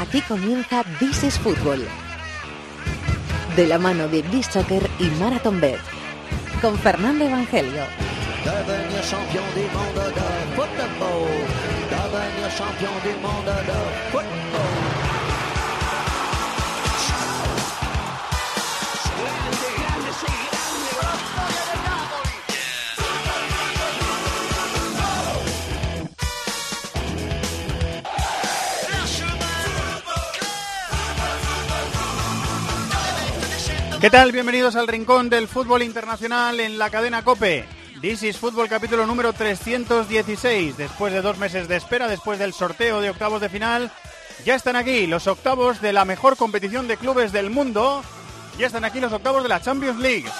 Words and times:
Aquí 0.00 0.22
comienza 0.22 0.82
This 0.98 1.24
is 1.24 1.38
Fútbol. 1.38 1.86
De 3.54 3.66
la 3.66 3.78
mano 3.78 4.08
de 4.08 4.22
This 4.22 4.48
y 4.98 5.04
Marathon 5.20 5.60
Bet. 5.60 5.78
Con 6.62 6.78
Fernando 6.78 7.26
Evangelio. 7.26 7.84
¿Qué 34.00 34.08
tal? 34.08 34.32
Bienvenidos 34.32 34.76
al 34.76 34.88
Rincón 34.88 35.28
del 35.28 35.46
Fútbol 35.46 35.82
Internacional 35.82 36.58
en 36.58 36.78
la 36.78 36.88
cadena 36.88 37.22
Cope. 37.22 37.66
This 38.00 38.22
is 38.22 38.38
Fútbol 38.38 38.66
capítulo 38.66 39.04
número 39.04 39.34
316. 39.34 40.78
Después 40.78 41.12
de 41.12 41.20
dos 41.20 41.36
meses 41.36 41.68
de 41.68 41.76
espera, 41.76 42.08
después 42.08 42.38
del 42.38 42.54
sorteo 42.54 43.02
de 43.02 43.10
octavos 43.10 43.42
de 43.42 43.50
final, 43.50 43.92
ya 44.46 44.54
están 44.54 44.76
aquí 44.76 45.06
los 45.06 45.26
octavos 45.26 45.82
de 45.82 45.92
la 45.92 46.06
mejor 46.06 46.38
competición 46.38 46.88
de 46.88 46.96
clubes 46.96 47.30
del 47.30 47.50
mundo. 47.50 48.02
Ya 48.58 48.68
están 48.68 48.86
aquí 48.86 49.00
los 49.00 49.12
octavos 49.12 49.42
de 49.42 49.50
la 49.50 49.60
Champions 49.60 49.98
League. 49.98 50.30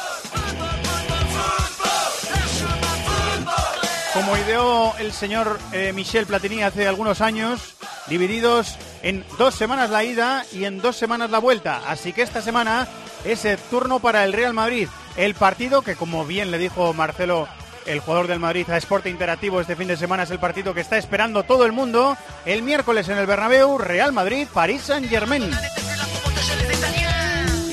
Como 4.15 4.39
ideó 4.39 4.97
el 4.99 5.13
señor 5.13 5.61
eh, 5.73 5.93
Michel 5.93 6.25
Platini 6.25 6.63
hace 6.63 6.89
algunos 6.89 7.21
años, 7.21 7.75
divididos 8.07 8.79
en 9.03 9.23
dos 9.37 9.55
semanas 9.55 9.91
la 9.91 10.03
ida 10.03 10.47
y 10.51 10.65
en 10.65 10.81
dos 10.81 10.97
semanas 10.97 11.31
la 11.31 11.41
vuelta. 11.41 11.83
Así 11.87 12.15
que 12.15 12.23
esta 12.23 12.41
semana 12.41 12.89
es 13.25 13.45
el 13.45 13.59
turno 13.59 14.01
para 14.01 14.25
el 14.25 14.33
Real 14.33 14.55
Madrid. 14.55 14.89
El 15.17 15.35
partido 15.35 15.83
que, 15.83 15.97
como 15.97 16.25
bien 16.25 16.51
le 16.51 16.59
dijo 16.59 16.93
Marcelo, 16.95 17.49
el 17.87 18.01
jugador 18.01 18.27
del 18.27 18.39
Madrid 18.39 18.69
a 18.71 18.77
Esporte 18.77 19.11
Interactivo 19.11 19.61
este 19.61 19.77
fin 19.77 19.89
de 19.89 19.97
semana, 19.97 20.23
es 20.23 20.31
el 20.31 20.39
partido 20.39 20.75
que 20.75 20.81
está 20.81 20.99
esperando 20.99 21.43
todo 21.43 21.65
el 21.67 21.73
mundo. 21.73 22.17
El 22.45 22.63
miércoles 22.63 23.09
en 23.09 23.19
el 23.19 23.27
Bernabéu, 23.27 23.79
Real 23.79 24.13
Madrid, 24.13 24.47
París 24.53 24.83
Saint-Germain. 24.83 25.51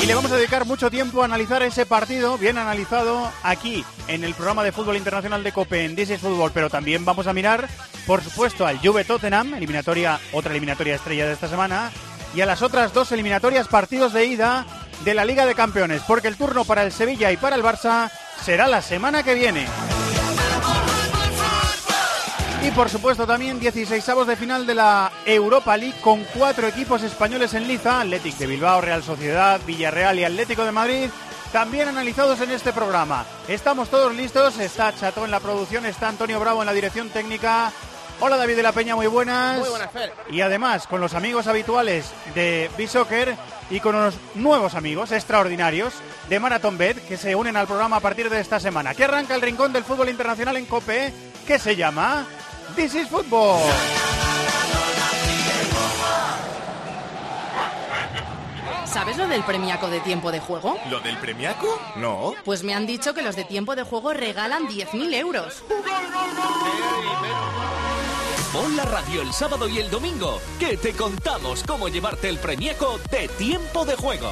Y 0.01 0.05
le 0.05 0.15
vamos 0.15 0.31
a 0.31 0.37
dedicar 0.37 0.65
mucho 0.65 0.89
tiempo 0.89 1.21
a 1.21 1.25
analizar 1.25 1.61
ese 1.63 1.85
partido, 1.85 2.37
bien 2.37 2.57
analizado, 2.57 3.29
aquí 3.43 3.83
en 4.07 4.23
el 4.23 4.33
programa 4.35 4.63
de 4.63 4.71
fútbol 4.71 4.95
internacional 4.95 5.43
de 5.43 5.51
COPE 5.51 5.85
en 5.85 5.95
This 5.95 6.11
is 6.11 6.21
Fútbol, 6.21 6.51
pero 6.53 6.69
también 6.69 7.03
vamos 7.03 7.27
a 7.27 7.33
mirar, 7.33 7.67
por 8.05 8.23
supuesto, 8.23 8.65
al 8.65 8.77
Juve 8.77 9.03
Tottenham, 9.03 9.55
eliminatoria, 9.55 10.19
otra 10.31 10.51
eliminatoria 10.51 10.95
estrella 10.95 11.25
de 11.25 11.33
esta 11.33 11.49
semana, 11.49 11.91
y 12.35 12.41
a 12.41 12.45
las 12.45 12.61
otras 12.61 12.93
dos 12.93 13.11
eliminatorias 13.11 13.67
partidos 13.67 14.13
de 14.13 14.25
ida 14.25 14.65
de 15.03 15.13
la 15.13 15.25
Liga 15.25 15.45
de 15.45 15.55
Campeones, 15.55 16.01
porque 16.07 16.27
el 16.27 16.37
turno 16.37 16.65
para 16.65 16.83
el 16.83 16.91
Sevilla 16.91 17.31
y 17.31 17.37
para 17.37 17.55
el 17.55 17.63
Barça 17.63 18.11
será 18.43 18.67
la 18.67 18.81
semana 18.81 19.23
que 19.23 19.33
viene. 19.33 19.65
Y 22.63 22.71
por 22.71 22.89
supuesto 22.89 23.25
también 23.25 23.59
16 23.59 24.09
avos 24.09 24.27
de 24.27 24.35
final 24.35 24.65
de 24.65 24.75
la 24.75 25.11
Europa 25.25 25.77
League 25.77 26.01
con 26.01 26.23
cuatro 26.35 26.67
equipos 26.67 27.01
españoles 27.03 27.53
en 27.53 27.67
liza, 27.67 28.01
Athletic 28.01 28.35
de 28.37 28.47
Bilbao, 28.47 28.81
Real 28.81 29.03
Sociedad, 29.03 29.61
Villarreal 29.65 30.19
y 30.19 30.25
Atlético 30.25 30.65
de 30.65 30.71
Madrid, 30.71 31.09
también 31.51 31.87
analizados 31.87 32.41
en 32.41 32.51
este 32.51 32.73
programa. 32.73 33.25
Estamos 33.47 33.89
todos 33.89 34.13
listos, 34.13 34.59
está 34.59 34.93
Chato 34.93 35.23
en 35.23 35.31
la 35.31 35.39
producción, 35.39 35.85
está 35.85 36.09
Antonio 36.09 36.39
Bravo 36.39 36.61
en 36.61 36.65
la 36.65 36.73
dirección 36.73 37.09
técnica. 37.09 37.71
Hola 38.19 38.37
David 38.37 38.55
de 38.55 38.63
la 38.63 38.71
Peña, 38.71 38.95
muy 38.95 39.07
buenas. 39.07 39.59
Muy 39.59 39.69
buenas, 39.69 39.91
Fer. 39.91 40.11
Y 40.31 40.41
además 40.41 40.87
con 40.87 40.99
los 40.99 41.13
amigos 41.13 41.45
habituales 41.45 42.11
de 42.33 42.69
B-Soccer 42.77 43.35
y 43.69 43.79
con 43.79 43.95
unos 43.95 44.15
nuevos 44.33 44.73
amigos 44.73 45.11
extraordinarios 45.11 45.93
de 46.27 46.39
Marathon 46.39 46.77
Bet 46.77 47.07
que 47.07 47.17
se 47.17 47.35
unen 47.35 47.55
al 47.57 47.67
programa 47.67 47.97
a 47.97 47.99
partir 47.99 48.29
de 48.29 48.39
esta 48.39 48.59
semana. 48.59 48.95
Que 48.95 49.03
arranca 49.03 49.35
el 49.35 49.41
rincón 49.41 49.71
del 49.71 49.83
fútbol 49.83 50.09
internacional 50.09 50.57
en 50.57 50.65
COPE 50.65 51.13
que 51.45 51.59
se 51.59 51.75
llama 51.75 52.25
This 52.75 52.95
is 52.95 53.07
Football. 53.07 53.61
¿Sabes 58.91 59.17
lo 59.17 59.27
del 59.27 59.43
premiaco 59.43 59.89
de 59.89 59.99
tiempo 59.99 60.31
de 60.31 60.39
juego? 60.39 60.77
¿Lo 60.89 60.99
del 61.01 61.17
premiaco? 61.17 61.79
No. 61.97 62.33
Pues 62.45 62.63
me 62.63 62.73
han 62.73 62.87
dicho 62.87 63.13
que 63.13 63.21
los 63.21 63.35
de 63.35 63.43
tiempo 63.43 63.75
de 63.75 63.83
juego 63.83 64.13
regalan 64.13 64.67
10.000 64.67 65.13
euros. 65.13 65.63
Pon 68.53 68.75
la 68.77 68.85
radio 68.85 69.21
el 69.21 69.33
sábado 69.33 69.67
y 69.67 69.79
el 69.79 69.89
domingo, 69.89 70.39
que 70.59 70.77
te 70.77 70.93
contamos 70.93 71.63
cómo 71.63 71.89
llevarte 71.89 72.29
el 72.29 72.39
premiaco 72.39 72.97
de 73.11 73.27
tiempo 73.27 73.85
de 73.85 73.95
juego. 73.95 74.31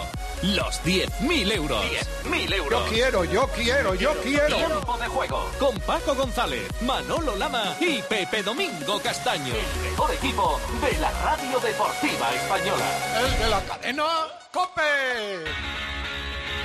Los 0.54 0.84
10.000 0.84 1.54
euros. 1.54 1.84
10.000 2.24 2.54
euros. 2.54 2.84
Yo 2.84 2.94
quiero, 2.94 3.24
yo 3.26 3.48
quiero, 3.48 3.96
yo 3.96 4.14
quiero. 4.22 4.56
Tiempo 4.56 4.98
de 4.98 5.08
juego. 5.08 5.50
Con 5.58 5.80
Paco 5.80 6.14
González, 6.14 6.62
Manolo 6.82 7.36
Lama 7.36 7.76
y 7.80 8.00
Pepe 8.04 8.44
Domingo 8.44 9.00
Castaño. 9.02 9.56
El 9.56 9.90
mejor 9.90 10.12
equipo 10.14 10.60
de 10.82 11.00
la 11.00 11.10
radio 11.24 11.60
deportiva 11.60 12.32
española. 12.36 12.86
El 13.18 13.40
de 13.40 13.50
la 13.50 13.62
cadena 13.62 14.06
Cope. 14.52 15.46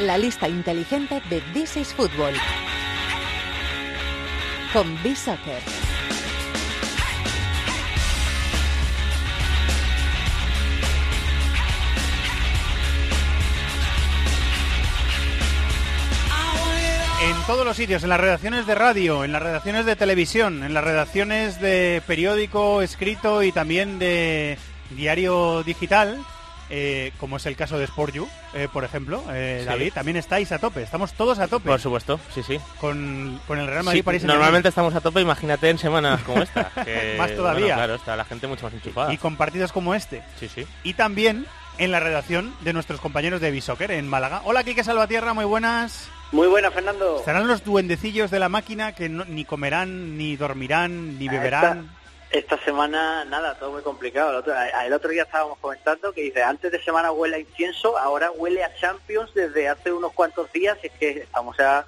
La 0.00 0.18
lista 0.18 0.47
inteligente 0.47 1.22
de 1.30 1.41
This 1.54 1.78
is 1.78 1.94
Fútbol. 1.94 2.34
Con 4.74 5.02
B-Soccer. 5.02 5.79
Todos 17.50 17.66
los 17.66 17.77
sitios, 17.77 18.05
en 18.05 18.11
las 18.11 18.21
redacciones 18.21 18.65
de 18.65 18.77
radio, 18.77 19.25
en 19.25 19.33
las 19.33 19.43
redacciones 19.43 19.84
de 19.84 19.97
televisión, 19.97 20.62
en 20.62 20.72
las 20.72 20.84
redacciones 20.84 21.61
de 21.61 22.00
periódico 22.06 22.81
escrito 22.81 23.43
y 23.43 23.50
también 23.50 23.99
de 23.99 24.56
diario 24.91 25.65
digital, 25.65 26.25
eh, 26.69 27.10
como 27.19 27.39
es 27.39 27.47
el 27.47 27.56
caso 27.56 27.77
de 27.77 27.87
Sport 27.87 28.15
You, 28.15 28.28
eh, 28.55 28.69
por 28.72 28.84
ejemplo, 28.84 29.25
eh, 29.33 29.59
Sí. 29.62 29.66
David, 29.66 29.93
también 29.93 30.16
estáis 30.16 30.53
a 30.53 30.60
tope, 30.60 30.84
estamos 30.84 31.12
todos 31.15 31.41
a 31.41 31.49
tope 31.49 31.69
Por 31.69 31.81
supuesto, 31.81 32.21
sí, 32.33 32.44
sí. 32.44 32.60
con, 32.81 33.41
con 33.49 33.59
el 33.59 33.66
Real 33.66 33.83
Madrid 33.83 33.99
Sí, 33.99 34.03
París 34.05 34.22
normalmente 34.22 34.69
estamos 34.69 34.94
a 34.94 35.00
tope, 35.00 35.21
imagínate 35.21 35.71
en 35.71 35.78
semanas 35.78 36.22
como 36.22 36.43
esta. 36.43 36.71
que, 36.84 37.16
Más 37.19 37.34
todavía. 37.34 37.65
bueno, 37.65 37.75
claro, 37.78 37.94
está 37.97 38.15
la 38.15 38.25
gente 38.27 38.47
mucho 38.47 38.66
más 38.66 38.75
enchufada. 38.75 39.12
y 39.12 39.19
con 39.19 39.34
partidos 39.37 39.72
como 39.72 39.97
este. 39.97 40.22
Sí, 40.39 40.49
sí. 40.49 40.65
Y 40.84 40.94
también 40.94 41.47
en 41.78 41.91
la 41.91 41.99
redacción 41.99 42.55
de 42.60 42.72
nuestros 42.75 43.00
compañeros 43.00 43.41
de 43.41 43.50
Bisoccer 43.50 43.91
en 43.91 44.06
Málaga. 44.06 44.43
Hola, 44.44 44.62
Quique 44.62 44.84
Salvatierra, 44.84 45.34
muy 45.34 45.47
buenas. 45.47 46.09
Muy 46.32 46.46
buena, 46.46 46.70
Fernando. 46.70 47.18
Estarán 47.18 47.48
los 47.48 47.64
duendecillos 47.64 48.30
de 48.30 48.38
la 48.38 48.48
máquina 48.48 48.94
que 48.94 49.08
no- 49.08 49.24
ni 49.24 49.44
comerán, 49.44 50.16
ni 50.16 50.36
dormirán, 50.36 51.18
ni 51.18 51.28
Ah, 51.28 51.32
beberán. 51.32 51.91
Esta, 52.30 52.54
esta 52.56 52.64
semana, 52.64 53.24
nada, 53.24 53.56
todo 53.58 53.72
muy 53.72 53.82
complicado. 53.82 54.30
El 54.30 54.36
otro, 54.36 54.54
a- 54.54 54.86
el 54.86 54.92
otro 54.92 55.10
día 55.10 55.24
estábamos 55.24 55.58
comentando 55.58 56.12
que 56.12 56.22
dice, 56.22 56.42
antes 56.42 56.70
de 56.70 56.80
semana 56.82 57.10
huele 57.10 57.36
a 57.36 57.38
incienso, 57.41 57.98
ahora 57.98 58.30
huele 58.30 58.62
a 58.62 58.72
Champions 58.76 59.34
desde 59.34 59.68
hace 59.68 59.92
unos 59.92 60.12
cuantos 60.12 60.50
días. 60.52 60.78
y 60.82 60.86
Es 60.86 60.92
que 60.92 61.10
estamos 61.22 61.56
ya 61.58 61.84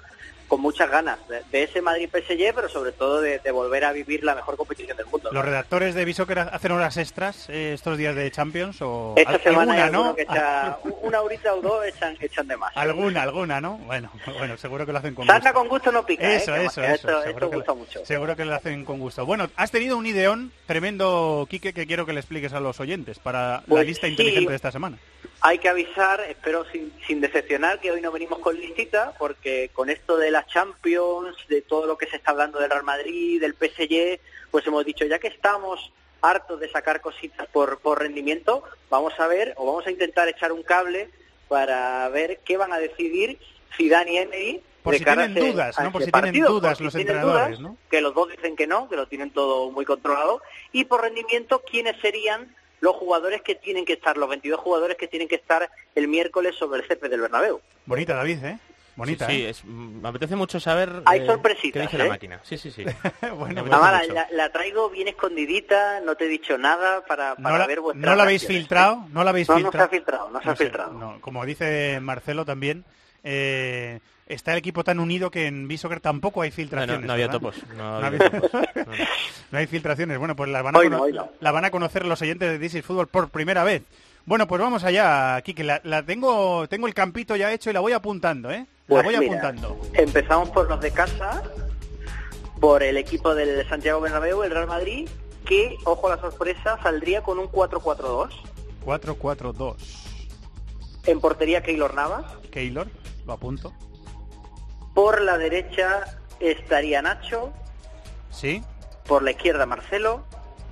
con 0.47 0.61
muchas 0.61 0.89
ganas 0.89 1.17
de, 1.27 1.41
de 1.51 1.63
ese 1.63 1.81
Madrid 1.81 2.09
PSG, 2.11 2.53
pero 2.53 2.69
sobre 2.69 2.91
todo 2.91 3.21
de, 3.21 3.39
de 3.39 3.51
volver 3.51 3.85
a 3.85 3.91
vivir 3.91 4.23
la 4.23 4.35
mejor 4.35 4.55
competición 4.57 4.95
del 4.97 5.05
mundo. 5.07 5.29
¿no? 5.31 5.33
¿Los 5.33 5.45
redactores 5.45 5.95
de 5.95 6.05
Bisoccer 6.05 6.39
hacen 6.39 6.71
horas 6.71 6.97
extras 6.97 7.49
eh, 7.49 7.73
estos 7.73 7.97
días 7.97 8.15
de 8.15 8.29
Champions? 8.31 8.81
O 8.81 9.13
Esta 9.17 9.39
semana 9.39 9.73
hay 9.73 9.81
alguna, 9.81 10.03
¿no? 10.09 10.15
que 10.15 10.21
echa 10.23 10.77
una 11.01 11.21
horita 11.21 11.53
o 11.55 11.61
dos 11.61 11.85
echan, 11.85 12.15
echan 12.19 12.47
de 12.47 12.57
más. 12.57 12.71
Alguna, 12.75 13.23
alguna, 13.23 13.59
¿no? 13.61 13.77
Bueno, 13.79 14.11
bueno, 14.37 14.57
seguro 14.57 14.85
que 14.85 14.91
lo 14.91 14.99
hacen 14.99 15.15
con 15.15 15.25
gusto. 15.27 15.53
con 15.53 15.67
gusto 15.67 15.91
no 15.91 16.05
pica. 16.05 16.23
¿eh? 16.31 16.35
Eso, 16.35 16.53
Que 16.53 16.65
eso, 16.65 16.81
que 16.81 16.87
eso. 16.87 16.93
Esto, 16.95 17.07
seguro 17.23 17.29
esto 17.45 17.49
que 17.49 17.55
gusta 17.55 17.71
lo- 17.71 17.75
mucho. 17.77 18.05
Seguro 18.05 18.35
que 18.35 18.45
lo 18.45 18.53
hacen 18.55 18.85
con 18.85 18.99
gusto. 18.99 19.25
Bueno, 19.25 19.49
has 19.55 19.71
tenido 19.71 19.97
un 19.97 20.05
ideón 20.05 20.51
tremendo, 20.67 21.47
Quique, 21.49 21.73
que 21.73 21.87
quiero 21.87 22.05
que 22.05 22.13
le 22.13 22.19
expliques 22.19 22.53
a 22.53 22.59
los 22.59 22.79
oyentes 22.79 23.17
para 23.19 23.57
la 23.57 23.63
Pues 23.67 23.87
lista 23.87 24.07
sí. 24.07 24.11
inteligente 24.13 24.49
de 24.49 24.55
esta 24.55 24.71
semana. 24.71 24.97
Hay 25.45 25.57
que 25.59 25.67
avisar, 25.67 26.21
espero 26.21 26.63
sin, 26.71 26.93
sin 27.05 27.19
decepcionar, 27.19 27.81
que 27.81 27.91
hoy 27.91 27.99
no 27.99 28.13
venimos 28.13 28.39
con 28.39 28.55
listita, 28.57 29.13
porque 29.19 29.69
con 29.73 29.89
esto 29.89 30.15
de 30.15 30.31
las 30.31 30.47
Champions, 30.47 31.35
de 31.49 31.61
todo 31.61 31.85
lo 31.85 31.97
que 31.97 32.07
se 32.07 32.15
está 32.15 32.31
hablando 32.31 32.59
del 32.59 32.69
Real 32.69 32.83
Madrid, 32.83 33.41
del 33.41 33.53
PSG, 33.53 34.21
pues 34.51 34.65
hemos 34.65 34.85
dicho, 34.85 35.03
ya 35.05 35.19
que 35.19 35.27
estamos 35.27 35.91
hartos 36.21 36.61
de 36.61 36.71
sacar 36.71 37.01
cositas 37.01 37.45
por, 37.47 37.79
por 37.79 37.99
rendimiento, 37.99 38.63
vamos 38.89 39.19
a 39.19 39.27
ver, 39.27 39.53
o 39.57 39.65
vamos 39.65 39.85
a 39.85 39.91
intentar 39.91 40.29
echar 40.29 40.53
un 40.53 40.63
cable 40.63 41.09
para 41.49 42.07
ver 42.07 42.39
qué 42.45 42.55
van 42.55 42.71
a 42.71 42.79
decidir 42.79 43.37
Zidane 43.75 44.13
y 44.13 44.17
Emery 44.19 44.63
Por 44.81 44.95
si 44.97 45.03
tienen 45.03 45.35
ese- 45.37 45.51
dudas, 45.51 45.77
¿no? 45.77 45.91
Por 45.91 46.03
si 46.03 46.09
tienen 46.09 46.11
partido, 46.31 46.49
dudas 46.53 46.69
por 46.71 46.77
si 46.77 46.83
los 46.85 46.93
tienen 46.93 47.15
entrenadores, 47.17 47.59
dudas, 47.59 47.71
¿no? 47.71 47.77
que 47.91 47.99
los 47.99 48.13
dos 48.13 48.29
dicen 48.29 48.55
que 48.55 48.65
no, 48.65 48.87
que 48.87 48.95
lo 48.95 49.07
tienen 49.07 49.31
todo 49.31 49.69
muy 49.71 49.83
controlado, 49.83 50.41
y 50.71 50.85
por 50.85 51.01
rendimiento, 51.01 51.61
¿quiénes 51.69 51.99
serían 51.99 52.55
los 52.83 52.95
jugadores 52.97 53.41
que 53.41 53.55
tienen 53.55 53.85
que 53.85 53.93
estar, 53.93 54.17
los 54.17 54.27
22 54.29 54.59
jugadores 54.59 54.97
que 54.97 55.07
tienen 55.07 55.29
que 55.29 55.35
estar 55.35 55.69
el 55.95 56.07
miércoles 56.09 56.53
sobre 56.55 56.81
el 56.81 56.87
césped 56.87 57.09
del 57.09 57.21
Bernabéu? 57.21 57.61
Bonita, 57.85 58.13
David, 58.13 58.43
¿eh? 58.43 58.59
Bonita, 58.97 59.25
Sí, 59.25 59.33
sí, 59.37 59.45
¿eh? 59.45 59.49
es- 59.49 59.63
me 59.65 60.07
apetece 60.09 60.35
mucho 60.35 60.59
saber 60.59 61.01
Hay 61.05 61.21
eh, 61.21 61.25
sorpresitas, 61.25 61.73
qué 61.73 61.79
dice 61.87 61.95
¿eh? 61.95 61.99
la 61.99 62.05
máquina. 62.09 62.39
Sí, 62.43 62.57
sí, 62.57 62.71
sí. 62.71 62.83
bueno, 63.37 63.65
la, 63.65 64.27
la 64.31 64.51
traigo 64.51 64.89
bien 64.89 65.07
escondidita, 65.07 66.01
no 66.01 66.15
te 66.15 66.25
he 66.25 66.27
dicho 66.27 66.57
nada 66.57 67.05
para, 67.05 67.35
para 67.35 67.51
no, 67.51 67.57
la, 67.57 67.67
ver 67.67 67.79
vuestras 67.79 68.05
no 68.05 68.15
la 68.15 68.23
habéis 68.23 68.41
reacciones. 68.41 68.61
filtrado, 68.67 69.05
no 69.11 69.23
la 69.23 69.29
habéis 69.29 69.47
No, 69.47 69.55
no 69.55 69.59
se 69.59 69.63
filtrado. 69.63 69.85
ha 69.85 69.89
filtrado, 69.89 70.29
no 70.29 70.41
se 70.41 70.49
ha 70.49 70.55
sé, 70.57 70.63
filtrado. 70.65 70.91
no. 70.93 71.21
Como 71.21 71.45
dice 71.45 71.99
Marcelo 72.01 72.43
también, 72.45 72.83
eh, 73.23 73.99
está 74.27 74.51
el 74.53 74.57
equipo 74.59 74.83
tan 74.83 74.99
unido 74.99 75.29
que 75.31 75.47
en 75.47 75.67
Bisoccer 75.67 75.99
tampoco 75.99 76.41
hay 76.41 76.51
filtraciones. 76.51 77.01
no, 77.01 77.07
no 77.07 77.13
había 77.13 77.27
¿verdad? 77.27 77.39
topos. 77.39 77.55
No 77.75 77.99
No 78.01 78.05
había 78.07 78.29
topos. 78.29 78.51
No, 79.51 79.59
hay 79.59 79.67
filtraciones. 79.67 80.17
Bueno, 80.17 80.35
pues 80.35 80.49
la 80.49 80.61
van 80.63 80.75
a, 80.75 80.79
Hoy 80.79 80.85
cono- 80.87 80.97
no, 80.97 81.03
hoy 81.03 81.13
no. 81.13 81.29
la 81.39 81.51
van 81.51 81.65
a 81.65 81.69
conocer 81.71 82.05
los 82.07 82.19
oyentes 82.23 82.49
de 82.49 82.57
This 82.59 82.73
is 82.75 82.85
Fútbol 82.85 83.07
por 83.07 83.29
primera 83.29 83.63
vez. 83.63 83.83
Bueno, 84.25 84.47
pues 84.47 84.59
vamos 84.61 84.83
allá, 84.83 85.39
Kike. 85.41 85.63
La, 85.63 85.79
la 85.83 86.01
tengo, 86.01 86.67
tengo 86.69 86.87
el 86.87 86.93
campito 86.95 87.35
ya 87.35 87.51
hecho 87.51 87.69
y 87.69 87.73
la 87.73 87.79
voy 87.81 87.91
apuntando, 87.93 88.49
¿eh? 88.49 88.65
La 88.87 89.01
Pues 89.01 89.03
voy 89.03 89.17
mira, 89.17 89.27
apuntando. 89.31 89.79
Empezamos 89.93 90.49
por 90.49 90.67
los 90.69 90.81
de 90.81 90.89
casa, 90.91 91.43
por 92.59 92.81
el 92.81 92.97
equipo 92.97 93.35
del 93.35 93.67
Santiago 93.69 94.01
Bernabéu, 94.01 94.41
el 94.43 94.49
Real 94.51 94.65
Madrid, 94.67 95.07
que, 95.45 95.75
ojo 95.83 96.07
a 96.07 96.15
la 96.15 96.21
sorpresa, 96.21 96.79
saldría 96.81 97.21
con 97.21 97.37
un 97.37 97.45
4-4-2. 97.47 98.29
4-4-2. 98.85 99.75
En 101.05 101.19
portería 101.19 101.61
Keylor 101.61 101.93
Navas. 101.93 102.25
Keylor, 102.49 102.87
lo 103.27 103.33
apunto. 103.33 103.73
Por 104.93 105.21
la 105.21 105.37
derecha 105.37 106.05
estaría 106.39 107.01
Nacho. 107.01 107.51
Sí, 108.31 108.63
Por 109.07 109.23
la 109.23 109.31
izquierda 109.31 109.65
Marcelo. 109.65 110.23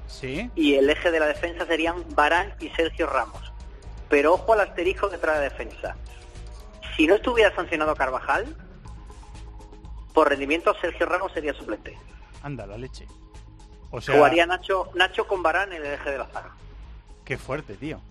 sí. 0.07 0.50
Y 0.56 0.75
el 0.75 0.89
eje 0.89 1.12
de 1.12 1.19
la 1.19 1.27
defensa 1.27 1.65
serían 1.65 2.03
Barán 2.15 2.53
y 2.59 2.69
Sergio 2.69 3.07
Ramos. 3.07 3.51
Pero 4.09 4.33
ojo 4.33 4.53
al 4.53 4.62
asterisco 4.62 5.09
que 5.09 5.18
trae 5.18 5.35
la 5.38 5.41
defensa. 5.44 5.95
Si 6.95 7.07
no 7.07 7.15
estuviera 7.15 7.56
sancionado 7.56 7.95
Carvajal, 7.95 8.56
por 10.13 10.29
rendimiento 10.29 10.74
Sergio 10.81 11.06
Ramos 11.06 11.31
sería 11.33 11.53
suplente. 11.53 11.97
Anda, 12.44 12.65
la 12.67 12.77
leche. 12.77 13.07
O 13.91 14.01
sea, 14.01 14.15
Jugaría 14.15 14.45
Nacho, 14.45 14.89
Nacho 14.95 15.27
con 15.27 15.41
Barán 15.44 15.71
en 15.74 15.85
el 15.85 15.94
eje 15.94 16.12
de 16.12 16.17
la 16.17 16.25
zaga. 16.27 16.51
qué 17.25 17.38
fuerte, 17.38 17.75
tío. 17.75 18.01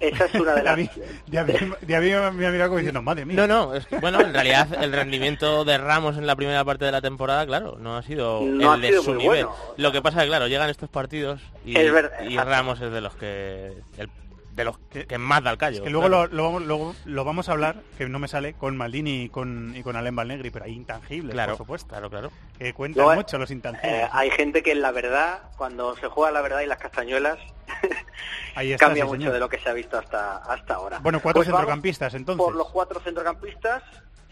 Esa 0.00 0.24
es 0.24 0.34
una 0.34 0.54
de 0.54 0.62
De 0.62 0.68
a 0.68 0.72
las... 0.72 0.76
mí, 0.78 0.90
de 1.26 1.38
a 1.38 1.44
mí- 1.44 1.52
de 1.82 1.96
a 1.96 2.00
mí 2.00 2.08
me 2.38 2.46
ha 2.46 2.50
mirado 2.50 2.68
como 2.70 2.78
diciendo, 2.78 3.02
madre 3.02 3.24
mía. 3.26 3.36
No, 3.36 3.46
no, 3.46 3.74
es 3.74 3.86
que, 3.86 3.98
bueno, 3.98 4.20
en 4.20 4.32
realidad 4.32 4.68
el 4.82 4.92
rendimiento 4.92 5.64
de 5.64 5.78
Ramos 5.78 6.16
en 6.16 6.26
la 6.26 6.34
primera 6.36 6.64
parte 6.64 6.84
de 6.86 6.92
la 6.92 7.00
temporada, 7.00 7.46
claro, 7.46 7.76
no 7.78 7.96
ha 7.96 8.02
sido 8.02 8.40
No 8.42 8.74
el 8.74 8.80
ha 8.80 8.82
de 8.82 8.88
sido 8.88 9.02
su 9.02 9.14
nivel. 9.14 9.44
bueno. 9.46 9.56
Lo 9.76 9.92
que 9.92 10.00
pasa 10.02 10.18
es 10.18 10.24
que, 10.24 10.28
claro, 10.30 10.48
llegan 10.48 10.70
estos 10.70 10.88
partidos 10.88 11.40
y, 11.64 11.76
Es 11.78 11.92
verdad, 11.92 12.20
y. 12.28 12.36
Ramos 12.38 12.80
es 12.80 12.90
de 12.90 13.00
los 13.00 13.14
que 13.14 13.72
el- 13.98 14.10
de 14.52 14.64
los 14.64 14.78
que, 14.90 15.16
más 15.18 15.42
da 15.44 15.50
el 15.52 15.58
callo. 15.58 15.76
Es 15.78 15.82
que 15.82 15.90
luego, 15.90 16.08
claro. 16.08 16.26
lo, 16.28 16.34
lo 16.36 16.42
vamos- 16.44 16.62
luego 16.64 16.94
lo 17.04 17.24
vamos 17.24 17.48
a 17.48 17.52
hablar, 17.52 17.76
que 17.96 18.08
no 18.08 18.18
me 18.18 18.28
sale, 18.28 18.54
con 18.54 18.76
Maldini 18.76 19.22
y 19.22 19.28
con, 19.28 19.74
y 19.76 19.82
con 19.82 19.96
Alem 19.96 20.16
Balnegri, 20.16 20.50
pero 20.50 20.64
hay 20.64 20.72
intangibles, 20.74 21.32
Claro, 21.34 21.52
por 21.52 21.58
supuesto. 21.58 21.88
claro, 21.88 22.10
claro. 22.10 22.30
Que 22.58 22.74
cuentan 22.74 23.14
mucho 23.16 23.38
los 23.38 23.50
intangibles. 23.50 23.92
Eh, 24.04 24.08
hay 24.12 24.30
gente 24.32 24.62
que 24.62 24.72
en 24.72 24.82
la 24.82 24.90
verdad, 24.90 25.40
cuando 25.56 25.96
se 25.96 26.08
juega 26.08 26.32
la 26.32 26.40
verdad 26.42 26.60
y 26.60 26.66
las 26.66 26.78
castañuelas, 26.78 27.38
Ahí 28.56 28.72
está, 28.72 28.86
cambia 28.86 29.04
sí, 29.04 29.08
mucho 29.08 29.18
señor. 29.20 29.32
de 29.34 29.38
lo 29.40 29.48
que 29.48 29.58
se 29.60 29.68
ha 29.68 29.72
visto 29.72 29.96
hasta, 29.98 30.38
hasta 30.38 30.74
ahora. 30.74 30.98
Bueno, 30.98 31.20
cuatro 31.20 31.40
Pues 31.40 31.48
centrocampistas, 31.48 32.14
entonces. 32.14 32.44
Por 32.44 32.56
los 32.56 32.68
cuatro 32.70 33.00
centrocampistas 33.00 33.82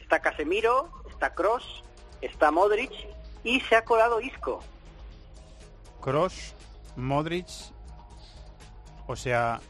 está 0.00 0.20
Casemiro, 0.20 0.90
está 1.08 1.32
Cross, 1.34 1.84
está 2.20 2.50
Modric 2.50 2.90
y 3.44 3.60
se 3.60 3.76
ha 3.76 3.84
colado 3.84 4.20
Isco. 4.20 4.62
Cross, 6.00 6.54
Modric, 6.96 7.46
o 9.06 9.14
sea, 9.16 9.60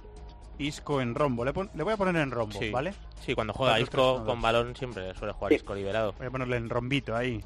Isco 0.59 1.01
en 1.01 1.15
rombo. 1.15 1.45
Le, 1.45 1.53
pon- 1.53 1.71
le 1.75 1.83
voy 1.83 1.93
a 1.93 1.97
poner 1.97 2.17
en 2.17 2.31
rombo, 2.31 2.59
Sí. 2.59 2.71
¿vale? 2.71 2.95
Sí, 3.25 3.35
cuando 3.35 3.53
juega 3.53 3.73
Cuatro, 3.73 3.85
Isco 3.85 3.97
tres, 4.13 4.17
uno, 4.23 4.27
con 4.27 4.43
balón 4.43 4.77
siempre 4.77 5.15
suele 5.15 5.33
jugar 5.33 5.51
Sí. 5.51 5.57
Isco 5.57 5.75
liberado. 5.75 6.15
Voy 6.19 6.27
a 6.27 6.31
ponerle 6.31 6.57
en 6.57 6.69
rombito 6.69 7.15
ahí. 7.17 7.43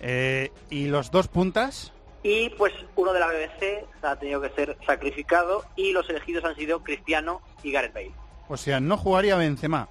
Eh, 0.00 0.50
y 0.70 0.86
los 0.86 1.10
dos 1.10 1.28
puntas, 1.28 1.92
Y 2.22 2.48
pues 2.50 2.72
uno 2.96 3.12
de 3.12 3.20
la 3.20 3.26
BBC 3.28 3.86
ha 4.02 4.16
tenido 4.16 4.40
que 4.40 4.48
ser 4.50 4.76
sacrificado 4.86 5.62
y 5.76 5.92
los 5.92 6.08
elegidos 6.08 6.44
han 6.44 6.54
sido 6.56 6.82
Cristiano 6.82 7.40
y 7.62 7.70
Gareth 7.70 7.92
Bale. 7.94 8.12
o 8.48 8.56
sea, 8.56 8.80
no 8.80 8.96
jugaría 8.96 9.36
Benzema. 9.36 9.88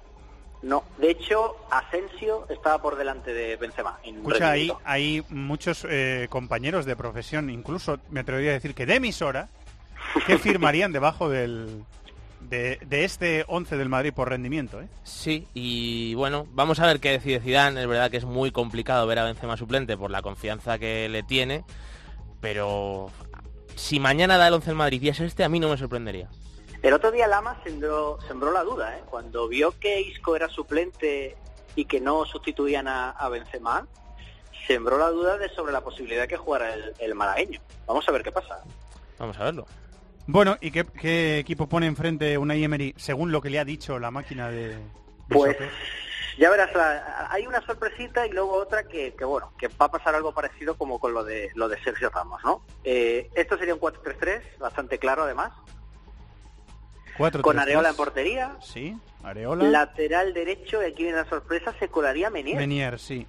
No, 0.62 0.82
de 0.98 1.10
hecho, 1.10 1.56
Asensio 1.70 2.46
estaba 2.48 2.80
por 2.80 2.96
delante 2.96 3.34
de 3.34 3.56
Benzema. 3.56 3.98
En 4.02 4.16
Escucha, 4.16 4.50
ahí 4.50 4.72
hay 4.84 5.22
muchos 5.28 5.86
eh, 5.88 6.26
compañeros 6.30 6.86
de 6.86 6.96
profesión, 6.96 7.50
incluso 7.50 7.98
me 8.10 8.20
atrevería 8.20 8.50
a 8.52 8.54
decir 8.54 8.74
que 8.74 8.86
de 8.86 8.94
emisora, 8.96 9.48
que 10.26 10.38
firmarían 10.38 10.90
debajo 10.90 11.28
del, 11.28 11.84
de, 12.48 12.78
de 12.86 13.04
este 13.04 13.44
11 13.48 13.76
del 13.76 13.88
Madrid 13.88 14.12
por 14.12 14.28
rendimiento. 14.28 14.80
¿eh? 14.80 14.88
Sí, 15.02 15.48
y 15.54 16.14
bueno, 16.14 16.46
vamos 16.50 16.80
a 16.80 16.86
ver 16.86 17.00
qué 17.00 17.10
decide 17.10 17.40
Zidane. 17.40 17.80
Es 17.80 17.88
verdad 17.88 18.10
que 18.10 18.18
es 18.18 18.24
muy 18.24 18.50
complicado 18.50 19.06
ver 19.06 19.18
a 19.18 19.24
Benzema 19.24 19.56
suplente 19.56 19.96
por 19.96 20.10
la 20.10 20.22
confianza 20.22 20.78
que 20.78 21.08
le 21.08 21.22
tiene, 21.22 21.64
pero 22.40 23.10
si 23.76 24.00
mañana 24.00 24.38
da 24.38 24.48
el 24.48 24.54
11 24.54 24.70
el 24.70 24.76
Madrid 24.76 25.02
y 25.02 25.08
es 25.08 25.20
este, 25.20 25.44
a 25.44 25.48
mí 25.48 25.60
no 25.60 25.68
me 25.68 25.76
sorprendería. 25.76 26.28
El 26.82 26.92
otro 26.92 27.10
día 27.10 27.26
Lama 27.26 27.58
sembró, 27.64 28.18
sembró 28.28 28.52
la 28.52 28.62
duda, 28.62 28.98
¿eh? 28.98 29.02
Cuando 29.08 29.48
vio 29.48 29.78
que 29.80 30.02
Isco 30.02 30.36
era 30.36 30.48
suplente 30.48 31.36
y 31.76 31.86
que 31.86 32.00
no 32.00 32.26
sustituían 32.26 32.86
a, 32.88 33.10
a 33.10 33.28
Benzema, 33.30 33.86
sembró 34.66 34.98
la 34.98 35.08
duda 35.08 35.38
de 35.38 35.48
sobre 35.48 35.72
la 35.72 35.80
posibilidad 35.80 36.22
de 36.22 36.28
que 36.28 36.36
jugara 36.36 36.74
el, 36.74 36.92
el 36.98 37.14
malagueño. 37.14 37.60
Vamos 37.86 38.06
a 38.08 38.12
ver 38.12 38.22
qué 38.22 38.32
pasa. 38.32 38.62
Vamos 39.18 39.38
a 39.38 39.44
verlo. 39.44 39.66
Bueno, 40.26 40.56
¿y 40.60 40.70
qué, 40.70 40.84
qué 40.84 41.38
equipo 41.38 41.68
pone 41.68 41.86
enfrente 41.86 42.38
una 42.38 42.54
Emery 42.54 42.94
según 42.96 43.30
lo 43.30 43.40
que 43.42 43.50
le 43.50 43.58
ha 43.58 43.64
dicho 43.64 43.98
la 43.98 44.10
máquina 44.10 44.50
de... 44.50 44.68
de 44.70 44.78
Pues 45.28 45.56
ya 46.38 46.50
verás, 46.50 46.74
la- 46.74 47.28
hay 47.30 47.46
una 47.46 47.60
sorpresita 47.64 48.26
y 48.26 48.30
luego 48.30 48.54
otra 48.54 48.84
que, 48.88 49.14
que, 49.14 49.24
bueno, 49.24 49.52
que 49.58 49.68
va 49.68 49.86
a 49.86 49.90
pasar 49.90 50.14
algo 50.14 50.32
parecido 50.32 50.76
como 50.76 50.98
con 50.98 51.12
lo 51.14 51.22
de 51.24 51.50
lo 51.54 51.68
de 51.68 51.80
Sergio 51.82 52.10
Ramos, 52.10 52.42
¿no? 52.42 52.62
Eh, 52.84 53.30
esto 53.34 53.56
sería 53.58 53.74
un 53.74 53.80
4-3-3, 53.80 54.58
bastante 54.58 54.98
claro 54.98 55.22
además, 55.24 55.52
Cuatro, 57.16 57.42
con 57.42 57.52
tres, 57.54 57.62
Areola 57.62 57.90
en 57.90 57.96
portería, 57.96 58.56
Sí, 58.60 58.96
Areola. 59.22 59.64
lateral 59.68 60.34
derecho, 60.34 60.82
y 60.82 60.86
aquí 60.86 61.04
viene 61.04 61.18
la 61.18 61.28
sorpresa, 61.28 61.72
se 61.78 61.86
colaría 61.88 62.30
Menier. 62.30 62.56
Menier, 62.56 62.98
sí. 62.98 63.26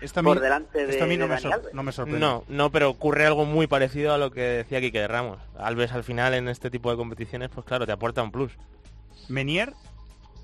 Esto 0.00 0.20
a 0.20 0.22
Por 0.22 0.36
mí- 0.36 0.42
delante 0.42 0.86
de- 0.86 0.92
esto 0.92 1.04
a 1.04 1.06
mí 1.06 1.16
no, 1.16 1.24
de 1.24 1.28
me, 1.28 1.34
Dani 1.34 1.42
sor- 1.42 1.52
Alves. 1.54 1.74
no 1.74 1.82
me 1.82 1.92
sorprende. 1.92 2.20
No, 2.20 2.44
no, 2.48 2.70
pero 2.70 2.88
ocurre 2.90 3.26
algo 3.26 3.44
muy 3.44 3.66
parecido 3.66 4.14
a 4.14 4.18
lo 4.18 4.30
que 4.30 4.40
decía 4.40 4.80
Quique 4.80 5.00
de 5.00 5.08
Ramos. 5.08 5.38
Alves 5.58 5.92
al 5.92 6.04
final 6.04 6.34
en 6.34 6.48
este 6.48 6.70
tipo 6.70 6.90
de 6.90 6.96
competiciones, 6.96 7.50
pues 7.54 7.66
claro, 7.66 7.84
te 7.86 7.92
aporta 7.92 8.22
un 8.22 8.32
plus. 8.32 8.52
Menier, 9.28 9.72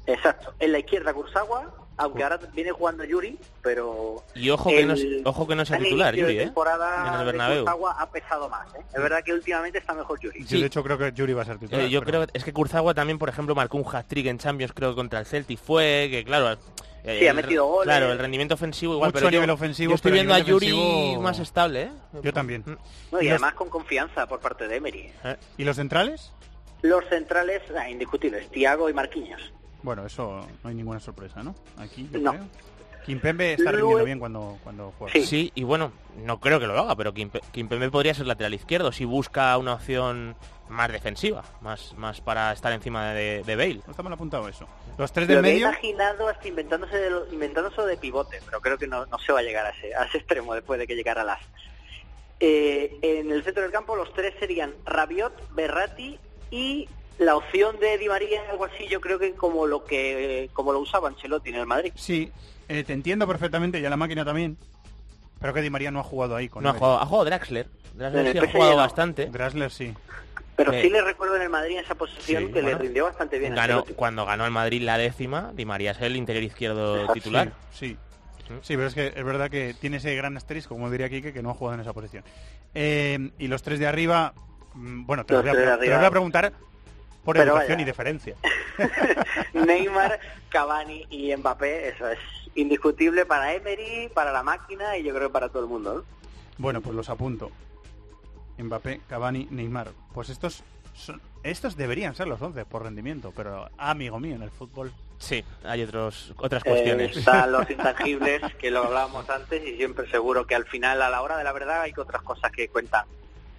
Exacto. 0.06 0.54
En 0.60 0.70
la 0.72 0.78
izquierda 0.78 1.12
Kurzawa, 1.12 1.72
aunque 1.98 2.22
ahora 2.22 2.38
viene 2.54 2.70
jugando 2.72 3.04
Yuri, 3.04 3.38
pero 3.62 4.22
Y 4.34 4.50
ojo 4.50 4.70
que, 4.70 4.84
no, 4.84 4.92
el- 4.94 5.22
ojo 5.24 5.46
que 5.46 5.54
no 5.56 5.64
sea 5.64 5.78
titular, 5.78 6.14
Yuri, 6.14 6.38
¿eh? 6.38 6.44
temporada 6.44 7.08
En 7.08 7.28
el 7.28 7.64
de 7.64 7.64
ha 7.98 8.10
pesado 8.10 8.48
más. 8.48 8.66
¿eh? 8.74 8.80
Es 8.94 9.02
verdad 9.02 9.22
que 9.24 9.32
últimamente 9.32 9.78
está 9.78 9.94
mejor 9.94 10.20
Yuri. 10.20 10.44
yo 10.44 10.60
de 10.60 10.66
hecho 10.66 10.82
creo 10.82 10.98
que 10.98 11.12
Yuri 11.12 11.32
va 11.32 11.42
a 11.42 11.46
ser 11.46 11.58
titular. 11.58 11.82
Eh, 11.84 11.90
yo 11.90 12.00
pero- 12.00 12.20
creo 12.24 12.28
es 12.34 12.44
que 12.44 12.52
Kurzawa 12.52 12.94
también, 12.94 13.18
por 13.18 13.28
ejemplo, 13.28 13.54
marcó 13.54 13.76
un 13.78 13.84
hat-trick 13.90 14.26
en 14.26 14.38
Champions, 14.38 14.72
creo 14.72 14.94
contra 14.94 15.18
el 15.20 15.26
Celtic 15.26 15.58
fue, 15.58 16.08
que 16.10 16.24
claro... 16.24 16.58
Sí, 17.04 17.28
ha 17.28 17.34
metido 17.34 17.64
goles. 17.66 17.84
Claro, 17.84 18.10
el 18.10 18.18
rendimiento 18.18 18.54
ofensivo 18.54 18.94
igual, 18.94 19.10
Mucho 19.10 19.14
pero 19.18 19.28
a 19.28 19.30
nivel 19.30 19.46
yo, 19.46 19.54
ofensivo, 19.54 19.90
yo 19.90 19.94
estoy 19.94 20.10
pero 20.10 20.14
viendo 20.24 20.34
a 20.34 20.38
Yuri 20.40 20.66
defensivo- 20.66 21.20
más 21.22 21.38
estable, 21.38 21.82
¿eh? 21.84 21.90
Yo 22.20 22.32
también. 22.32 22.64
No, 22.66 23.22
y, 23.22 23.26
¿Y 23.26 23.28
los- 23.28 23.34
además 23.34 23.54
con 23.54 23.68
confianza 23.70 24.26
por 24.26 24.40
parte 24.40 24.66
de 24.66 24.74
Emery. 24.74 25.12
Eh, 25.22 25.36
¿Y 25.56 25.62
los 25.62 25.76
centrales? 25.76 26.32
Los 26.82 27.04
centrales, 27.08 27.62
ah, 27.78 27.88
indiscutibles, 27.88 28.50
Tiago 28.50 28.90
y 28.90 28.92
Marquinhos. 28.92 29.40
Bueno, 29.86 30.04
eso 30.04 30.44
no 30.64 30.68
hay 30.68 30.74
ninguna 30.74 30.98
sorpresa, 30.98 31.44
¿no? 31.44 31.54
Aquí 31.78 32.08
yo 32.12 32.18
No. 32.18 32.32
creo. 32.32 32.44
Kimpembe 33.06 33.52
está 33.52 33.70
Luego- 33.70 33.86
rindiendo 33.90 34.04
bien 34.04 34.18
cuando, 34.18 34.58
cuando 34.64 34.92
juega. 34.98 35.12
Sí. 35.12 35.24
Sí, 35.24 35.52
y 35.54 35.62
bueno, 35.62 35.92
no 36.24 36.40
creo 36.40 36.58
que 36.58 36.66
lo 36.66 36.76
haga, 36.76 36.96
pero 36.96 37.14
Kimpe- 37.14 37.40
Kimpembe 37.52 37.88
podría 37.88 38.12
ser 38.14 38.26
lateral 38.26 38.52
izquierdo 38.52 38.90
si 38.90 39.04
busca 39.04 39.56
una 39.58 39.74
opción 39.74 40.34
más 40.68 40.90
defensiva, 40.90 41.44
más, 41.60 41.94
más 41.96 42.20
para 42.20 42.50
estar 42.50 42.72
encima 42.72 43.12
de, 43.12 43.44
de 43.46 43.54
Bale. 43.54 43.80
No 43.86 43.92
está 43.92 44.02
mal 44.02 44.12
apuntado 44.12 44.48
eso. 44.48 44.66
Los 44.98 45.12
tres 45.12 45.28
Lo 45.28 45.36
del 45.36 45.44
había 45.44 45.52
medio. 45.54 45.68
imaginado 45.68 46.28
hasta 46.28 46.48
inventándose 46.48 46.96
de, 46.96 47.10
lo- 47.10 47.32
inventándose 47.32 47.80
de 47.82 47.96
pivote, 47.96 48.40
pero 48.44 48.60
creo 48.60 48.76
que 48.76 48.88
no, 48.88 49.06
no 49.06 49.18
se 49.20 49.32
va 49.32 49.38
a 49.38 49.42
llegar 49.42 49.66
a 49.66 49.70
ese, 49.70 49.94
a 49.94 50.02
ese 50.06 50.18
extremo 50.18 50.52
después 50.54 50.80
de 50.80 50.88
que 50.88 50.96
llegara 50.96 51.22
las. 51.22 51.38
Eh, 52.40 52.98
en 53.02 53.30
el 53.30 53.44
centro 53.44 53.62
del 53.62 53.70
campo 53.70 53.94
los 53.94 54.12
tres 54.14 54.34
serían 54.40 54.74
Rabiot, 54.84 55.54
Berratti 55.54 56.18
y 56.50 56.88
la 57.18 57.36
opción 57.36 57.78
de 57.80 57.98
Di 57.98 58.08
María, 58.08 58.40
algo 58.50 58.64
así, 58.66 58.86
yo 58.88 59.00
creo 59.00 59.18
que 59.18 59.32
como 59.34 59.66
lo 59.66 59.84
que 59.84 60.50
como 60.52 60.72
lo 60.72 60.80
usaba 60.80 61.08
Ancelotti 61.08 61.50
en 61.50 61.56
el 61.56 61.66
Madrid. 61.66 61.92
Sí, 61.94 62.30
eh, 62.68 62.84
te 62.84 62.92
entiendo 62.92 63.26
perfectamente, 63.26 63.80
y 63.80 63.84
a 63.84 63.90
la 63.90 63.96
máquina 63.96 64.24
también. 64.24 64.56
Pero 65.40 65.52
que 65.52 65.60
Di 65.62 65.70
María 65.70 65.90
no 65.90 66.00
ha 66.00 66.04
jugado 66.04 66.34
ahí 66.36 66.48
con 66.48 66.62
No, 66.62 66.70
ha 66.70 66.72
jugado, 66.74 66.98
ha 67.00 67.06
jugado 67.06 67.24
Draxler. 67.26 67.66
Draxler 67.94 68.32
sí 68.32 68.38
ha 68.38 68.50
jugado 68.52 68.70
no. 68.72 68.76
bastante. 68.78 69.26
Drasler 69.26 69.70
sí. 69.70 69.94
Pero 70.56 70.72
Eh, 70.72 70.80
sí 70.82 70.88
le 70.88 71.02
recuerdo 71.02 71.36
en 71.36 71.42
el 71.42 71.50
Madrid 71.50 71.76
en 71.76 71.84
esa 71.84 71.94
posición 71.94 72.46
sí, 72.46 72.52
que 72.52 72.62
bueno. 72.62 72.68
le 72.78 72.82
rindió 72.84 73.04
bastante 73.04 73.38
bien. 73.38 73.52
a 73.52 73.56
Ganó, 73.56 73.84
cuando 73.94 74.24
ganó 74.24 74.46
el 74.46 74.50
Madrid 74.50 74.80
la 74.82 74.96
décima, 74.96 75.52
Di 75.54 75.66
María 75.66 75.90
es 75.90 76.00
el 76.00 76.16
interior 76.16 76.42
izquierdo 76.44 76.94
Exacto. 76.96 77.12
titular. 77.14 77.52
Sí, 77.72 77.88
sí. 78.48 78.54
Sí, 78.62 78.76
pero 78.76 78.86
es 78.86 78.94
que 78.94 79.08
es 79.14 79.24
verdad 79.24 79.50
que 79.50 79.74
tiene 79.78 79.98
ese 79.98 80.14
gran 80.14 80.36
asterisco, 80.36 80.74
como 80.74 80.88
diría 80.90 81.10
Quique, 81.10 81.32
que 81.34 81.42
no 81.42 81.50
ha 81.50 81.54
jugado 81.54 81.74
en 81.74 81.80
esa 81.80 81.92
posición. 81.92 82.24
Eh, 82.74 83.30
y 83.38 83.48
los 83.48 83.62
tres 83.62 83.78
de 83.78 83.86
arriba, 83.86 84.32
mm, 84.74 85.04
bueno, 85.04 85.26
te 85.26 85.34
Los 85.34 85.42
voy, 85.42 85.50
a, 85.50 85.78
te 85.78 85.94
voy 85.94 86.04
a 86.04 86.10
preguntar 86.10 86.52
por 87.26 87.34
Pero 87.36 87.50
educación 87.52 87.76
vaya. 87.76 87.82
y 87.82 87.84
deferencia. 87.84 88.36
Neymar, 89.52 90.18
Cavani 90.48 91.06
y 91.10 91.34
Mbappé, 91.36 91.88
eso 91.88 92.08
es 92.08 92.18
indiscutible 92.54 93.26
para 93.26 93.52
Emery, 93.52 94.08
para 94.14 94.32
la 94.32 94.42
máquina 94.44 94.96
y 94.96 95.02
yo 95.02 95.12
creo 95.12 95.28
que 95.28 95.32
para 95.32 95.48
todo 95.48 95.62
el 95.64 95.68
mundo. 95.68 95.94
¿no? 95.96 96.04
Bueno, 96.56 96.80
pues 96.80 96.94
los 96.94 97.10
apunto. 97.10 97.50
Mbappé, 98.58 99.00
Cavani, 99.08 99.48
Neymar. 99.50 99.88
Pues 100.14 100.28
estos 100.30 100.62
son, 100.94 101.20
estos 101.42 101.76
deberían 101.76 102.14
ser 102.14 102.28
los 102.28 102.40
11 102.40 102.64
por 102.64 102.84
rendimiento, 102.84 103.32
pero 103.36 103.68
amigo 103.76 104.18
mío, 104.20 104.36
en 104.36 104.42
el 104.42 104.50
fútbol 104.50 104.92
Sí, 105.18 105.42
hay 105.64 105.82
otros, 105.82 106.32
otras 106.36 106.62
Eh, 106.64 106.68
cuestiones. 106.68 107.16
están 107.16 107.50
los 107.50 107.68
intangibles 107.70 108.40
que 108.56 108.70
lo 108.70 108.84
hablábamos 108.84 109.28
antes 109.30 109.66
y 109.66 109.76
siempre 109.76 110.08
seguro 110.10 110.46
que 110.46 110.54
al 110.54 110.66
final 110.66 111.02
a 111.02 111.08
la 111.10 111.22
hora 111.22 111.36
de 111.38 111.42
la 111.44 111.52
verdad 111.52 111.80
hay 111.82 111.92
que 111.92 112.02
otras 112.02 112.22
cosas 112.22 112.52
que 112.52 112.68
cuentan 112.68 113.04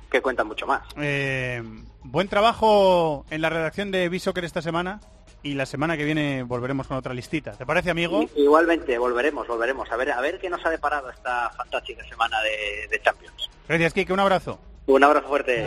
que 0.09 0.21
cuentan 0.21 0.47
mucho 0.47 0.65
más. 0.67 0.83
Eh, 0.97 1.61
buen 2.03 2.27
trabajo 2.27 3.25
en 3.29 3.41
la 3.41 3.49
redacción 3.49 3.91
de 3.91 4.09
Bisoccer 4.09 4.45
esta 4.45 4.61
semana 4.61 4.99
y 5.43 5.53
la 5.53 5.65
semana 5.65 5.97
que 5.97 6.03
viene 6.03 6.43
volveremos 6.43 6.87
con 6.87 6.97
otra 6.97 7.13
listita. 7.13 7.51
¿Te 7.51 7.65
parece, 7.65 7.89
amigo? 7.89 8.25
Igualmente, 8.35 8.97
volveremos, 8.97 9.47
volveremos 9.47 9.91
a 9.91 9.95
ver 9.95 10.11
a 10.11 10.21
ver 10.21 10.39
qué 10.39 10.49
nos 10.49 10.65
ha 10.65 10.69
deparado 10.69 11.09
esta 11.09 11.49
fantástica 11.51 12.03
semana 12.07 12.41
de, 12.41 12.87
de 12.89 13.01
Champions. 13.01 13.49
Gracias, 13.67 13.93
Kike. 13.93 14.13
Un 14.13 14.19
abrazo. 14.19 14.59
Un 14.87 15.03
abrazo 15.03 15.27
fuerte. 15.27 15.65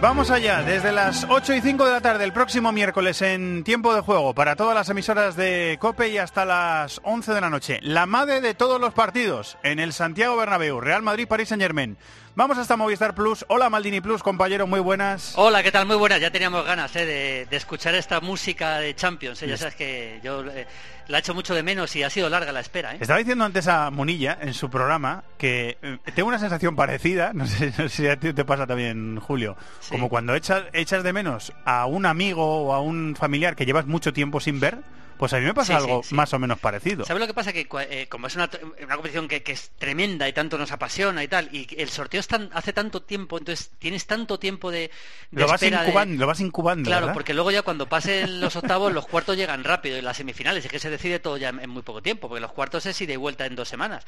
Vamos 0.00 0.30
allá, 0.30 0.62
desde 0.62 0.92
las 0.92 1.26
8 1.28 1.54
y 1.54 1.60
5 1.60 1.84
de 1.84 1.90
la 1.90 2.00
tarde 2.00 2.22
el 2.22 2.32
próximo 2.32 2.70
miércoles 2.70 3.20
en 3.20 3.64
tiempo 3.64 3.92
de 3.92 4.00
juego 4.00 4.32
para 4.32 4.54
todas 4.54 4.72
las 4.72 4.88
emisoras 4.88 5.34
de 5.34 5.76
COPE 5.80 6.10
y 6.10 6.18
hasta 6.18 6.44
las 6.44 7.00
11 7.02 7.34
de 7.34 7.40
la 7.40 7.50
noche. 7.50 7.80
La 7.82 8.06
madre 8.06 8.40
de 8.40 8.54
todos 8.54 8.80
los 8.80 8.94
partidos 8.94 9.58
en 9.64 9.80
el 9.80 9.92
Santiago 9.92 10.36
Bernabéu, 10.36 10.80
Real 10.80 11.02
Madrid, 11.02 11.26
París 11.26 11.48
Saint 11.48 11.60
Germain. 11.60 11.96
Vamos 12.38 12.56
hasta 12.56 12.76
Movistar 12.76 13.16
Plus. 13.16 13.44
Hola 13.48 13.68
Maldini 13.68 14.00
Plus, 14.00 14.22
compañero, 14.22 14.68
muy 14.68 14.78
buenas. 14.78 15.32
Hola, 15.34 15.60
¿qué 15.64 15.72
tal? 15.72 15.86
Muy 15.88 15.96
buenas. 15.96 16.20
Ya 16.20 16.30
teníamos 16.30 16.64
ganas 16.64 16.94
¿eh? 16.94 17.04
de, 17.04 17.46
de 17.50 17.56
escuchar 17.56 17.96
esta 17.96 18.20
música 18.20 18.78
de 18.78 18.94
Champions. 18.94 19.42
¿eh? 19.42 19.48
Ya 19.48 19.56
sabes 19.56 19.74
que 19.74 20.20
yo 20.22 20.44
eh, 20.44 20.64
la 21.08 21.16
he 21.16 21.20
hecho 21.20 21.34
mucho 21.34 21.52
de 21.52 21.64
menos 21.64 21.96
y 21.96 22.04
ha 22.04 22.10
sido 22.10 22.30
larga 22.30 22.52
la 22.52 22.60
espera. 22.60 22.94
¿eh? 22.94 22.98
Estaba 23.00 23.18
diciendo 23.18 23.44
antes 23.44 23.66
a 23.66 23.90
Munilla 23.90 24.38
en 24.40 24.54
su 24.54 24.70
programa 24.70 25.24
que 25.36 25.78
eh, 25.82 25.98
tengo 26.14 26.28
una 26.28 26.38
sensación 26.38 26.76
parecida, 26.76 27.32
no 27.34 27.44
sé, 27.44 27.72
no 27.76 27.88
sé 27.88 27.88
si 27.88 28.06
a 28.06 28.16
ti 28.20 28.32
te 28.32 28.44
pasa 28.44 28.68
también, 28.68 29.18
Julio, 29.18 29.56
Sí. 29.80 29.90
como 29.90 30.08
cuando 30.08 30.36
echas, 30.36 30.62
echas 30.72 31.02
de 31.02 31.12
menos 31.12 31.52
a 31.64 31.86
un 31.86 32.06
amigo 32.06 32.66
o 32.68 32.72
a 32.72 32.80
un 32.80 33.16
familiar 33.18 33.56
que 33.56 33.66
llevas 33.66 33.86
mucho 33.86 34.12
tiempo 34.12 34.38
sin 34.38 34.60
ver, 34.60 34.78
pues 35.18 35.32
a 35.32 35.38
mí 35.38 35.44
me 35.44 35.54
pasa 35.54 35.74
Sí, 35.74 35.82
algo 35.84 36.02
sí. 36.02 36.14
más 36.14 36.32
o 36.32 36.38
menos 36.38 36.58
parecido. 36.58 37.04
¿Sabes 37.04 37.20
lo 37.20 37.26
que 37.26 37.34
pasa? 37.34 37.52
Que 37.52 37.68
eh, 37.90 38.06
como 38.08 38.26
es 38.28 38.36
una, 38.36 38.48
una 38.82 38.94
competición 38.94 39.28
que, 39.28 39.42
que 39.42 39.52
es 39.52 39.70
tremenda 39.78 40.28
y 40.28 40.32
tanto 40.32 40.56
nos 40.56 40.72
apasiona 40.72 41.22
y 41.22 41.28
tal, 41.28 41.48
y 41.52 41.66
el 41.76 41.88
sorteo 41.90 42.20
es 42.20 42.28
tan, 42.28 42.48
hace 42.54 42.72
tanto 42.72 43.02
tiempo, 43.02 43.38
entonces 43.38 43.70
tienes 43.78 44.06
tanto 44.06 44.38
tiempo 44.38 44.70
de, 44.70 44.90
de 45.30 45.40
Lo 45.40 45.46
vas 45.46 45.60
de- 45.60 45.68
incubando, 45.68 46.20
lo 46.20 46.26
vas 46.26 46.40
incubando, 46.40 46.88
Claro, 46.88 47.02
¿verdad? 47.06 47.14
porque 47.14 47.34
luego 47.34 47.50
ya 47.50 47.62
cuando 47.62 47.88
pasen 47.88 48.40
los 48.40 48.56
octavos, 48.56 48.92
los 48.92 49.06
cuartos 49.06 49.36
llegan 49.36 49.64
rápido 49.64 49.98
y 49.98 50.02
las 50.02 50.16
semifinales, 50.16 50.64
es 50.64 50.70
que 50.70 50.78
se 50.78 50.90
decide 50.90 51.18
todo 51.18 51.36
ya 51.36 51.48
en 51.50 51.58
en 51.60 51.70
muy 51.70 51.82
poco 51.82 52.00
tiempo, 52.02 52.28
porque 52.28 52.40
los 52.40 52.52
cuartos 52.52 52.86
es 52.86 53.00
ida 53.00 53.12
y 53.12 53.16
vuelta 53.16 53.44
en 53.44 53.56
dos 53.56 53.68
semanas. 53.68 54.04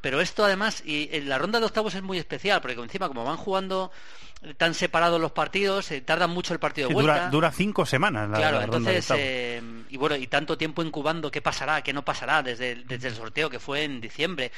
Pero 0.00 0.20
esto 0.20 0.44
además, 0.44 0.82
y 0.84 1.08
en 1.12 1.28
la 1.28 1.38
ronda 1.38 1.60
de 1.60 1.66
octavos 1.66 1.94
es 1.94 2.02
muy 2.02 2.18
especial, 2.18 2.60
porque 2.60 2.80
encima 2.80 3.08
como 3.08 3.24
van 3.24 3.36
jugando 3.36 3.90
tan 4.56 4.74
separados 4.74 5.20
los 5.20 5.32
partidos, 5.32 5.90
eh, 5.90 6.00
tardan 6.00 6.30
mucho 6.30 6.52
el 6.52 6.60
partido 6.60 6.88
de 6.88 6.92
Sí, 6.92 6.94
vuelta. 6.94 7.12
dura, 7.14 7.30
dura 7.30 7.50
cinco 7.52 7.84
semanas 7.86 8.28
la, 8.30 8.36
Claro, 8.38 8.58
la 8.58 8.64
entonces, 8.64 9.06
eh, 9.16 9.62
y 9.90 9.96
bueno, 9.96 10.16
y 10.16 10.26
tanto 10.28 10.56
tiempo 10.56 10.82
incubando 10.82 11.30
qué 11.30 11.42
pasará, 11.42 11.82
qué 11.82 11.92
no 11.92 12.04
pasará 12.04 12.42
desde 12.42 12.72
el, 12.72 12.86
desde 12.86 13.08
el 13.08 13.14
sorteo 13.14 13.50
que 13.50 13.58
fue 13.58 13.84
en 13.84 14.00
diciembre. 14.00 14.52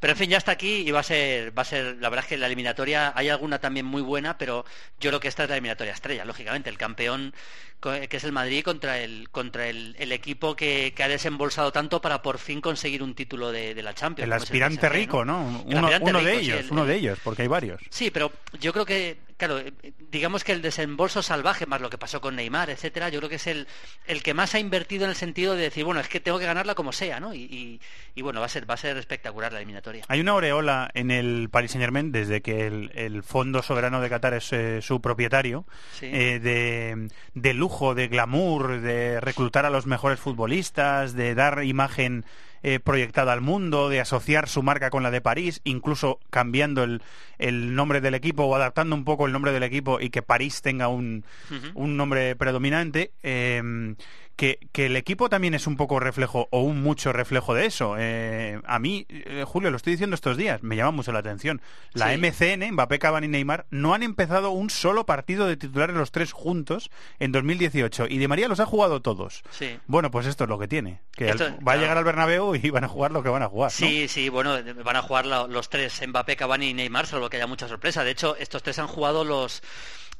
Pero 0.00 0.12
en 0.14 0.16
fin, 0.18 0.30
ya 0.30 0.38
está 0.38 0.52
aquí 0.52 0.76
y 0.86 0.90
va 0.90 1.00
a 1.00 1.04
ser, 1.04 1.56
va 1.56 1.62
a 1.62 1.66
ser, 1.66 1.96
la 2.00 2.08
verdad 2.08 2.24
es 2.24 2.28
que 2.30 2.36
la 2.38 2.46
eliminatoria, 2.46 3.12
hay 3.14 3.28
alguna 3.28 3.58
también 3.58 3.84
muy 3.86 4.00
buena, 4.02 4.38
pero 4.38 4.64
yo 4.98 5.10
creo 5.10 5.20
que 5.20 5.28
esta 5.28 5.42
es 5.44 5.48
la 5.50 5.56
eliminatoria 5.56 5.92
estrella, 5.92 6.24
lógicamente, 6.24 6.70
el 6.70 6.78
campeón 6.78 7.34
que 7.80 8.16
es 8.18 8.24
el 8.24 8.32
Madrid 8.32 8.62
contra 8.62 8.98
el, 8.98 9.30
contra 9.30 9.66
el, 9.66 9.96
el 9.98 10.12
equipo 10.12 10.54
que, 10.54 10.92
que 10.94 11.02
ha 11.02 11.08
desembolsado 11.08 11.72
tanto 11.72 12.02
para 12.02 12.20
por 12.20 12.36
fin 12.38 12.60
conseguir 12.60 13.02
un 13.02 13.14
título 13.14 13.50
de, 13.52 13.74
de 13.74 13.82
la 13.82 13.94
Champions. 13.94 14.26
el 14.26 14.32
aspirante 14.34 14.86
PSG, 14.86 14.92
rico, 14.92 15.24
¿no? 15.24 15.62
Uno, 15.64 15.88
de 16.22 16.32
sí, 16.40 16.44
ellos, 16.44 16.60
el- 16.60 16.70
uno 16.72 16.84
de 16.84 16.94
ellos, 16.96 17.18
porque 17.24 17.42
hay 17.42 17.48
varios. 17.48 17.80
Sí, 17.88 18.10
pero 18.10 18.32
yo 18.60 18.74
creo 18.74 18.84
que, 18.84 19.16
claro, 19.40 19.58
eh, 19.58 19.72
digamos 20.12 20.44
que 20.44 20.52
el 20.52 20.62
desembolso 20.62 21.20
salvaje, 21.22 21.66
más 21.66 21.80
lo 21.80 21.90
que 21.90 21.98
pasó 21.98 22.20
con 22.20 22.36
Neymar, 22.36 22.70
etcétera, 22.70 23.08
yo 23.08 23.18
creo 23.18 23.28
que 23.28 23.34
es 23.36 23.46
el, 23.48 23.66
el 24.06 24.22
que 24.22 24.34
más 24.34 24.54
ha 24.54 24.60
invertido 24.60 25.02
en 25.04 25.10
el 25.10 25.16
sentido 25.16 25.56
de 25.56 25.62
decir, 25.62 25.84
bueno, 25.84 26.00
es 26.00 26.08
que 26.08 26.20
tengo 26.20 26.38
que 26.38 26.46
ganarla 26.46 26.76
como 26.76 26.92
sea, 26.92 27.18
¿no? 27.18 27.34
Y, 27.34 27.38
y- 27.42 27.80
y 28.14 28.22
bueno, 28.22 28.38
va 28.40 28.46
a 28.46 28.48
ser, 28.48 28.68
va 28.70 28.74
a 28.74 28.76
ser 28.76 28.96
espectacular 28.98 29.52
la 29.52 29.58
eliminatoria. 29.58 30.04
Hay 30.08 30.20
una 30.20 30.32
aureola 30.32 30.90
en 30.94 31.10
el 31.10 31.48
Paris 31.50 31.72
Saint 31.72 31.82
Germain 31.82 32.12
desde 32.12 32.42
que 32.42 32.66
el, 32.66 32.92
el 32.94 33.22
Fondo 33.22 33.62
Soberano 33.62 34.00
de 34.00 34.08
Qatar 34.10 34.34
es 34.34 34.52
eh, 34.52 34.82
su 34.82 35.00
propietario, 35.00 35.64
Sí. 35.98 36.06
eh, 36.06 36.38
de, 36.38 37.08
de 37.34 37.54
lujo, 37.54 37.94
de 37.94 38.08
glamour, 38.08 38.80
de 38.80 39.20
reclutar 39.20 39.64
a 39.66 39.70
los 39.70 39.86
mejores 39.86 40.20
futbolistas, 40.20 41.14
de 41.14 41.34
dar 41.34 41.64
imagen 41.64 42.24
eh, 42.62 42.78
proyectada 42.80 43.32
al 43.32 43.40
mundo, 43.40 43.88
de 43.88 44.00
asociar 44.00 44.48
su 44.48 44.62
marca 44.62 44.90
con 44.90 45.02
la 45.02 45.10
de 45.10 45.20
París, 45.20 45.60
incluso 45.64 46.18
cambiando 46.30 46.82
el, 46.84 47.02
el 47.38 47.74
nombre 47.74 48.00
del 48.00 48.14
equipo 48.14 48.44
o 48.44 48.54
adaptando 48.54 48.94
un 48.94 49.04
poco 49.04 49.26
el 49.26 49.32
nombre 49.32 49.52
del 49.52 49.62
equipo 49.62 50.00
y 50.00 50.10
que 50.10 50.22
París 50.22 50.62
tenga 50.62 50.88
un, 50.88 51.24
un 51.74 51.96
nombre 51.96 52.36
predominante. 52.36 53.12
eh, 53.22 53.94
que, 54.36 54.58
que 54.72 54.86
el 54.86 54.96
equipo 54.96 55.28
también 55.28 55.52
es 55.52 55.66
un 55.66 55.76
poco 55.76 56.00
reflejo 56.00 56.48
o 56.50 56.60
un 56.62 56.82
mucho 56.82 57.12
reflejo 57.12 57.52
de 57.54 57.66
eso. 57.66 57.96
Eh, 57.98 58.58
a 58.64 58.78
mí, 58.78 59.04
eh, 59.10 59.44
Julio, 59.46 59.70
lo 59.70 59.76
estoy 59.76 59.92
diciendo 59.92 60.14
estos 60.14 60.38
días, 60.38 60.62
me 60.62 60.76
llama 60.76 60.92
mucho 60.92 61.12
la 61.12 61.18
atención. 61.18 61.60
La 61.92 62.06
Sí. 62.10 62.16
MCN, 62.16 62.72
Mbappé, 62.72 62.98
Cavani 62.98 63.26
y 63.26 63.28
Neymar, 63.30 63.66
no 63.70 63.92
han 63.92 64.02
empezado 64.02 64.50
un 64.50 64.70
solo 64.70 65.04
partido 65.04 65.46
de 65.46 65.58
titulares 65.58 65.94
los 65.94 66.10
tres 66.10 66.32
juntos 66.32 66.90
en 67.18 67.32
2018 67.32 68.06
y 68.08 68.16
Di 68.16 68.28
María 68.28 68.48
los 68.48 68.60
ha 68.60 68.66
jugado 68.66 69.02
todos. 69.02 69.42
Sí. 69.50 69.78
Bueno, 69.86 70.10
pues 70.10 70.26
esto 70.26 70.44
es 70.44 70.48
lo 70.50 70.58
que 70.58 70.68
tiene, 70.68 71.00
que 71.12 71.28
Esto- 71.28 71.44
al- 71.44 71.58
va 71.68 71.72
a 71.72 71.76
llegar 71.76 71.98
al 71.98 72.04
Bernabéu 72.04 72.54
y 72.54 72.70
van 72.70 72.84
a 72.84 72.88
jugar 72.88 73.10
lo 73.10 73.22
que 73.22 73.28
van 73.28 73.42
a 73.42 73.48
jugar. 73.48 73.70
¿no? 73.70 73.76
Sí, 73.86 74.08
sí, 74.08 74.30
bueno, 74.30 74.56
van 74.84 74.96
a 74.96 75.02
jugar 75.02 75.26
la- 75.26 75.46
los 75.46 75.68
tres, 75.68 76.00
Mbappé, 76.08 76.36
Cavani 76.36 76.70
y 76.70 76.74
Neymar, 76.74 77.06
salvo 77.06 77.28
que 77.28 77.36
haya 77.36 77.46
mucha 77.46 77.68
sorpresa. 77.68 78.04
De 78.04 78.10
hecho, 78.12 78.36
estos 78.36 78.62
tres 78.62 78.78
han 78.78 78.86
jugado 78.86 79.22
los 79.24 79.62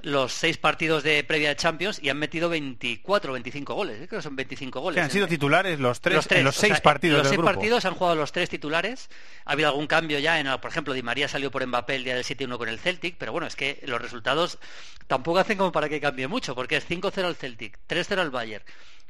los 0.03 0.33
seis 0.33 0.57
partidos 0.59 1.03
de 1.03 1.23
previa 1.25 1.49
de 1.51 1.57
Champions 1.57 1.99
y 2.03 2.09
han 2.09 2.19
metido 2.19 2.49
24 2.49 3.33
25 3.33 3.75
goles. 3.75 3.97
Creo 4.09 4.21
que 4.21 4.23
son 4.23 4.37
25 4.37 4.81
goles. 4.81 4.97
Que 4.97 5.01
han 5.03 5.11
sido 5.11 5.25
En- 5.25 5.31
titulares 5.31 5.79
los 5.81 6.01
tres, 6.01 6.27
en 6.31 6.45
los 6.45 6.57
seis 6.57 6.75
sea, 6.75 6.83
partidos 6.83 7.15
en 7.15 7.19
los 7.19 7.25
del 7.25 7.31
seis 7.31 7.39
grupo. 7.39 7.53
partidos 7.55 7.85
han 7.85 7.95
jugado 7.95 8.17
los 8.17 8.33
tres 8.33 8.49
titulares. 8.49 9.09
Ha 9.45 9.53
habido 9.53 9.69
algún 9.69 9.87
cambio 9.87 10.19
ya, 10.19 10.39
en, 10.41 10.47
por 10.61 10.71
ejemplo, 10.71 10.93
Di 10.95 11.03
María 11.03 11.29
salió 11.29 11.51
por 11.51 11.67
Mbappé 11.67 11.97
el 11.97 12.05
día 12.05 12.15
del 12.15 12.25
7-1 12.25 12.59
con 12.59 12.69
el 12.69 12.79
Celtic, 12.79 13.17
pero 13.19 13.33
bueno, 13.33 13.47
es 13.47 13.57
que 13.57 13.81
los 13.87 14.01
resultados 14.01 14.59
tampoco 15.07 15.39
hacen 15.39 15.59
como 15.59 15.73
para 15.73 15.89
que 15.89 16.01
cambie 16.01 16.29
mucho, 16.29 16.55
porque 16.55 16.77
es 16.77 16.89
5-0 16.89 17.25
al 17.25 17.37
Celtic, 17.37 17.79
3-0 17.89 18.19
al 18.21 18.31
Bayern. 18.31 18.65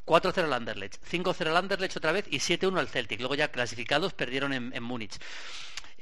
4-0 0.06 0.44
al 0.44 0.52
Anderlecht, 0.54 0.96
5-0 1.08 1.46
al 1.50 1.56
Anderlecht 1.56 1.96
otra 1.96 2.10
vez 2.10 2.24
y 2.30 2.38
7-1 2.38 2.78
al 2.80 2.88
Celtic. 2.88 3.20
Luego 3.20 3.34
ya 3.36 3.48
clasificados 3.48 4.12
perdieron 4.12 4.52
en, 4.52 4.72
en 4.74 4.82
Múnich. 4.82 5.18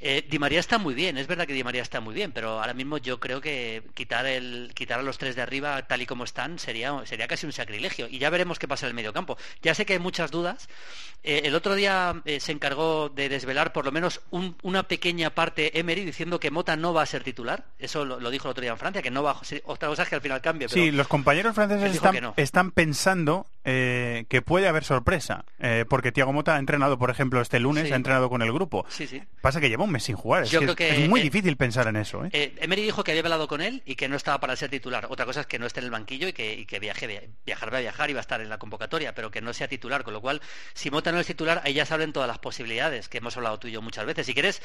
Eh, 0.01 0.25
Di 0.29 0.39
María 0.39 0.59
está 0.61 0.77
muy 0.77 0.93
bien, 0.93 1.17
es 1.17 1.27
verdad 1.27 1.45
que 1.45 1.53
Di 1.53 1.63
María 1.63 1.81
está 1.81 1.99
muy 1.99 2.13
bien, 2.13 2.31
pero 2.31 2.59
ahora 2.59 2.73
mismo 2.73 2.97
yo 2.97 3.19
creo 3.19 3.41
que 3.41 3.83
quitar 3.93 4.25
el 4.25 4.71
quitar 4.73 4.99
a 4.99 5.03
los 5.03 5.17
tres 5.17 5.35
de 5.35 5.41
arriba 5.41 5.81
tal 5.87 6.01
y 6.01 6.05
como 6.05 6.23
están 6.23 6.57
sería 6.57 6.93
sería 7.05 7.27
casi 7.27 7.45
un 7.45 7.51
sacrilegio 7.51 8.07
y 8.09 8.17
ya 8.17 8.29
veremos 8.29 8.59
qué 8.59 8.67
pasa 8.67 8.85
en 8.85 8.91
el 8.91 8.93
medio 8.95 9.11
campo. 9.11 9.37
Ya 9.61 9.75
sé 9.75 9.85
que 9.85 9.93
hay 9.93 9.99
muchas 9.99 10.31
dudas. 10.31 10.69
Eh, 11.21 11.41
el 11.43 11.53
otro 11.53 11.75
día 11.75 12.21
eh, 12.23 12.39
se 12.39 12.53
encargó 12.53 13.09
de 13.09 13.27
desvelar 13.27 13.73
por 13.73 13.83
lo 13.83 13.91
menos 13.91 14.21
un- 14.31 14.55
una 14.61 14.83
pequeña 14.83 15.31
parte 15.31 15.77
Emery 15.77 16.05
diciendo 16.05 16.39
que 16.39 16.49
Mota 16.49 16.77
no 16.77 16.93
va 16.93 17.01
a 17.01 17.05
ser 17.05 17.23
titular. 17.25 17.65
Eso 17.77 18.05
lo, 18.05 18.21
lo 18.21 18.29
dijo 18.29 18.47
el 18.47 18.51
otro 18.51 18.61
día 18.61 18.71
en 18.71 18.77
Francia, 18.77 19.01
que 19.01 19.11
no 19.11 19.21
va. 19.21 19.37
sí, 19.43 19.61
Otra 19.65 19.89
cosa 19.89 20.03
es 20.03 20.09
que 20.09 20.15
al 20.15 20.21
final 20.21 20.41
cambie. 20.41 20.69
Pero 20.69 20.81
Sí, 20.81 20.91
los 20.91 21.09
compañeros 21.09 21.53
franceses 21.55 22.01
no. 22.21 22.33
están 22.37 22.71
pensando 22.71 23.45
eh, 23.65 24.25
que 24.29 24.41
puede 24.41 24.67
haber 24.67 24.83
sorpresa, 24.83 25.45
eh, 25.59 25.85
porque 25.89 26.11
Thiago 26.11 26.31
Mota 26.33 26.55
ha 26.55 26.59
entrenado, 26.59 26.97
por 26.97 27.09
ejemplo, 27.09 27.41
este 27.41 27.59
lunes, 27.59 27.87
Sí. 27.87 27.93
ha 27.93 27.95
entrenado 27.95 28.29
con 28.29 28.41
el 28.41 28.51
grupo. 28.53 28.85
Sí, 28.89 29.05
sí. 29.07 29.21
Pasa 29.41 29.59
que 29.59 29.69
lleva 29.69 29.83
un 29.83 29.91
mes 29.91 30.03
sin 30.03 30.15
jugar. 30.15 30.43
Es, 30.43 30.51
Yo 30.51 30.59
que 30.59 30.65
creo 30.65 30.75
que, 30.75 31.03
es 31.03 31.09
muy 31.09 31.19
eh, 31.19 31.23
difícil 31.23 31.57
pensar 31.57 31.87
en 31.87 31.95
eso. 31.97 32.23
¿eh? 32.25 32.29
Eh, 32.33 32.55
Emery 32.59 32.83
dijo 32.83 33.03
que 33.03 33.11
había 33.11 33.21
hablado 33.23 33.47
con 33.47 33.61
él 33.61 33.83
y 33.85 33.95
que 33.95 34.07
no 34.07 34.15
estaba 34.15 34.39
para 34.39 34.55
ser 34.55 34.69
titular. 34.69 35.07
Otra 35.09 35.25
cosa 35.25 35.41
es 35.41 35.47
que 35.47 35.59
no 35.59 35.65
esté 35.65 35.79
en 35.81 35.85
el 35.85 35.91
banquillo 35.91 36.27
y 36.27 36.33
que, 36.33 36.53
y 36.53 36.65
que 36.65 36.79
viaje, 36.79 37.05
via- 37.07 37.23
viajar 37.45 37.73
va 37.73 37.77
a 37.77 37.81
viajar 37.81 38.09
y 38.09 38.13
va 38.13 38.19
a 38.19 38.21
estar 38.21 38.41
en 38.41 38.49
la 38.49 38.57
convocatoria, 38.57 39.13
pero 39.13 39.29
que 39.31 39.41
no 39.41 39.53
sea 39.53 39.67
titular. 39.67 40.03
Con 40.03 40.13
lo 40.13 40.21
cual, 40.21 40.41
si 40.73 40.89
Mota 40.89 41.11
no 41.11 41.19
es 41.19 41.27
titular, 41.27 41.61
ahí 41.65 41.73
ya 41.73 41.85
se 41.85 41.93
abren 41.93 42.13
todas 42.13 42.27
las 42.27 42.39
posibilidades 42.39 43.09
que 43.09 43.17
hemos 43.19 43.35
hablado 43.37 43.59
tú 43.59 43.67
y 43.67 43.71
yo 43.71 43.81
muchas 43.81 44.05
veces. 44.05 44.25
Si 44.25 44.33
quieres, 44.33 44.61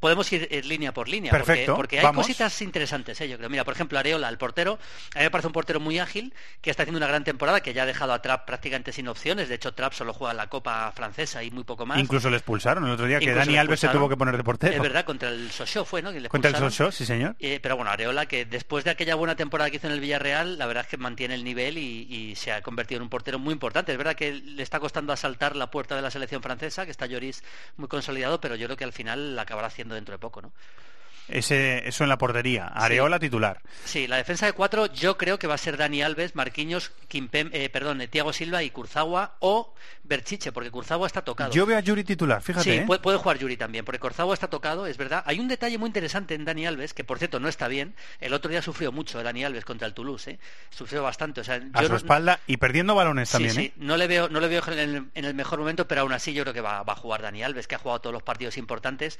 podemos 0.00 0.32
ir 0.32 0.48
línea 0.66 0.92
por 0.94 1.08
línea. 1.08 1.30
porque- 1.30 1.44
Perfecto, 1.44 1.76
Porque, 1.76 1.98
hay 1.98 2.04
vamos. 2.04 2.26
cositas 2.26 2.60
interesantes, 2.62 3.20
¿eh? 3.20 3.28
yo 3.28 3.36
creo. 3.36 3.48
Mira, 3.50 3.64
por 3.64 3.74
ejemplo, 3.74 3.98
Areola, 3.98 4.28
el 4.28 4.38
portero, 4.38 4.78
a 5.14 5.18
mí 5.18 5.24
me 5.24 5.30
parece 5.30 5.46
un 5.46 5.52
portero 5.52 5.80
muy 5.80 5.98
ágil, 5.98 6.34
que 6.60 6.70
está 6.70 6.82
haciendo 6.82 6.98
una 6.98 7.06
gran 7.06 7.24
temporada, 7.24 7.60
que 7.62 7.72
ya 7.74 7.82
ha 7.82 7.86
dejado 7.86 8.12
atrás 8.12 8.37
prácticamente 8.44 8.92
sin 8.92 9.08
opciones. 9.08 9.48
De 9.48 9.54
hecho, 9.54 9.74
Trapp 9.74 9.92
solo 9.92 10.12
juega 10.12 10.34
la 10.34 10.48
Copa 10.48 10.92
Francesa 10.92 11.42
y 11.42 11.50
muy 11.50 11.64
poco 11.64 11.86
más. 11.86 11.98
Incluso 11.98 12.30
le 12.30 12.36
expulsaron 12.36 12.84
el 12.84 12.92
otro 12.92 13.06
día, 13.06 13.18
que 13.18 13.32
Dani 13.32 13.56
Alves 13.56 13.80
se 13.80 13.88
tuvo 13.88 14.08
que 14.08 14.16
poner 14.16 14.36
de 14.36 14.44
portero. 14.44 14.74
Es 14.74 14.80
verdad, 14.80 15.04
contra 15.04 15.28
el 15.28 15.50
Sochaux 15.50 15.88
fue, 15.88 16.02
¿no? 16.02 16.10
Le 16.10 16.28
Contra 16.28 16.50
el. 16.50 16.56
Sochaux, 16.56 16.94
sí 16.94 17.06
señor. 17.06 17.36
Eh, 17.38 17.60
pero 17.62 17.76
bueno, 17.76 17.90
Areola, 17.90 18.26
que 18.26 18.44
después 18.44 18.84
de 18.84 18.90
aquella 18.90 19.14
buena 19.14 19.36
temporada 19.36 19.70
que 19.70 19.76
hizo 19.76 19.86
en 19.86 19.92
el 19.92 20.00
Villarreal, 20.00 20.58
la 20.58 20.66
verdad 20.66 20.84
es 20.84 20.90
que 20.90 20.96
mantiene 20.96 21.34
el 21.34 21.44
nivel 21.44 21.78
y, 21.78 22.06
y 22.08 22.36
se 22.36 22.52
ha 22.52 22.62
convertido 22.62 22.98
en 22.98 23.02
un 23.02 23.08
portero 23.08 23.38
muy 23.38 23.52
importante. 23.52 23.92
Es 23.92 23.98
verdad 23.98 24.14
que 24.14 24.32
le 24.32 24.62
está 24.62 24.80
costando 24.80 25.12
asaltar 25.12 25.56
la 25.56 25.70
puerta 25.70 25.96
de 25.96 26.02
la 26.02 26.10
selección 26.10 26.42
francesa, 26.42 26.84
que 26.84 26.90
está 26.90 27.06
Lloris 27.06 27.42
muy 27.76 27.88
consolidado, 27.88 28.40
pero 28.40 28.54
yo 28.54 28.66
creo 28.66 28.76
que 28.76 28.84
al 28.84 28.92
final 28.92 29.36
la 29.36 29.42
acabará 29.42 29.68
haciendo 29.68 29.94
dentro 29.94 30.12
de 30.12 30.18
poco, 30.18 30.42
¿no? 30.42 30.52
Ese, 31.28 31.86
eso 31.88 32.04
en 32.04 32.08
la 32.08 32.18
portería. 32.18 32.66
Areola 32.66 33.18
titular. 33.18 33.60
Sí, 33.84 34.06
la 34.06 34.16
defensa 34.16 34.46
de 34.46 34.52
cuatro 34.52 34.86
yo 34.86 35.16
creo 35.18 35.38
que 35.38 35.46
va 35.46 35.54
a 35.54 35.58
ser 35.58 35.76
Dani 35.76 36.02
Alves, 36.02 36.34
Marquinhos, 36.34 36.90
Kimpem, 37.08 37.50
eh, 37.52 37.68
perdón, 37.68 38.00
eh, 38.00 38.08
Thiago 38.08 38.32
Silva 38.32 38.62
y 38.62 38.70
Kurzawa 38.70 39.36
o 39.40 39.74
Berchiche, 40.04 40.52
porque 40.52 40.70
Kurzawa 40.70 41.06
está 41.06 41.22
tocado. 41.22 41.52
Yo 41.52 41.66
veo 41.66 41.76
a 41.76 41.80
Yuri 41.80 42.02
titular, 42.04 42.40
fíjate. 42.40 42.64
Sí, 42.64 42.70
¿eh? 42.78 42.84
puede, 42.86 43.00
puede 43.00 43.18
jugar 43.18 43.38
Yuri 43.38 43.56
también, 43.56 43.84
porque 43.84 43.98
Kurzawa 43.98 44.32
está 44.32 44.48
tocado, 44.48 44.86
es 44.86 44.96
verdad. 44.96 45.22
Hay 45.26 45.38
un 45.38 45.48
detalle 45.48 45.76
muy 45.76 45.88
interesante 45.88 46.34
en 46.34 46.44
Dani 46.46 46.66
Alves, 46.66 46.94
que 46.94 47.04
por 47.04 47.18
cierto 47.18 47.40
no 47.40 47.48
está 47.48 47.68
bien. 47.68 47.94
El 48.20 48.32
otro 48.32 48.50
día 48.50 48.62
sufrió 48.62 48.90
mucho 48.90 49.22
Dani 49.22 49.44
Alves 49.44 49.64
contra 49.66 49.86
el 49.86 49.92
Toulouse, 49.94 50.30
¿eh? 50.30 50.38
sufrió 50.70 51.02
bastante. 51.02 51.42
O 51.42 51.44
sea, 51.44 51.56
a 51.74 51.80
yo 51.82 51.86
su 51.88 51.92
no- 51.92 51.96
espalda 51.98 52.40
y 52.46 52.56
perdiendo 52.56 52.94
balones 52.94 53.28
Sí, 53.28 53.32
también. 53.32 53.54
sí, 53.54 53.60
¿eh? 53.66 53.72
no 53.76 53.96
le 53.98 54.06
veo, 54.06 54.28
no 54.30 54.40
le 54.40 54.48
veo 54.48 54.62
en 54.68 54.78
el, 54.78 54.96
en 55.14 55.24
el 55.26 55.34
mejor 55.34 55.58
momento, 55.58 55.86
pero 55.86 56.00
aún 56.02 56.12
así 56.12 56.32
yo 56.32 56.42
creo 56.44 56.54
que 56.54 56.62
va, 56.62 56.82
va 56.84 56.94
a 56.94 56.96
jugar 56.96 57.20
Dani 57.20 57.42
Alves, 57.42 57.66
que 57.68 57.74
ha 57.74 57.78
jugado 57.78 58.00
todos 58.00 58.14
los 58.14 58.22
partidos 58.22 58.56
importantes. 58.56 59.18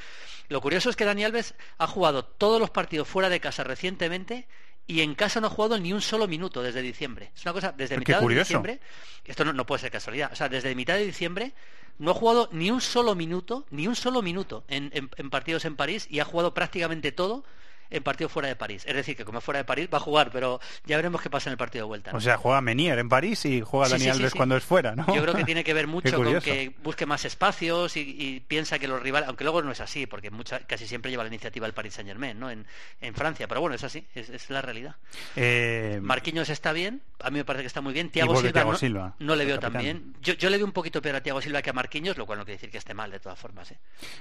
Lo 0.48 0.60
curioso 0.62 0.88
es 0.88 0.96
que 0.96 1.04
Dani 1.04 1.24
Alves 1.24 1.54
ha 1.76 1.86
jugado 1.86 1.97
todos 2.22 2.60
los 2.60 2.70
partidos 2.70 3.06
fuera 3.08 3.28
de 3.28 3.40
casa 3.40 3.64
recientemente 3.64 4.46
y 4.86 5.02
en 5.02 5.14
casa 5.14 5.40
no 5.40 5.48
ha 5.48 5.50
jugado 5.50 5.78
ni 5.78 5.92
un 5.92 6.00
solo 6.00 6.26
minuto 6.26 6.62
desde 6.62 6.80
diciembre. 6.80 7.30
Es 7.36 7.42
una 7.44 7.52
cosa, 7.52 7.72
desde 7.76 7.94
Qué 7.96 7.98
mitad 8.00 8.14
de 8.14 8.20
diciembre, 8.44 8.80
esto 9.24 9.44
no, 9.44 9.52
no 9.52 9.66
puede 9.66 9.80
ser 9.80 9.90
casualidad, 9.90 10.30
o 10.32 10.36
sea, 10.36 10.48
desde 10.48 10.74
mitad 10.74 10.94
de 10.94 11.04
diciembre 11.04 11.52
no 11.98 12.12
ha 12.12 12.14
jugado 12.14 12.48
ni 12.52 12.70
un 12.70 12.80
solo 12.80 13.14
minuto, 13.14 13.66
ni 13.70 13.86
un 13.86 13.96
solo 13.96 14.22
minuto 14.22 14.64
en, 14.68 14.90
en- 14.94 15.10
en 15.16 15.30
partidos 15.30 15.64
en 15.64 15.76
París 15.76 16.06
y 16.08 16.20
ha 16.20 16.24
jugado 16.24 16.54
prácticamente 16.54 17.12
todo 17.12 17.44
en 17.90 18.02
partidos 18.02 18.32
fuera 18.32 18.48
de 18.48 18.56
París. 18.56 18.84
Es 18.86 18.94
decir, 18.94 19.16
que 19.16 19.24
como 19.24 19.38
es 19.38 19.44
fuera 19.44 19.58
de 19.58 19.64
París 19.64 19.88
va 19.92 19.98
a 19.98 20.00
jugar, 20.00 20.30
pero 20.30 20.60
ya 20.84 20.96
veremos 20.96 21.20
qué 21.22 21.30
pasa 21.30 21.50
en 21.50 21.52
el 21.52 21.58
partido 21.58 21.84
de 21.84 21.88
vuelta. 21.88 22.12
¿no? 22.12 22.18
O 22.18 22.20
sea, 22.20 22.36
juega 22.36 22.60
Menier 22.60 22.98
en 22.98 23.08
París 23.08 23.44
y 23.44 23.60
juega 23.60 23.88
Dani 23.88 24.00
sí, 24.00 24.04
sí, 24.04 24.10
Alves 24.10 24.32
sí. 24.32 24.36
cuando 24.36 24.56
es 24.56 24.64
fuera, 24.64 24.94
¿no? 24.94 25.06
Yo 25.14 25.22
creo 25.22 25.34
que 25.34 25.44
tiene 25.44 25.64
que 25.64 25.74
ver 25.74 25.86
mucho 25.86 26.16
con 26.16 26.40
que 26.40 26.72
busque 26.82 27.06
más 27.06 27.24
espacios 27.24 27.96
y, 27.96 28.00
y 28.18 28.40
piensa 28.40 28.78
que 28.78 28.88
los 28.88 29.02
rivales, 29.02 29.28
aunque 29.28 29.44
luego 29.44 29.62
no 29.62 29.72
es 29.72 29.80
así, 29.80 30.06
porque 30.06 30.30
mucha, 30.30 30.60
casi 30.60 30.86
siempre 30.86 31.10
lleva 31.10 31.22
la 31.24 31.28
iniciativa 31.28 31.66
el 31.66 31.72
Paris 31.72 31.94
Saint 31.94 32.08
Germain, 32.08 32.38
¿no? 32.38 32.50
En, 32.50 32.66
en 33.00 33.14
Francia, 33.14 33.48
pero 33.48 33.60
bueno, 33.60 33.76
es 33.76 33.84
así, 33.84 34.04
es, 34.14 34.28
es 34.28 34.50
la 34.50 34.62
realidad. 34.62 34.96
Eh, 35.36 35.98
Marquinhos 36.02 36.48
está 36.48 36.72
bien, 36.72 37.02
a 37.20 37.30
mí 37.30 37.38
me 37.38 37.44
parece 37.44 37.62
que 37.62 37.68
está 37.68 37.80
muy 37.80 37.92
bien. 37.92 38.10
Vuelve 38.12 38.36
Silva, 38.40 38.52
Thiago 38.52 38.72
no, 38.72 38.78
Silva, 38.78 39.14
no 39.18 39.36
le 39.36 39.44
veo 39.44 39.58
tan 39.58 39.72
bien. 39.72 40.14
Yo, 40.22 40.34
yo 40.34 40.50
le 40.50 40.56
veo 40.56 40.66
un 40.66 40.72
poquito 40.72 41.02
peor 41.02 41.16
a 41.16 41.22
Thiago 41.22 41.40
Silva 41.40 41.62
que 41.62 41.70
a 41.70 41.72
Marquinhos, 41.72 42.16
lo 42.16 42.26
cual 42.26 42.38
no 42.38 42.44
quiere 42.44 42.56
decir 42.56 42.70
que 42.70 42.78
esté 42.78 42.94
mal 42.94 43.10
de 43.10 43.20
todas 43.20 43.38
formas. 43.38 43.70
¿eh? 43.70 43.76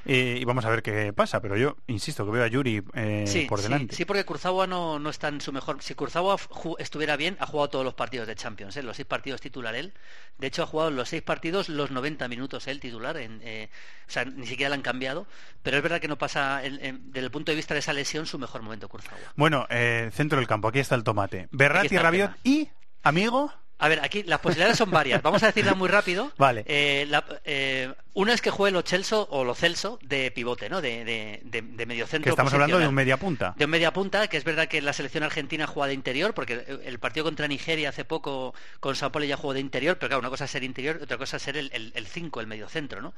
eh, 0.05 0.37
y 0.41 0.45
vamos 0.45 0.65
a 0.65 0.69
ver 0.69 0.83
qué 0.83 1.13
pasa, 1.13 1.41
pero 1.41 1.57
yo 1.57 1.77
insisto 1.87 2.25
que 2.25 2.31
veo 2.31 2.43
a 2.43 2.47
Yuri 2.47 2.83
eh, 2.93 3.25
Sí, 3.27 3.47
por 3.57 3.63
sí, 3.63 3.69
delante. 3.71 3.95
sí, 3.95 4.05
porque 4.05 4.23
Kurzawa 4.25 4.67
no, 4.67 4.99
no 4.99 5.09
está 5.09 5.27
en 5.27 5.41
su 5.41 5.51
mejor. 5.51 5.81
Si 5.81 5.93
Kurzawa 5.95 6.37
estuviera 6.79 7.15
bien, 7.17 7.35
ha 7.39 7.45
jugado 7.45 7.69
todos 7.69 7.85
los 7.85 7.93
partidos 7.93 8.27
de 8.27 8.35
Champions, 8.35 8.77
¿eh? 8.77 8.83
los 8.83 8.95
seis 8.95 9.05
partidos 9.07 9.41
titular 9.41 9.75
él. 9.75 9.93
De 10.37 10.47
hecho, 10.47 10.63
ha 10.63 10.67
jugado 10.67 10.91
los 10.91 11.09
seis 11.09 11.21
partidos 11.21 11.69
los 11.69 11.91
90 11.91 12.27
minutos 12.27 12.67
él 12.67 12.79
titular. 12.79 13.17
En, 13.17 13.39
eh, 13.43 13.69
o 14.07 14.11
sea, 14.11 14.25
ni 14.25 14.45
siquiera 14.47 14.69
le 14.69 14.75
han 14.75 14.81
cambiado. 14.81 15.27
Pero 15.63 15.77
es 15.77 15.83
verdad 15.83 15.99
que 15.99 16.07
no 16.07 16.17
pasa, 16.17 16.63
en- 16.63 16.83
en- 16.83 17.11
desde 17.11 17.25
el 17.25 17.31
punto 17.31 17.51
de 17.51 17.55
vista 17.55 17.73
de 17.73 17.79
esa 17.81 17.93
lesión, 17.93 18.25
su 18.25 18.37
mejor 18.39 18.61
momento 18.61 18.87
Kurzawa. 18.87 19.17
Bueno, 19.35 19.65
eh, 19.69 20.09
centro 20.13 20.37
del 20.39 20.47
campo, 20.47 20.67
aquí 20.67 20.79
está 20.79 20.95
el 20.95 21.03
tomate. 21.03 21.47
Berratti, 21.51 21.97
Rabiot 21.97 22.31
y, 22.43 22.69
amigo, 23.03 23.51
A 23.79 23.87
ver, 23.89 23.99
aquí 24.03 24.23
las 24.23 24.39
posibilidades 24.39 24.77
son 24.77 24.89
varias. 24.89 25.21
Vamos 25.21 25.43
a 25.43 25.47
decirlas 25.47 25.77
muy 25.77 25.87
rápido. 25.87 26.31
Vale. 26.37 26.63
Eh, 26.67 27.05
la- 27.09 27.23
eh, 27.45 27.93
una 28.15 28.33
es 28.33 28.41
que 28.41 28.49
juegue 28.49 28.71
lo 28.73 28.81
Celso 28.81 29.27
o 29.29 29.43
lo 29.43 29.53
Celso 29.53 29.99
de 30.01 30.31
pivote, 30.31 30.67
¿no? 30.69 30.81
De, 30.81 31.05
de, 31.05 31.41
de, 31.43 31.61
de 31.61 31.85
mediocentro 31.85 32.23
que 32.23 32.29
estamos 32.31 32.51
hablando 32.53 32.79
de 32.79 32.87
un 32.87 32.95
media 32.95 33.17
punta. 33.17 33.53
De 33.55 33.65
un 33.65 33.71
media 33.71 33.93
punta, 33.93 34.27
que 34.27 34.37
es 34.37 34.43
verdad 34.43 34.67
que 34.67 34.81
la 34.81 34.93
selección 34.93 35.23
argentina 35.23 35.67
juega 35.67 35.89
de 35.89 35.93
interior, 35.93 36.33
porque 36.33 36.79
el 36.83 36.97
partido 36.97 37.25
contra 37.25 37.47
Nigeria 37.47 37.89
hace 37.89 38.03
poco 38.05 38.55
con 38.79 38.95
Sao 38.95 39.11
Paulo 39.11 39.27
ya 39.27 39.37
jugó 39.37 39.53
de 39.53 39.59
interior, 39.59 39.97
pero 39.99 40.09
claro, 40.09 40.19
una 40.21 40.29
cosa 40.29 40.45
es 40.45 40.51
ser 40.51 40.63
interior, 40.63 40.99
otra 41.03 41.19
cosa 41.19 41.37
es 41.37 41.43
ser 41.43 41.57
el 41.57 42.07
5, 42.07 42.41
el, 42.41 42.47
medio 42.47 42.67
centro, 42.69 43.01
¿no? 43.01 43.13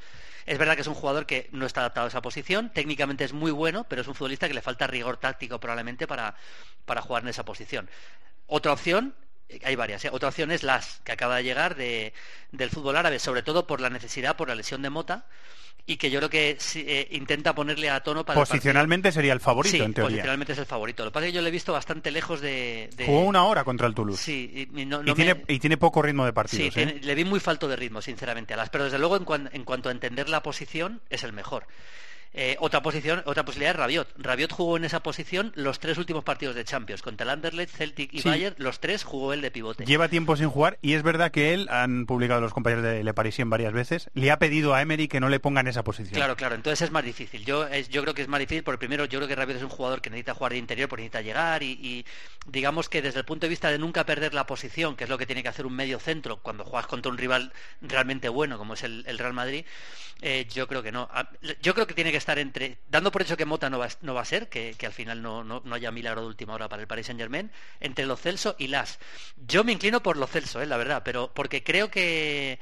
Es 0.46 0.58
verdad 0.58 0.76
que 0.76 0.82
es 0.82 0.88
un 0.88 0.96
jugador 0.96 1.26
que 1.26 1.48
no 1.54 1.66
está 1.66 1.80
adaptado 1.80 2.06
a 2.08 2.10
esa 2.10 2.22
posición, 2.22 2.70
técnicamente 2.74 3.24
es 3.24 3.32
muy 3.32 3.52
bueno, 3.52 3.86
pero 3.88 4.02
es 4.02 4.08
un 4.10 4.16
futbolista 4.16 4.50
que 4.50 4.54
le 4.54 4.62
falta 4.62 4.88
rigor 4.88 5.16
táctico 5.16 5.62
probablemente 5.62 6.06
para, 6.08 6.36
para 6.86 7.02
jugar 7.02 7.24
en 7.24 7.30
esa 7.30 7.46
posición. 7.46 7.90
Otra 8.48 8.74
opción 8.74 9.16
hay 9.64 9.76
varias. 9.76 10.06
¿eh? 10.06 10.10
Otra 10.12 10.30
opción 10.30 10.52
es 10.52 10.64
Las, 10.64 11.02
que 11.04 11.12
acaba 11.12 11.38
de 11.38 11.44
llegar 11.44 11.76
de, 11.76 12.14
del 12.52 12.70
fútbol 12.70 12.96
árabe, 12.98 13.20
sobre 13.20 13.42
todo 13.44 13.66
por 13.68 13.82
la 13.82 13.90
necesidad, 13.90 14.36
por 14.36 14.48
la 14.50 14.56
lesión 14.56 14.82
de 14.82 14.90
Mota, 14.90 15.26
y 15.86 15.98
que 15.98 16.12
yo 16.12 16.20
creo 16.20 16.30
que 16.30 16.56
sí, 16.60 16.86
eh, 16.88 17.08
intenta 17.12 17.56
ponerle 17.56 17.90
a 17.90 18.02
tono 18.04 18.24
para 18.24 18.36
el 18.36 18.42
partido. 18.42 18.58
Posicionalmente 18.58 19.12
sería 19.12 19.34
el 19.34 19.40
favorito, 19.40 19.76
Sí, 19.76 19.82
en 19.82 19.94
teoría. 19.94 20.18
posicionalmente 20.18 20.54
es 20.54 20.60
el 20.60 20.66
favorito. 20.68 21.04
Lo 21.04 21.10
que 21.10 21.14
pasa 21.16 21.26
es 21.26 21.32
que 21.32 21.36
yo 21.36 21.42
le 21.42 21.48
he 21.48 21.52
visto 21.52 21.74
bastante 21.74 22.12
lejos 22.12 22.42
de... 22.42 22.90
de- 22.96 23.06
Jugó 23.08 23.22
una 23.22 23.44
hora 23.46 23.64
contra 23.64 23.88
el 23.88 23.96
Toulouse. 23.96 24.22
Sí, 24.22 24.70
y, 24.76 24.86
no- 24.86 25.04
tiene, 25.16 25.34
me- 25.34 25.44
y 25.48 25.58
tiene 25.58 25.78
poco 25.78 26.04
ritmo 26.04 26.26
de 26.26 26.30
Sí, 26.32 26.34
partidos. 26.36 26.68
¿eh? 26.68 26.86
tiene- 26.86 27.00
le 27.02 27.16
vi 27.16 27.24
muy 27.26 27.40
falto 27.40 27.68
de 27.68 27.76
ritmo, 27.76 28.02
sinceramente, 28.04 28.54
a 28.54 28.58
las. 28.58 28.70
Pero 28.70 28.84
desde 28.84 29.00
luego, 29.00 29.18
en, 29.18 29.24
cuan- 29.26 29.50
en 29.52 29.64
cuanto 29.64 29.90
a 29.90 29.92
entender 29.92 30.30
la 30.30 30.44
posición, 30.44 31.02
es 31.10 31.24
el 31.24 31.34
mejor. 31.34 31.66
Eh, 32.32 32.58
otra 32.60 32.82
posición, 32.84 33.24
otra 33.26 33.44
posibilidad 33.44 33.72
es 33.72 33.78
Rabiot. 33.78 34.08
Rabiot 34.18 34.52
jugó 34.52 34.78
en 34.78 34.84
esa 34.86 35.02
posición 35.02 35.52
los 35.56 35.80
tres 35.80 35.98
últimos 35.98 36.24
partidos 36.24 36.54
de 36.56 36.64
Champions 36.64 37.02
contra 37.02 37.24
el 37.24 37.32
Anderlecht, 37.32 37.74
Celtic 37.76 38.14
y 38.14 38.22
Sí. 38.22 38.30
Bayern. 38.30 38.56
Los 38.60 38.80
tres 38.80 39.04
jugó 39.04 39.34
él 39.34 39.42
de 39.42 39.50
pivote. 39.50 39.84
Lleva 39.86 40.10
tiempo 40.10 40.36
sin 40.36 40.48
jugar 40.50 40.78
y 40.84 40.94
es 40.94 41.02
verdad 41.02 41.32
que 41.32 41.54
él, 41.56 41.68
han 41.72 42.06
publicado 42.06 42.40
los 42.40 42.54
compañeros 42.54 42.84
de 42.84 43.04
Le 43.04 43.14
Parisien 43.16 43.50
varias 43.50 43.74
veces, 43.74 44.10
le 44.14 44.30
ha 44.30 44.38
pedido 44.38 44.76
a 44.76 44.82
Emery 44.82 45.08
que 45.08 45.20
no 45.20 45.28
le 45.30 45.40
ponga 45.40 45.62
en 45.62 45.68
esa 45.68 45.84
posición. 45.84 46.14
Claro, 46.14 46.36
claro, 46.36 46.54
entonces 46.54 46.82
es 46.84 46.92
más 46.92 47.04
difícil. 47.04 47.44
Yo, 47.46 47.66
es- 47.68 47.90
yo 47.90 48.02
creo 48.04 48.14
que 48.14 48.22
es 48.22 48.28
más 48.28 48.40
difícil 48.40 48.64
porque 48.64 48.78
primero 48.78 49.06
yo 49.06 49.18
creo 49.20 49.28
que 49.28 49.36
Rabiot 49.36 49.58
es 49.58 49.64
un 49.64 49.70
jugador 49.70 50.02
que 50.02 50.12
necesita 50.12 50.36
jugar 50.36 50.52
de 50.52 50.60
interior 50.60 50.88
porque 50.88 51.02
necesita 51.02 51.22
llegar 51.22 51.64
y, 51.64 51.72
y 51.82 52.06
digamos 52.46 52.90
que 52.90 53.02
desde 53.02 53.20
el 53.20 53.26
punto 53.26 53.48
de 53.48 53.50
vista 53.50 53.72
de 53.72 53.80
nunca 53.80 54.06
perder 54.06 54.36
la 54.36 54.46
posición, 54.46 54.96
que 54.96 55.06
es 55.06 55.10
lo 55.10 55.18
que 55.18 55.26
tiene 55.26 55.42
que 55.42 55.50
hacer 55.50 55.66
un 55.66 55.74
medio 55.74 55.98
centro 56.00 56.38
cuando 56.38 56.64
juegas 56.64 56.86
contra 56.86 57.12
un 57.12 57.18
rival 57.18 57.52
realmente 57.82 58.30
bueno 58.30 58.58
como 58.60 58.76
es 58.76 58.84
el, 58.84 59.04
el 59.08 59.18
Real 59.18 59.34
Madrid, 59.34 59.66
eh, 60.22 60.46
yo 60.54 60.68
creo 60.68 60.84
que 60.84 60.92
no. 60.92 61.10
Yo 61.62 61.74
creo 61.74 61.88
que 61.88 61.94
tiene 61.94 62.12
que 62.12 62.19
estar 62.20 62.38
entre, 62.40 62.78
dando 62.90 63.12
por 63.12 63.22
hecho 63.22 63.36
que 63.36 63.46
Mota 63.46 63.70
no 63.70 63.80
va, 63.80 63.90
no 64.02 64.14
va 64.14 64.22
a 64.22 64.26
ser, 64.26 64.48
que, 64.50 64.76
que 64.78 64.86
al 64.86 64.94
final 64.94 65.22
no, 65.22 65.44
no, 65.44 65.62
no 65.66 65.76
haya 65.76 65.92
milagro 65.92 66.22
de 66.22 66.28
última 66.28 66.54
hora 66.54 66.70
para 66.70 66.82
el 66.82 66.88
Paris 66.88 67.08
Saint 67.08 67.20
Germain, 67.20 67.52
entre 67.80 68.06
Lo 68.06 68.16
Celso 68.16 68.56
y 68.60 68.68
Las. 68.68 69.00
Yo 69.48 69.64
me 69.64 69.72
inclino 69.72 70.04
por 70.04 70.18
Lo 70.18 70.28
Celso, 70.28 70.62
eh, 70.62 70.68
la 70.68 70.78
verdad, 70.78 71.02
pero 71.04 71.32
porque 71.34 71.64
creo 71.64 71.90
que 71.90 72.60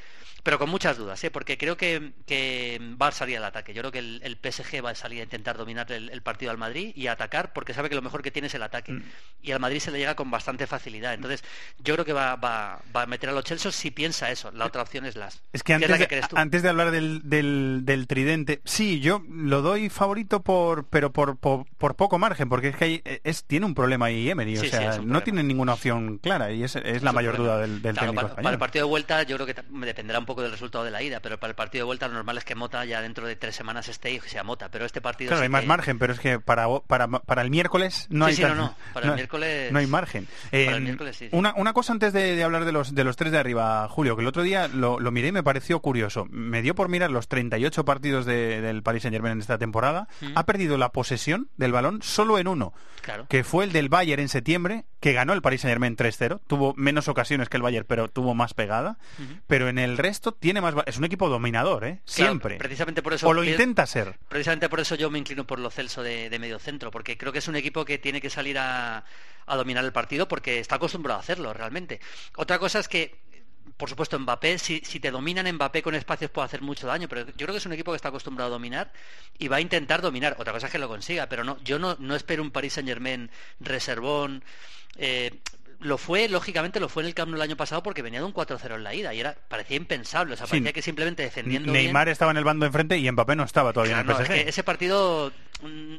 pero 0.47 0.59
con 0.59 0.69
muchas 0.69 0.95
dudas, 0.97 1.21
¿eh? 1.25 1.29
porque 1.29 1.57
creo 1.57 1.75
que, 1.75 2.13
que 2.25 2.79
va 3.01 3.07
a 3.09 3.11
salir 3.11 3.35
al 3.35 3.43
ataque. 3.43 3.73
Yo 3.73 3.81
creo 3.81 3.91
que 3.91 3.99
el, 3.99 4.21
el 4.23 4.37
PSG 4.41 4.81
va 4.81 4.91
a 4.91 4.95
salir 4.95 5.19
a 5.19 5.23
intentar 5.23 5.57
dominar 5.57 5.91
el, 5.91 6.09
el 6.09 6.21
partido 6.21 6.51
al 6.51 6.57
Madrid 6.57 6.93
y 6.95 7.07
a 7.07 7.11
atacar 7.11 7.51
porque 7.51 7.73
sabe 7.73 7.89
que 7.89 7.95
lo 7.95 8.01
mejor 8.01 8.21
que 8.21 8.31
tiene 8.31 8.47
es 8.47 8.53
el 8.55 8.63
ataque. 8.63 8.93
Mm. 8.93 9.03
Y 9.41 9.51
al 9.51 9.59
Madrid 9.59 9.79
se 9.81 9.91
le 9.91 9.97
llega 9.97 10.15
con 10.15 10.31
bastante 10.31 10.65
facilidad. 10.65 11.13
Entonces, 11.15 11.43
yo 11.79 11.95
creo 11.95 12.05
que 12.05 12.13
va, 12.13 12.37
va, 12.37 12.79
va 12.95 13.01
a 13.01 13.05
meter 13.07 13.27
a 13.29 13.33
los 13.33 13.43
Chelsea 13.43 13.73
si 13.73 13.91
piensa 13.91 14.31
eso. 14.31 14.49
La 14.51 14.65
otra 14.67 14.83
opción 14.83 15.05
es 15.05 15.17
las. 15.17 15.41
Es 15.51 15.63
que 15.63 15.73
es 15.73 15.81
la 15.81 15.85
antes, 15.87 15.97
que 15.97 16.03
de, 16.03 16.07
crees 16.07 16.29
tú. 16.29 16.37
antes 16.37 16.63
de 16.63 16.69
hablar 16.69 16.91
del, 16.91 17.23
del, 17.29 17.81
del 17.83 18.07
tridente, 18.07 18.61
sí, 18.63 19.01
yo 19.01 19.21
lo 19.29 19.61
doy 19.61 19.89
favorito 19.89 20.41
por, 20.43 20.85
pero 20.85 21.11
por, 21.11 21.35
por, 21.35 21.65
por 21.77 21.95
poco 21.97 22.19
margen, 22.19 22.47
porque 22.47 22.69
es 22.69 22.75
que 22.77 22.85
hay- 22.85 23.01
es, 23.25 23.43
tiene 23.43 23.65
un 23.65 23.75
problema 23.75 24.05
ahí 24.05 24.29
Emery, 24.29 24.57
o 24.57 24.61
Sí, 24.61 24.69
sea, 24.69 24.99
no 24.99 25.23
tiene 25.23 25.43
ninguna 25.43 25.73
opción 25.73 26.19
clara 26.19 26.53
y 26.53 26.63
es, 26.63 26.77
es 26.77 27.03
la 27.03 27.11
mayor 27.11 27.35
problema. 27.35 27.55
duda 27.57 27.61
del, 27.67 27.81
del 27.81 27.93
Claro, 27.95 28.07
técnico 28.07 28.15
para, 28.15 28.27
español. 28.29 28.43
para 28.43 28.53
el 28.53 28.59
partido 28.59 28.85
de 28.85 28.89
vuelta 28.89 29.23
yo 29.23 29.35
creo 29.37 29.45
que 29.45 29.55
dependerá 29.85 30.19
un 30.19 30.25
poco 30.25 30.36
del 30.41 30.51
resultado 30.51 30.83
de 30.83 30.91
la 30.91 31.01
ida, 31.01 31.19
pero 31.21 31.39
para 31.39 31.51
el 31.51 31.55
partido 31.55 31.83
de 31.83 31.85
vuelta 31.87 32.07
lo 32.07 32.13
normal 32.15 32.37
es 32.37 32.43
que 32.45 32.55
Mota 32.55 32.83
ya 32.85 33.01
dentro 33.01 33.27
de 33.27 33.35
tres 33.35 33.55
semanas 33.55 33.87
esté 33.87 34.11
y 34.11 34.19
sea 34.21 34.43
Mota, 34.43 34.69
pero 34.69 34.85
este 34.85 35.01
partido 35.01 35.29
Claro, 35.29 35.43
hay 35.43 35.49
más 35.49 35.61
que- 35.61 35.67
margen, 35.67 35.99
pero 35.99 36.13
es 36.13 36.19
que 36.19 36.39
para, 36.39 36.67
para, 36.87 37.07
para 37.07 37.41
el 37.41 37.49
miércoles 37.49 38.07
no 38.09 38.25
Sí, 38.25 38.29
hay 38.31 38.35
sí, 38.37 38.41
tan- 38.41 38.57
no, 38.57 38.63
no, 38.67 38.75
para 38.93 39.07
el 39.09 39.13
miércoles- 39.15 39.71
no 39.71 39.79
hay 39.79 39.87
margen. 39.87 40.27
para 40.51 40.63
el 40.63 40.73
Eh, 40.75 40.79
miércoles 40.81 41.15
sí. 41.17 41.29
Una, 41.31 41.53
una 41.55 41.73
cosa 41.73 41.93
antes 41.93 42.13
de, 42.13 42.35
de 42.35 42.43
hablar 42.43 42.65
de 42.65 42.71
los, 42.71 42.93
de 42.95 43.03
los 43.03 43.15
tres 43.15 43.31
de 43.31 43.37
arriba, 43.37 43.87
Julio, 43.89 44.15
que 44.15 44.21
el 44.21 44.27
otro 44.27 44.43
día 44.43 44.67
lo, 44.67 44.99
lo 44.99 45.11
miré 45.11 45.29
y 45.29 45.31
me 45.31 45.43
pareció 45.43 45.79
curioso. 45.81 46.25
Me 46.29 46.61
dio 46.61 46.75
por 46.75 46.89
mirar 46.89 47.11
los 47.11 47.27
38 47.27 47.85
partidos 47.85 48.25
de- 48.25 48.61
del 48.61 48.83
Paris 48.83 49.03
Saint 49.03 49.13
Germain 49.13 49.33
en 49.33 49.39
esta 49.39 49.57
temporada. 49.57 50.07
Mm. 50.21 50.31
Ha 50.35 50.45
perdido 50.45 50.77
la 50.77 50.89
posesión 50.91 51.49
del 51.57 51.71
balón 51.71 52.01
solo 52.01 52.37
en 52.39 52.47
uno, 52.47 52.73
Claro. 53.01 53.25
que 53.29 53.43
fue 53.43 53.63
el 53.63 53.71
del 53.71 53.89
Bayern 53.89 54.21
en 54.21 54.29
septiembre, 54.29 54.85
que 54.99 55.13
ganó 55.13 55.33
el 55.33 55.41
Paris 55.41 55.61
Saint 55.61 55.73
Germain 55.73 55.95
3-0. 55.95 56.41
Tuvo 56.47 56.73
menos 56.75 57.07
ocasiones 57.07 57.49
que 57.49 57.57
el 57.57 57.63
Bayern, 57.63 57.85
pero 57.87 58.07
tuvo 58.09 58.33
más 58.33 58.53
pegada. 58.53 58.97
Ujú. 59.19 59.39
Pero 59.47 59.69
en 59.69 59.77
el 59.79 59.97
resto 59.97 60.16
tiene 60.39 60.61
más... 60.61 60.75
Es 60.85 60.97
un 60.97 61.05
equipo 61.05 61.29
dominador, 61.29 61.83
¿eh? 61.85 61.87
Claro, 61.87 62.01
Siempre. 62.05 62.55
precisamente 62.57 63.01
por 63.01 63.13
eso 63.13 63.27
o 63.27 63.33
lo 63.33 63.43
intenta 63.43 63.85
ser. 63.85 64.17
Precisamente 64.29 64.69
por 64.69 64.79
eso 64.79 64.95
yo 64.95 65.09
me 65.09 65.19
inclino 65.19 65.45
por 65.45 65.59
lo 65.59 65.69
Celso 65.69 66.03
de, 66.03 66.29
de 66.29 66.39
medio 66.39 66.59
centro, 66.59 66.91
porque 66.91 67.17
creo 67.17 67.31
que 67.31 67.39
es 67.39 67.47
un 67.47 67.55
equipo 67.55 67.85
que 67.85 67.97
tiene 67.97 68.21
que 68.21 68.29
salir 68.29 68.57
a, 68.57 69.03
a 69.45 69.55
dominar 69.55 69.83
el 69.85 69.91
partido 69.93 70.27
porque 70.27 70.59
está 70.59 70.75
acostumbrado 70.75 71.19
a 71.19 71.21
hacerlo 71.21 71.53
realmente. 71.53 71.99
Otra 72.35 72.59
cosa 72.59 72.79
es 72.79 72.87
que, 72.87 73.15
por 73.77 73.89
supuesto, 73.89 74.17
Mbappé, 74.17 74.57
si, 74.57 74.79
si 74.83 74.99
te 74.99 75.11
dominan 75.11 75.51
Mbappé 75.53 75.83
con 75.83 75.93
espacios 75.93 76.31
puede 76.31 76.45
hacer 76.45 76.61
mucho 76.61 76.87
daño, 76.87 77.07
pero 77.07 77.25
yo 77.27 77.33
creo 77.45 77.49
que 77.51 77.57
es 77.57 77.65
un 77.65 77.73
equipo 77.73 77.91
que 77.91 77.97
está 77.97 78.09
acostumbrado 78.09 78.49
a 78.49 78.53
dominar 78.53 78.91
y 79.37 79.47
va 79.49 79.57
a 79.57 79.61
intentar 79.61 80.01
dominar. 80.01 80.35
Otra 80.39 80.53
cosa 80.53 80.67
es 80.67 80.71
que 80.71 80.79
lo 80.79 80.87
consiga, 80.87 81.27
pero 81.27 81.43
no, 81.43 81.57
yo 81.63 81.77
no, 81.77 81.95
no 81.99 82.15
espero 82.15 82.41
un 82.41 82.51
Paris 82.51 82.73
Saint 82.73 82.87
Germain 82.89 83.29
reservón. 83.59 84.43
eh, 84.97 85.31
lo 85.79 85.97
fue, 85.97 86.27
lógicamente 86.27 86.79
lo 86.79 86.89
fue 86.89 87.03
en 87.03 87.07
el 87.07 87.13
Camp 87.13 87.29
Nou 87.29 87.35
el 87.37 87.41
año 87.43 87.55
pasado 87.55 87.83
porque 87.83 88.01
venía 88.01 88.19
de 88.19 88.25
un 88.25 88.33
4-0 88.33 88.75
en 88.75 88.83
la 88.83 88.95
ida 88.95 89.13
y 89.13 89.19
era 89.19 89.35
parecía 89.47 89.77
impensable, 89.77 90.33
o 90.33 90.37
sea, 90.37 90.47
Sí. 90.47 90.51
parecía 90.51 90.73
que 90.73 90.81
simplemente 90.81 91.21
defendiendo 91.23 91.71
Neymar 91.71 92.05
bien, 92.05 92.11
estaba 92.13 92.31
en 92.31 92.37
el 92.37 92.43
bando 92.43 92.65
enfrente 92.65 92.97
y 92.97 93.11
Mbappé 93.11 93.35
no 93.35 93.43
estaba 93.43 93.73
todavía 93.73 94.01
Claro, 94.03 94.09
en 94.11 94.13
no, 94.13 94.19
el 94.19 94.23
es 94.23 94.27
PSG. 94.27 94.43
que 94.43 94.49
ese 94.49 94.63
partido 94.63 95.31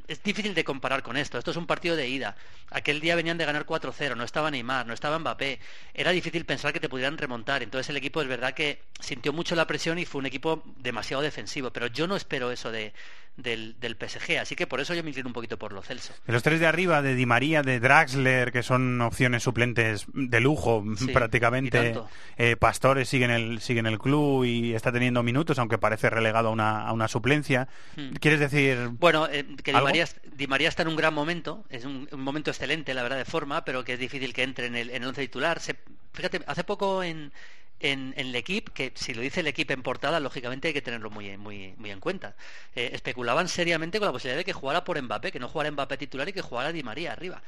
es 0.06 0.22
difícil 0.22 0.54
de 0.54 0.64
comparar 0.64 1.02
con 1.02 1.16
esto. 1.16 1.38
Esto 1.38 1.50
es 1.50 1.56
un 1.56 1.66
partido 1.66 1.96
de 1.96 2.08
ida. 2.08 2.36
Aquel 2.70 3.00
día 3.00 3.16
venían 3.16 3.38
de 3.38 3.44
ganar 3.44 3.66
4-0, 3.66 4.16
no 4.16 4.24
estaba 4.24 4.50
Neymar, 4.50 4.86
no 4.86 4.94
estaba 4.94 5.18
Mbappé. 5.18 5.58
Era 5.94 6.10
difícil 6.10 6.44
pensar 6.44 6.72
que 6.72 6.80
te 6.80 6.88
pudieran 6.88 7.18
remontar. 7.18 7.62
Entonces 7.62 7.88
el 7.90 7.96
equipo 7.96 8.22
es 8.22 8.28
verdad 8.28 8.54
que 8.54 8.82
sintió 9.00 9.32
mucho 9.32 9.54
la 9.54 9.66
presión 9.66 9.98
y 9.98 10.04
fue 10.04 10.20
un 10.20 10.26
equipo 10.26 10.62
demasiado 10.78 11.22
defensivo. 11.22 11.70
Pero 11.70 11.88
yo 11.88 12.06
no 12.06 12.16
espero 12.16 12.50
eso 12.52 12.70
de, 12.70 12.92
del, 13.38 13.76
del 13.80 13.96
PSG. 13.96 14.38
Así 14.38 14.54
que 14.54 14.66
por 14.66 14.80
eso 14.80 14.94
yo 14.94 15.02
me 15.02 15.10
inclino 15.10 15.28
un 15.28 15.32
poquito 15.32 15.58
por 15.58 15.72
lo 15.72 15.80
Celso. 15.80 16.12
De 16.26 16.32
los 16.32 16.42
tres 16.42 16.60
de 16.60 16.66
arriba, 16.66 17.00
de 17.00 17.14
Di 17.14 17.24
María, 17.24 17.62
de 17.62 17.80
Draxler, 17.80 18.52
que 18.52 18.62
son 18.62 19.00
opciones 19.00 19.44
suplentes 19.44 20.06
de 20.12 20.40
lujo 20.40 20.84
Sí, 20.98 21.06
prácticamente. 21.08 21.94
Eh, 22.36 22.56
Pastores 22.56 23.08
sigue 23.08 23.24
en, 23.24 23.30
el, 23.30 23.60
sigue 23.60 23.80
en 23.80 23.86
el 23.86 23.98
club 23.98 24.44
y 24.44 24.74
está 24.74 24.92
teniendo 24.92 25.22
minutos, 25.22 25.58
aunque 25.58 25.78
parece 25.78 26.10
relegado 26.10 26.48
a 26.48 26.50
una, 26.50 26.86
a 26.86 26.92
una 26.92 27.08
suplencia. 27.08 27.68
Hmm. 27.96 28.10
¿Quieres 28.20 28.40
decir 28.40 28.90
Bueno, 28.92 29.28
eh, 29.30 29.44
que 29.64 29.72
Di. 29.72 29.76
María, 29.84 30.08
Di 30.34 30.46
María 30.46 30.68
está 30.68 30.82
en 30.82 30.88
un 30.88 30.96
gran 30.96 31.14
momento, 31.14 31.64
es 31.70 31.84
un, 31.84 32.08
un 32.10 32.20
momento 32.20 32.50
excelente, 32.50 32.94
la 32.94 33.02
verdad, 33.02 33.16
de 33.18 33.24
forma, 33.24 33.64
pero 33.64 33.84
que 33.84 33.94
es 33.94 33.98
difícil 33.98 34.32
que 34.32 34.42
entre 34.42 34.66
en 34.66 34.76
el, 34.76 34.90
en 34.90 35.02
el 35.02 35.08
once 35.08 35.22
titular. 35.22 35.60
Se- 35.60 35.76
fíjate, 36.12 36.40
hace 36.46 36.64
poco 36.64 37.02
en, 37.02 37.32
en, 37.80 38.14
en 38.16 38.26
el 38.28 38.34
equipo, 38.36 38.72
que 38.72 38.92
si 38.94 39.14
lo 39.14 39.22
dice 39.22 39.40
el 39.40 39.46
equipo 39.46 39.72
en 39.72 39.82
portada, 39.82 40.20
lógicamente 40.20 40.68
hay 40.68 40.74
que 40.74 40.82
tenerlo 40.82 41.10
muy, 41.10 41.36
muy, 41.36 41.74
muy 41.78 41.90
en 41.90 42.00
cuenta. 42.00 42.34
Eh, 42.74 42.90
especulaban 42.92 43.48
seriamente 43.48 43.98
con 43.98 44.06
la 44.06 44.12
posibilidad 44.12 44.38
de 44.38 44.44
que 44.44 44.52
jugara 44.52 44.84
por 44.84 45.00
Mbappé, 45.00 45.32
que 45.32 45.38
no 45.40 45.48
jugara 45.48 45.70
Mbappé 45.70 45.96
titular 45.96 46.28
y 46.28 46.32
que 46.32 46.42
jugara 46.42 46.72
Di 46.72 46.82
María 46.82 47.12
arriba. 47.12 47.42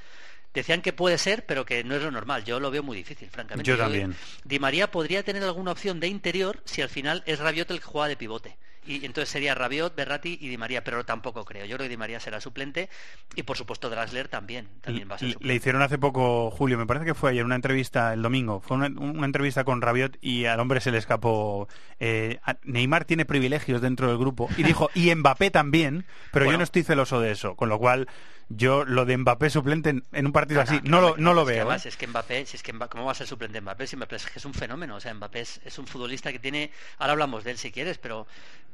Decían 0.52 0.82
que 0.82 0.92
puede 0.92 1.16
ser, 1.18 1.46
pero 1.46 1.64
que 1.64 1.84
no 1.84 1.94
es 1.94 2.02
lo 2.02 2.10
normal. 2.10 2.44
Yo 2.44 2.58
lo 2.58 2.70
veo 2.72 2.82
muy 2.82 2.96
difícil, 2.96 3.28
francamente. 3.30 3.68
Yo 3.68 3.76
también. 3.76 4.16
Di 4.44 4.58
María 4.58 4.90
podría 4.90 5.22
tener 5.22 5.44
alguna 5.44 5.70
opción 5.72 6.00
de 6.00 6.08
interior 6.08 6.60
si 6.64 6.82
al 6.82 6.88
final 6.88 7.22
es 7.26 7.38
Rabiot 7.38 7.70
el 7.70 7.78
que 7.78 7.84
juega 7.86 8.08
de 8.08 8.16
pivote. 8.16 8.56
Y 8.86 9.04
entonces 9.04 9.28
sería 9.28 9.54
Rabiot, 9.54 9.94
Berratti 9.94 10.38
y 10.40 10.48
Di 10.48 10.56
María, 10.56 10.82
pero 10.82 11.04
tampoco 11.04 11.44
creo. 11.44 11.66
Yo 11.66 11.76
creo 11.76 11.84
que 11.84 11.90
Di 11.90 11.96
María 11.98 12.18
será 12.18 12.40
suplente 12.40 12.88
y 13.36 13.42
por 13.42 13.56
supuesto 13.56 13.90
Draxler 13.90 14.28
también, 14.28 14.68
también 14.80 15.08
va 15.10 15.16
a 15.16 15.18
ser 15.18 15.28
Le- 15.28 15.32
suplente. 15.34 15.48
Le 15.48 15.54
hicieron 15.56 15.82
hace 15.82 15.98
poco, 15.98 16.50
Julio, 16.50 16.78
me 16.78 16.86
parece 16.86 17.04
que 17.06 17.14
fue 17.14 17.30
ayer 17.30 17.44
una 17.44 17.56
entrevista 17.56 18.12
el 18.14 18.22
domingo, 18.22 18.60
fue 18.60 18.78
una, 18.78 18.86
una 18.86 19.26
entrevista 19.26 19.64
con 19.64 19.82
Rabiot 19.82 20.16
y 20.22 20.46
al 20.46 20.58
hombre 20.60 20.80
se 20.80 20.90
le 20.90 20.98
escapó. 20.98 21.68
eh, 22.00 22.40
Neymar 22.64 23.04
tiene 23.04 23.24
privilegios 23.26 23.80
dentro 23.82 24.08
del 24.08 24.16
grupo 24.18 24.48
y 24.56 24.62
dijo, 24.62 24.90
y 24.94 25.14
Mbappé 25.14 25.50
también, 25.50 26.06
pero 26.32 26.50
yo 26.50 26.56
no 26.56 26.64
estoy 26.64 26.82
celoso 26.82 27.20
de 27.20 27.32
eso, 27.32 27.56
con 27.56 27.68
lo 27.68 27.78
cual 27.78 28.08
yo 28.48 28.84
lo 28.84 29.04
de 29.04 29.16
Mbappé 29.16 29.48
suplente 29.50 29.90
en, 29.90 30.04
en 30.12 30.26
un 30.26 30.32
partido 30.32 30.60
así 30.60 30.80
no 30.82 31.00
lo, 31.00 31.16
no 31.16 31.34
lo 31.34 31.44
veo. 31.44 31.58
además, 31.62 31.86
¿eh? 31.86 31.90
es 31.90 31.96
que 31.96 32.06
Mbappé, 32.08 32.46
si 32.46 32.56
es 32.56 32.62
que 32.64 32.72
¿cómo 32.72 33.04
va 33.04 33.12
a 33.12 33.14
ser 33.14 33.26
suplente 33.28 33.60
Mbappé? 33.60 33.86
Si 33.86 33.94
Mbappé 33.96 34.16
es, 34.16 34.26
que 34.26 34.38
es 34.40 34.44
un 34.44 34.54
fenómeno, 34.54 34.96
o 34.96 35.00
sea, 35.00 35.14
Mbappé 35.14 35.40
es, 35.42 35.60
es 35.64 35.78
un 35.78 35.86
futbolista 35.86 36.32
que 36.32 36.38
tiene, 36.40 36.72
ahora 36.98 37.12
hablamos 37.12 37.44
de 37.44 37.52
él 37.52 37.58
si 37.58 37.70
quieres, 37.70 37.98
pero 37.98 38.26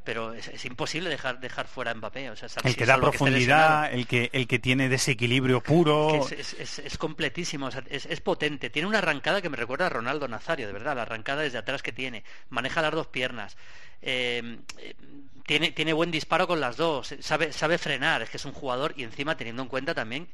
pero 0.06 0.32
es, 0.32 0.48
es 0.48 0.64
imposible 0.64 1.10
dejar 1.10 1.40
dejar 1.40 1.66
fuera 1.66 1.90
a 1.90 1.94
Mbappé, 1.94 2.30
o 2.30 2.36
sea, 2.36 2.48
El 2.64 2.74
que 2.76 2.86
da 2.86 2.96
profundidad, 2.98 3.92
el 3.92 4.06
que, 4.06 4.30
el 4.32 4.46
que 4.46 4.58
tiene 4.58 4.88
desequilibrio 4.88 5.60
puro. 5.62 6.26
que 6.28 6.40
es, 6.40 6.54
es- 6.54 6.78
es- 6.78 6.96
completísimo, 6.96 7.66
o 7.66 7.70
sea, 7.70 7.82
es, 7.90 8.06
es 8.06 8.20
potente. 8.22 8.70
Tiene 8.70 8.88
una 8.88 8.98
arrancada 8.98 9.42
que 9.42 9.50
me 9.50 9.56
recuerda 9.58 9.86
a 9.86 9.90
Ronaldo 9.90 10.28
Nazario, 10.28 10.66
de 10.66 10.72
verdad, 10.72 10.96
la 10.96 11.02
arrancada 11.02 11.42
desde 11.42 11.58
atrás 11.58 11.82
que 11.82 11.92
tiene. 11.92 12.24
Maneja 12.48 12.80
las 12.80 12.92
dos 12.92 13.08
piernas. 13.08 13.56
Eh, 14.02 14.58
tiene, 15.46 15.70
tiene 15.72 15.92
buen 15.92 16.10
disparo 16.10 16.46
con 16.48 16.60
las 16.60 16.76
dos, 16.76 17.14
sabe, 17.20 17.52
sabe 17.52 17.78
frenar, 17.78 18.22
es 18.22 18.30
que 18.30 18.36
es 18.36 18.44
un 18.44 18.52
jugador 18.52 18.94
y 18.96 19.04
encima 19.04 19.36
teniendo 19.36 19.62
en 19.62 19.68
cuenta 19.68 19.94
también 19.94 20.28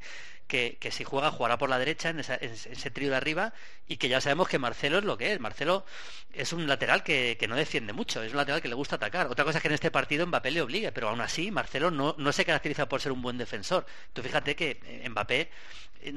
que, 0.47 0.79
que 0.81 0.91
si 0.91 1.05
juega, 1.05 1.31
jugará 1.31 1.59
por 1.59 1.69
la 1.71 1.79
derecha 1.79 2.09
en, 2.11 2.21
esa- 2.21 2.37
en 2.41 2.51
ese 2.53 2.91
trío 2.91 3.11
de 3.11 3.17
arriba 3.17 3.53
y 3.87 3.97
que 3.99 4.09
ya 4.09 4.21
sabemos 4.21 4.49
que 4.49 4.59
Marcelo 4.59 4.99
es 4.99 5.05
lo 5.05 5.17
que 5.19 5.33
es. 5.33 5.41
Marcelo 5.41 5.85
es 6.33 6.53
un 6.53 6.67
lateral 6.67 7.03
que, 7.03 7.37
que 7.39 7.47
no 7.49 7.57
defiende 7.57 7.93
mucho, 7.93 8.23
es 8.23 8.33
un 8.33 8.39
lateral 8.39 8.63
que 8.63 8.69
le 8.69 8.75
gusta 8.75 8.97
atacar. 8.97 9.27
Otra 9.29 9.45
cosa 9.45 9.59
es 9.59 9.63
que 9.63 9.69
en 9.69 9.75
este 9.75 9.91
partido 9.91 10.27
Mbappé 10.27 10.51
le 10.51 10.63
obligue, 10.63 10.93
pero 10.93 11.09
aún 11.11 11.21
así 11.21 11.51
Marcelo 11.51 11.91
no, 11.91 12.15
no 12.19 12.33
se 12.33 12.45
caracteriza 12.45 12.89
por 12.89 13.01
ser 13.01 13.13
un 13.13 13.23
buen 13.23 13.39
defensor. 13.39 13.87
Tú 14.13 14.23
fíjate 14.23 14.57
que 14.57 14.81
Mbappé 15.11 15.51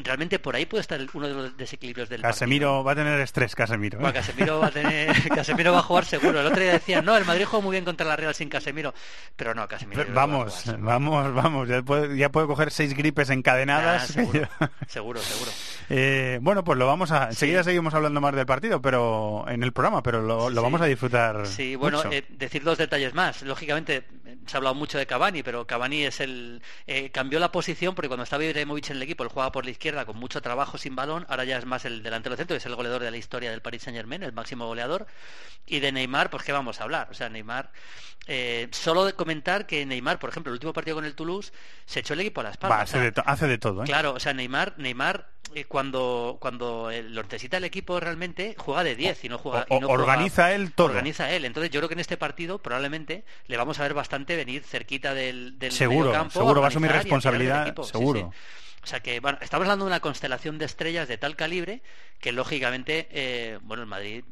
realmente 0.04 0.40
por 0.40 0.56
ahí 0.56 0.66
puede 0.66 0.82
estar 0.82 1.00
uno 1.14 1.28
de 1.28 1.34
los 1.34 1.58
desequilibrios 1.58 2.10
del 2.10 2.22
partido. 2.22 2.34
Casemiro 2.34 2.84
va 2.84 2.92
a 2.94 2.96
tener 2.96 3.20
estrés, 3.20 3.56
Casemiro. 3.56 3.98
¿eh? 4.00 4.02
Bueno, 4.02 4.14
Casemiro 4.14 4.60
va 4.60 4.68
a 4.68 4.72
tener, 4.72 5.30
Casemiro 5.36 5.72
va 5.74 5.80
a 5.80 5.84
jugar 5.84 6.06
seguro. 6.06 6.40
El 6.40 6.48
otro 6.48 6.62
día 6.62 6.74
decían, 6.74 7.06
no, 7.06 7.16
el 7.18 7.26
Madrid 7.26 7.46
juega 7.46 7.64
muy 7.64 7.72
bien 7.74 7.86
contra 7.86 8.06
la 8.08 8.16
Real 8.16 8.34
sin 8.34 8.50
Casemiro, 8.50 8.94
pero 9.36 9.54
no, 9.54 9.68
Casemiro. 9.68 10.06
Vamos, 10.14 10.64
jugar, 10.64 10.80
vamos, 10.82 11.34
vamos. 11.34 11.68
Ya 11.70 11.82
puede, 11.82 12.18
ya 12.18 12.30
puede 12.30 12.48
coger 12.48 12.72
seis 12.72 12.94
gripes 12.96 13.30
encadenadas. 13.30 14.04
Ah, 14.10 14.14
seguro, 14.14 14.48
seguro, 14.88 15.20
seguro. 15.22 15.52
Eh, 15.90 16.40
bueno, 16.42 16.64
pues 16.64 16.78
lo 16.80 16.88
vamos 16.88 17.12
a. 17.12 17.30
Enseguida 17.30 17.64
seguimos 17.64 17.94
hablando 17.94 18.20
más 18.22 18.34
del 18.36 18.46
partido, 18.46 18.82
pero 18.82 19.46
en 19.48 19.62
el 19.64 19.72
programa, 19.74 20.02
pero 20.02 20.22
lo, 20.22 20.50
lo 20.50 20.62
Sí. 20.62 20.64
vamos 20.64 20.82
a 20.82 20.86
disfrutar. 20.86 21.46
Sí, 21.48 21.76
bueno, 21.76 21.98
mucho. 21.98 22.12
eh, 22.12 22.24
decir 22.30 22.64
dos 22.64 22.78
detalles 22.78 23.14
más. 23.14 23.42
Lógicamente, 23.44 24.04
eh, 24.26 24.38
se 24.48 24.56
ha 24.56 24.58
hablado 24.58 24.76
mucho 24.76 24.98
de 24.98 25.06
Cavani, 25.06 25.44
pero 25.44 25.68
Cavani 25.68 26.04
es 26.06 26.20
el 26.20 26.62
cambió 27.12 27.40
la 27.40 27.52
posición 27.52 27.94
porque 27.96 28.08
cuando 28.08 28.24
estaba 28.24 28.44
Ibrahimovic 28.44 28.90
en 28.90 28.98
el 28.98 29.04
equipo, 29.04 29.24
él 29.24 29.30
jugaba 29.30 29.52
por 29.52 29.66
izquierda 29.76 30.06
con 30.06 30.18
mucho 30.18 30.42
trabajo 30.42 30.78
sin 30.78 30.96
balón. 30.96 31.26
Ahora 31.30 31.44
ya 31.44 31.58
es 31.58 31.66
más 31.66 31.86
el 31.86 32.02
delantero 32.04 32.36
centro, 32.36 32.56
es 32.58 32.66
el 32.66 32.76
goleador 32.76 33.04
de 33.04 33.12
la 33.12 33.18
historia 33.18 33.52
del 33.52 33.62
Paris 33.62 33.84
Saint 33.84 33.96
Germain, 33.98 34.24
el 34.24 34.34
máximo 34.34 34.66
goleador. 34.66 35.06
Y 35.68 35.80
de 35.80 35.92
Neymar, 35.92 36.30
pues 36.30 36.44
qué 36.44 36.52
vamos 36.52 36.80
a 36.80 36.84
hablar. 36.84 37.08
O 37.12 37.14
sea, 37.14 37.28
Neymar, 37.30 37.72
eh, 38.28 38.68
solo 38.72 39.06
de 39.06 39.14
comentar 39.14 39.66
que 39.68 39.86
Neymar, 39.86 40.20
por 40.20 40.30
ejemplo, 40.30 40.52
el 40.52 40.56
último 40.56 40.74
partido 40.74 40.96
con 40.96 41.06
el 41.06 41.16
Toulouse, 41.16 41.52
se 41.86 42.00
echó 42.02 42.14
el 42.14 42.20
equipo 42.22 42.42
a 42.42 42.46
la 42.46 42.50
espalda. 42.52 42.76
Va, 42.76 42.82
O 42.82 42.84
hace, 42.84 42.92
sea, 43.00 43.02
de 43.12 43.14
hace 43.26 43.48
de 43.48 43.58
todo, 43.58 43.82
¿eh? 43.84 43.86
Claro, 43.86 44.14
o 44.14 44.20
sea, 44.20 44.34
Neymar, 44.34 44.74
Neymar 44.78 45.28
eh, 45.54 45.66
cuando, 45.66 46.38
cuando 46.40 46.90
lo 46.92 47.24
necesita 47.24 47.58
el 47.58 47.64
equipo 47.64 48.00
realmente, 48.00 48.56
juega 48.58 48.84
de 48.84 48.96
10 48.96 49.24
y 49.26 49.30
no 49.30 49.38
juega. 49.38 49.66
O- 49.70 49.76
y 49.78 49.80
no 49.80 49.88
juega- 49.88 50.04
organiza 50.04 50.52
él 50.54 50.72
todo. 50.74 50.88
Organiza 50.88 51.32
él. 51.32 51.46
Entonces 51.46 51.72
yo 51.72 51.80
creo 51.80 51.88
que 51.90 51.94
en 51.94 52.00
este 52.00 52.18
partido 52.18 52.60
probablemente 52.60 53.26
le 53.48 53.58
vamos 53.58 53.80
a 53.80 53.84
ver 53.84 53.94
bastante 53.94 54.36
venir 54.36 54.64
cerquita 54.64 55.14
del, 55.14 55.58
del 55.60 55.72
Seguro, 55.72 56.06
mediocampo, 56.10 56.40
seguro, 56.40 56.62
va 56.62 56.68
a 56.68 56.70
asumir 56.70 56.92
responsabilidad. 56.92 57.74
Sí, 57.76 57.84
seguro. 57.92 58.32
sí. 58.34 58.40
O 58.86 58.88
sea 58.88 59.00
que, 59.00 59.20
bueno, 59.20 59.40
estamos 59.42 59.66
hablando 59.66 59.86
de 59.86 59.90
una 59.90 60.00
constelación 60.00 60.60
de 60.60 60.66
estrellas 60.66 61.08
de 61.08 61.18
tal 61.18 61.36
calibre 61.36 61.82
que 62.20 62.32
lógicamente, 62.32 63.08
eh, 63.10 63.58
bueno, 63.64 63.82
el 63.82 63.90
Madrid 63.90 64.24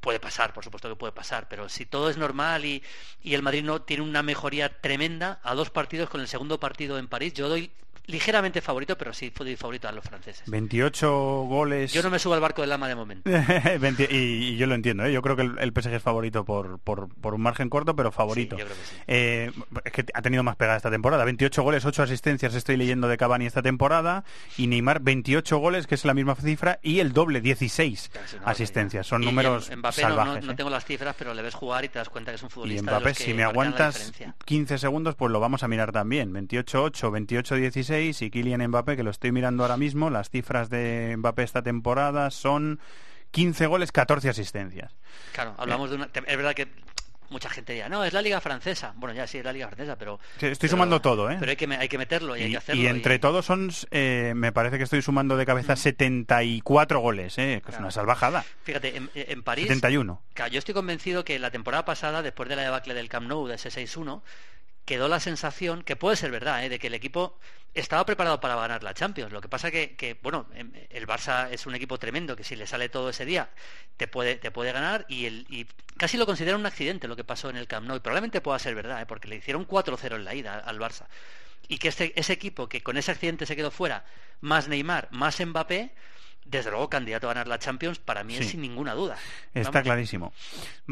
puede 0.00 0.18
pasar, 0.18 0.54
por 0.54 0.64
supuesto 0.64 0.88
que 0.88 0.96
puede 0.96 1.12
pasar, 1.12 1.48
pero 1.50 1.68
si 1.68 1.84
todo 1.84 2.08
es 2.08 2.16
normal 2.16 2.64
y, 2.64 2.82
y 3.22 3.34
el 3.34 3.42
Madrid 3.42 3.62
no 3.62 3.82
tiene 3.82 4.02
una 4.02 4.22
mejoría 4.22 4.80
tremenda 4.80 5.38
a 5.42 5.54
dos 5.54 5.68
partidos 5.68 6.08
con 6.08 6.22
el 6.22 6.28
segundo 6.28 6.58
partido 6.58 6.96
en 6.96 7.08
París, 7.08 7.34
yo 7.34 7.50
doy 7.50 7.72
ligeramente 8.10 8.60
favorito, 8.60 8.96
pero 8.98 9.12
sí 9.12 9.32
doy 9.36 9.56
favorito 9.56 9.88
a 9.88 9.92
los 9.92 10.04
franceses. 10.04 10.42
28 10.50 11.10
goles. 11.48 11.92
Yo 11.92 12.02
no 12.02 12.10
me 12.10 12.18
subo 12.18 12.34
al 12.34 12.40
barco 12.40 12.60
del 12.62 12.70
lama 12.70 12.88
de 12.88 12.94
momento. 12.94 13.30
20 13.80 14.08
y, 14.10 14.16
y 14.16 14.56
yo 14.56 14.66
lo 14.66 14.74
entiendo, 14.74 15.04
¿eh? 15.04 15.12
yo 15.12 15.22
creo 15.22 15.36
que 15.36 15.42
el, 15.42 15.58
el 15.58 15.72
PSG 15.72 15.94
es 15.94 16.02
favorito 16.02 16.44
por, 16.44 16.78
por, 16.80 17.08
por 17.14 17.34
un 17.34 17.40
margen 17.40 17.68
corto, 17.70 17.94
pero 17.96 18.10
favorito. 18.12 18.56
Sí, 18.56 18.60
yo 18.60 18.66
creo 18.66 18.76
que 18.78 18.84
sí. 18.84 18.96
Eh, 19.06 19.52
es 19.84 19.92
que 19.92 20.04
ha 20.12 20.22
tenido 20.22 20.42
más 20.42 20.56
pegada 20.56 20.76
esta 20.76 20.90
temporada. 20.90 21.24
28 21.24 21.62
goles, 21.62 21.84
8 21.84 22.02
asistencias 22.02 22.54
estoy 22.54 22.76
leyendo 22.76 23.08
de 23.08 23.16
Cavani 23.16 23.46
esta 23.46 23.62
temporada. 23.62 24.24
Y 24.56 24.66
Neymar 24.66 25.00
28 25.00 25.58
goles, 25.58 25.86
que 25.86 25.94
es 25.94 26.04
la 26.04 26.14
misma 26.14 26.34
cifra, 26.34 26.78
y 26.82 27.00
el 27.00 27.12
doble, 27.12 27.40
16 27.40 28.10
Es 28.24 28.34
una 28.34 28.46
asistencias. 28.46 29.06
Son 29.06 29.22
Y 29.22 29.26
números 29.26 29.70
en- 29.70 29.80
no, 29.80 29.92
salvajes. 29.92 30.44
no 30.44 30.52
¿eh? 30.52 30.56
tengo 30.56 30.70
las 30.70 30.84
cifras, 30.84 31.14
pero 31.18 31.34
le 31.34 31.42
ves 31.42 31.54
jugar 31.54 31.84
y 31.84 31.88
te 31.88 31.98
das 31.98 32.08
cuenta 32.08 32.30
que 32.32 32.36
es 32.36 32.42
un 32.42 32.48
Y 32.48 32.50
futbolista. 32.50 32.82
de 32.82 32.90
Mbappé, 32.90 33.08
los 33.10 33.18
que 33.18 33.24
si 33.24 33.34
me 33.34 33.42
aguantas 33.44 33.94
diferencia. 33.94 34.34
15 34.44 34.78
segundos, 34.78 35.14
pues 35.14 35.30
lo 35.32 35.40
vamos 35.40 35.62
a 35.62 35.68
mirar 35.68 35.92
también. 35.92 36.32
28-8, 36.32 37.10
28-16 37.10 37.99
y 38.00 38.30
Kylian 38.30 38.66
Mbappé, 38.68 38.96
que 38.96 39.02
lo 39.02 39.10
estoy 39.10 39.32
mirando 39.32 39.62
ahora 39.64 39.76
mismo. 39.76 40.10
Las 40.10 40.30
cifras 40.30 40.70
de 40.70 41.14
Mbappé 41.18 41.42
esta 41.42 41.62
temporada 41.62 42.30
son 42.30 42.80
15 43.30 43.66
goles, 43.66 43.92
14 43.92 44.28
asistencias. 44.30 44.92
Claro, 45.32 45.54
hablamos 45.58 45.88
Eh. 45.88 45.90
de 45.90 45.96
una. 45.96 46.06
Es 46.14 46.36
verdad 46.36 46.54
que 46.54 46.68
mucha 47.28 47.48
gente 47.48 47.72
dirá, 47.74 47.88
no, 47.88 48.02
es 48.04 48.12
la 48.12 48.22
Liga 48.22 48.40
Francesa. 48.40 48.92
Bueno, 48.96 49.14
ya 49.14 49.24
sí, 49.28 49.38
es 49.38 49.44
la 49.44 49.52
Liga 49.52 49.68
Francesa, 49.68 49.96
pero. 49.96 50.18
Sí, 50.38 50.46
estoy 50.46 50.68
pero- 50.68 50.70
sumando 50.72 51.00
todo, 51.00 51.30
¿eh? 51.30 51.36
Pero 51.38 51.50
hay 51.50 51.56
que, 51.56 51.66
hay 51.66 51.88
que 51.88 51.98
meterlo 51.98 52.36
y, 52.36 52.42
hay 52.42 52.50
que 52.50 52.56
hacerlo. 52.56 52.82
y 52.82 52.86
entre 52.88 53.18
todos 53.20 53.46
son, 53.46 53.70
eh, 53.92 54.32
me 54.34 54.50
parece 54.50 54.78
que 54.78 54.84
estoy 54.84 55.00
sumando 55.02 55.36
de 55.36 55.46
cabeza 55.46 55.76
74 55.76 56.98
goles, 57.00 57.38
¿eh? 57.38 57.62
que 57.64 57.70
es 57.70 57.78
una 57.78 57.90
salvajada. 57.92 58.44
Fíjate, 58.64 58.96
en, 58.96 59.10
en 59.14 59.42
París. 59.44 59.66
71. 59.68 60.20
Claro, 60.34 60.50
yo 60.50 60.58
estoy 60.58 60.74
convencido 60.74 61.24
que 61.24 61.38
la 61.38 61.50
temporada 61.52 61.84
pasada, 61.84 62.22
después 62.22 62.48
de 62.48 62.56
la 62.56 62.62
debacle 62.62 62.94
del 62.94 63.08
Camp 63.08 63.28
Nou, 63.28 63.46
de 63.46 63.54
ese 63.54 63.70
6-1, 63.70 64.22
quedó 64.90 65.06
la 65.06 65.20
sensación, 65.20 65.84
que 65.84 65.94
puede 65.94 66.16
ser 66.16 66.32
verdad, 66.32 66.64
¿eh? 66.64 66.68
de 66.68 66.80
que 66.80 66.88
el 66.88 66.94
equipo 66.94 67.38
estaba 67.74 68.04
preparado 68.04 68.40
para 68.40 68.56
ganar 68.56 68.82
la 68.82 68.92
Champions. 68.92 69.30
Lo 69.30 69.40
que 69.40 69.48
pasa 69.48 69.70
que, 69.70 69.94
que, 69.94 70.18
bueno, 70.20 70.48
em, 70.52 70.72
el 70.90 71.06
Barça 71.06 71.48
es 71.52 71.64
un 71.64 71.76
equipo 71.76 71.96
tremendo, 71.96 72.34
que 72.34 72.42
si 72.42 72.56
le 72.56 72.66
sale 72.66 72.88
todo 72.88 73.10
ese 73.10 73.24
día, 73.24 73.50
te 73.96 74.08
puede, 74.08 74.34
te 74.34 74.50
puede 74.50 74.72
ganar, 74.72 75.06
y, 75.08 75.26
el, 75.26 75.46
y 75.48 75.68
casi 75.96 76.16
lo 76.16 76.26
considera 76.26 76.56
un 76.56 76.66
accidente 76.66 77.06
lo 77.06 77.14
que 77.14 77.22
pasó 77.22 77.50
en 77.50 77.56
el 77.56 77.68
Camp 77.68 77.86
Nou, 77.86 77.98
y 77.98 78.00
probablemente 78.00 78.40
pueda 78.40 78.58
ser 78.58 78.74
verdad, 78.74 79.00
¿eh? 79.00 79.06
porque 79.06 79.28
le 79.28 79.36
hicieron 79.36 79.64
4-0 79.64 80.16
en 80.16 80.24
la 80.24 80.34
ida 80.34 80.58
al 80.58 80.80
Barça. 80.80 81.06
Y 81.68 81.78
que 81.78 81.86
este, 81.86 82.12
ese 82.18 82.32
equipo 82.32 82.68
que 82.68 82.82
con 82.82 82.96
ese 82.96 83.12
accidente 83.12 83.46
se 83.46 83.54
quedó 83.54 83.70
fuera, 83.70 84.04
más 84.40 84.66
Neymar, 84.66 85.06
más 85.12 85.38
Mbappé, 85.38 85.92
desde 86.50 86.70
luego 86.70 86.88
candidato 86.88 87.26
a 87.28 87.34
ganar 87.34 87.48
la 87.48 87.58
Champions, 87.58 87.98
para 87.98 88.24
mí 88.24 88.36
es 88.36 88.48
sin 88.48 88.60
ninguna 88.60 88.94
duda. 88.94 89.16
Está 89.54 89.70
Vamos. 89.70 89.84
clarísimo. 89.84 90.32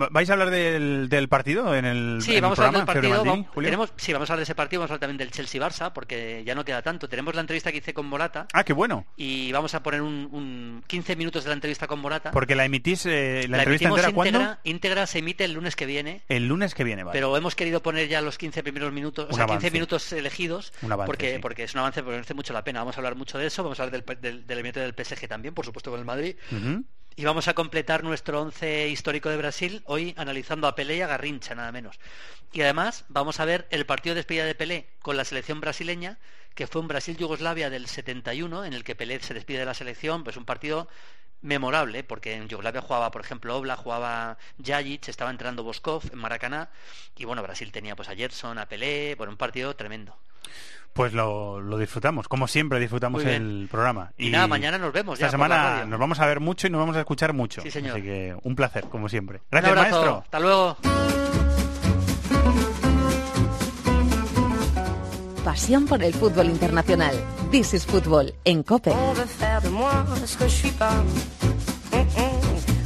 Va- 0.01 0.09
¿Vais 0.11 0.29
a 0.31 0.33
hablar 0.35 0.51
del, 0.51 1.09
del 1.09 1.29
partido 1.29 1.75
en 1.75 1.85
el, 1.85 2.19
Sí, 2.23 2.31
en 2.33 2.37
el 2.37 2.43
vamos 2.43 2.59
a 2.59 2.67
hablar 2.67 2.81
del 2.81 2.87
partido. 2.87 3.11
Maldini, 3.15 3.31
vamos- 3.31 3.47
Julio? 3.55 3.67
tenemos, 3.69 3.93
sí, 3.97 4.13
vamos 4.13 4.31
a 4.31 4.33
hablar 4.33 4.41
de 4.41 4.45
ese 4.45 4.55
partido, 4.55 4.81
vamos 4.81 4.91
a 4.91 4.95
hablar 4.95 5.01
también 5.09 5.19
del 5.19 5.31
Chelsea-Barça, 5.31 5.93
porque 5.93 6.43
ya 6.47 6.55
no 6.55 6.65
queda 6.65 6.83
tanto. 6.83 7.09
Tenemos 7.09 7.35
la 7.35 7.41
entrevista 7.41 7.73
que 7.73 7.79
hice 7.79 7.95
con 7.95 8.07
Morata 8.07 8.47
Ah, 8.53 8.65
qué 8.65 8.73
bueno. 8.73 9.07
y 9.17 9.51
vamos 9.53 9.75
a 9.75 9.83
poner 9.83 10.03
un, 10.03 10.29
un 10.33 10.85
15 10.87 11.17
minutos 11.17 11.45
de 11.45 11.49
la 11.51 11.55
entrevista 11.55 11.87
con 11.87 11.99
Morata. 12.01 12.31
Porque 12.31 12.55
la 12.55 12.65
emitís, 12.65 13.07
eh, 13.07 13.43
la, 13.49 13.57
la 13.59 13.63
entrevista 13.65 13.89
entera, 13.89 14.13
¿cuándo? 14.13 14.39
íntegra, 14.39 14.61
íntegra 14.65 15.07
se 15.07 15.19
emite 15.19 15.45
el 15.45 15.53
lunes 15.53 15.75
que 15.77 15.87
viene. 15.87 16.23
El 16.29 16.47
lunes 16.47 16.75
que 16.75 16.85
viene, 16.85 17.05
vale. 17.05 17.17
Pero 17.17 17.37
hemos 17.37 17.55
querido 17.55 17.83
poner 17.83 18.09
ya 18.09 18.21
los 18.21 18.39
15 18.39 18.63
primeros 18.63 18.93
minutos, 18.93 19.25
o 19.27 19.29
Un 19.29 19.35
sea, 19.35 19.45
15 19.47 19.53
avance. 19.55 19.71
minutos 19.73 20.13
elegidos, 20.13 20.73
Un 20.83 20.93
avance, 20.93 21.07
porque, 21.07 21.35
sí. 21.35 21.39
porque 21.41 21.65
es 21.65 21.75
un 21.75 21.81
avance 21.81 22.03
porque 22.03 22.17
merece 22.17 22.35
mucho 22.35 22.53
la 22.53 22.63
pena. 22.65 22.81
Vamos 22.81 22.97
a 22.97 23.01
hablar 23.01 23.17
mucho 23.17 23.39
de 23.39 23.47
eso, 23.47 23.63
vamos 23.63 23.81
a 23.81 23.85
hablar 23.85 24.03
del, 24.05 24.21
del, 24.21 24.47
del 24.47 24.59
elemento 24.59 24.81
del 24.81 24.93
PSG 24.95 25.27
también, 25.29 25.48
por 25.55 25.65
supuesto 25.65 25.91
con 25.91 26.01
el 26.01 26.07
Madrid. 26.07 26.37
Y 27.17 27.25
vamos 27.25 27.49
a 27.49 27.55
completar 27.55 28.05
nuestro 28.05 28.41
once 28.41 28.89
histórico 28.89 29.29
de 29.29 29.37
Brasil 29.37 29.83
hoy 29.87 30.15
analizando 30.17 30.69
a 30.69 30.77
Pelé 30.77 30.99
y 30.99 31.01
a 31.01 31.09
Garrincha, 31.09 31.57
nada 31.57 31.73
menos. 31.73 31.99
Y 32.53 32.61
además 32.61 33.05
vamos 33.09 33.41
a 33.41 33.45
ver 33.45 33.67
el 33.71 33.87
partido 33.87 34.15
de 34.15 34.21
despedida 34.21 34.45
de 34.45 34.55
Pelé 34.55 34.89
con 35.01 35.17
la 35.17 35.25
selección 35.25 35.61
brasileña, 35.61 36.19
que 36.55 36.69
fue 36.69 36.81
un 36.81 36.89
Brasil-Yugoslavia 36.89 37.71
del 37.71 37.89
71, 37.89 38.65
en 38.65 38.73
el 38.73 38.85
que 38.85 38.95
Pelé 38.95 39.21
se 39.21 39.35
despide 39.35 39.59
de 39.59 39.65
la 39.65 39.75
selección, 39.75 40.23
pues 40.23 40.37
un 40.37 40.45
partido 40.45 40.89
memorable, 41.41 42.05
porque 42.05 42.35
en 42.35 42.49
Yugoslavia 42.49 42.83
jugaba, 42.83 43.11
por 43.11 43.21
ejemplo, 43.21 43.57
Obla, 43.57 43.77
jugaba 43.77 44.39
Jajic, 44.65 45.09
estaba 45.09 45.31
entrando 45.31 45.63
Boskov 45.63 46.03
en 46.13 46.19
Maracaná, 46.19 46.71
y 47.17 47.25
bueno, 47.25 47.43
Brasil 47.43 47.71
tenía 47.73 47.97
pues 47.97 48.09
a 48.09 48.15
Gerson, 48.15 48.59
a 48.59 48.67
Pelé, 48.67 49.15
bueno, 49.17 49.33
un 49.33 49.39
partido 49.39 49.75
tremendo. 49.77 50.17
Pues 50.99 51.13
lo, 51.13 51.61
lo 51.61 51.79
disfrutamos, 51.79 52.27
como 52.27 52.49
siempre 52.49 52.81
disfrutamos 52.81 53.25
el 53.25 53.69
programa. 53.71 54.11
Y 54.19 54.31
nada, 54.31 54.49
mañana 54.49 54.79
nos 54.79 54.93
vemos 54.93 55.15
Esta 55.15 55.27
ya 55.27 55.31
semana 55.31 55.85
nos 55.85 56.01
vamos 56.01 56.19
a 56.19 56.27
ver 56.27 56.41
mucho 56.41 56.67
y 56.67 56.71
nos 56.71 56.81
vamos 56.81 56.97
a 56.97 56.99
escuchar 56.99 57.33
mucho. 57.33 57.63
Sí, 57.63 57.71
señor. 57.71 57.93
Así 57.93 58.03
que 58.03 58.35
un 58.43 58.57
placer, 58.57 58.87
como 58.89 59.09
siempre. 59.09 59.39
Un 59.39 59.45
Gracias, 59.49 59.71
abrazo, 59.71 59.91
maestro. 59.91 60.19
Hasta 60.25 60.41
luego. 60.41 60.77
Pasión 65.45 65.87
por 65.87 66.03
el 66.03 66.13
fútbol 66.15 66.47
internacional. 66.47 67.15
This 67.53 67.75
is 67.75 67.87
Fútbol 67.87 68.35
en 68.45 68.65
COPE. 68.65 68.91
On 68.91 69.15
veut 69.15 69.25
faire 69.29 69.63
de 69.63 69.69
moi 69.69 70.05
ce 70.27 70.37
que 70.37 70.49
je 70.49 70.57
suis 70.57 70.73
pas. 70.73 70.91
Hum, 71.93 72.01
hum. 72.01 72.41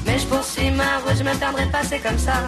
Mais 0.04 0.18
je 0.18 0.26
poursuis 0.26 0.70
ma 0.70 0.98
route, 0.98 1.16
je 1.16 1.24
me 1.24 1.34
perdrai 1.38 1.64
pas, 1.70 1.82
c'est 1.82 2.00
comme 2.00 2.18
ça. 2.18 2.42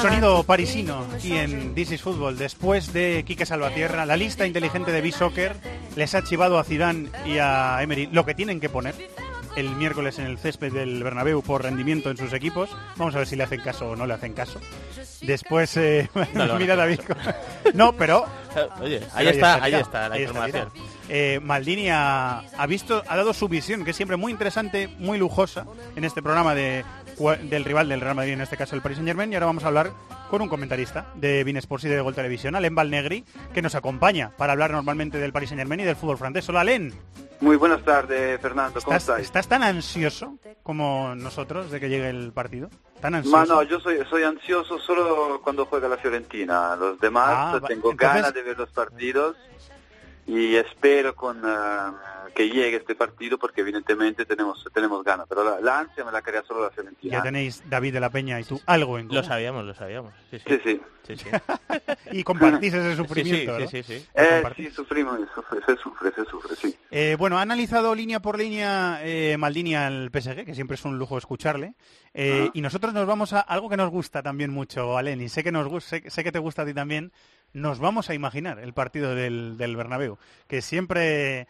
Sonido 0.00 0.44
parisino 0.44 1.06
y 1.22 1.32
en 1.32 1.74
This 1.74 1.92
is 1.92 2.02
Football. 2.02 2.38
Después 2.38 2.94
de 2.94 3.22
Quique 3.26 3.44
Salvatierra, 3.44 4.06
la 4.06 4.16
lista 4.16 4.46
inteligente 4.46 4.92
de 4.92 5.02
B-Soccer 5.02 5.54
les 5.94 6.14
ha 6.14 6.24
chivado 6.24 6.58
a 6.58 6.64
Zidane 6.64 7.10
y 7.26 7.36
a 7.36 7.82
Emery 7.82 8.08
lo 8.10 8.24
que 8.24 8.34
tienen 8.34 8.60
que 8.60 8.70
poner 8.70 8.94
el 9.54 9.76
miércoles 9.76 10.18
en 10.18 10.24
el 10.24 10.38
césped 10.38 10.72
del 10.72 11.04
Bernabéu 11.04 11.42
por 11.42 11.62
rendimiento 11.62 12.10
en 12.10 12.16
sus 12.16 12.32
equipos. 12.32 12.70
Vamos 12.96 13.14
a 13.14 13.18
ver 13.18 13.26
si 13.26 13.36
le 13.36 13.44
hacen 13.44 13.60
caso 13.60 13.90
o 13.90 13.96
no 13.96 14.06
le 14.06 14.14
hacen 14.14 14.32
caso. 14.32 14.58
Después, 15.20 15.76
eh, 15.76 16.08
mira 16.58 16.74
David. 16.74 17.00
No, 17.74 17.92
pero 17.92 18.24
Oye, 18.80 19.00
ahí 19.14 19.28
está, 19.28 19.62
ahí 19.62 19.74
está 19.74 20.08
la 20.08 20.14
ahí 20.14 20.22
información. 20.22 20.70
Eh, 21.08 21.40
Maldini 21.42 21.88
ha, 21.90 22.38
ha 22.56 22.66
visto, 22.66 23.02
ha 23.06 23.16
dado 23.16 23.32
su 23.32 23.48
visión, 23.48 23.84
que 23.84 23.90
es 23.90 23.96
siempre 23.96 24.16
muy 24.16 24.32
interesante, 24.32 24.88
muy 24.98 25.18
lujosa, 25.18 25.66
en 25.96 26.04
este 26.04 26.22
programa 26.22 26.54
de, 26.54 26.84
del 27.44 27.64
rival 27.64 27.88
del 27.88 28.00
Real 28.00 28.14
Madrid, 28.14 28.32
en 28.32 28.40
este 28.40 28.56
caso 28.56 28.74
el 28.74 28.82
Paris 28.82 28.96
Saint 28.96 29.08
Germain, 29.08 29.30
y 29.32 29.34
ahora 29.34 29.46
vamos 29.46 29.64
a 29.64 29.68
hablar 29.68 29.92
con 30.30 30.40
un 30.42 30.48
comentarista 30.48 31.06
de 31.14 31.44
Bein 31.44 31.58
Sports 31.58 31.84
y 31.84 31.88
de 31.88 32.00
Gol 32.00 32.14
Televisión, 32.14 32.54
Alain 32.56 32.74
Valnegri, 32.74 33.24
que 33.52 33.62
nos 33.62 33.74
acompaña 33.74 34.30
para 34.36 34.52
hablar 34.52 34.70
normalmente 34.70 35.18
del 35.18 35.32
Paris 35.32 35.50
Saint 35.50 35.60
Germain 35.60 35.80
y 35.80 35.84
del 35.84 35.96
fútbol 35.96 36.18
francés. 36.18 36.48
Hola, 36.48 36.60
Alain. 36.60 36.94
Muy 37.40 37.56
buenas 37.56 37.82
tardes, 37.84 38.40
Fernando. 38.40 38.80
¿Cómo 38.80 38.96
¿Estás, 38.96 39.02
estáis? 39.02 39.26
estás 39.26 39.48
tan 39.48 39.62
ansioso 39.64 40.38
como 40.62 41.14
nosotros 41.16 41.70
de 41.70 41.80
que 41.80 41.88
llegue 41.88 42.08
el 42.08 42.32
partido? 42.32 42.70
¿Tan 43.02 43.16
ansioso? 43.16 43.36
Ma, 43.36 43.44
no, 43.44 43.62
yo 43.64 43.80
soy, 43.80 43.98
soy 44.08 44.22
ansioso 44.22 44.78
solo 44.78 45.40
cuando 45.42 45.66
juega 45.66 45.88
la 45.88 45.96
Fiorentina. 45.98 46.76
Los 46.76 47.00
demás 47.00 47.28
Ah, 47.30 47.60
tengo 47.66 47.90
entonces- 47.90 47.98
ganas 47.98 48.32
de 48.32 48.42
ver 48.42 48.56
los 48.56 48.70
partidos 48.70 49.36
y 50.26 50.54
espero 50.56 51.14
con 51.14 51.40
ah, 51.44 52.26
que 52.34 52.48
llegue 52.48 52.76
este 52.76 52.94
partido 52.94 53.38
porque 53.38 53.60
evidentemente 53.60 54.24
tenemos 54.24 54.64
tenemos 54.72 55.02
ganas. 55.04 55.26
Pero 55.28 55.44
la, 55.44 55.60
la 55.60 55.80
ansia 55.80 56.04
me 56.04 56.12
la 56.12 56.22
crea 56.22 56.42
solo 56.44 56.62
la 56.62 56.70
Fiorentina. 56.70 57.16
Ya 57.18 57.22
tenéis 57.22 57.62
David 57.68 57.92
de 57.94 58.00
la 58.00 58.10
Peña 58.10 58.40
y 58.40 58.44
tú 58.44 58.60
algo 58.66 58.98
en 58.98 59.06
Lo 59.06 59.14
común. 59.14 59.24
sabíamos, 59.24 59.64
lo 59.64 59.74
sabíamos. 59.74 60.14
Sí, 60.30 60.38
sí. 60.38 60.44
Sí, 60.48 60.60
sí. 60.64 60.80
Sí, 61.04 61.16
sí. 61.16 61.28
y 62.12 62.22
compartís 62.22 62.72
ese 62.72 62.90
Sí, 62.92 62.96
sufrimiento, 62.96 63.56
sí, 63.56 63.62
¿no? 63.64 63.68
sí, 63.68 63.82
sí, 63.82 63.98
sí. 63.98 64.06
Lo 64.14 64.22
Eh, 64.22 64.52
sí, 64.56 64.70
sufrimos, 64.70 65.18
sufre, 65.34 65.60
se 65.66 65.76
sufre, 65.76 66.12
se 66.12 66.24
sufre, 66.24 66.54
sí. 66.56 66.76
Eh, 66.92 67.16
bueno, 67.18 67.38
ha 67.38 67.42
analizado 67.42 67.92
línea 67.94 68.20
por 68.20 68.38
línea 68.38 69.00
eh, 69.02 69.36
Maldini 69.36 69.74
al 69.74 70.10
PSG, 70.12 70.44
que 70.44 70.54
siempre 70.54 70.76
es 70.76 70.84
un 70.84 70.98
lujo 70.98 71.18
escucharle. 71.18 71.74
Eh, 72.14 72.42
Ajá. 72.42 72.50
y 72.54 72.60
nosotros 72.60 72.94
nos 72.94 73.06
vamos 73.06 73.32
a 73.32 73.40
algo 73.40 73.68
que 73.68 73.76
nos 73.76 73.90
gusta 73.90 74.22
también 74.22 74.52
mucho, 74.52 74.96
Alen, 74.96 75.20
y 75.20 75.28
sé 75.28 75.42
que 75.42 75.50
nos 75.50 75.82
sé, 75.84 76.08
sé 76.08 76.22
que 76.22 76.30
te 76.30 76.38
gusta 76.38 76.62
a 76.62 76.66
ti 76.66 76.72
también. 76.74 77.10
Nos 77.52 77.78
vamos 77.78 78.08
a 78.08 78.14
imaginar 78.14 78.58
el 78.58 78.72
partido 78.72 79.14
del, 79.14 79.56
del 79.58 79.76
Bernabéu, 79.76 80.18
que 80.46 80.62
siempre, 80.62 81.40
eh, 81.40 81.46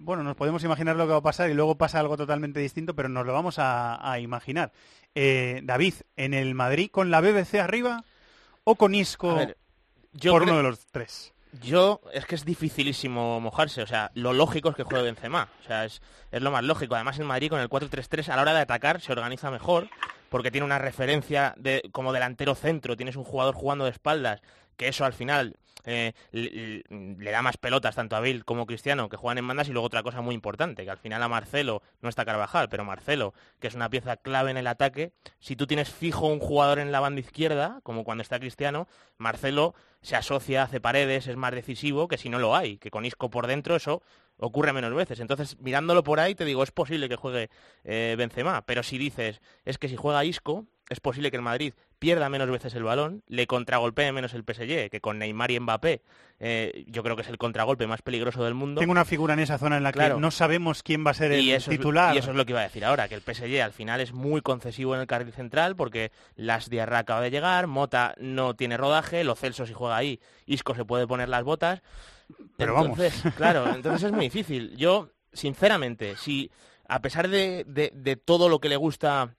bueno, 0.00 0.24
nos 0.24 0.36
podemos 0.36 0.64
imaginar 0.64 0.96
lo 0.96 1.06
que 1.06 1.12
va 1.12 1.18
a 1.18 1.22
pasar 1.22 1.48
y 1.50 1.54
luego 1.54 1.76
pasa 1.76 2.00
algo 2.00 2.16
totalmente 2.16 2.58
distinto, 2.60 2.94
pero 2.94 3.08
nos 3.08 3.24
lo 3.24 3.32
vamos 3.32 3.58
a, 3.58 4.10
a 4.10 4.18
imaginar. 4.18 4.72
Eh, 5.14 5.60
David, 5.62 5.94
¿en 6.16 6.34
el 6.34 6.54
Madrid 6.54 6.90
con 6.90 7.10
la 7.10 7.20
BBC 7.20 7.54
arriba 7.60 8.04
o 8.64 8.74
con 8.74 8.94
Isco 8.94 9.30
A 9.30 9.34
ver, 9.34 9.56
yo 10.12 10.32
por 10.32 10.42
uno 10.42 10.56
de 10.56 10.62
los 10.64 10.86
tres? 10.86 11.32
Yo, 11.62 12.00
es 12.12 12.26
que 12.26 12.34
es 12.34 12.44
dificilísimo 12.44 13.40
mojarse, 13.40 13.82
o 13.82 13.86
sea, 13.86 14.10
lo 14.14 14.32
lógico 14.32 14.70
es 14.70 14.74
que 14.74 14.82
juegue 14.82 15.04
Benzema, 15.04 15.48
o 15.60 15.62
sea, 15.64 15.84
es, 15.84 16.02
es 16.32 16.42
lo 16.42 16.50
más 16.50 16.64
lógico. 16.64 16.96
Además, 16.96 17.16
el 17.20 17.26
Madrid 17.26 17.48
con 17.48 17.60
el 17.60 17.68
4-3-3 17.68 18.28
a 18.28 18.36
la 18.36 18.42
hora 18.42 18.54
de 18.54 18.60
atacar 18.60 19.00
se 19.00 19.12
organiza 19.12 19.52
mejor, 19.52 19.88
porque 20.30 20.50
tiene 20.50 20.64
una 20.64 20.80
referencia 20.80 21.54
de, 21.56 21.88
como 21.92 22.12
delantero 22.12 22.56
centro, 22.56 22.96
tienes 22.96 23.14
un 23.14 23.22
jugador 23.22 23.54
jugando 23.54 23.84
de 23.84 23.92
espaldas, 23.92 24.42
que 24.76 24.88
eso 24.88 25.04
al 25.04 25.12
final 25.12 25.56
eh, 25.86 26.12
le, 26.32 27.30
da 27.30 27.42
más 27.42 27.56
pelotas 27.58 27.94
tanto 27.94 28.16
a 28.16 28.20
Bale 28.20 28.42
como 28.42 28.62
a 28.62 28.66
Cristiano, 28.66 29.08
que 29.08 29.16
juegan 29.16 29.38
en 29.38 29.46
bandas, 29.46 29.68
y 29.68 29.72
luego 29.72 29.86
otra 29.86 30.02
cosa 30.02 30.20
muy 30.20 30.34
importante, 30.34 30.84
que 30.84 30.90
al 30.90 30.98
final 30.98 31.22
a 31.22 31.28
Marcelo, 31.28 31.82
no 32.00 32.08
está 32.08 32.24
Carvajal, 32.24 32.68
pero 32.68 32.84
Marcelo, 32.84 33.34
que 33.60 33.68
es 33.68 33.74
una 33.74 33.90
pieza 33.90 34.16
clave 34.16 34.50
en 34.50 34.56
el 34.56 34.66
ataque, 34.66 35.12
si 35.38 35.56
tú 35.56 35.66
tienes 35.66 35.90
fijo 35.90 36.26
un 36.26 36.40
jugador 36.40 36.78
en 36.78 36.92
la 36.92 37.00
banda 37.00 37.20
izquierda, 37.20 37.80
como 37.82 38.04
cuando 38.04 38.22
está 38.22 38.38
Cristiano, 38.38 38.88
Marcelo 39.18 39.74
se 40.00 40.16
asocia, 40.16 40.62
hace 40.62 40.80
paredes, 40.80 41.26
es 41.26 41.36
más 41.36 41.52
decisivo 41.54 42.08
que 42.08 42.18
si 42.18 42.28
no 42.28 42.38
lo 42.38 42.56
hay, 42.56 42.78
que 42.78 42.90
con 42.90 43.04
Isco 43.04 43.30
por 43.30 43.46
dentro 43.46 43.76
eso 43.76 44.02
ocurre 44.36 44.72
menos 44.72 44.92
veces. 44.94 45.20
Entonces, 45.20 45.58
mirándolo 45.60 46.02
por 46.02 46.20
ahí, 46.20 46.34
te 46.34 46.44
digo, 46.44 46.62
es 46.62 46.72
posible 46.72 47.08
que 47.08 47.16
juegue 47.16 47.50
eh, 47.84 48.14
Benzema, 48.18 48.62
pero 48.66 48.82
si 48.82 48.98
dices, 48.98 49.40
es 49.64 49.78
que 49.78 49.88
si 49.88 49.96
juega 49.96 50.24
Isco, 50.24 50.66
es 50.90 51.00
posible 51.00 51.30
que 51.30 51.36
el 51.36 51.42
Madrid 51.42 51.72
pierda 51.98 52.28
menos 52.28 52.50
veces 52.50 52.74
el 52.74 52.82
balón, 52.82 53.22
le 53.26 53.46
contragolpee 53.46 54.12
menos 54.12 54.34
el 54.34 54.42
PSG, 54.44 54.90
que 54.90 55.00
con 55.00 55.18
Neymar 55.18 55.50
y 55.50 55.58
Mbappé, 55.60 56.02
eh, 56.40 56.84
yo 56.88 57.02
creo 57.02 57.16
que 57.16 57.22
es 57.22 57.28
el 57.28 57.38
contragolpe 57.38 57.86
más 57.86 58.02
peligroso 58.02 58.44
del 58.44 58.52
mundo. 58.54 58.80
Tengo 58.80 58.92
una 58.92 59.06
figura 59.06 59.32
en 59.34 59.40
esa 59.40 59.56
zona 59.56 59.78
en 59.78 59.82
la 59.82 59.92
Claro. 59.92 60.16
que 60.16 60.20
no 60.20 60.30
sabemos 60.30 60.82
quién 60.82 61.06
va 61.06 61.12
a 61.12 61.14
ser 61.14 61.32
el 61.32 61.40
Y 61.40 61.52
eso, 61.52 61.70
titular. 61.70 62.10
Es, 62.10 62.16
y 62.16 62.18
eso 62.18 62.30
es 62.32 62.36
lo 62.36 62.44
que 62.44 62.52
iba 62.52 62.60
a 62.60 62.64
decir 62.64 62.84
ahora, 62.84 63.08
que 63.08 63.14
el 63.14 63.22
PSG 63.22 63.62
al 63.62 63.72
final 63.72 64.00
es 64.02 64.12
muy 64.12 64.42
concesivo 64.42 64.94
en 64.94 65.00
el 65.00 65.06
carril 65.06 65.32
central 65.32 65.76
porque 65.76 66.12
Las 66.36 66.68
Diarra 66.68 66.98
acaba 66.98 67.22
de 67.22 67.30
llegar, 67.30 67.66
Mota 67.66 68.14
no 68.18 68.54
tiene 68.54 68.76
rodaje, 68.76 69.24
Lo 69.24 69.34
Celso 69.36 69.64
si 69.66 69.72
juega 69.72 69.96
ahí, 69.96 70.20
Isco 70.44 70.74
se 70.74 70.84
puede 70.84 71.06
poner 71.06 71.28
las 71.30 71.44
botas. 71.44 71.80
Pero 72.58 72.74
vamos. 72.74 72.98
entonces, 72.98 73.32
claro, 73.36 73.66
entonces 73.74 74.02
es 74.04 74.12
muy 74.12 74.26
difícil. 74.26 74.76
Yo, 74.76 75.10
sinceramente, 75.32 76.16
si 76.16 76.50
a 76.88 77.00
pesar 77.00 77.28
de, 77.28 77.64
de- 77.66 77.92
de 77.94 78.16
todo 78.16 78.48
lo 78.48 78.60
que 78.60 78.68
le 78.68 78.76
gusta 78.76 79.34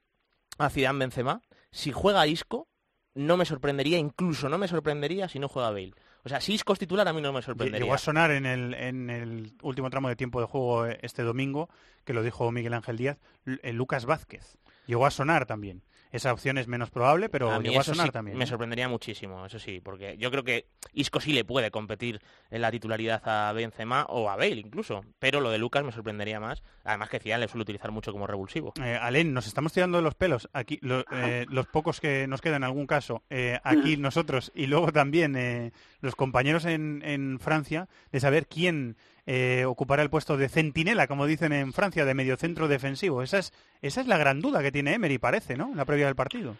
a 0.57 0.69
Zidane 0.69 0.99
Benzema, 0.99 1.41
si 1.71 1.91
juega 1.91 2.27
Isco, 2.27 2.67
no 3.13 3.37
me 3.37 3.45
sorprendería, 3.45 3.97
incluso 3.97 4.49
no 4.49 4.57
me 4.57 4.67
sorprendería 4.67 5.27
si 5.29 5.39
no 5.39 5.47
juega 5.47 5.71
Bale. 5.71 5.93
O 6.23 6.29
sea, 6.29 6.41
si 6.41 6.53
Isco 6.53 6.73
es 6.73 6.79
titular 6.79 7.07
a 7.07 7.13
mí 7.13 7.21
no 7.21 7.31
me 7.31 7.41
sorprendería. 7.41 7.85
Llegó 7.85 7.93
a 7.93 7.99
sonar 7.99 8.31
en 8.31 8.45
el, 8.45 8.73
en 8.73 9.09
el 9.09 9.53
último 9.61 9.89
tramo 9.89 10.09
de 10.09 10.15
tiempo 10.15 10.41
de 10.41 10.47
juego 10.47 10.87
eh, 10.87 10.99
este 11.01 11.23
domingo, 11.23 11.69
que 12.03 12.13
lo 12.13 12.23
dijo 12.23 12.51
Miguel 12.51 12.73
Ángel 12.73 12.97
Díaz, 12.97 13.19
eh, 13.45 13.73
Lucas 13.73 14.05
Vázquez. 14.05 14.57
Llegó 14.87 15.05
a 15.05 15.11
sonar 15.11 15.45
también. 15.45 15.83
Esa 16.15 16.31
opción 16.31 16.57
es 16.57 16.67
menos 16.67 16.89
probable, 16.89 17.27
pero 17.29 17.51
a 17.51 17.59
mí 17.59 17.67
llegó 17.67 17.81
a 17.81 17.83
sonar 17.83 18.05
sí 18.07 18.11
también. 18.11 18.37
Me 18.37 18.45
¿eh? 18.45 18.47
sorprendería 18.47 18.87
muchísimo, 18.87 19.45
eso 19.45 19.59
sí, 19.59 19.81
porque 19.83 20.17
yo 20.17 20.31
creo 20.31 20.43
que 20.43 20.67
Isco 20.93 21.19
sí 21.19 21.33
le 21.33 21.43
puede 21.43 21.71
competir 21.71 22.21
en 22.49 22.61
la 22.61 22.71
titularidad 22.71 23.21
a 23.27 23.51
Benzema 23.51 24.05
o 24.09 24.29
a 24.29 24.35
Bale 24.35 24.55
incluso, 24.55 25.03
pero 25.19 25.41
lo 25.41 25.49
de 25.51 25.57
Lucas 25.57 25.83
me 25.83 25.91
sorprendería 25.91 26.39
más, 26.39 26.63
además 26.83 27.09
que 27.09 27.19
Zidane 27.19 27.41
le 27.41 27.47
suele 27.49 27.63
utilizar 27.63 27.91
mucho 27.91 28.11
como 28.13 28.27
revulsivo. 28.27 28.73
Eh, 28.81 28.97
Alén, 29.01 29.33
nos 29.33 29.47
estamos 29.47 29.73
tirando 29.73 29.97
de 29.97 30.03
los 30.03 30.15
pelos. 30.15 30.49
Aquí, 30.53 30.79
lo- 30.81 31.03
eh, 31.11 31.45
los 31.49 31.67
pocos 31.67 31.99
que 31.99 32.27
nos 32.27 32.41
quedan 32.41 32.57
en 32.57 32.63
algún 32.65 32.87
caso, 32.87 33.23
eh, 33.29 33.59
aquí 33.63 33.97
nosotros 33.97 34.51
y 34.55 34.67
luego 34.67 34.91
también 34.93 35.35
eh, 35.35 35.71
los 35.99 36.15
compañeros 36.15 36.65
en, 36.65 37.01
en 37.03 37.39
Francia, 37.39 37.89
de 38.11 38.19
saber 38.21 38.47
quién 38.47 38.95
eh, 39.25 39.65
ocupará 39.65 40.03
el 40.03 40.09
puesto 40.09 40.37
de 40.37 40.49
centinela, 40.49 41.07
como 41.07 41.25
dicen 41.25 41.51
en 41.53 41.73
Francia, 41.73 42.05
de 42.05 42.13
mediocentro 42.13 42.67
defensivo. 42.67 43.21
Esa 43.23 43.39
es, 43.39 43.53
esa 43.81 44.01
es 44.01 44.07
la 44.07 44.17
gran 44.17 44.41
duda 44.41 44.61
que 44.61 44.71
tiene 44.71 44.93
Emery, 44.93 45.17
parece, 45.17 45.55
¿no? 45.57 45.69
En 45.71 45.77
la 45.77 45.85
previa 45.85 46.05
del 46.05 46.15
partido. 46.15 46.55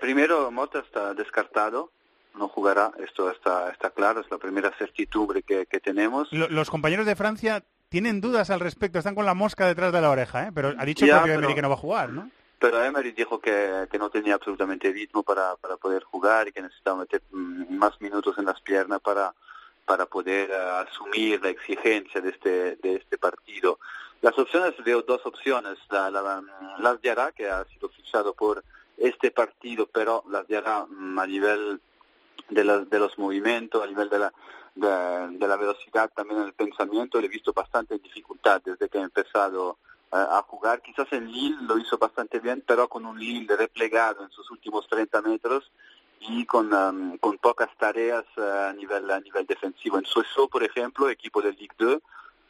Primero 0.00 0.50
Mota 0.50 0.78
está 0.80 1.14
descartado, 1.14 1.90
no 2.38 2.48
jugará, 2.48 2.92
esto 2.98 3.30
está, 3.30 3.70
está 3.70 3.90
claro, 3.90 4.20
es 4.20 4.30
la 4.30 4.38
primera 4.38 4.70
certidumbre 4.78 5.42
que, 5.42 5.66
que 5.66 5.80
tenemos. 5.80 6.28
Lo- 6.32 6.48
los 6.48 6.70
compañeros 6.70 7.06
de 7.06 7.16
Francia 7.16 7.62
tienen 7.88 8.20
dudas 8.20 8.50
al 8.50 8.60
respecto, 8.60 8.98
están 8.98 9.14
con 9.14 9.26
la 9.26 9.34
mosca 9.34 9.66
detrás 9.66 9.92
de 9.92 10.00
la 10.00 10.10
oreja, 10.10 10.48
¿eh? 10.48 10.50
pero 10.54 10.74
ha 10.76 10.84
dicho 10.84 11.04
el 11.04 11.10
Ya, 11.10 11.16
propio 11.18 11.32
pero- 11.34 11.38
Emery 11.40 11.54
que 11.54 11.62
no 11.62 11.68
va 11.68 11.74
a 11.74 11.78
jugar, 11.78 12.10
¿no? 12.10 12.30
Pero 12.58 12.82
Emery 12.82 13.12
dijo 13.12 13.38
que, 13.38 13.86
que 13.90 13.98
no 13.98 14.08
tenía 14.08 14.34
absolutamente 14.34 14.90
ritmo 14.90 15.22
para, 15.22 15.56
para 15.56 15.76
poder 15.76 16.02
jugar 16.04 16.48
y 16.48 16.52
que 16.52 16.62
necesitaba 16.62 17.00
meter 17.00 17.22
mm, 17.30 17.76
más 17.76 18.00
minutos 18.00 18.36
en 18.38 18.46
las 18.46 18.60
piernas 18.62 19.00
para, 19.02 19.34
para 19.86 20.06
poder 20.06 20.50
eh, 20.50 20.54
asumir 20.56 21.40
la 21.42 21.50
exigencia 21.50 22.20
de 22.20 22.30
este, 22.30 22.76
de 22.76 22.96
este 22.96 23.16
partido. 23.18 23.78
Las 24.20 24.36
opciones, 24.38 24.74
veo 24.84 25.02
dos 25.02 25.24
opciones. 25.24 25.78
La, 25.90 26.10
la, 26.10 26.42
Las 26.78 27.00
Diarra, 27.00 27.32
que 27.32 27.48
ha 27.48 27.64
sido 27.66 27.88
fichado 27.88 28.34
por 28.34 28.62
este 28.98 29.30
partido, 29.30 29.86
pero 29.86 30.24
Las 30.28 30.46
Diarra 30.48 30.86
mm, 30.88 31.18
a 31.18 31.26
nivel 31.26 31.80
de, 32.48 32.64
las- 32.64 32.90
de 32.90 32.98
los 32.98 33.16
movimientos, 33.18 33.82
a 33.82 33.86
nivel 33.86 34.08
de 34.10 34.18
la, 34.18 34.32
de, 34.74 35.38
de 35.38 35.48
la 35.48 35.56
velocidad, 35.56 36.10
también 36.14 36.40
en 36.40 36.46
el 36.46 36.52
pensamiento, 36.54 37.20
le 37.20 37.26
he 37.26 37.30
visto 37.30 37.52
bastante 37.52 37.98
dificultad 37.98 38.60
desde 38.64 38.88
que 38.88 38.98
ha 38.98 39.02
empezado 39.02 39.78
eh, 40.12 40.16
a 40.16 40.42
jugar. 40.48 40.82
Quizás 40.82 41.06
en 41.12 41.30
Lille 41.30 41.56
lo 41.62 41.78
hizo 41.78 41.96
bastante 41.98 42.40
bien, 42.40 42.64
pero 42.66 42.88
con 42.88 43.06
un 43.06 43.18
Lille 43.18 43.54
replegado 43.56 44.24
en 44.24 44.30
sus 44.30 44.50
últimos 44.50 44.86
30 44.88 45.22
metros 45.22 45.70
y 46.20 46.44
con, 46.46 46.72
um, 46.72 47.18
con 47.18 47.38
pocas 47.38 47.68
tareas 47.78 48.24
eh, 48.36 48.68
a, 48.68 48.72
nivel, 48.72 49.10
a 49.10 49.20
nivel 49.20 49.46
defensivo. 49.46 49.98
En 49.98 50.04
Soissons, 50.04 50.48
por 50.50 50.62
ejemplo, 50.62 51.08
equipo 51.08 51.42
del 51.42 51.56
Ligue 51.56 51.74
2, 51.78 51.98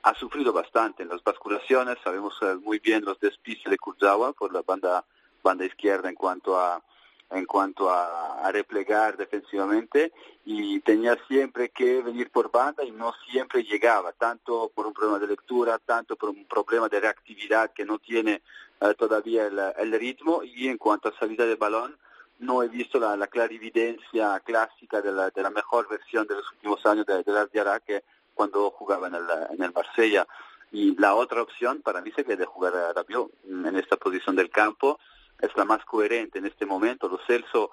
ha 0.02 0.14
sufrido 0.14 0.52
bastante 0.52 1.02
en 1.02 1.08
las 1.08 1.22
basculaciones. 1.22 1.98
Sabemos 2.02 2.38
eh, 2.42 2.54
muy 2.56 2.78
bien 2.78 3.04
los 3.04 3.18
despistes 3.20 3.70
de 3.70 3.78
Kurzawa 3.78 4.32
por 4.32 4.52
la 4.52 4.62
banda, 4.62 5.04
banda 5.42 5.64
izquierda 5.64 6.08
en 6.08 6.14
cuanto 6.14 6.58
a 6.58 6.82
en 7.30 7.44
cuanto 7.44 7.90
a, 7.90 8.46
a 8.46 8.52
replegar 8.52 9.16
defensivamente 9.16 10.12
y 10.44 10.78
tenía 10.80 11.18
siempre 11.26 11.70
que 11.70 12.00
venir 12.00 12.30
por 12.30 12.52
banda 12.52 12.84
y 12.84 12.92
no 12.92 13.12
siempre 13.28 13.64
llegaba, 13.64 14.12
tanto 14.12 14.70
por 14.72 14.86
un 14.86 14.92
problema 14.92 15.18
de 15.18 15.26
lectura, 15.26 15.80
tanto 15.80 16.14
por 16.14 16.28
un 16.28 16.44
problema 16.44 16.88
de 16.88 17.00
reactividad 17.00 17.72
que 17.72 17.84
no 17.84 17.98
tiene 17.98 18.42
eh, 18.80 18.94
todavía 18.96 19.46
el, 19.46 19.58
el 19.76 19.98
ritmo 19.98 20.42
y 20.44 20.68
en 20.68 20.78
cuanto 20.78 21.08
a 21.08 21.18
salida 21.18 21.44
de 21.46 21.56
balón 21.56 21.96
no 22.38 22.62
he 22.62 22.68
visto 22.68 22.98
la, 22.98 23.16
la 23.16 23.26
clarividencia 23.26 24.40
clásica 24.40 25.00
de 25.00 25.12
la, 25.12 25.50
mejor 25.50 25.88
versión 25.88 26.26
de 26.26 26.34
los 26.34 26.50
últimos 26.52 26.84
años 26.86 27.06
de, 27.06 27.22
de 27.22 27.46
Diarra 27.52 27.80
que 27.80 28.04
cuando 28.34 28.70
jugaba 28.70 29.08
en 29.08 29.14
el, 29.14 29.24
en 29.50 29.62
el 29.62 29.72
Marsella. 29.72 30.26
Y 30.72 30.94
la 30.96 31.14
otra 31.14 31.42
opción 31.42 31.80
para 31.80 32.02
mí 32.02 32.12
sería 32.14 32.36
de 32.36 32.44
jugar 32.44 32.74
a 32.76 32.92
Rabiot 32.92 33.30
en 33.48 33.76
esta 33.76 33.96
posición 33.96 34.36
del 34.36 34.50
campo. 34.50 34.98
Es 35.40 35.56
la 35.56 35.64
más 35.64 35.84
coherente 35.84 36.38
en 36.38 36.46
este 36.46 36.66
momento. 36.66 37.08
Lo 37.08 37.18
Celso 37.26 37.70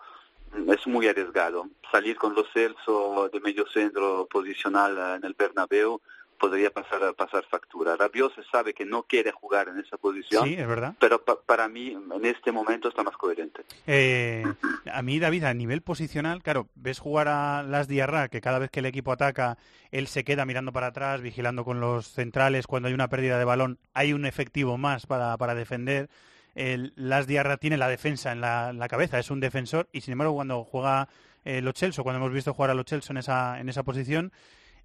mm, 0.53 0.71
es 0.71 0.87
muy 0.87 1.07
arriesgado. 1.07 1.67
Salir 1.91 2.15
con 2.15 2.33
Lo 2.33 2.45
Celso 2.45 3.29
de 3.31 3.39
medio 3.41 3.67
centro 3.67 4.25
posicional 4.27 4.97
eh, 4.97 5.15
en 5.17 5.25
el 5.25 5.33
Bernabéu 5.33 6.01
podría 6.43 6.71
pasar 6.71 7.13
pasar 7.15 7.45
factura. 7.49 7.95
Rabiot 7.95 8.35
se 8.35 8.43
sabe 8.51 8.73
que 8.73 8.83
no 8.85 9.03
quiere 9.03 9.31
jugar 9.31 9.69
en 9.69 9.79
esa 9.79 9.95
posición, 9.97 10.43
Sí, 10.45 10.55
es 10.55 10.67
verdad. 10.67 10.93
pero 10.99 11.23
pa- 11.23 11.39
para 11.45 11.69
mí 11.69 11.91
en 11.91 12.25
este 12.25 12.51
momento 12.51 12.89
está 12.89 13.01
más 13.01 13.15
coherente. 13.15 13.63
Eh, 13.87 14.43
a 14.91 15.01
mí, 15.01 15.19
David, 15.19 15.45
a 15.45 15.53
nivel 15.53 15.81
posicional, 15.81 16.43
claro, 16.43 16.67
ves 16.75 16.99
jugar 16.99 17.29
a 17.29 17.63
Las 17.63 17.87
Diarra, 17.87 18.27
que 18.27 18.41
cada 18.41 18.59
vez 18.59 18.69
que 18.69 18.81
el 18.81 18.87
equipo 18.87 19.13
ataca, 19.13 19.57
él 19.91 20.07
se 20.07 20.25
queda 20.25 20.43
mirando 20.45 20.73
para 20.73 20.87
atrás, 20.87 21.21
vigilando 21.21 21.63
con 21.63 21.79
los 21.79 22.07
centrales. 22.09 22.67
Cuando 22.67 22.89
hay 22.89 22.93
una 22.93 23.07
pérdida 23.07 23.39
de 23.39 23.45
balón, 23.45 23.79
hay 23.93 24.11
un 24.11 24.25
efectivo 24.25 24.77
más 24.77 25.05
para, 25.05 25.37
para 25.37 25.55
defender. 25.55 26.09
El 26.55 26.91
Las 26.97 27.25
Diarra 27.25 27.55
tiene 27.55 27.77
la 27.77 27.87
defensa 27.87 28.33
en 28.33 28.41
la, 28.41 28.87
cabeza, 28.89 29.17
es 29.17 29.31
un 29.31 29.39
defensor. 29.39 29.87
Y 29.93 30.01
sin 30.01 30.11
embargo, 30.11 30.33
cuando 30.33 30.63
juega 30.65 31.07
eh, 31.45 31.61
Lo 31.61 31.71
Celso, 31.71 32.03
cuando 32.03 32.17
hemos 32.19 32.33
visto 32.33 32.53
jugar 32.53 32.69
a 32.71 32.73
Lo 32.73 32.83
Celso 32.83 33.13
en 33.13 33.17
esa, 33.17 33.59
en 33.61 33.69
esa 33.69 33.83
posición, 33.83 34.31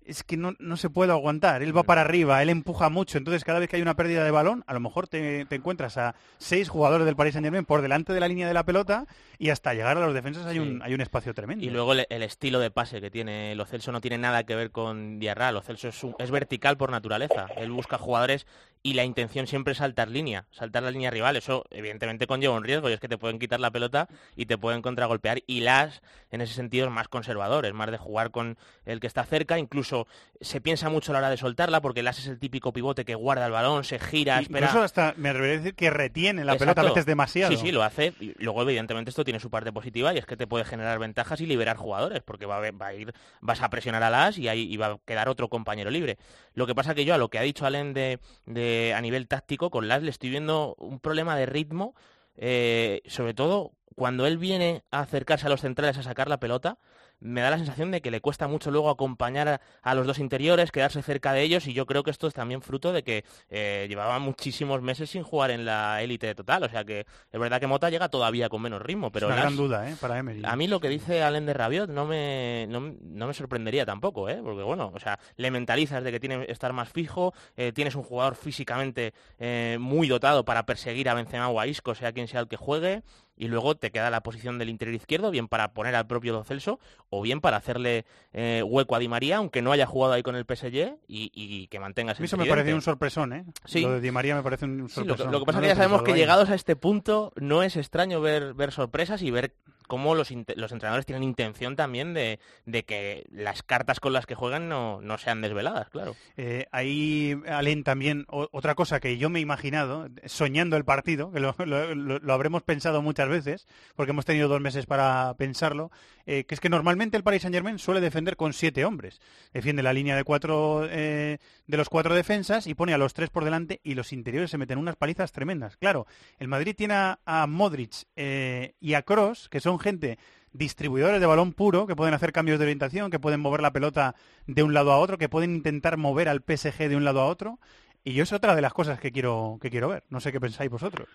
es 0.08 0.24
que 0.24 0.36
no, 0.36 0.54
no 0.58 0.76
se 0.76 0.90
puede 0.90 1.12
aguantar. 1.12 1.62
Él 1.62 1.76
va 1.76 1.82
para 1.84 2.00
arriba, 2.00 2.42
él 2.42 2.48
empuja 2.48 2.88
mucho. 2.88 3.18
Entonces, 3.18 3.44
cada 3.44 3.58
vez 3.58 3.68
que 3.68 3.76
hay 3.76 3.82
una 3.82 3.94
pérdida 3.94 4.24
de 4.24 4.30
balón, 4.30 4.64
a 4.66 4.72
lo 4.74 4.80
mejor 4.80 5.06
te, 5.06 5.44
te 5.44 5.54
encuentras 5.56 5.96
a 5.98 6.14
seis 6.38 6.68
jugadores 6.68 7.06
del 7.06 7.14
Paris 7.16 7.34
Saint 7.34 7.44
Germain 7.44 7.64
por 7.64 7.82
delante 7.82 8.12
de 8.12 8.20
la 8.20 8.28
línea 8.28 8.48
de 8.48 8.54
la 8.54 8.64
pelota 8.64 9.06
y 9.38 9.50
hasta 9.50 9.74
llegar 9.74 9.96
a 9.96 10.00
los 10.00 10.14
defensas 10.14 10.46
hay, 10.46 10.58
un, 10.58 10.82
hay 10.82 10.94
un 10.94 11.00
espacio 11.00 11.34
tremendo. 11.34 11.64
Y 11.64 11.70
luego 11.70 11.92
el, 11.92 12.06
el 12.10 12.22
estilo 12.22 12.58
de 12.58 12.70
pase 12.70 13.00
que 13.00 13.10
tiene 13.10 13.54
Lo 13.54 13.66
Celso 13.66 13.92
no 13.92 14.00
tiene 14.00 14.18
nada 14.18 14.44
que 14.44 14.54
ver 14.56 14.70
con 14.70 15.18
Diarra. 15.18 15.52
Lo 15.52 15.60
Celso 15.62 15.88
es, 15.88 16.02
un- 16.02 16.14
es 16.18 16.30
vertical 16.30 16.76
por 16.76 16.90
naturaleza. 16.90 17.46
Él 17.56 17.70
busca 17.70 17.98
jugadores 17.98 18.46
y 18.82 18.94
la 18.94 19.04
intención 19.04 19.46
siempre 19.48 19.72
es 19.72 19.78
saltar 19.78 20.08
línea, 20.08 20.46
saltar 20.52 20.84
la 20.84 20.90
línea 20.92 21.10
rival. 21.10 21.36
Eso 21.36 21.64
evidentemente 21.70 22.26
conlleva 22.28 22.54
un 22.54 22.62
riesgo 22.64 22.88
y 22.88 22.92
es 22.92 23.00
que 23.00 23.08
te 23.08 23.18
pueden 23.18 23.38
quitar 23.40 23.58
la 23.60 23.70
pelota 23.72 24.08
y 24.36 24.46
te 24.46 24.56
pueden 24.56 24.82
contragolpear. 24.82 25.42
Y 25.46 25.60
Las, 25.60 26.00
en 26.30 26.40
ese 26.40 26.54
sentido, 26.54 26.86
es 26.86 26.92
más 26.92 27.08
conservador, 27.08 27.66
es 27.66 27.74
más 27.74 27.90
de 27.90 27.98
jugar 27.98 28.30
con 28.30 28.56
el 28.86 29.00
que 29.00 29.06
está 29.08 29.24
cerca. 29.24 29.58
Incluso 29.58 29.97
se 30.40 30.60
piensa 30.60 30.88
mucho 30.88 31.10
a 31.10 31.14
la 31.14 31.18
hora 31.18 31.30
de 31.30 31.36
soltarla 31.36 31.80
porque 31.80 32.02
Las 32.02 32.18
es 32.18 32.26
el 32.26 32.38
típico 32.38 32.72
pivote 32.72 33.04
que 33.04 33.14
guarda 33.14 33.46
el 33.46 33.52
balón, 33.52 33.84
se 33.84 33.98
gira, 33.98 34.38
espera. 34.38 34.66
Incluso 34.66 34.84
hasta 34.84 35.14
me 35.16 35.30
atrevería 35.30 35.56
a 35.56 35.58
decir 35.58 35.74
que 35.74 35.90
retiene 35.90 36.44
la 36.44 36.56
pelota 36.56 36.82
a 36.82 36.84
veces 36.84 37.06
demasiado. 37.06 37.50
Sí, 37.52 37.58
sí, 37.58 37.72
lo 37.72 37.82
hace. 37.82 38.14
Y 38.20 38.34
luego, 38.42 38.62
evidentemente, 38.62 39.10
esto 39.10 39.24
tiene 39.24 39.40
su 39.40 39.50
parte 39.50 39.72
positiva 39.72 40.14
y 40.14 40.18
es 40.18 40.26
que 40.26 40.36
te 40.36 40.46
puede 40.46 40.64
generar 40.64 40.98
ventajas 40.98 41.40
y 41.40 41.46
liberar 41.46 41.76
jugadores, 41.76 42.22
porque 42.22 42.46
va 42.46 42.58
a, 42.58 42.70
va 42.70 42.86
a 42.86 42.94
ir, 42.94 43.12
vas 43.40 43.62
a 43.62 43.70
presionar 43.70 44.02
a 44.02 44.10
las 44.10 44.38
y 44.38 44.48
ahí 44.48 44.72
y 44.72 44.76
va 44.76 44.86
a 44.86 44.98
quedar 45.04 45.28
otro 45.28 45.48
compañero 45.48 45.90
libre. 45.90 46.18
Lo 46.54 46.66
que 46.66 46.74
pasa 46.74 46.94
que 46.94 47.04
yo 47.04 47.14
a 47.14 47.18
lo 47.18 47.30
que 47.30 47.38
ha 47.38 47.42
dicho 47.42 47.66
Allen 47.66 47.94
de, 47.94 48.20
de 48.46 48.94
a 48.94 49.00
nivel 49.00 49.28
táctico, 49.28 49.70
con 49.70 49.88
las 49.88 50.02
le 50.02 50.10
estoy 50.10 50.30
viendo 50.30 50.74
un 50.78 51.00
problema 51.00 51.36
de 51.36 51.46
ritmo, 51.46 51.94
eh, 52.36 53.02
sobre 53.06 53.34
todo 53.34 53.72
cuando 53.94 54.26
él 54.26 54.38
viene 54.38 54.84
a 54.90 55.00
acercarse 55.00 55.46
a 55.46 55.50
los 55.50 55.60
centrales 55.60 55.98
a 55.98 56.02
sacar 56.02 56.28
la 56.28 56.38
pelota, 56.38 56.78
me 57.20 57.40
da 57.40 57.50
la 57.50 57.58
sensación 57.58 57.90
de 57.90 58.00
que 58.00 58.10
le 58.10 58.20
cuesta 58.20 58.46
mucho 58.48 58.70
luego 58.70 58.90
acompañar 58.90 59.48
a, 59.48 59.60
a 59.82 59.94
los 59.94 60.06
dos 60.06 60.18
interiores, 60.18 60.70
quedarse 60.70 61.02
cerca 61.02 61.32
de 61.32 61.42
ellos 61.42 61.66
y 61.66 61.72
yo 61.72 61.84
creo 61.86 62.02
que 62.04 62.10
esto 62.10 62.26
es 62.26 62.34
también 62.34 62.62
fruto 62.62 62.92
de 62.92 63.02
que 63.02 63.24
eh, 63.50 63.86
llevaba 63.88 64.18
muchísimos 64.18 64.82
meses 64.82 65.10
sin 65.10 65.22
jugar 65.22 65.50
en 65.50 65.64
la 65.64 66.02
élite 66.02 66.34
total, 66.34 66.62
o 66.64 66.68
sea 66.68 66.84
que 66.84 67.00
es 67.00 67.40
verdad 67.40 67.58
que 67.60 67.66
Mota 67.66 67.90
llega 67.90 68.08
todavía 68.08 68.48
con 68.48 68.62
menos 68.62 68.80
ritmo, 68.82 69.10
pero 69.10 69.26
es 69.26 69.32
una 69.32 69.36
Las- 69.36 69.44
gran 69.44 69.56
duda 69.56 69.90
¿eh? 69.90 69.96
para 70.00 70.18
Emery. 70.18 70.42
a 70.44 70.54
mí 70.56 70.68
lo 70.68 70.80
que 70.80 70.88
dice 70.88 71.22
Allen 71.22 71.46
de 71.46 71.54
Rabiot 71.54 71.90
no 71.90 72.06
me, 72.06 72.66
no, 72.68 72.94
no 73.00 73.26
me 73.26 73.34
sorprendería 73.34 73.84
tampoco, 73.84 74.28
¿eh? 74.28 74.40
porque 74.42 74.62
bueno, 74.62 74.92
o 74.94 74.98
sea, 75.00 75.18
le 75.36 75.50
mentalizas 75.50 76.04
de 76.04 76.12
que 76.12 76.20
tiene 76.20 76.46
que 76.46 76.52
estar 76.52 76.72
más 76.72 76.88
fijo, 76.88 77.34
eh, 77.56 77.72
tienes 77.72 77.94
un 77.94 78.02
jugador 78.04 78.36
físicamente 78.36 79.12
eh, 79.38 79.76
muy 79.80 80.08
dotado 80.08 80.44
para 80.44 80.64
perseguir 80.66 81.08
a 81.08 81.14
Benzema 81.14 81.48
o 81.48 81.58
a 81.60 81.66
Isco, 81.66 81.94
sea 81.94 82.12
quien 82.12 82.28
sea 82.28 82.40
el 82.40 82.48
que 82.48 82.56
juegue, 82.56 83.02
y 83.38 83.48
luego 83.48 83.76
te 83.76 83.90
queda 83.90 84.10
la 84.10 84.22
posición 84.22 84.58
del 84.58 84.68
interior 84.68 84.94
izquierdo, 84.96 85.30
bien 85.30 85.48
para 85.48 85.72
poner 85.72 85.94
al 85.94 86.06
propio 86.06 86.32
Lo 86.32 86.44
Celso, 86.44 86.80
o 87.08 87.22
bien 87.22 87.40
para 87.40 87.56
hacerle 87.56 88.04
eh, 88.32 88.62
hueco 88.66 88.96
a 88.96 88.98
Di 88.98 89.08
María, 89.08 89.36
aunque 89.38 89.62
no 89.62 89.72
haya 89.72 89.86
jugado 89.86 90.12
ahí 90.14 90.22
con 90.22 90.34
el 90.36 90.44
PSG, 90.44 90.96
y, 91.06 91.30
y 91.32 91.66
que 91.68 91.78
mantenga 91.80 92.10
A 92.10 92.12
ese 92.14 92.22
mí 92.22 92.26
eso 92.26 92.36
me 92.36 92.46
pareció 92.46 92.74
un 92.74 92.82
sorpresón, 92.82 93.32
¿eh? 93.32 93.44
Sí. 93.64 93.80
Lo 93.82 93.92
de 93.92 94.00
Di 94.00 94.10
María 94.10 94.34
me 94.34 94.42
parece 94.42 94.64
un 94.66 94.88
Sí, 94.88 95.00
lo, 95.00 95.02
que- 95.04 95.08
sorpresón. 95.10 95.32
lo 95.32 95.38
que 95.40 95.46
pasa 95.46 95.58
No 95.60 95.64
es 95.64 95.68
que 95.72 95.76
ya 95.76 95.82
sabemos 95.82 96.02
que 96.02 96.12
ahí. 96.12 96.18
llegados 96.18 96.50
a 96.50 96.54
este 96.54 96.76
punto 96.76 97.32
no 97.36 97.62
es 97.62 97.76
extraño 97.76 98.20
ver, 98.20 98.54
ver 98.54 98.72
sorpresas 98.72 99.22
y 99.22 99.30
ver 99.30 99.54
cómo 99.88 100.14
los, 100.14 100.30
entrenadores 100.30 101.06
tienen 101.06 101.24
intención 101.24 101.74
también 101.74 102.14
de, 102.14 102.38
que 102.86 103.26
las 103.32 103.64
cartas 103.64 103.98
con 103.98 104.12
las 104.12 104.26
que 104.26 104.36
juegan 104.36 104.68
no, 104.68 105.00
no 105.00 105.18
sean 105.18 105.40
desveladas, 105.40 105.88
claro. 105.88 106.14
Eh, 106.36 106.66
ahí, 106.70 107.34
Alén, 107.48 107.82
también 107.82 108.26
otra 108.28 108.76
cosa 108.76 109.00
que 109.00 109.18
yo 109.18 109.30
me 109.30 109.40
he 109.40 109.42
imaginado, 109.42 110.08
soñando 110.26 110.76
el 110.76 110.84
partido, 110.84 111.32
que 111.32 111.40
lo, 111.40 112.32
habremos 112.32 112.62
pensado 112.62 113.02
muchas 113.02 113.28
veces, 113.28 113.66
porque 113.96 114.10
hemos 114.10 114.26
tenido 114.26 114.48
dos 114.48 114.60
meses 114.60 114.86
para 114.86 115.34
pensarlo, 115.34 115.90
eh, 116.26 116.44
que 116.44 116.54
es 116.54 116.60
que 116.60 116.68
normalmente 116.68 117.16
el 117.16 117.24
Paris 117.24 117.42
Saint 117.42 117.54
Germain 117.54 117.78
suele 117.78 118.00
defender 118.00 118.36
con 118.36 118.52
siete 118.52 118.84
hombres. 118.84 119.20
Defiende 119.52 119.82
la 119.82 119.94
línea 119.94 120.14
de 120.14 120.24
cuatro 120.24 120.86
eh, 120.88 121.38
de 121.66 121.76
los 121.76 121.88
cuatro 121.88 122.14
defensas 122.14 122.66
y 122.66 122.74
pone 122.74 122.92
a 122.92 122.98
los 122.98 123.14
tres 123.14 123.30
por 123.30 123.44
delante 123.44 123.80
y 123.82 123.94
los 123.94 124.12
interiores 124.12 124.50
se 124.50 124.58
meten 124.58 124.78
unas 124.78 124.96
palizas 124.96 125.32
tremendas. 125.32 125.78
Claro, 125.78 126.06
el 126.38 126.48
Madrid 126.48 126.74
tiene 126.76 126.94
a, 126.94 127.18
a 127.24 127.46
Modric 127.46 128.04
y 128.14 128.94
a 128.94 129.02
Cross, 129.02 129.48
que 129.48 129.60
son 129.60 129.77
gente 129.78 130.18
distribuidores 130.52 131.20
de 131.20 131.26
balón 131.26 131.52
puro, 131.52 131.86
que 131.86 131.96
pueden 131.96 132.14
hacer 132.14 132.32
cambios 132.32 132.58
de 132.58 132.64
orientación, 132.64 133.10
que 133.10 133.18
pueden 133.18 133.40
mover 133.40 133.60
la 133.60 133.72
pelota 133.72 134.14
de 134.46 134.62
un 134.62 134.74
lado 134.74 134.92
a 134.92 134.98
otro, 134.98 135.18
que 135.18 135.28
pueden 135.28 135.54
intentar 135.54 135.96
mover 135.96 136.28
al 136.28 136.42
PSG 136.42 136.88
de 136.88 136.96
un 136.96 137.04
lado 137.04 137.20
a 137.20 137.26
otro. 137.26 137.58
Y 138.04 138.14
yo 138.14 138.22
es 138.22 138.32
otra 138.32 138.54
de 138.54 138.62
las 138.62 138.72
cosas 138.72 138.98
que 139.00 139.12
quiero, 139.12 139.58
que 139.60 139.70
quiero 139.70 139.88
ver. 139.88 140.04
No 140.08 140.20
sé 140.20 140.32
qué 140.32 140.40
pensáis 140.40 140.70
vosotros. 140.70 141.08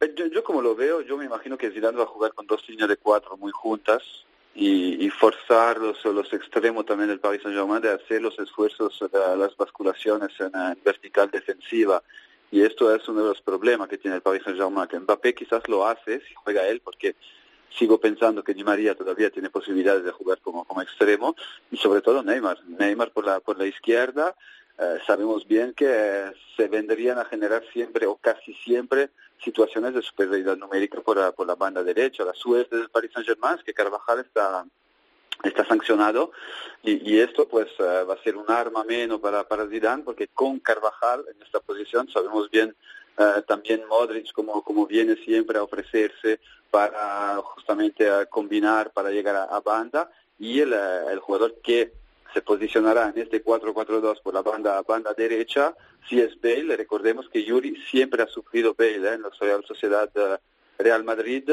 Eh, 0.00 0.14
Yo, 0.16 0.26
yo 0.26 0.42
como 0.42 0.62
lo 0.62 0.74
veo, 0.74 1.02
yo 1.02 1.16
me 1.16 1.24
imagino 1.24 1.58
que 1.58 1.70
Zidane 1.70 1.98
va 1.98 2.04
a 2.04 2.06
jugar 2.06 2.32
con 2.32 2.46
dos 2.46 2.66
líneas 2.68 2.88
de 2.88 2.96
cuatro 2.96 3.36
muy 3.36 3.52
juntas 3.52 4.02
y, 4.54 5.04
y 5.04 5.10
forzar 5.10 5.78
los, 5.78 6.04
los 6.04 6.32
extremos 6.32 6.84
también 6.84 7.08
del 7.08 7.20
Paris 7.20 7.42
Saint-Germain 7.42 7.80
de 7.80 7.90
hacer 7.90 8.20
los 8.20 8.38
esfuerzos, 8.38 8.98
las 9.12 9.56
basculaciones 9.56 10.30
en, 10.40 10.52
vertical 10.84 11.30
defensiva. 11.30 12.02
Y 12.50 12.62
esto 12.62 12.94
es 12.94 13.08
uno 13.08 13.22
de 13.22 13.28
los 13.28 13.40
problemas 13.40 13.88
que 13.88 13.96
tiene 13.96 14.16
el 14.16 14.22
Paris 14.22 14.42
Saint-Germain, 14.44 14.88
que 14.88 14.98
Mbappé 14.98 15.34
quizás 15.34 15.66
lo 15.68 15.86
hace 15.86 16.20
si 16.20 16.34
juega 16.34 16.66
él, 16.68 16.80
porque 16.80 17.16
sigo 17.78 17.98
pensando 17.98 18.42
que 18.42 18.54
Di 18.54 18.64
María 18.64 18.94
todavía 18.94 19.30
tiene 19.30 19.50
posibilidades 19.50 20.04
de 20.04 20.12
jugar 20.12 20.38
como, 20.40 20.64
como 20.64 20.82
extremo, 20.82 21.34
y 21.70 21.76
sobre 21.76 22.00
todo 22.00 22.22
Neymar. 22.22 22.58
Neymar 22.66 23.10
por 23.12 23.26
la, 23.26 23.40
por 23.40 23.58
la 23.58 23.66
izquierda, 23.66 24.34
eh, 24.78 24.98
sabemos 25.06 25.46
bien 25.46 25.74
que 25.74 25.86
eh, 25.88 26.32
se 26.56 26.68
vendrían 26.68 27.18
a 27.18 27.24
generar 27.24 27.62
siempre 27.72 28.06
o 28.06 28.16
casi 28.16 28.54
siempre 28.54 29.10
situaciones 29.42 29.94
de 29.94 30.02
superioridad 30.02 30.56
numérica 30.56 31.00
por 31.00 31.16
la, 31.16 31.32
por 31.32 31.46
la 31.46 31.54
banda 31.54 31.82
derecha. 31.82 32.24
La 32.24 32.34
suerte 32.34 32.76
del 32.76 32.88
Paris 32.88 33.10
Saint-Germain 33.12 33.58
es 33.58 33.64
que 33.64 33.74
Carvajal 33.74 34.20
está, 34.20 34.64
está 35.42 35.64
sancionado 35.66 36.32
y, 36.82 37.18
esto 37.18 37.48
pues 37.48 37.68
eh, 37.78 38.04
va 38.08 38.14
a 38.14 38.22
ser 38.22 38.36
un 38.36 38.50
arma 38.50 38.84
menos 38.84 39.20
para, 39.20 39.46
para 39.46 39.68
Zidane 39.68 40.02
porque 40.02 40.28
con 40.28 40.58
Carvajal 40.58 41.24
en 41.32 41.42
esta 41.42 41.60
posición 41.60 42.08
sabemos 42.08 42.50
bien 42.50 42.74
eh, 43.18 43.42
también 43.46 43.82
Modric 43.88 44.32
como, 44.32 44.62
como 44.62 44.86
viene 44.86 45.16
siempre 45.16 45.58
a 45.58 45.62
ofrecerse 45.62 46.40
para 46.70 47.36
justamente 47.42 48.08
a 48.08 48.26
combinar 48.26 48.92
para 48.92 49.10
llegar 49.10 49.48
a, 49.50 49.60
banda 49.60 50.10
y 50.38 50.60
el, 50.60 50.72
eh, 50.72 51.12
el, 51.12 51.18
jugador 51.18 51.60
que 51.62 51.92
se 52.32 52.40
posicionará 52.40 53.12
en 53.14 53.20
este 53.20 53.44
4-4-2 53.44 54.22
por 54.22 54.32
la 54.32 54.42
banda 54.42 54.80
banda 54.82 55.12
derecha 55.12 55.74
si 56.08 56.20
es 56.20 56.40
Bale 56.40 56.76
recordemos 56.76 57.28
que 57.28 57.44
Yuri 57.44 57.76
siempre 57.90 58.22
ha 58.22 58.28
sufrido 58.28 58.74
Bale 58.76 59.08
¿eh? 59.08 59.14
en 59.14 59.22
la 59.22 59.30
Sociedad 59.66 60.10
Real 60.78 61.04
Madrid 61.04 61.50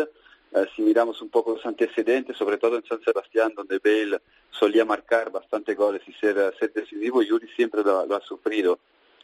eh, 0.51 0.65
si 0.75 0.81
miramos 0.81 1.21
un 1.21 1.29
poco 1.29 1.53
los 1.53 1.65
antecedentes, 1.65 2.35
sobre 2.35 2.57
todo 2.57 2.77
en 2.77 2.85
San 2.85 3.01
Sebastián, 3.03 3.53
donde 3.55 3.79
Bale 3.79 4.19
solía 4.49 4.83
marcar 4.83 5.31
bastante 5.31 5.75
goles 5.75 6.01
y 6.07 6.13
ser, 6.13 6.37
eh, 6.39 6.51
ser 6.59 6.73
decisivo, 6.73 7.21
Yuri 7.21 7.47
siempre 7.49 7.83
lo, 7.83 8.05
lo, 8.05 8.15
ha 8.15 8.21
sufrido. 8.21 8.79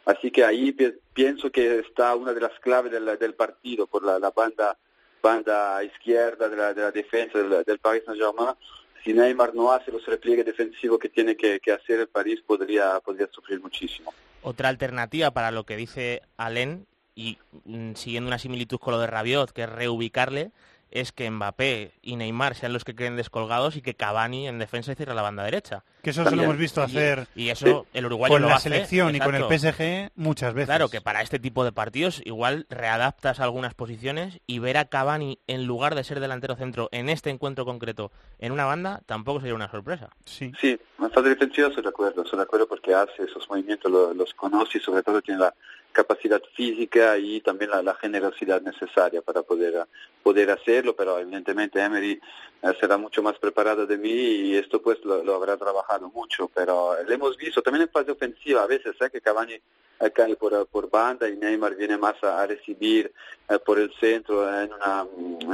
Así 0.06 0.30
que 0.30 0.44
ahí 0.44 0.74
pienso 1.12 1.50
que 1.50 1.80
está 1.80 2.14
una 2.14 2.32
de 2.32 2.40
las 2.40 2.58
claves 2.60 2.92
del, 2.92 3.18
del 3.18 3.34
partido 3.34 3.86
por 3.86 4.04
la, 4.04 4.18
la, 4.18 4.30
banda 4.30 4.78
banda 5.20 5.82
izquierda 5.82 6.48
de 6.48 6.56
la, 6.56 6.72
de 6.72 6.82
la 6.82 6.92
defensa 6.92 7.38
del, 7.38 7.64
del 7.64 7.78
Paris 7.80 8.04
Saint-Germain. 8.06 8.54
Si 9.02 9.12
Neymar 9.12 9.54
no 9.54 9.72
hace 9.72 9.90
los 9.90 10.06
repliegues 10.06 10.46
defensivos 10.46 11.00
que 11.00 11.08
tiene 11.08 11.36
que, 11.36 11.58
que 11.58 11.72
hacer 11.72 12.00
el 12.00 12.08
París, 12.08 12.40
podría, 12.46 13.00
podría 13.00 13.28
sufrir 13.32 13.60
muchísimo. 13.60 14.14
Otra 14.42 14.68
alternativa 14.68 15.32
para 15.32 15.50
lo 15.50 15.64
que 15.64 15.76
dice 15.76 16.22
Alén, 16.36 16.86
y 17.16 17.38
mm, 17.64 17.94
siguiendo 17.94 18.28
una 18.28 18.38
similitud 18.38 18.78
con 18.78 18.94
lo 18.94 19.00
de 19.00 19.08
Rabiot, 19.08 19.50
que 19.50 19.62
es 19.62 19.68
reubicarle, 19.68 20.52
es 20.90 21.12
que 21.12 21.30
Mbappé 21.30 21.92
y 22.02 22.16
Neymar 22.16 22.54
sean 22.54 22.72
los 22.72 22.84
que 22.84 22.94
queden 22.94 23.16
descolgados 23.16 23.76
y 23.76 23.82
que 23.82 23.94
Cavani 23.94 24.48
en 24.48 24.58
defensa 24.58 24.94
cierre 24.94 25.14
la 25.14 25.22
banda 25.22 25.44
derecha. 25.44 25.84
Que 26.02 26.10
eso 26.10 26.24
se 26.24 26.36
lo 26.36 26.42
hemos 26.42 26.56
visto 26.56 26.82
hacer 26.82 27.26
y, 27.34 27.44
y 27.44 27.50
eso 27.50 27.86
el 27.92 28.06
uruguayo 28.06 28.34
con 28.34 28.42
lo 28.42 28.48
la 28.48 28.56
hace, 28.56 28.70
selección 28.70 29.14
exacto. 29.14 29.36
y 29.36 29.40
con 29.40 29.52
el 29.52 29.58
PSG 29.58 30.12
muchas 30.14 30.54
veces. 30.54 30.68
Claro, 30.68 30.88
que 30.88 31.00
para 31.00 31.22
este 31.22 31.38
tipo 31.38 31.64
de 31.64 31.72
partidos 31.72 32.22
igual 32.24 32.66
readaptas 32.70 33.40
algunas 33.40 33.74
posiciones 33.74 34.40
y 34.46 34.58
ver 34.58 34.76
a 34.76 34.86
Cavani 34.86 35.40
en 35.46 35.66
lugar 35.66 35.94
de 35.94 36.04
ser 36.04 36.20
delantero 36.20 36.56
centro 36.56 36.88
en 36.92 37.08
este 37.08 37.30
encuentro 37.30 37.64
concreto 37.64 38.12
en 38.38 38.52
una 38.52 38.64
banda 38.64 39.02
tampoco 39.06 39.40
sería 39.40 39.54
una 39.54 39.70
sorpresa. 39.70 40.10
Sí, 40.24 40.52
sí 40.60 40.78
fase 41.16 41.30
defensiva 41.30 41.68
estoy 41.68 41.82
de 41.82 41.88
acuerdo, 41.88 42.22
estoy 42.22 42.36
de 42.36 42.42
acuerdo 42.42 42.68
porque 42.68 42.94
hace 42.94 43.24
esos 43.24 43.48
movimientos, 43.48 43.90
los, 43.90 44.14
los 44.14 44.34
conoce 44.34 44.78
y 44.78 44.80
sobre 44.80 45.02
todo 45.02 45.22
tiene 45.22 45.40
la 45.40 45.54
capacidad 45.96 46.42
física 46.54 47.16
y 47.16 47.40
también 47.40 47.70
la, 47.70 47.94
generosidad 47.94 48.60
necesaria 48.60 49.22
para 49.22 49.42
poder, 49.42 49.86
poder 50.22 50.50
hacerlo, 50.50 50.94
pero 50.94 51.18
evidentemente 51.18 51.80
Emery 51.80 52.20
eh, 52.62 52.72
será 52.78 52.98
mucho 52.98 53.22
más 53.22 53.38
preparado 53.38 53.86
de 53.86 53.96
mí 53.96 54.10
y 54.10 54.56
esto 54.56 54.82
pues 54.82 55.02
lo, 55.04 55.24
lo, 55.24 55.34
habrá 55.34 55.56
trabajado 55.56 56.10
mucho, 56.10 56.50
pero 56.54 57.02
lo 57.02 57.14
hemos 57.14 57.38
visto 57.38 57.62
también 57.62 57.84
en 57.84 57.88
fase 57.88 58.10
ofensiva 58.10 58.62
a 58.62 58.66
veces 58.66 58.94
¿eh? 59.00 59.08
que 59.10 59.22
Cavani 59.22 59.54
eh, 59.54 60.10
cae 60.14 60.36
por, 60.36 60.66
por 60.66 60.90
banda 60.90 61.26
y 61.26 61.36
Neymar 61.36 61.74
viene 61.74 61.96
más 61.96 62.22
a, 62.22 62.42
a 62.42 62.46
recibir 62.46 63.10
eh, 63.48 63.58
por 63.58 63.78
el 63.78 63.90
centro 63.98 64.46
en 64.46 64.70
una 64.74 65.06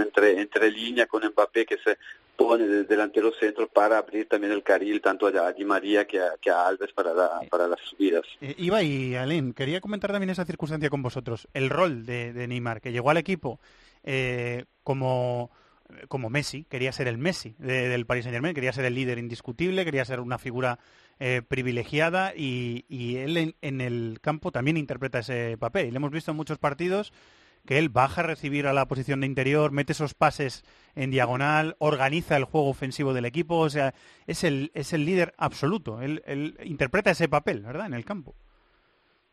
entre, 0.03 0.40
entre 0.40 0.72
línea 0.72 1.07
con 1.07 1.24
Mbappé 1.24 1.64
que 1.64 1.78
se 1.78 1.99
pone 2.37 2.66
de 2.66 2.85
delantero 2.85 3.33
centro 3.33 3.68
para 3.68 3.99
abrir 3.99 4.28
también 4.28 4.53
el 4.53 4.62
carril 4.62 5.01
tanto 5.01 5.26
a 5.26 5.53
Di 5.53 5.64
María 5.64 6.07
que 6.07 6.20
a, 6.20 6.33
que 6.41 6.51
a 6.51 6.66
Alves 6.66 6.93
para, 6.93 7.12
la, 7.12 7.41
para 7.51 7.68
las 7.68 7.80
subidas. 7.80 8.24
Eh, 8.41 8.55
Iba 8.59 8.83
y 8.83 9.14
Alén, 9.14 9.53
quería 9.53 9.80
comentar 9.80 10.11
también 10.12 10.30
esa 10.30 10.45
circunstancia 10.45 10.91
con 10.91 11.03
vosotros, 11.03 11.49
el 11.55 11.70
rol 11.70 12.05
de, 12.07 12.33
de 12.33 12.49
Neymar, 12.49 12.80
que 12.80 12.93
llegó 12.93 13.11
al 13.11 13.18
equipo 13.18 13.61
eh, 14.05 14.64
como 14.83 15.51
como 16.09 16.30
Messi, 16.30 16.64
quería 16.64 16.93
ser 16.93 17.07
el 17.07 17.18
Messi 17.18 17.55
de, 17.59 17.89
del 17.89 18.07
Paris 18.07 18.24
Saint 18.24 18.35
Germain, 18.35 18.55
quería 18.55 18.72
ser 18.72 18.85
el 18.85 18.95
líder 18.95 19.18
indiscutible, 19.18 19.85
quería 19.85 20.05
ser 20.05 20.20
una 20.20 20.39
figura 20.39 20.78
eh, 21.20 21.43
privilegiada 21.47 22.33
y, 22.35 22.85
y 22.89 23.16
él 23.16 23.37
en, 23.37 23.55
en, 23.61 23.80
el 23.80 24.18
campo 24.20 24.51
también 24.53 24.76
interpreta 24.76 25.18
ese 25.18 25.57
papel. 25.59 25.89
Y 25.89 25.91
lo 25.91 25.99
hemos 25.99 26.11
visto 26.11 26.30
en 26.30 26.37
muchos 26.37 26.59
partidos 26.59 27.12
que 27.66 27.78
él 27.78 27.88
baja 27.88 28.22
a 28.22 28.24
recibir 28.24 28.66
a 28.66 28.72
la 28.72 28.86
posición 28.86 29.20
de 29.20 29.26
interior, 29.26 29.70
mete 29.70 29.92
esos 29.92 30.14
pases 30.14 30.64
en 30.94 31.10
diagonal, 31.10 31.76
organiza 31.78 32.36
el 32.36 32.44
juego 32.44 32.68
ofensivo 32.68 33.14
del 33.14 33.24
equipo, 33.24 33.58
o 33.58 33.70
sea, 33.70 33.94
es 34.26 34.44
el, 34.44 34.70
es 34.74 34.92
el 34.92 35.04
líder 35.04 35.34
absoluto, 35.36 36.00
él, 36.02 36.22
él 36.26 36.58
interpreta 36.64 37.10
ese 37.10 37.28
papel, 37.28 37.62
¿verdad?, 37.62 37.86
en 37.86 37.94
el 37.94 38.04
campo. 38.04 38.34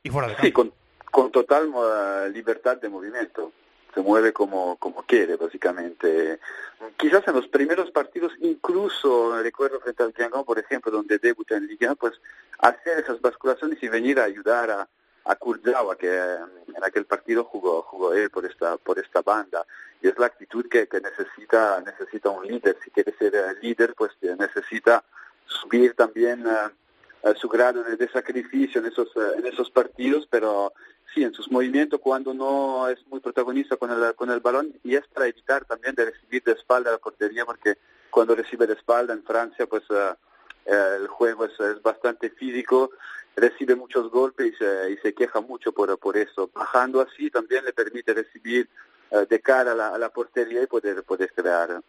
Y 0.03 0.09
fuera 0.09 0.27
de 0.27 0.36
campo. 0.36 0.45
Sí, 0.45 0.51
con, 0.51 0.73
con 1.11 1.32
total 1.32 1.71
libertad 2.34 2.77
de 2.77 2.89
movimiento 2.89 3.51
se 3.93 4.01
mueve 4.01 4.32
como, 4.34 4.77
como 4.77 5.03
quiere, 5.03 5.36
básicamente. 5.36 6.39
Quizás 6.97 7.27
en 7.27 7.36
los 7.36 7.47
primeros 7.47 7.91
partidos, 7.91 8.32
incluso 8.41 9.41
recuerdo 9.41 9.80
frente 9.80 10.03
al 10.03 10.13
Triangón, 10.13 10.45
por 10.45 10.59
ejemplo, 10.59 10.91
donde 10.91 11.17
debuta 11.17 11.57
en 11.57 11.67
Liga, 11.67 11.95
pues 11.95 12.13
hacer 12.59 12.99
esas 12.99 13.19
basculaciones 13.19 13.82
y 13.82 13.88
venir 13.88 14.19
a 14.19 14.25
ayudar 14.25 14.69
a 14.69 14.89
Kurzawa, 15.36 15.95
que 15.97 16.07
en 16.07 16.84
aquel 16.84 17.05
partido 17.05 17.43
jugó, 17.43 17.82
jugó 17.84 18.13
él 18.13 18.30
por 18.30 18.45
esta, 18.45 18.77
por 18.77 18.99
esta 18.99 19.21
banda. 19.21 19.65
Y 20.01 20.07
es 20.07 20.17
la 20.17 20.27
actitud 20.27 20.67
que, 20.69 20.88
que 20.88 21.01
necesita, 21.01 21.82
necesita 21.82 22.30
un 22.30 22.47
líder. 22.47 22.77
Si 22.84 22.89
quiere 22.91 23.13
ser 23.17 23.57
líder, 23.61 23.93
pues 23.95 24.11
necesita 24.21 25.03
subir 25.49 25.93
también 25.93 26.45
uh, 26.45 27.34
su 27.36 27.49
grado 27.49 27.84
de, 27.84 28.07
sacrificio 28.09 28.80
en 28.80 28.88
esos, 28.88 29.13
uh, 29.15 29.38
en 29.38 29.45
esos 29.45 29.69
partidos, 29.69 30.27
pero 30.30 30.73
sí, 31.13 31.23
en 31.23 31.34
sus 31.34 31.51
movimientos 31.51 31.99
cuando 31.99 32.34
no 32.34 32.88
es 32.88 33.05
muy 33.07 33.19
protagonista 33.19 33.77
con 33.77 33.91
el, 33.91 34.15
con 34.15 34.30
el 34.30 34.39
balón 34.39 34.73
y 34.84 34.95
es 34.95 35.05
para 35.07 35.27
evitar 35.27 35.65
también 35.65 35.95
de 35.95 36.05
recibir 36.05 36.43
de 36.43 36.53
espalda 36.53 36.91
a 36.91 36.93
la 36.93 36.99
portería 36.99 37.45
porque 37.45 37.77
cuando 38.09 38.36
recibe 38.36 38.67
de 38.67 38.73
espalda 38.73 39.13
en 39.13 39.23
Francia 39.23 39.65
pues 39.65 39.84
uh, 39.89 40.15
el 40.65 41.07
juego 41.07 41.45
es, 41.45 41.59
es, 41.59 41.82
bastante 41.82 42.30
físico, 42.30 42.91
recibe 43.40 43.76
muchos 43.76 44.10
golpes 44.12 44.54
y 44.54 44.56
se, 44.56 44.92
y 44.92 44.98
se 44.98 45.14
queja 45.14 45.42
mucho 45.42 45.72
por, 45.72 45.98
por 46.00 46.18
eso. 46.18 46.50
Bajando 46.54 47.02
así 47.02 47.30
también 47.30 47.66
le 47.66 47.74
permite 47.74 48.14
recibir 48.14 48.70
uh, 49.12 49.26
de 49.26 49.40
cara 49.42 49.72
a 49.72 49.76
la, 49.76 49.90
a 49.90 49.98
la, 49.98 50.10
portería 50.10 50.64
y 50.64 50.68
poder, 50.68 51.04
poder 51.04 51.32
crear. 51.34 51.82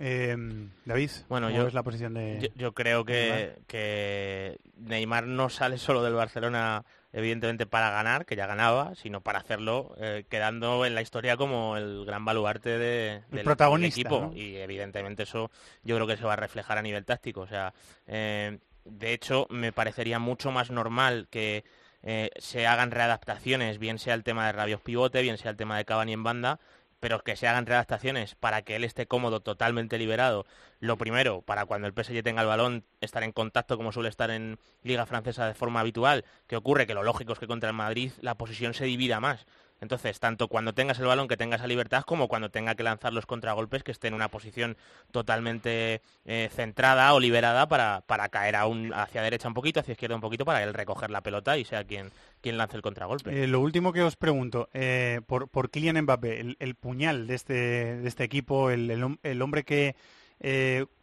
Eh, 0.00 0.36
David, 0.84 1.10
bueno, 1.28 1.50
yo, 1.50 1.66
es 1.66 1.74
la 1.74 1.82
posición 1.82 2.14
de... 2.14 2.38
Yo, 2.40 2.48
yo 2.54 2.72
creo 2.72 3.04
que 3.04 3.30
Neymar? 3.30 3.66
que 3.66 4.58
Neymar 4.76 5.26
no 5.26 5.48
sale 5.48 5.78
solo 5.78 6.02
del 6.02 6.14
Barcelona 6.14 6.84
evidentemente 7.12 7.66
para 7.66 7.90
ganar, 7.90 8.26
que 8.26 8.36
ya 8.36 8.46
ganaba, 8.46 8.94
sino 8.94 9.20
para 9.20 9.38
hacerlo 9.38 9.94
eh, 9.98 10.24
quedando 10.28 10.84
en 10.84 10.94
la 10.94 11.02
historia 11.02 11.36
como 11.36 11.76
el 11.76 12.04
gran 12.04 12.24
baluarte 12.24 12.78
de, 12.78 13.22
del, 13.30 13.44
protagonista, 13.44 13.96
del 13.96 14.06
equipo. 14.06 14.20
¿no? 14.20 14.36
Y 14.36 14.56
evidentemente 14.56 15.22
eso 15.22 15.50
yo 15.82 15.96
creo 15.96 16.06
que 16.06 16.16
se 16.16 16.24
va 16.24 16.34
a 16.34 16.36
reflejar 16.36 16.78
a 16.78 16.82
nivel 16.82 17.04
táctico. 17.04 17.40
O 17.40 17.46
sea, 17.46 17.72
eh, 18.06 18.58
de 18.90 19.12
hecho, 19.12 19.46
me 19.50 19.72
parecería 19.72 20.18
mucho 20.18 20.50
más 20.50 20.70
normal 20.70 21.28
que 21.30 21.64
eh, 22.02 22.30
se 22.38 22.66
hagan 22.66 22.90
readaptaciones, 22.90 23.78
bien 23.78 23.98
sea 23.98 24.14
el 24.14 24.24
tema 24.24 24.46
de 24.46 24.52
Rabios 24.52 24.80
pivote, 24.80 25.22
bien 25.22 25.38
sea 25.38 25.50
el 25.50 25.56
tema 25.56 25.76
de 25.76 25.84
Cavani 25.84 26.12
en 26.12 26.22
banda, 26.22 26.60
pero 27.00 27.22
que 27.22 27.36
se 27.36 27.46
hagan 27.46 27.66
readaptaciones 27.66 28.34
para 28.34 28.62
que 28.62 28.76
él 28.76 28.84
esté 28.84 29.06
cómodo, 29.06 29.40
totalmente 29.40 29.98
liberado. 29.98 30.46
Lo 30.80 30.96
primero, 30.96 31.42
para 31.42 31.66
cuando 31.66 31.86
el 31.86 31.94
PSG 31.94 32.22
tenga 32.22 32.42
el 32.42 32.48
balón, 32.48 32.84
estar 33.00 33.22
en 33.22 33.32
contacto 33.32 33.76
como 33.76 33.92
suele 33.92 34.08
estar 34.08 34.30
en 34.30 34.58
Liga 34.82 35.06
Francesa 35.06 35.46
de 35.46 35.54
forma 35.54 35.80
habitual. 35.80 36.24
que 36.46 36.56
ocurre? 36.56 36.86
Que 36.86 36.94
lo 36.94 37.02
lógico 37.02 37.32
es 37.32 37.38
que 37.38 37.46
contra 37.46 37.70
el 37.70 37.76
Madrid 37.76 38.12
la 38.20 38.36
posición 38.36 38.74
se 38.74 38.84
divida 38.84 39.20
más. 39.20 39.46
Entonces, 39.80 40.18
tanto 40.18 40.48
cuando 40.48 40.74
tengas 40.74 40.98
el 40.98 41.06
balón 41.06 41.28
que 41.28 41.36
tengas 41.36 41.60
esa 41.60 41.68
libertad, 41.68 42.02
como 42.02 42.28
cuando 42.28 42.50
tenga 42.50 42.74
que 42.74 42.82
lanzar 42.82 43.12
los 43.12 43.26
contragolpes, 43.26 43.84
que 43.84 43.92
esté 43.92 44.08
en 44.08 44.14
una 44.14 44.28
posición 44.28 44.76
totalmente 45.12 46.02
eh, 46.24 46.50
centrada 46.52 47.14
o 47.14 47.20
liberada 47.20 47.68
para, 47.68 48.02
para 48.06 48.28
caer 48.28 48.56
a 48.56 48.66
un, 48.66 48.92
hacia 48.92 49.22
derecha 49.22 49.46
un 49.46 49.54
poquito, 49.54 49.80
hacia 49.80 49.92
izquierda 49.92 50.16
un 50.16 50.20
poquito, 50.20 50.44
para 50.44 50.62
él 50.64 50.74
recoger 50.74 51.10
la 51.10 51.20
pelota 51.20 51.56
y 51.56 51.64
sea 51.64 51.84
quien, 51.84 52.10
quien 52.40 52.58
lance 52.58 52.76
el 52.76 52.82
contragolpe. 52.82 53.44
Eh, 53.44 53.46
lo 53.46 53.60
último 53.60 53.92
que 53.92 54.02
os 54.02 54.16
pregunto, 54.16 54.68
eh, 54.74 55.20
por, 55.26 55.48
por 55.48 55.70
Kylian 55.70 56.02
Mbappé, 56.02 56.56
el, 56.58 56.74
puñal 56.74 57.26
de 57.26 57.34
este, 57.34 57.54
de 57.54 58.08
este 58.08 58.24
equipo, 58.24 58.70
el, 58.70 58.90
el, 58.90 59.18
el 59.22 59.42
hombre 59.42 59.64
que 59.64 59.94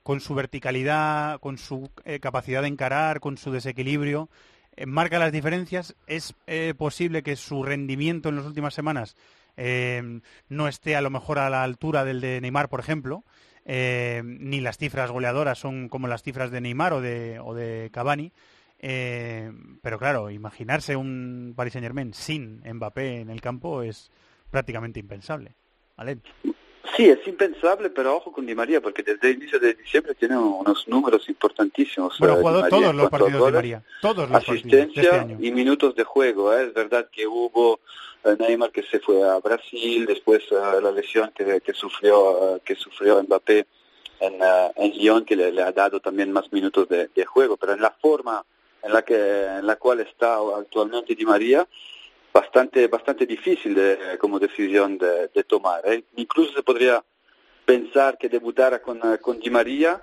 con 0.04 0.22
su 0.22 0.34
verticalidad, 0.34 1.42
con 1.42 1.58
su 1.58 1.92
capacidad 2.22 2.62
de 2.62 2.70
encarar, 2.70 3.20
con 3.20 3.38
su 3.38 3.52
desequilibrio, 3.52 4.30
marca 4.86 5.20
las 5.20 5.32
diferencias. 5.32 5.96
Es 6.08 6.34
posible 6.78 7.24
que 7.24 7.36
su 7.36 7.64
rendimiento 7.64 8.30
en 8.30 8.36
las 8.38 8.46
últimas 8.46 8.74
semanas 8.74 9.16
no 10.50 10.68
esté 10.68 10.96
a 10.96 11.02
lo 11.02 11.10
mejor 11.10 11.40
a 11.40 11.50
la 11.50 11.64
altura 11.64 12.04
del 12.04 12.22
de 12.22 12.42
Neymar, 12.42 12.70
por 12.70 12.80
ejemplo. 12.80 13.24
ni 13.66 14.62
las 14.62 14.78
cifras 14.78 15.12
goleadoras 15.12 15.58
son 15.58 15.90
como 15.90 16.08
las 16.08 16.24
cifras 16.24 16.52
de 16.52 16.62
Neymar 16.62 16.94
o 16.94 17.02
de, 17.02 17.40
o 17.40 17.54
de 17.54 17.90
Cavani. 17.92 18.32
Eh, 18.80 19.52
pero 19.82 19.98
claro, 19.98 20.30
imaginarse 20.30 20.96
un 20.96 21.54
Paris 21.56 21.74
Saint 21.74 21.86
Germain 21.86 22.14
sin 22.14 22.62
Mbappé 22.66 23.22
en 23.22 23.30
el 23.30 23.42
campo 23.42 23.82
es 23.82 24.12
prácticamente 24.52 25.00
impensable. 25.00 25.56
Sí, 26.96 27.10
es 27.10 27.26
impensable, 27.28 27.90
pero 27.90 28.18
ojo 28.18 28.32
con 28.32 28.46
Di 28.46 28.54
María, 28.54 28.82
porque 28.82 29.02
desde 29.04 29.32
el 29.32 29.38
inicio 29.38 29.60
de 29.60 29.74
diciembre 29.74 30.14
tiene 30.16 30.38
unos 30.38 30.88
números 30.88 31.28
importantísimos. 31.30 32.18
Bueno, 32.20 32.36
ha 32.36 32.38
jugado 32.38 32.68
todos 32.70 32.96
los 32.96 33.10
partidos 33.10 33.40
goles, 33.40 33.46
de 33.46 33.58
María, 33.58 33.84
todos 34.02 34.30
los 34.30 34.38
asistencia 34.38 35.02
de 35.02 35.08
este 35.08 35.20
año. 35.20 35.38
y 35.40 35.52
minutos 35.52 35.96
de 35.96 36.04
juego. 36.04 36.54
¿eh? 36.54 36.66
Es 36.66 36.74
verdad 36.74 37.08
que 37.12 37.26
hubo 37.26 37.80
uh, 38.24 38.36
Neymar 38.40 38.72
que 38.72 38.84
se 38.84 39.00
fue 39.00 39.28
a 39.28 39.40
Brasil, 39.40 40.06
después 40.06 40.44
uh, 40.52 40.82
la 40.82 40.92
lesión 40.92 41.32
que, 41.36 41.62
que 41.62 41.74
sufrió 41.74 42.56
uh, 42.56 42.60
que 42.64 42.76
sufrió 42.76 43.22
Mbappé 43.24 43.66
en, 44.20 44.34
eh, 44.42 44.72
en 44.76 44.92
Lyon 44.92 45.26
que 45.26 45.36
le, 45.36 45.52
le 45.52 45.62
ha 45.62 45.72
dado 45.72 46.00
también 46.00 46.32
más 46.32 46.52
minutos 46.54 46.88
de, 46.88 47.10
de 47.14 47.26
juego, 47.26 47.58
pero 47.58 47.74
en 47.74 47.82
la 47.82 47.92
forma 47.92 48.46
en 48.84 48.94
la 48.94 49.02
que 49.02 49.16
en 49.16 49.66
la 49.66 49.76
cual 49.76 50.00
está 50.02 50.38
actualmente 50.58 51.16
Di 51.16 51.26
María 51.26 51.68
bastante 52.36 52.88
bastante 52.90 53.26
difícil 53.26 53.74
de, 53.74 54.18
como 54.20 54.40
decisión 54.40 54.98
de, 54.98 55.30
de 55.34 55.44
tomar. 55.46 55.82
¿eh? 55.86 56.04
Incluso 56.18 56.52
se 56.52 56.64
podría 56.64 57.02
pensar 57.66 58.18
que 58.18 58.28
debutara 58.28 58.82
con, 58.82 58.98
eh, 58.98 59.20
con 59.20 59.40
Di 59.40 59.50
María 59.50 60.02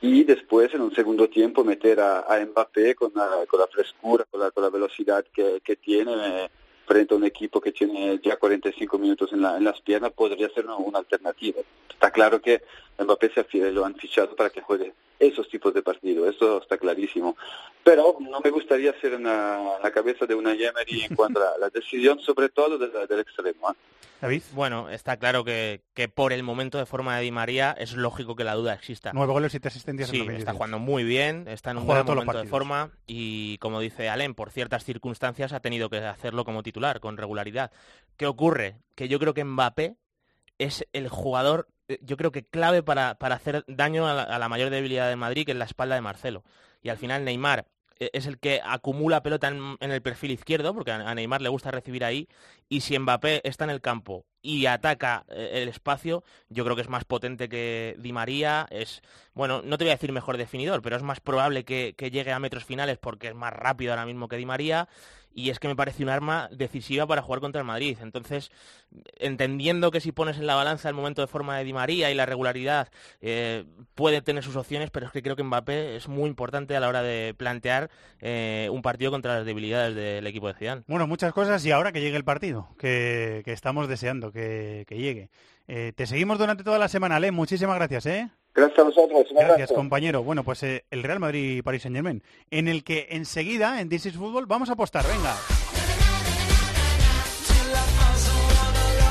y 0.00 0.22
después 0.22 0.72
en 0.74 0.82
un 0.82 0.94
segundo 0.94 1.28
tiempo 1.28 1.64
meter 1.64 1.98
a, 1.98 2.20
a 2.20 2.38
Mbappé 2.44 2.94
con 2.94 3.10
la, 3.16 3.28
con 3.48 3.58
la 3.58 3.66
frescura, 3.66 4.24
con 4.30 4.40
la, 4.40 4.52
con 4.52 4.62
la 4.62 4.70
velocidad 4.70 5.24
que, 5.34 5.60
que 5.64 5.74
tiene 5.74 6.44
eh, 6.44 6.50
frente 6.86 7.14
a 7.14 7.16
un 7.16 7.24
equipo 7.24 7.60
que 7.60 7.72
tiene 7.72 8.20
ya 8.22 8.36
45 8.36 8.98
minutos 8.98 9.32
en, 9.32 9.42
la, 9.42 9.56
en 9.56 9.64
las 9.64 9.80
piernas, 9.80 10.12
podría 10.12 10.48
ser 10.50 10.66
una, 10.66 10.76
una 10.76 11.00
alternativa. 11.00 11.62
Está 11.90 12.12
claro 12.12 12.40
que 12.40 12.62
Mbappé 12.96 13.32
se 13.34 13.72
lo 13.72 13.84
han 13.84 13.96
fichado 13.96 14.36
para 14.36 14.50
que 14.50 14.60
juegue 14.60 14.92
esos 15.26 15.48
tipos 15.48 15.72
de 15.72 15.82
partidos, 15.82 16.34
eso 16.34 16.60
está 16.60 16.78
clarísimo. 16.78 17.36
Pero 17.84 18.16
no 18.20 18.40
me 18.40 18.50
gustaría 18.50 18.98
ser 19.00 19.14
en 19.14 19.24
la, 19.24 19.90
cabeza 19.92 20.26
de 20.26 20.34
una 20.34 20.52
Emery 20.52 21.02
en 21.02 21.14
cuanto 21.14 21.40
a 21.40 21.56
la, 21.60 21.70
decisión, 21.70 22.18
sobre 22.20 22.48
todo 22.48 22.78
del, 22.78 22.92
del 23.08 23.20
extremo. 23.20 23.70
¿eh? 23.70 23.74
David. 24.22 24.42
Bueno, 24.52 24.88
está 24.88 25.16
claro 25.16 25.42
que, 25.44 25.82
que 25.94 26.08
por 26.08 26.32
el 26.32 26.44
momento 26.44 26.78
de 26.78 26.86
forma 26.86 27.16
de 27.16 27.24
Di 27.24 27.32
María 27.32 27.74
es 27.76 27.94
lógico 27.94 28.36
que 28.36 28.44
la 28.44 28.54
duda 28.54 28.72
exista. 28.72 29.10
Nueve 29.12 29.32
goles 29.32 29.50
y 29.50 29.54
siete 29.54 29.66
asistencias 29.66 30.10
en 30.10 30.12
Sí, 30.12 30.18
los 30.18 30.28
20 30.28 30.40
está 30.40 30.52
jugando 30.52 30.78
muy 30.78 31.02
bien, 31.02 31.48
está 31.48 31.72
en 31.72 31.78
un 31.78 31.86
buen 31.86 32.06
momento 32.06 32.38
de 32.38 32.46
forma 32.46 32.92
y, 33.04 33.58
como 33.58 33.80
dice 33.80 34.08
Allen, 34.08 34.34
por 34.34 34.50
ciertas 34.50 34.84
circunstancias 34.84 35.52
ha 35.52 35.58
tenido 35.58 35.90
que 35.90 35.98
hacerlo 35.98 36.44
como 36.44 36.62
titular, 36.62 37.00
con 37.00 37.16
regularidad. 37.16 37.72
¿Qué 38.16 38.26
ocurre? 38.26 38.76
Que 38.94 39.08
yo 39.08 39.18
creo 39.18 39.34
que 39.34 39.42
Mbappé 39.42 39.96
es 40.58 40.86
el 40.92 41.08
jugador, 41.08 41.66
yo 42.00 42.16
creo 42.16 42.32
que 42.32 42.44
clave 42.44 42.82
para, 42.82 43.16
para 43.16 43.36
hacer 43.36 43.64
daño 43.66 44.06
a 44.06 44.38
la, 44.38 44.48
mayor 44.48 44.70
debilidad 44.70 45.08
de 45.08 45.16
Madrid, 45.16 45.44
que 45.44 45.52
es 45.52 45.58
la 45.58 45.64
espalda 45.64 45.94
de 45.94 46.00
Marcelo. 46.00 46.44
Y 46.82 46.88
al 46.88 46.96
final 46.96 47.24
Neymar 47.24 47.66
eh, 47.98 48.10
es 48.12 48.26
el 48.26 48.38
que 48.38 48.60
acumula 48.64 49.22
pelota 49.22 49.48
en, 49.48 49.76
en 49.80 49.90
el 49.90 50.02
perfil 50.02 50.30
izquierdo, 50.30 50.74
porque 50.74 50.92
a 50.92 51.08
a 51.08 51.14
Neymar 51.14 51.42
le 51.42 51.48
gusta 51.48 51.70
recibir 51.70 52.04
ahí, 52.04 52.28
y 52.68 52.80
si 52.80 52.98
Mbappé 52.98 53.46
está 53.48 53.64
en 53.64 53.70
el 53.70 53.80
campo 53.80 54.26
y 54.42 54.66
ataca 54.66 55.24
eh, 55.28 55.62
el 55.62 55.68
espacio, 55.68 56.24
yo 56.48 56.64
creo 56.64 56.76
que 56.76 56.82
es 56.82 56.88
más 56.88 57.04
potente 57.04 57.48
que 57.48 57.94
Di 57.98 58.12
María, 58.12 58.66
es, 58.70 59.02
bueno, 59.34 59.62
no 59.62 59.78
te 59.78 59.84
voy 59.84 59.90
a 59.90 59.94
decir 59.94 60.12
mejor 60.12 60.36
definidor, 60.36 60.82
pero 60.82 60.96
es 60.96 61.02
más 61.02 61.20
probable 61.20 61.64
que, 61.64 61.94
que 61.96 62.10
llegue 62.10 62.32
a 62.32 62.38
metros 62.40 62.64
finales 62.64 62.98
porque 62.98 63.28
es 63.28 63.34
más 63.34 63.52
rápido 63.52 63.92
ahora 63.92 64.06
mismo 64.06 64.28
que 64.28 64.36
Di 64.36 64.46
María, 64.46 64.88
y 65.34 65.50
es 65.50 65.58
que 65.58 65.68
me 65.68 65.76
parece 65.76 66.02
un 66.02 66.08
arma 66.08 66.48
decisiva 66.52 67.06
para 67.06 67.22
jugar 67.22 67.40
contra 67.40 67.60
el 67.60 67.66
Madrid. 67.66 67.98
Entonces, 68.00 68.50
entendiendo 69.16 69.90
que 69.90 70.00
si 70.00 70.12
pones 70.12 70.38
en 70.38 70.46
la 70.46 70.54
balanza 70.54 70.88
el 70.88 70.94
momento 70.94 71.22
de 71.22 71.28
forma 71.28 71.58
de 71.58 71.64
Di 71.64 71.72
María 71.72 72.10
y 72.10 72.14
la 72.14 72.26
regularidad, 72.26 72.88
eh, 73.20 73.64
puede 73.94 74.22
tener 74.22 74.44
sus 74.44 74.56
opciones, 74.56 74.90
pero 74.90 75.06
es 75.06 75.12
que 75.12 75.22
creo 75.22 75.36
que 75.36 75.42
Mbappé 75.42 75.96
es 75.96 76.08
muy 76.08 76.28
importante 76.28 76.76
a 76.76 76.80
la 76.80 76.88
hora 76.88 77.02
de 77.02 77.34
plantear 77.36 77.90
eh, 78.20 78.68
un 78.70 78.82
partido 78.82 79.10
contra 79.10 79.36
las 79.36 79.46
debilidades 79.46 79.94
del 79.94 80.26
equipo 80.26 80.48
de 80.48 80.54
Zidane. 80.54 80.82
Bueno, 80.86 81.06
muchas 81.06 81.32
cosas 81.32 81.64
y 81.64 81.70
ahora 81.70 81.92
que 81.92 82.00
llegue 82.00 82.16
el 82.16 82.24
partido, 82.24 82.68
que, 82.78 83.42
estamos 83.46 83.88
deseando 83.88 84.32
que, 84.32 84.84
que 84.88 84.96
llegue. 84.96 85.30
Eh, 85.68 85.92
te 85.94 86.06
seguimos 86.06 86.38
durante 86.38 86.64
toda 86.64 86.78
la 86.78 86.88
semana, 86.88 87.16
Ale. 87.16 87.30
Muchísimas 87.30 87.76
gracias, 87.76 88.06
¿eh? 88.06 88.30
Gracias 88.54 88.78
a 88.78 88.82
vosotros. 88.82 89.26
un 89.30 89.36
Gracias, 89.36 89.50
abrazo. 89.54 89.74
compañero. 89.74 90.22
Bueno, 90.22 90.44
pues 90.44 90.62
eh, 90.62 90.84
el 90.90 91.02
Real 91.02 91.20
Madrid 91.20 91.58
y 91.58 91.62
Paris 91.62 91.82
Saint 91.82 91.96
Germain, 91.96 92.22
en 92.50 92.68
el 92.68 92.84
que 92.84 93.08
enseguida, 93.10 93.80
en 93.80 93.88
This 93.88 94.06
is 94.06 94.16
Football, 94.16 94.46
vamos 94.46 94.68
a 94.68 94.74
apostar. 94.74 95.04
Venga. 95.06 95.34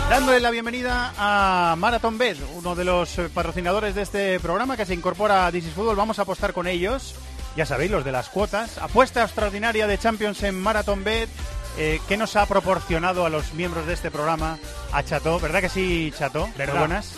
Dándole 0.10 0.42
la 0.42 0.52
bienvenida 0.52 1.14
a 1.18 1.76
Marathon 1.78 2.18
Bet, 2.18 2.38
uno 2.58 2.76
de 2.76 2.84
los 2.84 3.18
eh, 3.18 3.30
patrocinadores 3.34 3.96
de 3.96 4.02
este 4.02 4.40
programa 4.42 4.76
que 4.76 4.86
se 4.86 4.94
incorpora 4.94 5.46
a 5.48 5.52
This 5.52 5.68
is 5.68 5.74
Football. 5.74 5.96
Vamos 5.96 6.20
a 6.20 6.24
apostar 6.24 6.52
con 6.54 6.68
ellos. 6.68 7.16
Ya 7.56 7.66
sabéis, 7.66 7.92
los 7.92 8.04
de 8.04 8.12
las 8.12 8.28
cuotas. 8.30 8.78
Apuesta 8.78 9.24
extraordinaria 9.24 9.88
de 9.88 9.98
Champions 9.98 10.44
en 10.44 10.60
Marathon 10.60 11.04
Bet. 11.06 11.30
Eh, 11.78 12.00
¿Qué 12.10 12.18
nos 12.18 12.36
ha 12.36 12.46
proporcionado 12.46 13.26
a 13.26 13.30
los 13.30 13.54
miembros 13.54 13.88
de 13.88 13.94
este 13.94 14.12
programa? 14.12 14.58
A 14.92 15.04
Chato, 15.04 15.40
¿verdad 15.40 15.62
que 15.62 15.70
sí, 15.70 16.14
Chato? 16.18 16.50
¿Verdad? 16.58 16.80
Buenas. 16.80 17.16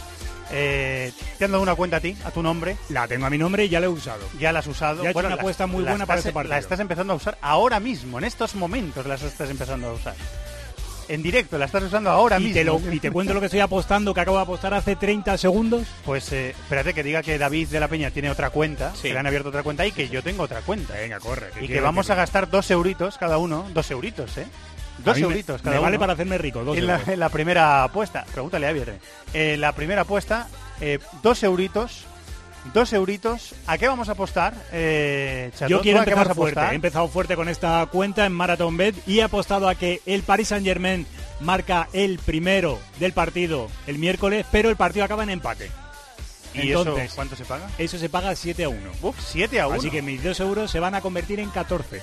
Eh, 0.56 1.12
¿Te 1.40 1.46
han 1.46 1.52
dado 1.52 1.64
una 1.64 1.74
cuenta 1.76 1.98
a 1.98 2.00
ti, 2.00 2.16
a 2.24 2.30
tu 2.32 2.44
nombre? 2.44 2.78
La 2.90 3.08
tengo 3.08 3.26
a 3.26 3.30
mi 3.30 3.38
nombre 3.40 3.66
y 3.66 3.70
ya 3.70 3.80
la 3.80 3.88
he 3.88 3.90
usado. 3.90 4.22
Ya 4.40 4.52
la 4.52 4.60
has 4.60 4.68
usado. 4.68 5.02
Ya 5.04 5.10
he 5.10 5.12
hecho 5.12 5.20
una 5.20 5.30
la- 5.30 5.36
apuesta 5.36 5.66
muy 5.68 5.84
buena 5.84 6.06
para 6.06 6.20
estás- 6.20 6.28
este 6.28 6.32
partido. 6.34 6.54
La 6.54 6.60
estás 6.60 6.80
empezando 6.80 7.14
a 7.14 7.16
usar 7.16 7.38
ahora 7.42 7.80
mismo, 7.80 8.20
en 8.20 8.24
estos 8.26 8.54
momentos 8.56 9.06
las 9.08 9.22
estás 9.24 9.50
empezando 9.50 9.90
a 9.90 9.94
usar. 9.94 10.14
En 11.10 11.22
directo, 11.22 11.58
la 11.58 11.66
estás 11.66 11.84
usando 11.84 12.10
ahora 12.10 12.40
y 12.40 12.44
mismo. 12.46 12.54
Te 12.54 12.64
lo, 12.64 12.94
y 12.94 13.00
te 13.02 13.12
cuento 13.12 13.34
lo 13.34 13.42
que 13.42 13.48
estoy 13.48 13.60
apostando, 13.60 14.14
que 14.14 14.22
acabo 14.22 14.38
de 14.38 14.44
apostar 14.44 14.74
hace 14.74 14.96
30 14.96 15.38
segundos. 15.38 15.86
Pues 16.06 16.32
eh, 16.32 16.52
espérate 16.52 16.94
que 16.94 17.04
diga 17.04 17.22
que 17.22 17.38
David 17.38 17.68
de 17.68 17.80
la 17.82 17.90
Peña 17.90 18.10
tiene 18.12 18.30
otra 18.30 18.52
cuenta, 18.52 18.94
que 19.02 19.12
le 19.12 19.20
han 19.20 19.28
abierto 19.28 19.50
otra 19.50 19.64
cuenta 19.64 19.86
y 19.86 19.92
que 19.92 20.08
yo 20.08 20.24
tengo 20.24 20.44
otra 20.44 20.62
cuenta. 20.62 20.94
Venga, 20.94 21.20
corre. 21.20 21.50
Y 21.60 21.68
que 21.68 21.82
vamos 21.82 22.10
a 22.10 22.16
gastar 22.16 22.50
dos 22.50 22.72
euritos 22.72 23.18
cada 23.18 23.38
uno, 23.38 23.66
dos 23.74 23.92
euritos, 23.92 24.38
¿eh? 24.38 24.46
Dos 25.00 25.18
me- 25.18 25.24
euritos 25.24 25.62
cada 25.62 25.72
me 25.72 25.78
uno. 25.78 25.84
vale 25.88 26.00
para 26.00 26.14
hacerme 26.14 26.38
rico, 26.38 26.64
dos 26.64 26.78
en 26.78 26.88
la, 26.88 26.94
euros. 26.94 27.08
en 27.10 27.20
la 27.20 27.30
primera 27.30 27.84
apuesta, 27.84 28.26
pregúntale 28.32 28.66
a 28.66 28.70
Javier. 28.70 29.00
En 29.34 29.60
la 29.62 29.72
primera 29.74 30.02
apuesta, 30.02 30.48
eh, 30.82 31.00
dos 31.22 31.42
euritos, 31.44 32.06
dos 32.74 32.94
euritos. 32.94 33.56
¿A 33.68 33.78
qué 33.78 33.88
vamos 33.88 34.08
a 34.10 34.14
apostar, 34.14 34.54
eh, 34.72 35.52
Chato? 35.58 35.70
Yo 35.70 35.82
quiero 35.82 36.00
¿Tú 36.00 36.04
a 36.04 36.06
qué 36.06 36.12
vas 36.12 36.20
empezar 36.22 36.32
a 36.32 36.36
fuerte. 36.36 36.60
apostar? 36.60 36.74
He 36.74 36.76
empezado 36.76 37.08
fuerte 37.08 37.36
con 37.36 37.50
esta 37.50 37.86
cuenta 37.88 38.26
en 38.26 38.34
Marathon 38.34 38.78
Bet 38.78 38.96
y 39.08 39.20
he 39.20 39.24
apostado 39.24 39.68
a 39.68 39.76
que 39.76 40.02
el 40.06 40.22
Paris 40.24 40.50
Saint 40.50 40.66
Germain 40.66 41.06
marca 41.42 41.90
el 41.92 42.20
primero 42.20 42.80
del 43.00 43.12
partido 43.14 43.70
el 43.88 43.98
miércoles, 43.98 44.46
pero 44.52 44.70
el 44.70 44.76
partido 44.78 45.04
acaba 45.06 45.24
en 45.24 45.32
empate. 45.32 45.70
¿Y 46.54 46.68
Entonces, 46.72 47.06
eso 47.06 47.16
cuánto 47.16 47.36
se 47.36 47.46
paga? 47.46 47.68
Eso 47.80 47.98
se 47.98 48.10
paga 48.10 48.36
7 48.36 48.64
a 48.66 48.70
1. 48.70 48.92
Uf, 49.02 49.16
7 49.20 49.60
a 49.60 49.68
1. 49.68 49.78
Así 49.80 49.90
que 49.90 50.04
mis 50.04 50.24
2 50.24 50.40
euros 50.40 50.70
se 50.70 50.80
van 50.80 50.94
a 50.94 51.02
convertir 51.02 51.40
en 51.40 51.50
14. 51.50 52.00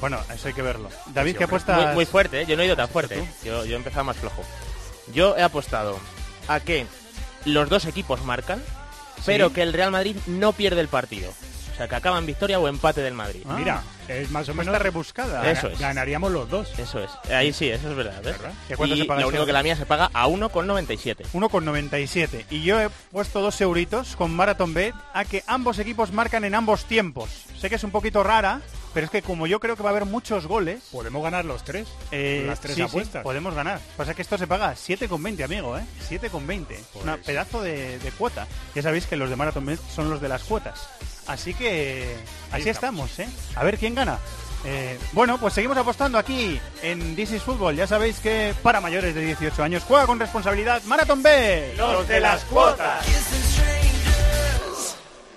Bueno, 0.00 0.18
eso 0.34 0.48
hay 0.48 0.54
que 0.54 0.62
verlo. 0.62 0.88
David, 1.14 1.32
Sí, 1.32 1.38
¿qué 1.38 1.44
apuestas? 1.44 1.84
Muy, 1.86 1.94
muy 1.94 2.06
fuerte, 2.06 2.42
¿eh? 2.42 2.46
yo 2.46 2.56
no 2.56 2.62
he 2.62 2.66
ido 2.66 2.76
tan 2.76 2.88
fuerte. 2.88 3.18
¿eh? 3.20 3.28
Yo, 3.44 3.64
yo 3.64 3.74
he 3.74 3.76
empezado 3.76 4.04
más 4.04 4.16
flojo. 4.16 4.42
Yo 5.12 5.36
he 5.36 5.42
apostado 5.42 5.98
a 6.48 6.60
que 6.60 6.86
los 7.44 7.68
dos 7.68 7.84
equipos 7.86 8.24
marcan, 8.24 8.62
pero 9.26 9.52
que 9.52 9.62
el 9.62 9.72
Real 9.72 9.90
Madrid 9.90 10.16
no 10.26 10.52
pierde 10.52 10.80
el 10.80 10.88
partido. 10.88 11.32
O 11.72 11.76
sea, 11.76 11.88
que 11.88 11.94
acaba 11.94 12.18
en 12.18 12.26
victoria 12.26 12.60
o 12.60 12.68
empate 12.68 13.00
del 13.00 13.14
Madrid. 13.14 13.40
Ah. 13.48 13.56
Mira, 13.58 13.82
es 14.08 14.30
más 14.30 14.46
o 14.48 14.54
menos 14.54 14.72
Está 14.74 14.82
rebuscada. 14.82 15.50
Eso 15.50 15.68
es. 15.68 15.78
Ganaríamos 15.78 16.30
los 16.30 16.48
dos. 16.50 16.78
Eso 16.78 17.02
es. 17.02 17.10
Ahí 17.30 17.52
sí, 17.52 17.68
eso 17.70 17.88
es 17.90 17.96
verdad. 17.96 18.20
¿ves? 18.22 18.36
¿Y 18.68 18.72
a 18.74 18.76
cuánto 18.76 18.94
Y 18.94 18.98
se 18.98 19.04
paga 19.06 19.20
lo 19.22 19.28
único 19.28 19.46
que 19.46 19.52
la 19.52 19.62
mía 19.62 19.74
se 19.76 19.86
paga 19.86 20.10
a 20.12 20.26
1,97. 20.28 21.24
1,97. 21.32 22.44
Y 22.50 22.62
yo 22.62 22.80
he 22.80 22.88
puesto 23.10 23.40
dos 23.40 23.60
euritos 23.60 24.16
con 24.16 24.34
Marathon 24.34 24.74
Bet 24.74 24.94
a 25.14 25.24
que 25.24 25.42
ambos 25.46 25.78
equipos 25.78 26.12
marcan 26.12 26.44
en 26.44 26.54
ambos 26.54 26.84
tiempos. 26.84 27.30
Sé 27.58 27.68
que 27.70 27.76
es 27.76 27.84
un 27.84 27.90
poquito 27.90 28.22
rara, 28.22 28.60
pero 28.92 29.06
es 29.06 29.10
que 29.10 29.22
como 29.22 29.46
yo 29.46 29.60
creo 29.60 29.76
que 29.76 29.82
va 29.82 29.90
a 29.90 29.92
haber 29.92 30.04
muchos 30.04 30.46
goles... 30.46 30.82
Podemos 30.92 31.22
ganar 31.22 31.44
los 31.44 31.64
tres. 31.64 31.88
eh, 32.10 32.44
las 32.46 32.60
tres 32.60 32.74
sí, 32.74 32.82
sí, 32.82 32.86
apuestas. 32.88 33.22
podemos 33.22 33.54
ganar. 33.54 33.80
Pasa 33.96 34.14
que 34.14 34.22
esto 34.22 34.36
se 34.36 34.46
paga 34.46 34.74
7,20, 34.74 35.44
amigo, 35.44 35.78
¿eh? 35.78 35.84
7,20. 36.10 36.66
Pues 36.92 37.04
Un 37.04 37.18
pedazo 37.24 37.62
de, 37.62 37.98
de 37.98 38.10
cuota. 38.12 38.46
Ya 38.74 38.82
sabéis 38.82 39.06
que 39.06 39.16
los 39.16 39.30
de 39.30 39.36
Marathon 39.36 39.64
Bet 39.64 39.80
son 39.94 40.10
los 40.10 40.20
de 40.20 40.28
las 40.28 40.42
cuotas. 40.42 40.88
Así 41.32 41.54
que 41.54 42.14
así 42.50 42.68
estamos, 42.68 43.18
¿eh? 43.18 43.28
A 43.54 43.64
ver 43.64 43.78
quién 43.78 43.94
gana. 43.94 44.18
Eh, 44.64 44.98
bueno, 45.12 45.38
pues 45.38 45.54
seguimos 45.54 45.76
apostando 45.76 46.18
aquí 46.18 46.60
en 46.82 47.16
This 47.16 47.32
is 47.32 47.42
Football. 47.42 47.74
Ya 47.74 47.86
sabéis 47.86 48.20
que 48.20 48.54
para 48.62 48.80
mayores 48.80 49.14
de 49.14 49.22
18 49.22 49.62
años 49.62 49.82
juega 49.86 50.06
con 50.06 50.20
responsabilidad 50.20 50.82
Marathon 50.84 51.22
B. 51.22 51.74
Los 51.76 52.06
de 52.06 52.20
las 52.20 52.44
cuotas. 52.44 53.04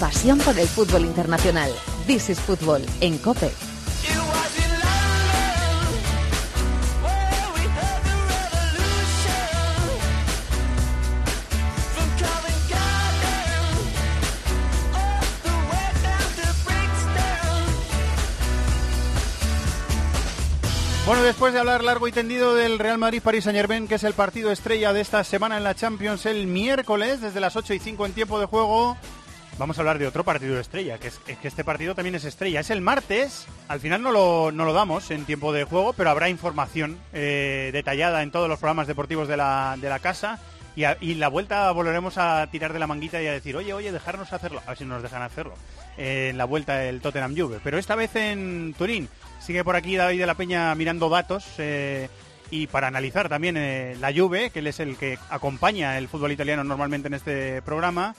Pasión 0.00 0.38
por 0.38 0.56
el 0.56 0.68
fútbol 0.68 1.04
internacional. 1.06 1.72
This 2.06 2.30
is 2.30 2.38
Fútbol 2.38 2.80
en 3.00 3.18
COPE. 3.18 3.50
Bueno, 21.04 21.22
después 21.22 21.52
de 21.52 21.58
hablar 21.58 21.82
largo 21.82 22.06
y 22.06 22.12
tendido 22.12 22.54
del 22.54 22.78
Real 22.78 22.98
Madrid-París 22.98 23.44
Saint-Germain, 23.44 23.88
que 23.88 23.96
es 23.96 24.04
el 24.04 24.12
partido 24.12 24.52
estrella 24.52 24.92
de 24.92 25.00
esta 25.00 25.24
semana 25.24 25.56
en 25.56 25.64
la 25.64 25.74
Champions 25.74 26.24
el 26.26 26.46
miércoles, 26.46 27.20
desde 27.20 27.40
las 27.40 27.56
8 27.56 27.74
y 27.74 27.78
5 27.80 28.06
en 28.06 28.12
tiempo 28.12 28.38
de 28.38 28.46
juego, 28.46 28.96
vamos 29.58 29.76
a 29.76 29.80
hablar 29.80 29.98
de 29.98 30.06
otro 30.06 30.24
partido 30.24 30.58
estrella, 30.58 30.98
que 30.98 31.08
es, 31.08 31.18
que 31.18 31.48
este 31.48 31.64
partido 31.64 31.94
también 31.94 32.14
es 32.14 32.24
estrella. 32.24 32.60
Es 32.60 32.70
el 32.70 32.80
martes, 32.80 33.46
al 33.68 33.80
final 33.80 34.02
no 34.02 34.12
lo, 34.12 34.52
no 34.52 34.64
lo 34.64 34.72
damos 34.72 35.10
en 35.10 35.24
tiempo 35.24 35.52
de 35.52 35.64
juego, 35.64 35.92
pero 35.92 36.10
habrá 36.10 36.28
información 36.28 36.98
eh, 37.12 37.70
detallada 37.72 38.22
en 38.22 38.30
todos 38.30 38.48
los 38.48 38.58
programas 38.58 38.86
deportivos 38.86 39.28
de 39.28 39.36
la, 39.36 39.76
de 39.80 39.88
la 39.88 39.98
casa. 39.98 40.38
Y, 40.76 40.84
y 41.00 41.14
la 41.14 41.26
vuelta 41.26 41.70
volveremos 41.72 42.18
a 42.18 42.46
tirar 42.52 42.72
de 42.72 42.78
la 42.78 42.86
manguita 42.86 43.20
y 43.20 43.26
a 43.26 43.32
decir, 43.32 43.56
oye, 43.56 43.72
oye, 43.72 43.90
dejarnos 43.90 44.32
hacerlo. 44.32 44.62
A 44.64 44.70
ver 44.70 44.78
si 44.78 44.84
nos 44.84 45.02
dejan 45.02 45.22
hacerlo. 45.22 45.54
Eh, 45.96 46.28
en 46.30 46.38
la 46.38 46.44
vuelta 46.44 46.76
del 46.76 47.00
Tottenham 47.00 47.36
Juve. 47.36 47.58
Pero 47.64 47.78
esta 47.78 47.96
vez 47.96 48.14
en 48.14 48.74
Turín. 48.78 49.08
Sigue 49.40 49.64
por 49.64 49.74
aquí 49.74 49.96
David 49.96 50.20
de 50.20 50.26
la 50.26 50.34
Peña 50.34 50.72
mirando 50.76 51.08
datos. 51.08 51.44
eh, 51.58 52.08
y 52.50 52.66
para 52.66 52.86
analizar 52.86 53.28
también 53.28 54.00
la 54.00 54.12
Juve, 54.12 54.48
que 54.50 54.60
él 54.60 54.68
es 54.68 54.80
el 54.80 54.96
que 54.96 55.18
acompaña 55.28 55.98
el 55.98 56.08
fútbol 56.08 56.32
italiano 56.32 56.64
normalmente 56.64 57.08
en 57.08 57.14
este 57.14 57.60
programa. 57.60 58.14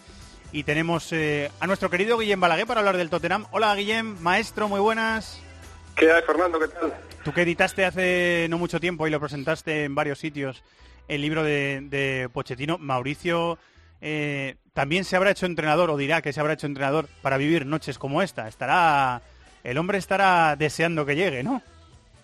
Y 0.51 0.63
tenemos 0.63 1.11
eh, 1.13 1.51
a 1.59 1.67
nuestro 1.67 1.89
querido 1.89 2.17
Guillem 2.17 2.39
Balaguer 2.39 2.65
para 2.65 2.79
hablar 2.79 2.97
del 2.97 3.09
Tottenham. 3.09 3.45
Hola 3.51 3.75
Guillem, 3.75 4.17
maestro, 4.19 4.67
muy 4.67 4.79
buenas. 4.79 5.41
¿Qué 5.95 6.11
hay, 6.11 6.21
Fernando? 6.23 6.59
¿Qué 6.59 6.67
tal? 6.67 6.93
Tú 7.23 7.33
que 7.33 7.43
editaste 7.43 7.85
hace 7.85 8.47
no 8.49 8.57
mucho 8.57 8.79
tiempo 8.79 9.05
y 9.05 9.11
lo 9.11 9.19
presentaste 9.19 9.83
en 9.83 9.93
varios 9.93 10.19
sitios, 10.19 10.63
el 11.07 11.21
libro 11.21 11.43
de, 11.43 11.81
de 11.83 12.29
Pochettino, 12.33 12.77
Mauricio 12.77 13.59
eh, 14.01 14.55
también 14.73 15.03
se 15.03 15.15
habrá 15.15 15.31
hecho 15.31 15.45
entrenador 15.45 15.89
o 15.89 15.97
dirá 15.97 16.21
que 16.21 16.31
se 16.31 16.39
habrá 16.39 16.53
hecho 16.53 16.67
entrenador 16.67 17.09
para 17.21 17.37
vivir 17.37 17.65
noches 17.65 17.97
como 17.97 18.21
esta. 18.21 18.47
Estará, 18.47 19.21
el 19.63 19.77
hombre 19.77 19.97
estará 19.97 20.55
deseando 20.55 21.05
que 21.05 21.15
llegue, 21.15 21.43
¿no? 21.43 21.61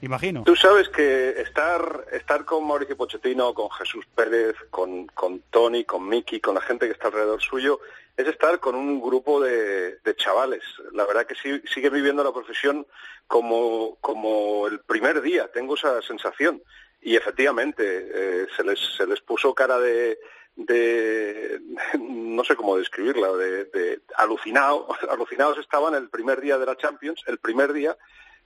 Imagino. 0.05 0.43
Tú 0.43 0.55
sabes 0.55 0.87
que 0.89 1.41
estar, 1.41 2.05
estar 2.11 2.45
con 2.45 2.67
Mauricio 2.67 2.95
Pochettino, 2.95 3.55
con 3.55 3.71
Jesús 3.71 4.05
Pérez, 4.13 4.55
con, 4.69 5.07
con 5.07 5.39
Tony, 5.49 5.83
con 5.83 6.07
Miki, 6.07 6.39
con 6.39 6.53
la 6.53 6.61
gente 6.61 6.85
que 6.85 6.91
está 6.91 7.07
alrededor 7.07 7.41
suyo, 7.41 7.79
es 8.15 8.27
estar 8.27 8.59
con 8.59 8.75
un 8.75 9.01
grupo 9.01 9.41
de, 9.41 9.97
de 9.97 10.15
chavales. 10.15 10.63
La 10.93 11.07
verdad 11.07 11.25
que 11.25 11.33
sí, 11.33 11.59
sigue 11.73 11.89
viviendo 11.89 12.23
la 12.23 12.31
profesión 12.31 12.85
como, 13.25 13.97
como 13.99 14.67
el 14.67 14.79
primer 14.81 15.21
día, 15.21 15.51
tengo 15.51 15.73
esa 15.73 15.99
sensación. 16.03 16.61
Y 17.01 17.15
efectivamente, 17.15 17.83
eh, 17.83 18.47
se, 18.55 18.63
les, 18.63 18.79
se 18.95 19.07
les 19.07 19.21
puso 19.21 19.55
cara 19.55 19.79
de, 19.79 20.19
de 20.55 21.59
no 21.99 22.43
sé 22.43 22.55
cómo 22.55 22.77
describirla, 22.77 23.31
de, 23.33 23.65
de 23.65 24.01
alucinado, 24.17 24.87
alucinados 25.09 25.57
estaban 25.57 25.95
el 25.95 26.09
primer 26.09 26.41
día 26.41 26.59
de 26.59 26.67
la 26.67 26.77
Champions, 26.77 27.23
el 27.25 27.39
primer 27.39 27.73
día, 27.73 27.97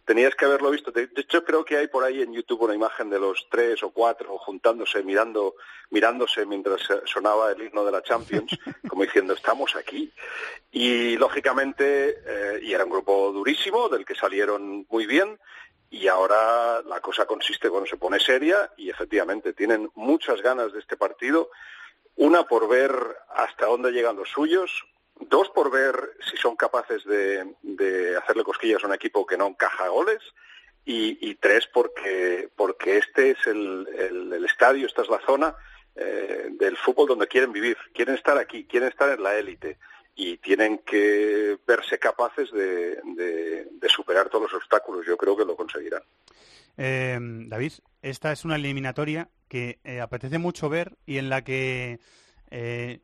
tenías 0.10 0.34
que 0.34 0.46
haberlo 0.46 0.72
visto. 0.72 0.90
De 0.90 1.08
hecho, 1.16 1.44
creo 1.44 1.64
que 1.64 1.78
hay 1.78 1.88
por 1.88 2.04
ahí 2.04 2.24
en 2.24 2.34
YouTube 2.34 2.64
una 2.64 2.74
imagen 2.74 3.12
de 3.12 3.20
los 3.20 3.46
tres 3.48 3.84
o 3.84 3.92
cuatro 3.92 4.40
juntándose, 4.40 5.04
mirando, 5.04 5.54
mirándose 5.92 6.48
mientras 6.48 6.82
sonaba 7.06 7.52
el 7.52 7.62
himno 7.62 7.86
de 7.86 7.92
la 7.92 8.02
Champions, 8.02 8.58
como 8.90 9.04
diciendo, 9.04 9.36
estamos 9.36 9.76
aquí. 9.76 10.12
Y 10.72 11.16
lógicamente, 11.16 12.24
eh, 12.26 12.60
y 12.64 12.74
era 12.74 12.86
un 12.86 12.90
grupo 12.90 13.32
durísimo, 13.32 13.88
del 13.88 14.04
que 14.04 14.16
salieron 14.16 14.88
muy 14.90 15.06
bien, 15.06 15.40
y 15.92 16.08
ahora 16.08 16.82
la 16.82 17.02
cosa 17.02 17.28
consiste, 17.28 17.70
bueno, 17.70 17.86
se 17.86 17.98
pone 17.98 18.20
seria 18.20 18.72
y 18.78 18.90
efectivamente 18.90 19.54
tienen 19.54 19.92
muchas 19.94 20.42
ganas 20.42 20.74
de 20.74 20.80
este 20.80 20.98
partido. 20.98 21.52
Una 22.16 22.48
por 22.48 22.68
ver 22.68 22.92
hasta 23.30 23.68
dónde 23.68 23.92
llegan 23.92 24.16
los 24.16 24.30
suyos, 24.30 24.72
dos 25.22 25.50
por 25.50 25.72
ver 25.72 25.96
si 26.30 26.38
son 26.38 26.56
capaces 26.56 27.04
de, 27.06 27.56
de 27.62 28.18
hacerle 28.18 28.44
cosquillas 28.44 28.84
a 28.84 28.88
un 28.88 28.94
equipo 28.94 29.26
que 29.26 29.38
no 29.38 29.48
encaja 29.48 29.88
goles 29.90 30.20
y, 30.86 31.36
tres 31.36 31.68
porque, 31.72 32.50
porque 32.56 32.98
este 32.98 33.32
es 33.32 33.38
el, 33.46 33.88
el- 33.98 34.34
estadio, 34.46 34.88
esta 34.88 35.04
es 35.04 35.10
la 35.10 35.20
zona 35.26 35.56
eh, 35.96 36.48
del 36.52 36.76
fútbol 36.78 37.08
donde 37.08 37.28
quieren 37.28 37.52
vivir, 37.52 37.78
quieren 37.94 38.16
estar 38.16 38.38
aquí, 38.38 38.66
quieren 38.66 38.90
estar 38.90 39.10
en 39.12 39.22
la 39.22 39.36
élite 39.38 39.78
y 40.16 40.38
tienen 40.38 40.80
que 40.80 41.60
verse 41.68 42.00
capaces 42.00 42.52
de, 42.52 43.00
de- 43.16 43.68
de 43.72 43.90
superar 43.90 44.30
todos 44.30 44.52
los 44.52 44.54
obstáculos. 44.62 45.06
Yo 45.06 45.16
creo 45.18 45.38
que 45.38 45.46
lo 45.46 45.56
conseguirán. 45.56 46.02
Eh, 46.78 47.18
David, 47.22 47.74
esta 48.02 48.32
es 48.32 48.44
una 48.46 48.56
eliminatoria 48.56 49.30
que 49.48 49.80
eh, 49.84 50.00
apetece 50.02 50.38
mucho 50.40 50.70
ver 50.70 50.98
y 51.06 51.18
en 51.18 51.30
la 51.30 51.44
que 51.44 52.00
eh, 52.52 53.02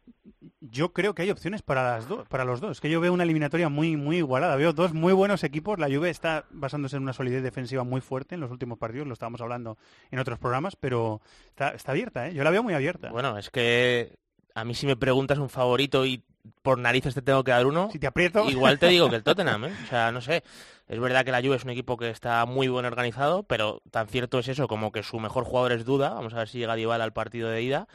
yo 0.60 0.94
creo 0.94 1.14
que 1.14 1.22
hay 1.22 1.30
opciones 1.30 1.62
para 1.62 1.84
las 1.84 2.08
dos, 2.08 2.28
para 2.28 2.46
los 2.46 2.60
dos. 2.60 2.82
Que 2.82 2.90
yo 2.90 3.00
veo 3.00 3.14
una 3.14 3.24
eliminatoria 3.24 3.70
muy, 3.70 3.96
muy 3.96 4.18
igualada. 4.18 4.56
Veo 4.56 4.74
dos 4.74 4.94
muy 4.94 5.14
buenos 5.14 5.44
equipos. 5.44 5.80
La 5.80 5.88
Juve 5.88 6.10
está 6.10 6.46
basándose 6.50 6.98
en 6.98 7.04
una 7.04 7.14
solidez 7.14 7.44
defensiva 7.44 7.84
muy 7.84 8.02
fuerte 8.02 8.36
en 8.36 8.42
los 8.42 8.52
últimos 8.52 8.78
partidos. 8.78 9.08
Lo 9.08 9.14
estábamos 9.14 9.42
hablando 9.42 9.78
en 10.12 10.20
otros 10.20 10.40
programas, 10.40 10.76
pero 10.76 11.22
está, 11.48 11.70
está 11.70 11.92
abierta. 11.92 12.28
¿eh? 12.28 12.34
Yo 12.34 12.44
la 12.44 12.50
veo 12.50 12.64
muy 12.64 12.74
abierta. 12.74 13.12
Bueno, 13.12 13.38
es 13.38 13.50
que 13.50 14.18
a 14.56 14.66
mí 14.66 14.74
si 14.74 14.88
me 14.88 14.96
preguntas 14.96 15.38
un 15.38 15.50
favorito 15.50 16.06
y 16.06 16.24
por 16.62 16.78
narices 16.78 17.14
te 17.14 17.22
tengo 17.22 17.44
que 17.44 17.52
dar 17.52 17.66
uno, 17.66 17.90
si 17.92 18.00
te 18.00 18.08
aprieto, 18.08 18.50
igual 18.50 18.78
te 18.80 18.88
digo 18.88 19.10
que 19.10 19.16
el 19.16 19.24
Tottenham, 19.24 19.66
¿eh? 19.66 19.74
O 19.84 19.88
sea, 19.88 20.12
no 20.12 20.22
sé. 20.22 20.44
Es 20.88 21.00
verdad 21.00 21.26
que 21.26 21.32
la 21.32 21.42
Juve 21.42 21.56
es 21.56 21.64
un 21.64 21.72
equipo 21.72 21.98
que 21.98 22.12
está 22.12 22.46
muy 22.46 22.68
bien 22.68 22.86
organizado, 22.86 23.42
pero 23.44 23.82
tan 23.90 24.08
cierto 24.08 24.38
es 24.38 24.48
eso 24.48 24.68
como 24.68 24.92
que 24.92 25.02
su 25.02 25.20
mejor 25.20 25.44
jugador 25.44 25.72
es 25.72 25.84
Duda. 25.84 26.10
Vamos 26.12 26.34
a 26.36 26.38
ver 26.38 26.48
si 26.48 26.60
llega 26.60 26.76
Dybala 26.76 27.04
al 27.04 27.14
partido 27.14 27.50
de 27.50 27.64
ida. 27.64 27.88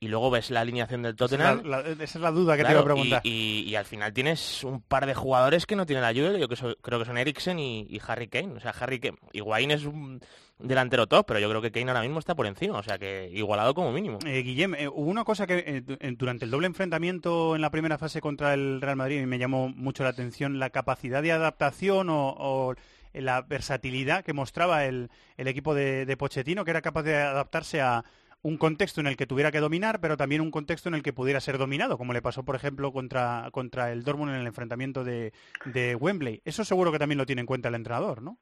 Y 0.00 0.08
luego 0.08 0.30
ves 0.30 0.50
la 0.50 0.60
alineación 0.60 1.02
del 1.02 1.14
esa, 1.14 1.24
es 1.24 1.30
Tottenham. 1.30 1.62
la, 1.64 1.80
la- 1.82 1.88
esa 1.90 2.04
es 2.04 2.16
la 2.16 2.30
duda 2.30 2.56
que 2.56 2.62
te 2.62 2.68
Claro, 2.68 2.74
iba 2.74 2.80
a 2.80 2.84
preguntar. 2.94 3.20
Y, 3.24 3.30
y- 3.66 3.70
y 3.70 3.76
al 3.76 3.84
final 3.86 4.12
tienes 4.12 4.62
un 4.64 4.82
par 4.82 5.06
de 5.06 5.14
jugadores 5.14 5.64
que 5.66 5.76
no 5.76 5.86
tiene 5.86 6.02
la 6.02 6.12
Juve, 6.12 6.38
yo 6.38 6.48
que 6.48 6.56
so- 6.56 6.76
creo 6.82 6.98
que 6.98 7.04
son 7.06 7.16
Eriksen 7.16 7.58
y, 7.58 7.86
y 7.88 8.00
Harry 8.06 8.28
Kane. 8.28 8.54
O 8.56 8.60
sea, 8.60 8.72
Harry 8.78 9.00
Kane, 9.00 9.16
Higuaín 9.32 9.70
es 9.70 9.84
un 9.86 10.20
delantero 10.58 11.06
top, 11.06 11.24
pero 11.26 11.40
yo 11.40 11.48
creo 11.48 11.62
que 11.62 11.72
Kane 11.72 11.90
ahora 11.90 12.02
mismo 12.02 12.18
está 12.18 12.34
por 12.34 12.46
encima, 12.46 12.78
o 12.78 12.82
sea 12.82 12.98
que 12.98 13.30
igualado 13.32 13.72
como 13.74 13.92
mínimo. 13.92 14.18
Eh, 14.26 14.42
Guillem, 14.42 14.74
eh, 14.74 14.88
hubo 14.88 15.10
una 15.10 15.24
cosa 15.24 15.46
que 15.46 15.64
eh, 15.66 15.80
du- 15.80 15.96
eh, 15.98 16.12
durante 16.18 16.44
el 16.44 16.50
doble 16.50 16.66
enfrentamiento 16.66 17.54
en 17.56 17.62
la 17.62 17.70
primera 17.70 17.96
fase 17.96 18.20
contra 18.20 18.52
el 18.54 18.80
Real 18.80 18.96
Madrid 18.96 19.22
y 19.22 19.26
me 19.26 19.38
llamó 19.38 19.68
mucho 19.70 20.02
la 20.02 20.10
atención 20.10 20.58
la 20.58 20.70
capacidad 20.70 21.22
de 21.22 21.32
adaptación 21.32 22.10
o, 22.10 22.34
o 22.38 22.74
la 23.14 23.42
versatilidad 23.42 24.24
que 24.24 24.32
mostraba 24.32 24.84
el, 24.84 25.08
el 25.36 25.48
equipo 25.48 25.72
de, 25.74 26.04
de 26.04 26.16
Pochettino, 26.16 26.64
que 26.64 26.72
era 26.72 26.82
capaz 26.82 27.04
de 27.04 27.16
adaptarse 27.16 27.80
a 27.80 28.04
un 28.44 28.58
contexto 28.58 29.00
en 29.00 29.06
el 29.06 29.16
que 29.16 29.26
tuviera 29.26 29.50
que 29.50 29.58
dominar, 29.58 30.00
pero 30.00 30.18
también 30.18 30.42
un 30.42 30.50
contexto 30.50 30.90
en 30.90 30.94
el 30.94 31.02
que 31.02 31.14
pudiera 31.14 31.40
ser 31.40 31.56
dominado, 31.56 31.96
como 31.96 32.12
le 32.12 32.20
pasó, 32.20 32.44
por 32.44 32.56
ejemplo, 32.56 32.92
contra, 32.92 33.48
contra 33.52 33.90
el 33.90 34.04
Dortmund 34.04 34.34
en 34.34 34.40
el 34.40 34.46
enfrentamiento 34.46 35.02
de, 35.02 35.32
de 35.64 35.96
Wembley. 35.96 36.42
Eso 36.44 36.62
seguro 36.62 36.92
que 36.92 36.98
también 36.98 37.18
lo 37.18 37.24
tiene 37.24 37.40
en 37.40 37.46
cuenta 37.46 37.70
el 37.70 37.74
entrenador, 37.74 38.20
¿no? 38.20 38.38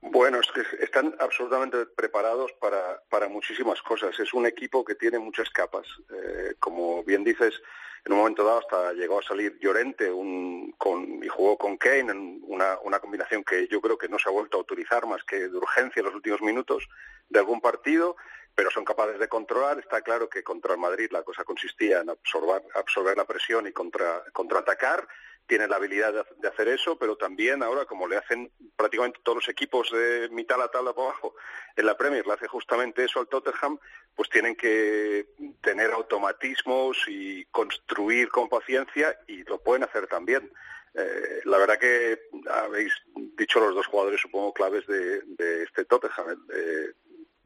Bueno, 0.00 0.40
es 0.40 0.50
que 0.52 0.62
están 0.82 1.14
absolutamente 1.20 1.84
preparados 1.84 2.50
para, 2.60 3.02
para 3.10 3.28
muchísimas 3.28 3.82
cosas. 3.82 4.18
Es 4.18 4.32
un 4.32 4.46
equipo 4.46 4.84
que 4.84 4.94
tiene 4.94 5.18
muchas 5.18 5.50
capas. 5.50 5.86
Eh, 6.10 6.54
como 6.58 7.04
bien 7.04 7.22
dices, 7.22 7.60
en 8.06 8.12
un 8.12 8.20
momento 8.20 8.42
dado 8.42 8.60
hasta 8.60 8.92
llegó 8.94 9.18
a 9.18 9.22
salir 9.22 9.58
Llorente 9.60 10.10
un, 10.10 10.72
con, 10.78 11.22
y 11.22 11.28
jugó 11.28 11.58
con 11.58 11.76
Kane 11.76 12.12
en 12.12 12.40
una, 12.44 12.78
una 12.84 13.00
combinación 13.00 13.44
que 13.44 13.68
yo 13.68 13.82
creo 13.82 13.98
que 13.98 14.08
no 14.08 14.18
se 14.18 14.30
ha 14.30 14.32
vuelto 14.32 14.56
a 14.56 14.60
utilizar 14.60 15.06
más 15.06 15.24
que 15.24 15.48
de 15.48 15.56
urgencia 15.56 16.00
en 16.00 16.06
los 16.06 16.14
últimos 16.14 16.40
minutos 16.40 16.88
de 17.28 17.40
algún 17.40 17.60
partido, 17.60 18.16
pero 18.56 18.70
son 18.70 18.84
capaces 18.84 19.20
de 19.20 19.28
controlar. 19.28 19.78
Está 19.78 20.00
claro 20.00 20.28
que 20.28 20.42
contra 20.42 20.72
el 20.72 20.80
Madrid 20.80 21.08
la 21.12 21.22
cosa 21.22 21.44
consistía 21.44 22.00
en 22.00 22.10
absorber, 22.10 22.62
absorber 22.74 23.16
la 23.16 23.26
presión 23.26 23.68
y 23.68 23.72
contra, 23.72 24.24
contraatacar 24.32 25.06
tiene 25.46 25.68
la 25.68 25.76
habilidad 25.76 26.12
de, 26.12 26.24
de 26.38 26.48
hacer 26.48 26.66
eso, 26.66 26.98
pero 26.98 27.16
también 27.16 27.62
ahora, 27.62 27.84
como 27.84 28.08
le 28.08 28.16
hacen 28.16 28.50
prácticamente 28.74 29.20
todos 29.22 29.36
los 29.36 29.48
equipos 29.48 29.92
de 29.92 30.28
mitad 30.30 30.56
a 30.56 30.64
la 30.64 30.70
tabla 30.72 30.92
para 30.92 31.10
abajo 31.10 31.36
en 31.76 31.86
la 31.86 31.96
Premier, 31.96 32.26
le 32.26 32.32
hace 32.32 32.48
justamente 32.48 33.04
eso 33.04 33.20
al 33.20 33.28
Tottenham, 33.28 33.78
pues 34.16 34.28
tienen 34.28 34.56
que 34.56 35.28
tener 35.60 35.92
automatismos 35.92 36.98
y 37.06 37.44
construir 37.52 38.28
con 38.30 38.48
paciencia 38.48 39.16
y 39.28 39.44
lo 39.44 39.62
pueden 39.62 39.84
hacer 39.84 40.08
también. 40.08 40.50
Eh, 40.94 41.42
la 41.44 41.58
verdad 41.58 41.78
que 41.78 42.28
habéis 42.50 42.92
dicho 43.36 43.60
los 43.60 43.74
dos 43.74 43.86
jugadores, 43.86 44.20
supongo, 44.20 44.52
claves 44.52 44.86
de, 44.86 45.20
de 45.20 45.62
este 45.62 45.84
Tottenham. 45.84 46.44
Eh, 46.52 46.92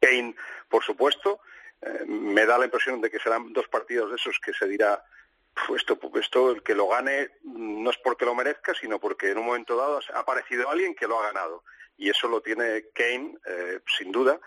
Kane, 0.00 0.34
por 0.68 0.82
supuesto, 0.82 1.40
eh, 1.82 2.04
me 2.06 2.46
da 2.46 2.58
la 2.58 2.64
impresión 2.66 3.00
de 3.00 3.10
que 3.10 3.18
serán 3.18 3.52
dos 3.52 3.68
partidos 3.68 4.10
de 4.10 4.16
esos 4.16 4.38
que 4.40 4.52
se 4.52 4.66
dirá 4.66 5.04
"Uf, 5.56 5.76
esto, 5.76 5.98
esto 6.14 6.50
el 6.52 6.62
que 6.62 6.74
lo 6.74 6.88
gane 6.88 7.30
no 7.42 7.90
es 7.90 7.98
porque 7.98 8.24
lo 8.24 8.34
merezca, 8.34 8.74
sino 8.74 8.98
porque 8.98 9.30
en 9.30 9.38
un 9.38 9.46
momento 9.46 9.76
dado 9.76 10.00
ha 10.14 10.18
aparecido 10.18 10.68
alguien 10.70 10.94
que 10.94 11.06
lo 11.06 11.18
ha 11.20 11.26
ganado. 11.26 11.64
Y 11.96 12.08
eso 12.08 12.28
lo 12.28 12.40
tiene 12.40 12.86
Kane, 12.94 13.36
eh, 13.44 13.80
sin 13.98 14.10
duda. 14.10 14.40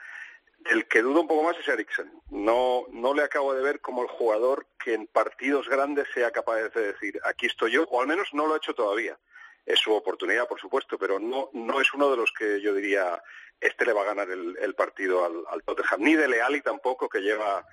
El 0.66 0.88
que 0.88 1.02
duda 1.02 1.20
un 1.22 1.28
poco 1.28 1.44
más 1.44 1.58
es 1.60 1.68
Eriksen. 1.68 2.12
No, 2.30 2.86
no 2.90 3.14
le 3.14 3.24
acabo 3.24 3.54
de 3.54 3.62
ver 3.62 3.82
como 3.82 4.02
el 4.02 4.08
jugador 4.08 4.66
que 4.84 4.94
en 4.94 5.08
partidos 5.08 5.68
grandes 5.68 6.08
sea 6.14 6.32
capaz 6.32 6.56
de 6.56 6.94
decir, 6.94 7.20
aquí 7.26 7.48
estoy 7.48 7.72
yo, 7.72 7.84
o 7.84 8.02
al 8.02 8.08
menos 8.08 8.30
no 8.34 8.48
lo 8.48 8.54
ha 8.54 8.58
hecho 8.58 8.74
todavía. 8.74 9.20
Es 9.66 9.80
su 9.80 9.94
oportunidad, 9.94 10.48
por 10.48 10.60
supuesto, 10.60 10.98
pero 10.98 11.20
no, 11.20 11.50
no 11.54 11.80
es 11.80 11.94
uno 11.94 12.12
de 12.12 12.18
los 12.18 12.32
que 12.38 12.62
yo 12.62 12.74
diría, 12.74 13.22
este 13.60 13.86
le 13.86 13.94
va 13.94 14.02
a 14.02 14.06
ganar 14.06 14.30
el, 14.30 14.58
el 14.60 14.76
partido 14.76 15.26
al, 15.26 15.44
al 15.50 15.64
Tottenham. 15.64 16.02
Ni 16.02 16.16
de 16.16 16.28
Leali 16.28 16.62
tampoco, 16.62 17.08
que 17.08 17.22
lleva 17.22 17.66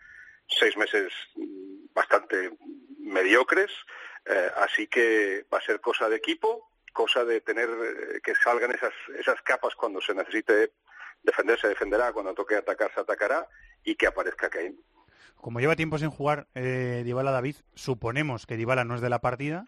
seis 0.46 0.76
meses 0.76 1.12
bastante 1.92 2.52
mediocres. 2.98 3.70
Eh, 4.26 4.50
así 4.58 4.86
que 4.86 5.46
va 5.52 5.58
a 5.58 5.62
ser 5.62 5.80
cosa 5.80 6.08
de 6.08 6.16
equipo, 6.16 6.70
cosa 6.92 7.24
de 7.24 7.40
tener 7.40 7.68
eh, 7.68 8.20
que 8.22 8.34
salgan 8.34 8.70
esas, 8.70 8.92
esas 9.18 9.40
capas 9.42 9.74
cuando 9.74 10.00
se 10.00 10.14
necesite 10.14 10.72
defenderse 11.22 11.68
defenderá, 11.68 12.12
cuando 12.12 12.34
toque 12.34 12.56
atacar 12.56 12.92
se 12.94 13.00
atacará 13.00 13.48
y 13.82 13.94
que 13.94 14.06
aparezca 14.06 14.50
Kane. 14.50 14.76
Como 15.36 15.58
lleva 15.58 15.74
tiempo 15.74 15.96
sin 15.96 16.10
jugar 16.10 16.48
eh, 16.54 17.02
Dybala 17.04 17.30
David, 17.30 17.56
suponemos 17.74 18.46
que 18.46 18.58
Dybala 18.58 18.84
no 18.84 18.94
es 18.94 19.00
de 19.00 19.08
la 19.08 19.20
partida 19.20 19.64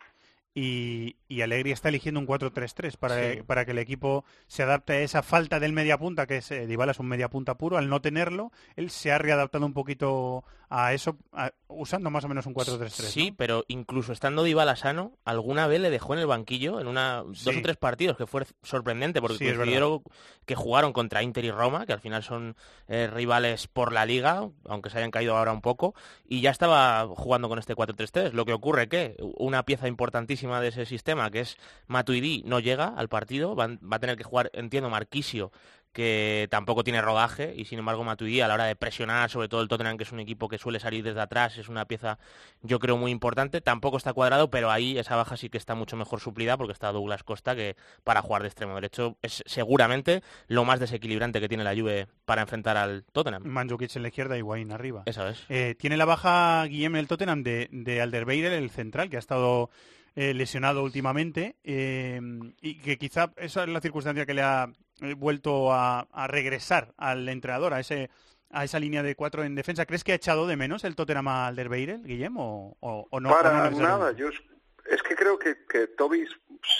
y, 0.54 1.16
y 1.28 1.40
Allegri 1.40 1.72
está 1.72 1.88
eligiendo 1.88 2.20
un 2.20 2.26
4-3-3 2.26 2.96
para, 2.96 3.32
Sí. 3.32 3.42
para 3.46 3.64
que 3.64 3.70
el 3.70 3.78
equipo 3.78 4.24
se 4.46 4.62
adapte 4.62 4.92
a 4.94 5.00
esa 5.00 5.22
falta 5.22 5.60
del 5.60 5.72
mediapunta, 5.72 6.26
que 6.26 6.38
es, 6.38 6.50
eh, 6.50 6.66
Dybala 6.66 6.92
es 6.92 6.98
un 7.00 7.06
mediapunta 7.08 7.56
puro, 7.56 7.78
al 7.78 7.88
no 7.88 8.00
tenerlo, 8.02 8.52
él 8.76 8.90
se 8.90 9.12
ha 9.12 9.18
readaptado 9.18 9.64
un 9.64 9.72
poquito 9.72 10.44
a 10.74 10.94
eso, 10.94 11.18
a- 11.32 11.52
usando 11.68 12.08
más 12.10 12.24
o 12.24 12.28
menos 12.28 12.46
un 12.46 12.54
4-3-3. 12.54 12.90
Sí, 13.10 13.30
pero 13.36 13.64
incluso 13.68 14.12
estando 14.12 14.42
Dybala 14.42 14.74
sano, 14.76 15.12
alguna 15.24 15.66
vez 15.66 15.80
le 15.80 15.90
dejó 15.90 16.14
en 16.14 16.20
el 16.20 16.26
banquillo 16.26 16.80
en 16.80 16.86
una 16.86 17.22
dos 17.24 17.46
o 17.46 17.62
tres 17.62 17.76
partidos, 17.76 18.16
que 18.16 18.26
fue 18.26 18.44
sorprendente, 18.62 19.20
porque 19.20 19.36
Sí, 19.38 19.46
es 19.48 19.54
coincidieron 19.56 20.02
que 20.46 20.54
jugaron 20.54 20.92
contra 20.94 21.22
Inter 21.22 21.44
y 21.44 21.50
Roma, 21.50 21.84
que 21.86 21.92
al 21.92 22.00
final 22.00 22.22
son 22.22 22.56
eh, 22.88 23.06
rivales 23.06 23.68
por 23.68 23.92
la 23.92 24.06
liga, 24.06 24.48
aunque 24.66 24.88
se 24.90 24.96
hayan 24.98 25.10
caído 25.10 25.36
ahora 25.36 25.52
un 25.52 25.60
poco, 25.60 25.94
y 26.26 26.40
ya 26.40 26.50
estaba 26.50 27.06
jugando 27.06 27.48
con 27.50 27.58
este 27.58 27.74
4-3-3. 27.74 28.32
Lo 28.32 28.44
que 28.46 28.52
ocurre 28.54 28.88
que 28.88 29.16
una 29.36 29.64
pieza 29.64 29.88
importantísima 29.88 30.41
de 30.42 30.68
ese 30.68 30.86
sistema, 30.86 31.30
que 31.30 31.40
es 31.40 31.56
Matuidi, 31.86 32.42
no 32.46 32.60
llega 32.60 32.88
al 32.88 33.08
partido, 33.08 33.54
va, 33.54 33.68
va 33.68 33.96
a 33.96 34.00
tener 34.00 34.16
que 34.16 34.24
jugar, 34.24 34.50
entiendo, 34.54 34.90
Marquisio, 34.90 35.52
que 35.92 36.48
tampoco 36.50 36.84
tiene 36.84 37.02
rodaje 37.02 37.52
y 37.56 37.66
sin 37.66 37.78
embargo 37.78 38.02
Matuidi 38.02 38.40
a 38.40 38.48
la 38.48 38.54
hora 38.54 38.64
de 38.64 38.76
presionar, 38.76 39.30
sobre 39.30 39.48
todo 39.48 39.60
el 39.60 39.68
Tottenham 39.68 39.98
que 39.98 40.04
es 40.04 40.12
un 40.12 40.20
equipo 40.20 40.48
que 40.48 40.58
suele 40.58 40.80
salir 40.80 41.04
desde 41.04 41.20
atrás, 41.20 41.58
es 41.58 41.68
una 41.68 41.84
pieza 41.84 42.18
yo 42.62 42.78
creo 42.78 42.96
muy 42.96 43.10
importante, 43.10 43.60
tampoco 43.60 43.98
está 43.98 44.12
cuadrado, 44.12 44.50
pero 44.50 44.70
ahí 44.70 44.98
esa 44.98 45.16
baja 45.16 45.36
sí 45.36 45.50
que 45.50 45.58
está 45.58 45.74
mucho 45.74 45.96
mejor 45.96 46.20
suplida 46.20 46.56
porque 46.56 46.72
está 46.72 46.92
Douglas 46.92 47.22
Costa 47.24 47.54
que 47.54 47.76
para 48.04 48.22
jugar 48.22 48.42
de 48.42 48.48
extremo 48.48 48.74
derecho 48.74 49.16
es 49.22 49.42
seguramente 49.46 50.22
lo 50.48 50.64
más 50.64 50.80
desequilibrante 50.80 51.40
que 51.40 51.48
tiene 51.48 51.64
la 51.64 51.74
Juve 51.74 52.08
para 52.24 52.42
enfrentar 52.42 52.76
al 52.76 53.04
Tottenham. 53.12 53.42
Mandzukic 53.44 53.94
en 53.94 54.02
la 54.02 54.08
izquierda 54.08 54.38
y 54.38 54.42
Wayne 54.42 54.72
arriba. 54.72 55.02
Eso 55.06 55.28
es. 55.28 55.44
Eh, 55.48 55.74
tiene 55.78 55.96
la 55.96 56.04
baja 56.06 56.64
Guillem 56.64 56.96
el 56.96 57.06
Tottenham 57.06 57.42
de, 57.42 57.68
de 57.70 58.00
Alderweireld, 58.00 58.54
el 58.54 58.70
central, 58.70 59.10
que 59.10 59.16
ha 59.16 59.18
estado 59.18 59.70
eh, 60.14 60.34
lesionado 60.34 60.82
últimamente 60.82 61.56
eh, 61.64 62.20
y 62.60 62.78
que 62.80 62.98
quizá 62.98 63.32
esa 63.36 63.62
es 63.64 63.68
la 63.68 63.80
circunstancia 63.80 64.26
que 64.26 64.34
le 64.34 64.42
ha 64.42 64.68
eh, 65.00 65.14
vuelto 65.14 65.72
a, 65.72 66.00
a 66.12 66.26
regresar 66.26 66.92
al 66.96 67.28
entrenador, 67.28 67.72
a 67.74 67.80
ese 67.80 68.10
a 68.54 68.64
esa 68.64 68.78
línea 68.78 69.02
de 69.02 69.14
cuatro 69.14 69.44
en 69.44 69.54
defensa. 69.54 69.86
¿Crees 69.86 70.04
que 70.04 70.12
ha 70.12 70.16
echado 70.16 70.46
de 70.46 70.56
menos 70.56 70.84
el 70.84 70.94
Tottenham 70.94 71.26
a 71.28 71.46
Alderweireld, 71.46 72.04
Guillem, 72.04 72.36
o, 72.36 72.76
o- 72.80 73.06
o 73.10 73.20
no? 73.20 73.30
o 73.30 73.32
no 73.32 73.36
Para 73.42 73.70
nada, 73.70 74.12
yo 74.12 74.28
es, 74.28 75.02
que 75.02 75.16
creo 75.16 75.38
que, 75.38 75.64
que 75.66 75.86
Toby 75.86 76.26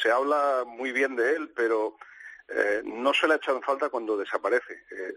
se 0.03 0.11
habla 0.11 0.65
muy 0.67 0.93
bien 0.93 1.17
de 1.17 1.35
él, 1.35 1.51
pero 1.57 1.97
eh, 2.49 2.83
no 2.85 3.15
se 3.15 3.27
le 3.27 3.33
ha 3.33 3.37
echado 3.39 3.57
en 3.57 3.63
falta 3.63 3.89
cuando 3.89 4.19
desaparece. 4.19 4.75
Eh, 4.75 5.15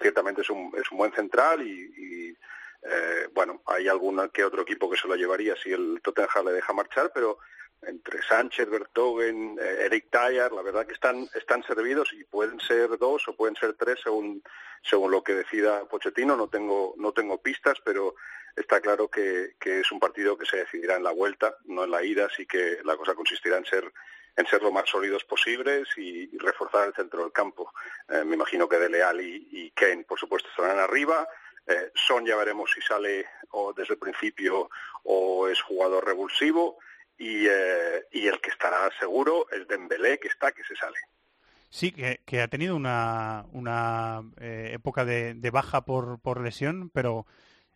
ciertamente 0.00 0.40
es 0.40 0.50
un, 0.50 0.72
es 0.76 0.90
un 0.90 0.98
buen 0.98 1.12
central 1.12 1.64
y, 1.64 1.70
y, 1.70 2.36
eh, 2.82 3.28
bueno, 3.32 3.62
hay 3.66 3.88
algún 3.88 4.28
que 4.30 4.44
otro 4.44 4.62
equipo 4.62 4.90
que 4.90 4.96
se 4.96 5.08
lo 5.08 5.14
llevaría 5.14 5.54
si 5.56 5.72
el 5.72 6.00
Tottenham 6.02 6.46
le 6.46 6.52
deja 6.52 6.72
marchar, 6.72 7.10
pero 7.14 7.38
entre 7.82 8.22
Sánchez, 8.22 8.68
Bertogen, 8.68 9.58
eh, 9.60 9.86
Eric 9.86 10.06
Dyer, 10.10 10.52
la 10.52 10.62
verdad 10.62 10.86
que 10.86 10.94
están, 10.94 11.28
están 11.34 11.62
servidos 11.64 12.12
y 12.12 12.24
pueden 12.24 12.60
ser 12.60 12.96
dos 12.98 13.26
o 13.28 13.36
pueden 13.36 13.56
ser 13.56 13.74
tres 13.74 13.98
según, 14.02 14.42
según 14.82 15.10
lo 15.10 15.22
que 15.22 15.34
decida 15.34 15.84
Pochettino. 15.84 16.36
No 16.36 16.48
tengo, 16.48 16.94
no 16.96 17.12
tengo 17.12 17.40
pistas, 17.40 17.78
pero 17.84 18.14
está 18.56 18.80
claro 18.80 19.08
que, 19.08 19.56
que 19.58 19.80
es 19.80 19.90
un 19.90 19.98
partido 19.98 20.36
que 20.36 20.46
se 20.46 20.58
decidirá 20.58 20.96
en 20.96 21.04
la 21.04 21.12
vuelta, 21.12 21.56
no 21.64 21.84
en 21.84 21.90
la 21.90 22.04
ida, 22.04 22.26
así 22.26 22.46
que 22.46 22.78
la 22.84 22.96
cosa 22.96 23.14
consistirá 23.14 23.56
en 23.56 23.64
ser 23.64 23.92
en 24.36 24.46
ser 24.46 24.62
lo 24.62 24.72
más 24.72 24.88
sólidos 24.88 25.24
posibles 25.24 25.88
y, 25.96 26.36
reforzar 26.38 26.88
el 26.88 26.94
centro 26.94 27.22
del 27.22 27.32
campo. 27.32 27.72
Eh, 28.08 28.24
me 28.24 28.34
imagino 28.34 28.68
que 28.68 28.78
Dele 28.78 29.02
Alli 29.02 29.48
y 29.50 29.70
Kane, 29.72 30.04
por 30.04 30.18
supuesto, 30.18 30.48
estarán 30.48 30.78
arriba. 30.78 31.28
Eh, 31.66 31.90
Son 31.94 32.24
ya 32.26 32.36
veremos 32.36 32.70
si 32.72 32.80
sale 32.80 33.26
o 33.50 33.72
desde 33.72 33.94
el 33.94 34.00
principio 34.00 34.70
o 35.04 35.48
es 35.48 35.60
jugador 35.62 36.04
revulsivo. 36.04 36.78
Y, 37.18 37.46
eh, 37.46 38.04
y 38.10 38.26
el 38.26 38.40
que 38.40 38.50
estará 38.50 38.90
seguro 38.98 39.46
es 39.50 39.68
Dembélé, 39.68 40.18
que 40.18 40.28
está, 40.28 40.50
que 40.52 40.64
se 40.64 40.74
sale. 40.74 40.98
Sí, 41.70 41.92
que, 41.92 42.20
que 42.26 42.42
ha 42.42 42.48
tenido 42.48 42.74
una, 42.76 43.46
una 43.52 44.22
eh, 44.40 44.72
época 44.74 45.04
de, 45.04 45.34
de 45.34 45.50
baja 45.50 45.84
por, 45.84 46.20
por 46.20 46.40
lesión, 46.40 46.90
pero 46.90 47.26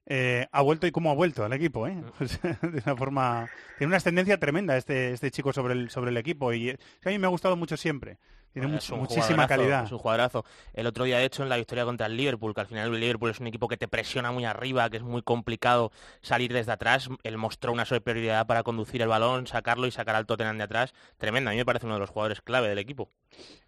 eh, 0.05 0.47
ha 0.53 0.63
vuelto 0.63 0.87
y 0.87 0.93
cómo 0.93 1.11
ha 1.11 1.15
vuelto 1.15 1.45
al 1.45 1.53
equipo, 1.53 1.87
¿eh? 1.87 1.97
De 2.63 2.83
una 2.85 2.97
forma... 2.97 3.51
Tiene 3.79 3.89
una 3.89 3.97
ascendencia 3.97 4.39
tremenda 4.39 4.77
este, 4.77 5.13
este 5.13 5.31
chico 5.31 5.53
sobre 5.53 5.75
el, 5.75 5.91
sobre 5.91 6.11
el 6.11 6.17
equipo 6.17 6.53
y 6.53 6.71
eh, 6.71 6.79
a 7.05 7.09
mí 7.09 7.19
me 7.19 7.27
ha 7.27 7.31
gustado 7.31 7.57
mucho 7.57 7.77
siempre. 7.77 8.19
Tiene 8.57 8.69
Bueno, 8.69 8.97
muchísima 9.03 9.27
jugadorazo, 9.47 9.49
calidad. 9.49 9.85
Es 9.85 9.93
un 9.93 9.99
jugadorazo. 9.99 10.45
El 10.73 10.87
otro 10.87 11.05
día, 11.05 11.19
de 11.19 11.27
hecho, 11.27 11.43
en 11.43 11.51
la 11.51 11.59
victoria 11.59 11.85
contra 11.85 12.07
el 12.07 12.17
Liverpool, 12.17 12.55
que 12.55 12.63
al 12.63 12.67
final 12.67 12.95
el 12.95 12.99
Liverpool 12.99 13.29
es 13.31 13.39
un 13.39 13.49
equipo 13.49 13.69
que 13.69 13.77
te 13.77 13.87
presiona 13.87 14.33
muy 14.33 14.47
arriba, 14.47 14.89
que 14.89 14.97
es 14.97 15.03
muy 15.03 15.21
complicado 15.21 15.93
salir 16.23 16.55
desde 16.55 16.73
atrás, 16.73 17.11
él 17.23 17.37
mostró 17.37 17.71
una 17.73 17.85
superioridad 17.85 18.47
para 18.47 18.63
conducir 18.63 19.03
el 19.03 19.09
balón, 19.09 19.47
sacarlo 19.47 19.87
y 19.87 19.91
sacar 19.91 20.17
al 20.17 20.25
Tottenham 20.25 20.57
de 20.57 20.65
atrás. 20.65 20.95
Tremenda. 21.19 21.51
A 21.51 21.53
mí 21.53 21.59
me 21.59 21.67
parece 21.67 21.85
uno 21.85 21.97
de 21.97 22.01
los 22.01 22.09
jugadores 22.09 22.41
clave 22.41 22.69
del 22.71 22.79
equipo. 22.79 23.11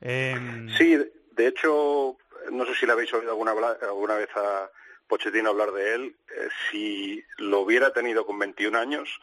Em, 0.01 0.71
Sí, 0.79 0.97
de- 0.97 1.47
hecho, 1.47 2.17
no 2.51 2.65
sé 2.65 2.75
si 2.75 2.87
le 2.87 2.93
habéis 2.93 3.13
oído 3.13 3.31
alguna, 3.31 3.53
alguna 3.83 4.15
vez 4.15 4.31
a 4.37 4.71
Pochettino 5.07 5.51
hablar 5.51 5.71
de 5.73 5.95
él. 5.97 6.17
Eh, 6.35 6.49
si 6.71 7.23
lo 7.37 7.61
hubiera 7.61 7.93
tenido 7.93 8.25
con 8.25 8.39
21 8.39 8.75
años, 8.75 9.21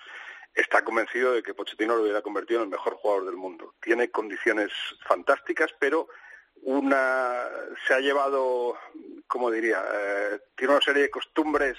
está 0.56 0.84
convencido 0.84 1.34
de 1.34 1.44
que 1.44 1.54
Pochettino 1.54 1.96
lo 1.96 2.04
hubiera 2.04 2.22
convertido 2.22 2.62
en 2.62 2.66
el 2.66 2.72
mejor 2.72 2.96
jugador 2.96 3.26
del 3.26 3.36
mundo. 3.36 3.76
Tiene 3.82 4.10
condiciones 4.10 4.72
fantásticas, 5.08 5.70
pero 5.80 6.08
una 6.62 7.44
se 7.86 7.94
ha 7.94 8.00
llevado, 8.00 8.78
como 9.28 9.52
diría, 9.52 9.84
Eh, 9.94 10.40
tiene 10.56 10.74
una 10.74 10.82
serie 10.82 11.04
de 11.04 11.10
costumbres 11.10 11.78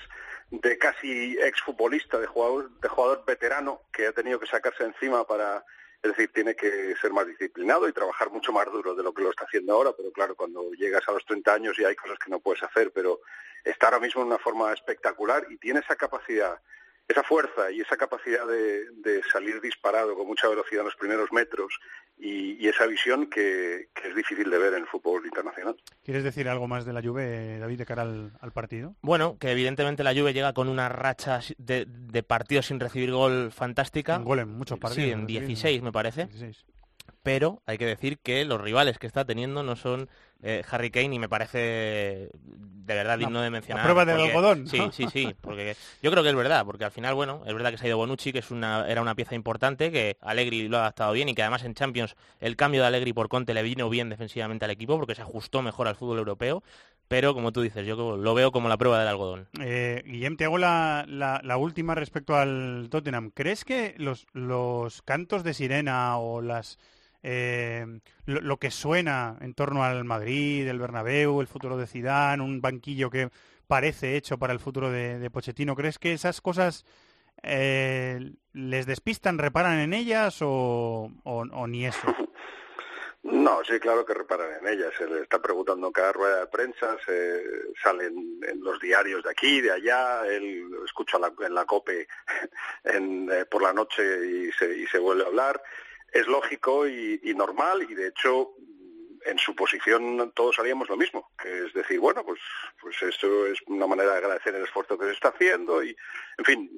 de 0.50 0.78
casi 0.78 1.36
exfutbolista, 1.40 2.18
de 2.18 2.26
jugador, 2.26 2.70
de 2.80 2.88
jugador 2.88 3.24
veterano 3.26 3.80
que 3.92 4.06
ha 4.06 4.12
tenido 4.12 4.38
que 4.38 4.46
sacarse 4.46 4.84
encima 4.84 5.26
para, 5.26 5.64
es 6.02 6.10
decir, 6.10 6.30
tiene 6.32 6.54
que 6.54 6.94
ser 7.00 7.12
más 7.12 7.26
disciplinado 7.26 7.88
y 7.88 7.92
trabajar 7.92 8.30
mucho 8.30 8.52
más 8.52 8.66
duro 8.66 8.94
de 8.94 9.02
lo 9.02 9.12
que 9.12 9.22
lo 9.22 9.30
está 9.30 9.44
haciendo 9.44 9.72
ahora, 9.72 9.92
pero 9.96 10.12
claro, 10.12 10.36
cuando 10.36 10.70
llegas 10.72 11.02
a 11.08 11.12
los 11.12 11.24
30 11.26 11.52
años 11.52 11.76
ya 11.76 11.88
hay 11.88 11.96
cosas 11.96 12.18
que 12.18 12.30
no 12.30 12.38
puedes 12.38 12.62
hacer, 12.62 12.92
pero 12.92 13.20
está 13.64 13.86
ahora 13.86 14.00
mismo 14.00 14.22
en 14.22 14.28
una 14.28 14.38
forma 14.38 14.72
espectacular 14.72 15.46
y 15.50 15.56
tiene 15.56 15.80
esa 15.80 15.96
capacidad, 15.96 16.60
esa 17.08 17.22
fuerza 17.22 17.70
y 17.70 17.80
esa 17.80 17.96
capacidad 17.96 18.46
de, 18.46 18.90
de 18.90 19.22
salir 19.32 19.60
disparado 19.60 20.14
con 20.16 20.26
mucha 20.26 20.48
velocidad 20.48 20.80
en 20.80 20.86
los 20.86 20.96
primeros 20.96 21.30
metros 21.32 21.72
y, 22.18 22.62
y 22.64 22.68
esa 22.68 22.86
visión 22.86 23.28
que, 23.28 23.88
que 23.94 24.08
es 24.08 24.16
difícil 24.16 24.50
de 24.50 24.58
ver 24.58 24.74
en 24.74 24.80
el 24.80 24.86
fútbol 24.86 25.24
internacional. 25.24 25.76
¿Quieres 26.02 26.24
decir 26.24 26.48
algo 26.48 26.66
más 26.66 26.84
de 26.84 26.92
la 26.92 27.02
Juve, 27.02 27.58
David, 27.58 27.78
de 27.78 27.86
cara 27.86 28.02
al, 28.02 28.32
al 28.40 28.52
partido? 28.52 28.96
Bueno, 29.02 29.36
que 29.38 29.50
evidentemente 29.50 30.02
la 30.02 30.14
Juve 30.14 30.32
llega 30.32 30.52
con 30.52 30.68
una 30.68 30.88
racha 30.88 31.40
de, 31.58 31.84
de 31.86 32.22
partidos 32.22 32.66
sin 32.66 32.80
recibir 32.80 33.12
gol 33.12 33.52
fantástica. 33.52 34.18
Un 34.18 34.24
gol 34.24 34.38
en 34.40 34.48
muchos 34.48 34.78
partidos. 34.78 35.04
Sí, 35.04 35.10
en 35.12 35.18
sin 35.18 35.26
recibir, 35.28 35.46
16 35.48 35.82
me 35.82 35.92
parece. 35.92 36.26
16. 36.26 36.64
Pero 37.22 37.62
hay 37.66 37.78
que 37.78 37.86
decir 37.86 38.18
que 38.18 38.44
los 38.44 38.60
rivales 38.60 38.98
que 38.98 39.06
está 39.06 39.24
teniendo 39.24 39.62
no 39.62 39.76
son 39.76 40.08
eh, 40.42 40.62
Harry 40.70 40.90
Kane 40.90 41.14
y 41.14 41.18
me 41.18 41.28
parece 41.28 42.30
de 42.32 42.94
verdad 42.94 43.18
digno 43.18 43.38
La- 43.38 43.40
de 43.40 43.46
la 43.46 43.50
mencionar. 43.50 43.82
prueba 43.84 44.04
del 44.04 44.16
porque- 44.16 44.30
algodón. 44.30 44.66
Sí, 44.68 44.80
sí, 44.92 45.06
sí, 45.12 45.34
porque 45.40 45.76
yo 46.02 46.10
creo 46.10 46.22
que 46.22 46.28
es 46.28 46.36
verdad, 46.36 46.64
porque 46.64 46.84
al 46.84 46.92
final, 46.92 47.14
bueno, 47.14 47.42
es 47.46 47.52
verdad 47.52 47.70
que 47.72 47.78
se 47.78 47.84
ha 47.84 47.88
ido 47.88 47.96
Bonucci, 47.96 48.32
que 48.32 48.38
es 48.38 48.50
una, 48.50 48.86
era 48.88 49.02
una 49.02 49.14
pieza 49.16 49.34
importante, 49.34 49.90
que 49.90 50.16
Allegri 50.20 50.68
lo 50.68 50.76
ha 50.76 50.80
adaptado 50.82 51.12
bien 51.12 51.28
y 51.28 51.34
que 51.34 51.42
además 51.42 51.64
en 51.64 51.74
Champions 51.74 52.14
el 52.38 52.54
cambio 52.56 52.82
de 52.82 52.86
Allegri 52.86 53.12
por 53.12 53.28
Conte 53.28 53.54
le 53.54 53.62
vino 53.64 53.88
bien 53.90 54.08
defensivamente 54.08 54.64
al 54.66 54.70
equipo 54.70 54.96
porque 54.98 55.14
se 55.16 55.22
ajustó 55.22 55.62
mejor 55.62 55.88
al 55.88 55.96
fútbol 55.96 56.18
europeo, 56.18 56.62
pero 57.08 57.34
como 57.34 57.50
tú 57.52 57.62
dices, 57.62 57.84
yo 57.86 58.16
lo 58.16 58.34
veo 58.34 58.52
como 58.52 58.68
la 58.68 58.76
prueba 58.76 58.98
del 59.00 59.08
algodón. 59.08 59.48
Eh, 59.60 60.02
Guillem, 60.06 60.36
te 60.36 60.44
hago 60.44 60.58
la, 60.58 61.04
la- 61.08 61.40
la 61.42 61.56
última 61.56 61.94
respecto 61.96 62.36
al 62.36 62.86
Tottenham. 62.90 63.30
¿Crees 63.34 63.64
que 63.64 63.94
los, 63.98 64.26
los 64.32 65.02
cantos 65.02 65.42
de 65.42 65.54
sirena 65.54 66.18
o 66.18 66.40
las 66.40 66.78
eh, 67.28 67.84
lo, 68.26 68.56
que 68.58 68.70
suena 68.70 69.36
en 69.40 69.52
torno 69.54 69.82
al 69.82 70.04
Madrid, 70.04 70.68
el 70.68 70.78
Bernabéu, 70.78 71.40
el 71.40 71.48
futuro 71.48 71.76
de 71.76 71.88
Zidane, 71.88 72.40
un 72.42 72.60
banquillo 72.60 73.10
que 73.10 73.30
parece 73.66 74.16
hecho 74.16 74.38
para 74.38 74.52
el 74.52 74.60
futuro 74.60 74.92
de, 74.92 75.18
de 75.18 75.28
Pochettino, 75.28 75.74
¿crees 75.74 75.98
que 75.98 76.12
esas 76.12 76.40
cosas 76.40 76.84
eh, 77.42 78.32
les 78.52 78.86
despistan, 78.86 79.38
reparan 79.38 79.80
en 79.80 79.92
ellas 79.92 80.38
o, 80.40 81.10
ni 81.68 81.84
eso? 81.86 82.06
No, 83.28 83.58
sí, 83.64 83.80
claro 83.80 84.06
que 84.06 84.14
reparan 84.14 84.50
en 84.60 84.68
ella. 84.68 84.86
Se 84.96 85.04
le 85.04 85.22
está 85.22 85.42
preguntando 85.42 85.88
en 85.88 85.92
cada 85.92 86.12
rueda 86.12 86.40
de 86.40 86.46
prensa, 86.46 86.96
se 87.04 87.42
salen 87.82 88.38
en 88.48 88.60
los 88.62 88.78
diarios 88.78 89.24
de 89.24 89.30
aquí, 89.30 89.60
de 89.60 89.72
allá. 89.72 90.24
Él 90.28 90.70
escucha 90.84 91.18
la- 91.18 91.32
en 91.44 91.52
la 91.52 91.64
COPE 91.64 92.06
en, 92.84 93.28
eh, 93.32 93.44
por 93.46 93.62
la 93.62 93.72
noche 93.72 94.02
y 94.30 94.52
se, 94.52 94.78
y 94.78 94.86
se 94.86 95.00
vuelve 95.00 95.24
a 95.24 95.26
hablar. 95.26 95.60
Es 96.16 96.26
lógico 96.26 96.86
y, 96.86 97.20
y 97.22 97.34
normal 97.34 97.86
y, 97.88 97.94
de 97.94 98.08
hecho, 98.08 98.54
en 99.26 99.38
su 99.38 99.54
posición 99.54 100.32
todos 100.34 100.58
haríamos 100.58 100.88
lo 100.88 100.96
mismo, 100.96 101.30
que 101.40 101.66
es 101.66 101.72
decir, 101.74 101.98
bueno, 101.98 102.24
pues, 102.24 102.40
pues 102.80 102.96
esto 103.02 103.46
es 103.46 103.58
una 103.66 103.86
manera 103.86 104.12
de 104.12 104.18
agradecer 104.18 104.54
el 104.54 104.64
esfuerzo 104.64 104.96
que 104.96 105.06
se 105.06 105.12
está 105.12 105.28
haciendo 105.28 105.82
y, 105.82 105.94
en 106.38 106.44
fin, 106.44 106.70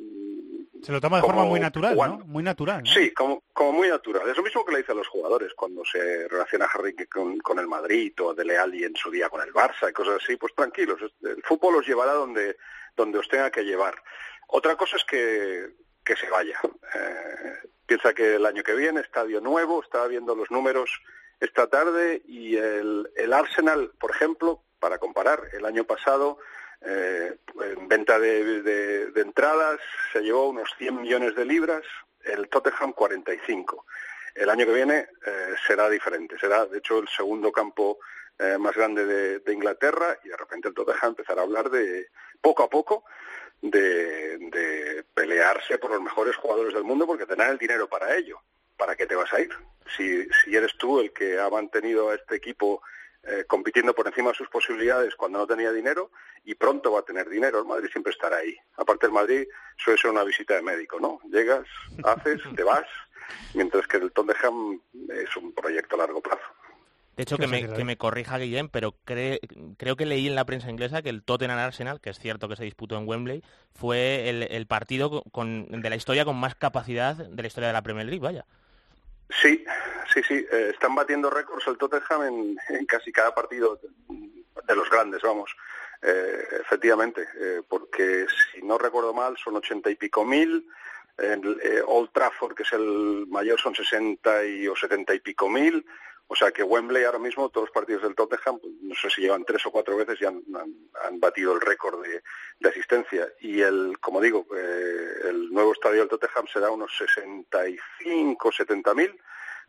Se 0.82 0.90
lo 0.90 1.00
toma 1.00 1.18
de 1.18 1.22
como 1.22 1.34
forma 1.34 1.48
muy 1.48 1.60
natural. 1.60 1.96
¿no? 1.96 2.18
Muy 2.26 2.42
natural. 2.42 2.82
¿no? 2.82 2.90
Sí, 2.90 3.12
como, 3.12 3.42
como 3.52 3.72
muy 3.72 3.88
natural. 3.88 4.28
Es 4.28 4.36
lo 4.36 4.42
mismo 4.42 4.64
que 4.64 4.72
le 4.72 4.78
dice 4.78 4.92
a 4.92 4.96
los 4.96 5.08
jugadores 5.08 5.52
cuando 5.54 5.84
se 5.84 6.26
relaciona 6.28 6.66
Harry 6.66 6.96
con, 7.06 7.38
con 7.38 7.58
el 7.58 7.68
Madrid 7.68 8.12
o 8.20 8.34
Dele 8.34 8.58
Alli 8.58 8.84
en 8.84 8.96
su 8.96 9.10
día 9.10 9.28
con 9.28 9.42
el 9.42 9.52
Barça 9.52 9.90
y 9.90 9.92
cosas 9.92 10.22
así. 10.22 10.36
Pues 10.36 10.54
tranquilos, 10.54 11.00
el 11.22 11.42
fútbol 11.42 11.76
os 11.76 11.86
llevará 11.86 12.12
donde, 12.12 12.56
donde 12.96 13.18
os 13.18 13.28
tenga 13.28 13.50
que 13.50 13.64
llevar. 13.64 13.94
Otra 14.48 14.76
cosa 14.76 14.96
es 14.96 15.04
que, 15.04 15.68
que 16.02 16.16
se 16.16 16.30
vaya. 16.30 16.58
Eh, 16.94 17.68
piensa 17.88 18.12
que 18.14 18.36
el 18.36 18.46
año 18.46 18.62
que 18.62 18.74
viene, 18.74 19.00
estadio 19.00 19.40
nuevo, 19.40 19.82
estaba 19.82 20.06
viendo 20.06 20.34
los 20.36 20.50
números 20.50 20.90
esta 21.40 21.68
tarde 21.68 22.20
y 22.26 22.56
el, 22.56 23.10
el 23.16 23.32
Arsenal, 23.32 23.92
por 23.98 24.10
ejemplo, 24.10 24.62
para 24.78 24.98
comparar, 24.98 25.40
el 25.54 25.64
año 25.64 25.84
pasado 25.84 26.38
eh, 26.82 27.34
en 27.64 27.88
venta 27.88 28.18
de, 28.18 28.62
de- 28.62 29.20
entradas 29.22 29.80
se 30.12 30.20
llevó 30.20 30.50
unos 30.50 30.68
100 30.78 31.00
millones 31.00 31.34
de 31.34 31.44
libras, 31.46 31.82
el 32.24 32.48
Tottenham 32.48 32.92
45. 32.92 33.86
El 34.34 34.50
año 34.50 34.66
que 34.66 34.72
viene 34.74 35.08
eh, 35.26 35.54
será 35.66 35.88
diferente, 35.88 36.38
será 36.38 36.66
de 36.66 36.78
hecho 36.78 36.98
el 36.98 37.08
segundo 37.08 37.50
campo 37.50 37.98
eh, 38.38 38.58
más 38.58 38.74
grande 38.76 39.06
de, 39.06 39.38
de 39.40 39.52
Inglaterra 39.52 40.16
y 40.22 40.28
de 40.28 40.36
repente 40.36 40.68
el 40.68 40.74
Tottenham 40.74 41.08
empezará 41.10 41.40
a 41.40 41.44
hablar 41.44 41.70
de 41.70 42.08
poco 42.40 42.62
a 42.62 42.68
poco 42.68 43.04
de, 43.62 44.38
de 44.38 45.04
pelearse 45.14 45.78
por 45.78 45.90
los 45.90 46.02
mejores 46.02 46.36
jugadores 46.36 46.74
del 46.74 46.84
mundo 46.84 47.06
porque 47.06 47.26
tendrán 47.26 47.52
el 47.52 47.58
dinero 47.58 47.88
para 47.88 48.16
ello. 48.16 48.40
¿Para 48.76 48.94
qué 48.94 49.06
te 49.06 49.16
vas 49.16 49.32
a 49.32 49.40
ir? 49.40 49.50
Si, 49.96 50.24
si 50.44 50.54
eres 50.54 50.76
tú 50.78 51.00
el 51.00 51.12
que 51.12 51.38
ha 51.40 51.50
mantenido 51.50 52.10
a 52.10 52.14
este 52.14 52.36
equipo 52.36 52.80
eh, 53.24 53.44
compitiendo 53.46 53.94
por 53.94 54.06
encima 54.06 54.30
de 54.30 54.36
sus 54.36 54.48
posibilidades 54.48 55.16
cuando 55.16 55.38
no 55.38 55.46
tenía 55.46 55.72
dinero 55.72 56.12
y 56.44 56.54
pronto 56.54 56.92
va 56.92 57.00
a 57.00 57.04
tener 57.04 57.28
dinero. 57.28 57.58
El 57.58 57.66
Madrid 57.66 57.90
siempre 57.90 58.12
estará 58.12 58.36
ahí. 58.38 58.56
Aparte 58.76 59.06
el 59.06 59.12
Madrid 59.12 59.46
suele 59.76 60.00
ser 60.00 60.10
una 60.10 60.22
visita 60.22 60.54
de 60.54 60.62
médico, 60.62 61.00
¿no? 61.00 61.20
Llegas, 61.28 61.66
haces, 62.04 62.40
te 62.54 62.62
vas, 62.62 62.86
mientras 63.54 63.86
que 63.86 63.96
el 63.96 64.12
Tottenham 64.12 64.80
es 65.10 65.36
un 65.36 65.52
proyecto 65.52 65.96
a 65.96 65.98
largo 65.98 66.22
plazo. 66.22 66.44
De 67.18 67.24
hecho, 67.24 67.36
¿Qué 67.36 67.46
que 67.46 67.48
me, 67.48 67.68
que 67.74 67.84
me 67.84 67.96
corrija 67.96 68.38
Guillem, 68.38 68.68
pero 68.68 68.94
cre- 69.04 69.40
creo 69.76 69.96
que 69.96 70.06
leí 70.06 70.28
en 70.28 70.36
la 70.36 70.44
prensa 70.44 70.70
inglesa 70.70 71.02
que 71.02 71.08
el 71.08 71.24
Tottenham 71.24 71.58
Arsenal, 71.58 72.00
que 72.00 72.10
es 72.10 72.18
cierto 72.20 72.48
que 72.48 72.54
se 72.54 72.62
disputó 72.62 72.96
en 72.96 73.08
Wembley, 73.08 73.42
fue 73.74 74.30
el, 74.30 74.44
el 74.44 74.66
partido 74.68 75.24
con, 75.32 75.66
de 75.68 75.90
la 75.90 75.96
historia 75.96 76.24
con 76.24 76.36
más 76.36 76.54
capacidad 76.54 77.16
de 77.16 77.42
la 77.42 77.48
historia 77.48 77.66
de 77.66 77.72
la 77.72 77.82
Premier 77.82 78.06
League, 78.06 78.22
vaya. 78.22 78.46
Sí, 79.42 79.64
sí, 80.14 80.22
sí. 80.28 80.46
eh, 80.52 80.70
están 80.72 80.94
batiendo 80.94 81.28
récords 81.28 81.66
el 81.66 81.76
Tottenham 81.76 82.22
en, 82.22 82.56
en 82.68 82.86
casi 82.86 83.10
cada 83.10 83.34
partido 83.34 83.80
de 84.68 84.74
los 84.76 84.88
grandes, 84.88 85.20
vamos. 85.20 85.50
Eh, 86.00 86.44
efectivamente, 86.60 87.26
eh, 87.36 87.62
porque 87.68 88.26
si 88.52 88.62
no 88.62 88.78
recuerdo 88.78 89.12
mal 89.12 89.36
son 89.42 89.56
ochenta 89.56 89.90
y 89.90 89.96
pico 89.96 90.24
mil. 90.24 90.68
En 91.18 91.42
eh, 91.44 91.82
Old 91.84 92.10
Trafford, 92.12 92.54
que 92.54 92.62
es 92.62 92.72
el 92.72 93.26
mayor, 93.26 93.60
son 93.60 93.74
sesenta 93.74 94.44
y 94.44 94.68
o 94.68 94.76
setenta 94.76 95.12
y 95.16 95.18
pico 95.18 95.48
mil. 95.48 95.84
O 96.30 96.36
sea 96.36 96.50
que 96.52 96.62
Wembley 96.62 97.04
ahora 97.04 97.18
mismo, 97.18 97.48
todos 97.48 97.68
los 97.68 97.74
partidos 97.74 98.02
del 98.02 98.14
Tottenham, 98.14 98.60
no 98.82 98.94
sé 98.94 99.08
si 99.08 99.22
llevan 99.22 99.46
tres 99.46 99.64
o 99.64 99.70
cuatro 99.70 99.96
veces 99.96 100.20
y 100.20 100.26
han, 100.26 100.42
batido 101.18 101.54
el 101.54 101.60
récord 101.60 102.02
de, 102.02 102.22
de 102.60 102.68
asistencia. 102.68 103.26
Y 103.40 103.62
el, 103.62 103.98
como 103.98 104.20
digo, 104.20 104.46
eh, 104.54 105.28
el 105.30 105.50
nuevo 105.50 105.72
estadio 105.72 106.00
del 106.00 106.08
Tottenham 106.08 106.46
será 106.52 106.70
unos 106.70 106.94
65, 106.98 108.52
70 108.52 108.94
mil, 108.94 109.18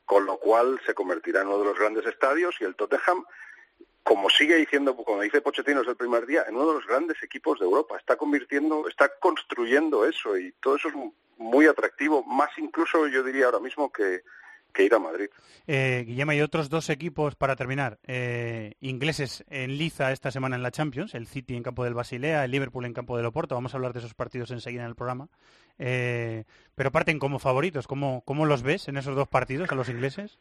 con 0.03 0.26
lo 0.26 0.38
cual 0.38 0.82
se 0.86 0.93
convertirá 0.93 1.41
en 1.41 1.47
uno 1.47 1.60
de 1.60 1.66
los 1.66 1.80
grandes 1.80 2.05
estadios 2.05 2.53
y 2.60 2.66
el 2.66 2.76
Tottenham, 2.76 3.24
como 4.03 4.30
sigue 4.30 4.55
diciendo, 4.55 4.97
como 4.97 5.22
dice 5.22 5.39
Pochettino 5.39 5.80
desde 5.80 5.91
el 5.91 5.97
primer 5.97 6.26
día, 6.26 6.43
en 6.45 6.57
uno 6.57 6.68
de 6.68 6.74
los 6.74 6.88
grandes 6.88 7.24
equipos 7.24 7.57
de 7.60 7.66
Europa. 7.66 7.97
Está 7.97 8.18
convirtiendo, 8.18 8.86
está 8.89 9.10
construyendo 9.20 10.05
eso 10.05 10.38
y 10.38 10.51
todo 10.60 10.76
eso 10.76 10.89
es 10.89 10.95
muy 11.38 11.68
atractivo, 11.68 12.22
más 12.26 12.49
incluso 12.57 13.07
yo 13.07 13.24
diría 13.24 13.45
ahora 13.45 13.62
mismo 13.62 13.93
que, 13.93 14.24
que 14.74 14.84
ir 14.84 14.93
a 14.93 14.99
Madrid. 14.99 15.30
Eh, 15.67 16.03
Guillem, 16.07 16.30
hay 16.30 16.41
otros 16.41 16.70
dos 16.70 16.89
equipos 16.89 17.36
para 17.36 17.55
terminar. 17.55 17.99
eh, 18.07 18.74
ingleses 18.80 19.43
en 19.49 19.78
liza 19.78 20.11
esta 20.11 20.32
semana 20.32 20.55
en 20.55 20.63
la 20.63 20.72
Champions, 20.72 21.13
el 21.13 21.28
City 21.28 21.55
en 21.55 21.63
campo 21.63 21.84
del 21.84 21.93
Basilea, 21.93 22.45
el 22.45 22.51
Liverpool 22.51 22.86
en 22.86 22.93
campo 22.93 23.17
del 23.17 23.26
Oporto. 23.26 23.55
Vamos 23.55 23.74
a 23.74 23.78
hablar 23.78 23.93
de 23.93 23.99
esos 23.99 24.13
partidos 24.13 24.51
enseguida 24.51 24.84
en 24.84 24.89
el 24.89 24.95
programa. 24.95 25.28
Eh, 25.78 26.43
pero 26.76 26.91
parten 26.91 27.20
como 27.20 27.39
favoritos. 27.39 27.88
¿Cómo, 27.88 28.24
¿Cómo 28.26 28.45
los 28.45 28.63
ves 28.63 28.88
en 28.88 28.97
esos 28.97 29.15
dos 29.15 29.28
partidos 29.28 29.72
a 29.72 29.76
los 29.76 29.89
ingleses? 29.89 30.39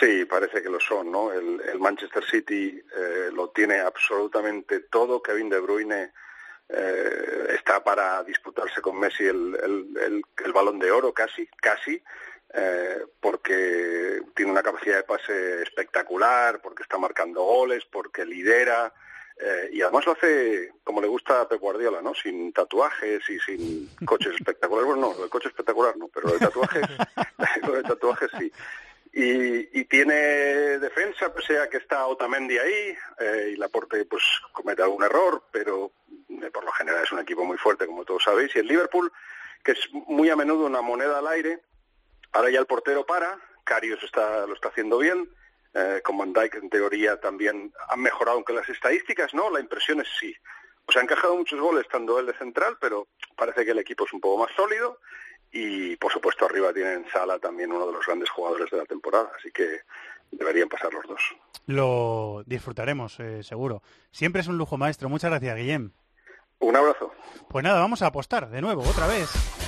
Sí, 0.00 0.24
parece 0.24 0.62
que 0.62 0.68
lo 0.68 0.80
son, 0.80 1.12
¿no? 1.12 1.32
El, 1.32 1.60
el 1.72 1.78
Manchester 1.78 2.24
City 2.24 2.80
eh, 2.96 3.30
lo 3.32 3.50
tiene 3.50 3.78
absolutamente 3.80 4.80
todo. 4.80 5.22
Kevin 5.22 5.48
De 5.48 5.60
Bruyne 5.60 6.10
eh, 6.68 7.46
está 7.54 7.82
para 7.84 8.22
disputarse 8.24 8.80
con 8.80 8.98
Messi 8.98 9.24
el, 9.24 9.56
el- 9.62 9.96
el- 10.04 10.22
el 10.44 10.52
balón 10.52 10.78
de 10.80 10.90
oro, 10.90 11.12
casi, 11.14 11.46
casi, 11.62 12.02
eh, 12.54 13.04
porque 13.20 14.22
tiene 14.34 14.52
una 14.52 14.62
capacidad 14.62 14.96
de 14.96 15.02
pase 15.04 15.62
espectacular, 15.62 16.60
porque 16.62 16.82
está 16.82 16.98
marcando 16.98 17.42
goles, 17.42 17.84
porque 17.90 18.24
lidera. 18.24 18.92
eh, 19.38 19.68
y 19.72 19.82
además 19.82 20.06
lo 20.06 20.12
hace 20.12 20.72
como 20.82 21.00
le 21.00 21.08
gusta 21.08 21.42
a 21.42 21.48
Pep 21.48 21.60
Guardiola, 21.60 22.00
¿no? 22.00 22.14
Sin 22.14 22.52
tatuajes 22.52 23.28
y 23.28 23.38
sin 23.40 23.90
coches 24.04 24.34
espectaculares. 24.38 24.86
Bueno, 24.88 25.14
no, 25.16 25.24
el 25.24 25.30
coche 25.30 25.48
espectacular 25.48 25.96
no, 25.96 26.08
pero 26.08 26.32
el 26.32 26.38
tatuaje, 26.38 26.80
lo 27.66 27.72
de 27.72 27.82
tatuajes 27.82 28.30
sí 28.38 28.52
y, 29.12 29.80
y 29.80 29.84
tiene 29.86 30.14
defensa, 30.78 31.32
pese 31.32 31.58
a 31.58 31.70
que 31.70 31.78
está 31.78 32.06
Otamendi 32.06 32.58
ahí, 32.58 32.94
eh, 33.18 33.50
y 33.54 33.56
Laporte 33.56 34.04
pues 34.04 34.22
comete 34.52 34.82
algún 34.82 35.02
error, 35.04 35.42
pero 35.50 35.90
eh, 36.28 36.50
por 36.52 36.62
lo 36.62 36.70
general 36.72 37.02
es 37.02 37.12
un 37.12 37.20
equipo 37.20 37.42
muy 37.42 37.56
fuerte, 37.56 37.86
como 37.86 38.04
todos 38.04 38.24
sabéis, 38.24 38.54
y 38.54 38.58
el 38.58 38.66
Liverpool, 38.66 39.10
que 39.64 39.72
es 39.72 39.78
muy 39.90 40.28
a 40.28 40.36
menudo 40.36 40.66
una 40.66 40.82
moneda 40.82 41.18
al 41.18 41.28
aire, 41.28 41.60
ahora 42.36 42.50
ya 42.50 42.60
el 42.60 42.66
portero 42.66 43.04
para, 43.06 43.38
Carius 43.64 44.02
está, 44.02 44.46
lo 44.46 44.54
está 44.54 44.68
haciendo 44.68 44.98
bien, 44.98 45.28
eh, 45.74 46.00
con 46.04 46.18
Van 46.18 46.32
Dijk 46.32 46.54
en 46.56 46.70
teoría 46.70 47.18
también 47.18 47.72
han 47.88 48.00
mejorado, 48.00 48.36
aunque 48.36 48.52
las 48.52 48.68
estadísticas 48.68 49.34
no, 49.34 49.50
la 49.50 49.60
impresión 49.60 50.00
es 50.00 50.08
sí. 50.20 50.34
O 50.86 50.92
sea, 50.92 51.00
han 51.00 51.06
encajado 51.06 51.36
muchos 51.36 51.58
goles 51.58 51.84
estando 51.84 52.18
él 52.18 52.26
de 52.26 52.34
central, 52.34 52.76
pero 52.80 53.08
parece 53.36 53.64
que 53.64 53.72
el 53.72 53.78
equipo 53.78 54.04
es 54.04 54.12
un 54.12 54.20
poco 54.20 54.44
más 54.44 54.54
sólido 54.54 55.00
y 55.50 55.96
por 55.96 56.12
supuesto 56.12 56.44
arriba 56.44 56.72
tienen 56.72 57.06
Sala 57.10 57.38
también 57.38 57.72
uno 57.72 57.86
de 57.86 57.92
los 57.92 58.06
grandes 58.06 58.30
jugadores 58.30 58.70
de 58.70 58.76
la 58.76 58.84
temporada, 58.84 59.30
así 59.38 59.50
que 59.50 59.80
deberían 60.30 60.68
pasar 60.68 60.92
los 60.92 61.06
dos. 61.06 61.20
Lo 61.66 62.42
disfrutaremos, 62.46 63.18
eh, 63.20 63.42
seguro. 63.42 63.82
Siempre 64.10 64.42
es 64.42 64.48
un 64.48 64.58
lujo 64.58 64.76
maestro. 64.76 65.08
Muchas 65.08 65.30
gracias, 65.30 65.56
Guillem. 65.56 65.90
Un 66.58 66.76
abrazo. 66.76 67.12
Pues 67.48 67.64
nada, 67.64 67.80
vamos 67.80 68.02
a 68.02 68.06
apostar 68.06 68.48
de 68.50 68.60
nuevo, 68.60 68.82
otra 68.82 69.06
vez. 69.06 69.65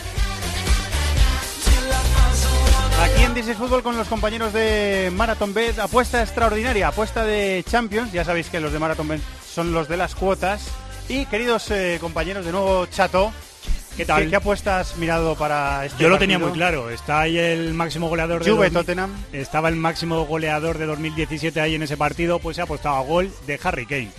Aquí 3.39 3.51
en 3.51 3.55
This 3.55 3.55
is 3.55 3.69
Fútbol 3.69 3.85
con 3.85 3.97
los 3.97 4.09
compañeros 4.09 4.53
de 4.53 5.13
Marathon 5.15 5.55
Bet, 5.55 5.79
apuesta 5.79 6.21
extraordinaria, 6.23 6.89
apuesta 6.89 7.25
de 7.25 7.65
Champions. 7.69 8.11
Ya 8.11 8.25
sabéis 8.25 8.49
que 8.49 8.59
los 8.59 8.73
de 8.73 8.81
Marathon 8.81 9.07
Bet 9.07 9.21
son 9.49 9.73
los 9.73 9.87
de 9.87 9.97
las 9.97 10.17
cuotas. 10.17 10.67
Y 11.09 11.25
queridos 11.27 11.71
eh, 11.71 11.99
compañeros, 12.01 12.45
de 12.45 12.51
nuevo 12.51 12.87
Chato, 12.87 13.33
¿Qué 13.97 14.05
tal? 14.05 14.29
¿Qué, 14.29 14.35
apuesta 14.35 14.81
has 14.81 14.97
mirado 14.97 15.37
para 15.37 15.85
este 15.87 16.03
Yo 16.03 16.09
lo 16.09 16.19
tenía 16.19 16.41
muy 16.41 16.51
claro. 16.51 16.91
Está 16.91 17.21
ahí 17.21 17.39
el 17.39 17.75
máximo 17.75 18.09
goleador 18.09 18.43
de 18.43 18.51
Juve, 18.51 18.71
2000 18.71 18.73
Tottenham. 18.73 19.25
Estaba 19.33 19.69
el 19.69 19.77
máximo 19.77 20.27
goleador 20.27 20.77
de 20.77 20.87
2017 20.87 21.61
ahí 21.61 21.77
en 21.77 21.85
ese 21.85 21.97
partido, 21.97 22.41
pues 22.41 22.57
se 22.57 22.63
ha 22.63 22.65
apostado 22.65 22.97
a 22.97 23.03
gol 23.03 23.31
de 23.47 23.61
Harry 23.63 23.87
Kane, 23.87 24.11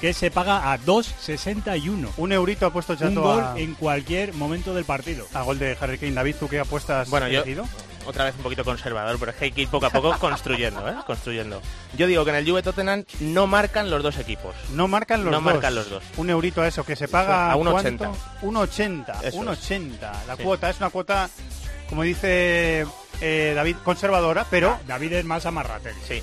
que 0.00 0.12
se 0.12 0.30
paga 0.30 0.72
a 0.72 0.78
2.61. 0.78 2.10
Un 2.16 2.32
eurito 2.32 2.66
ha 2.66 2.72
puesto 2.72 2.94
Chato 2.94 3.08
Un 3.08 3.14
gol 3.22 3.42
a, 3.42 3.54
en 3.58 3.74
cualquier 3.74 4.34
momento 4.34 4.72
del 4.72 4.84
partido. 4.84 5.26
a 5.34 5.42
gol 5.42 5.58
de 5.58 5.76
Harry 5.80 5.98
Kane. 5.98 6.12
David, 6.12 6.36
¿tú 6.38 6.48
qué 6.48 6.60
apuestas 6.60 7.10
Bueno, 7.10 7.26
yo 7.26 7.42
elegido? 7.42 7.66
Otra 8.08 8.24
vez 8.24 8.34
un 8.36 8.42
poquito 8.42 8.64
conservador, 8.64 9.18
pero 9.18 9.30
es 9.32 9.36
que 9.36 9.44
hay 9.46 9.52
que 9.52 9.62
ir 9.62 9.68
poco 9.68 9.86
a 9.86 9.90
poco 9.90 10.16
construyendo, 10.18 10.88
¿eh? 10.88 10.94
Construyendo. 11.06 11.60
Yo 11.96 12.06
digo 12.06 12.24
que 12.24 12.30
en 12.30 12.36
el 12.36 12.48
Juve 12.48 12.62
Tottenham 12.62 13.04
no 13.20 13.46
marcan 13.46 13.90
los 13.90 14.02
dos 14.02 14.16
equipos. 14.18 14.54
No 14.72 14.88
marcan 14.88 15.24
los 15.24 15.30
No 15.30 15.38
dos. 15.38 15.42
marcan 15.44 15.74
los 15.74 15.90
dos. 15.90 16.02
Un 16.16 16.30
eurito 16.30 16.62
a 16.62 16.68
eso, 16.68 16.84
que 16.84 16.96
se 16.96 17.06
paga 17.08 17.52
A 17.52 17.56
1,80. 17.56 17.98
¿cuánto? 17.98 18.16
1,80. 18.42 19.18
Eso 19.18 19.26
es. 19.28 19.34
1,80. 19.34 20.24
La 20.26 20.36
Sí. 20.36 20.42
cuota 20.42 20.70
es 20.70 20.78
una 20.78 20.90
cuota, 20.90 21.28
como 21.90 22.02
dice 22.02 22.86
eh, 23.20 23.52
David, 23.54 23.76
conservadora, 23.84 24.46
pero 24.48 24.78
David 24.86 25.12
es 25.14 25.24
más 25.24 25.44
amarrate. 25.44 25.92
Sí, 26.06 26.22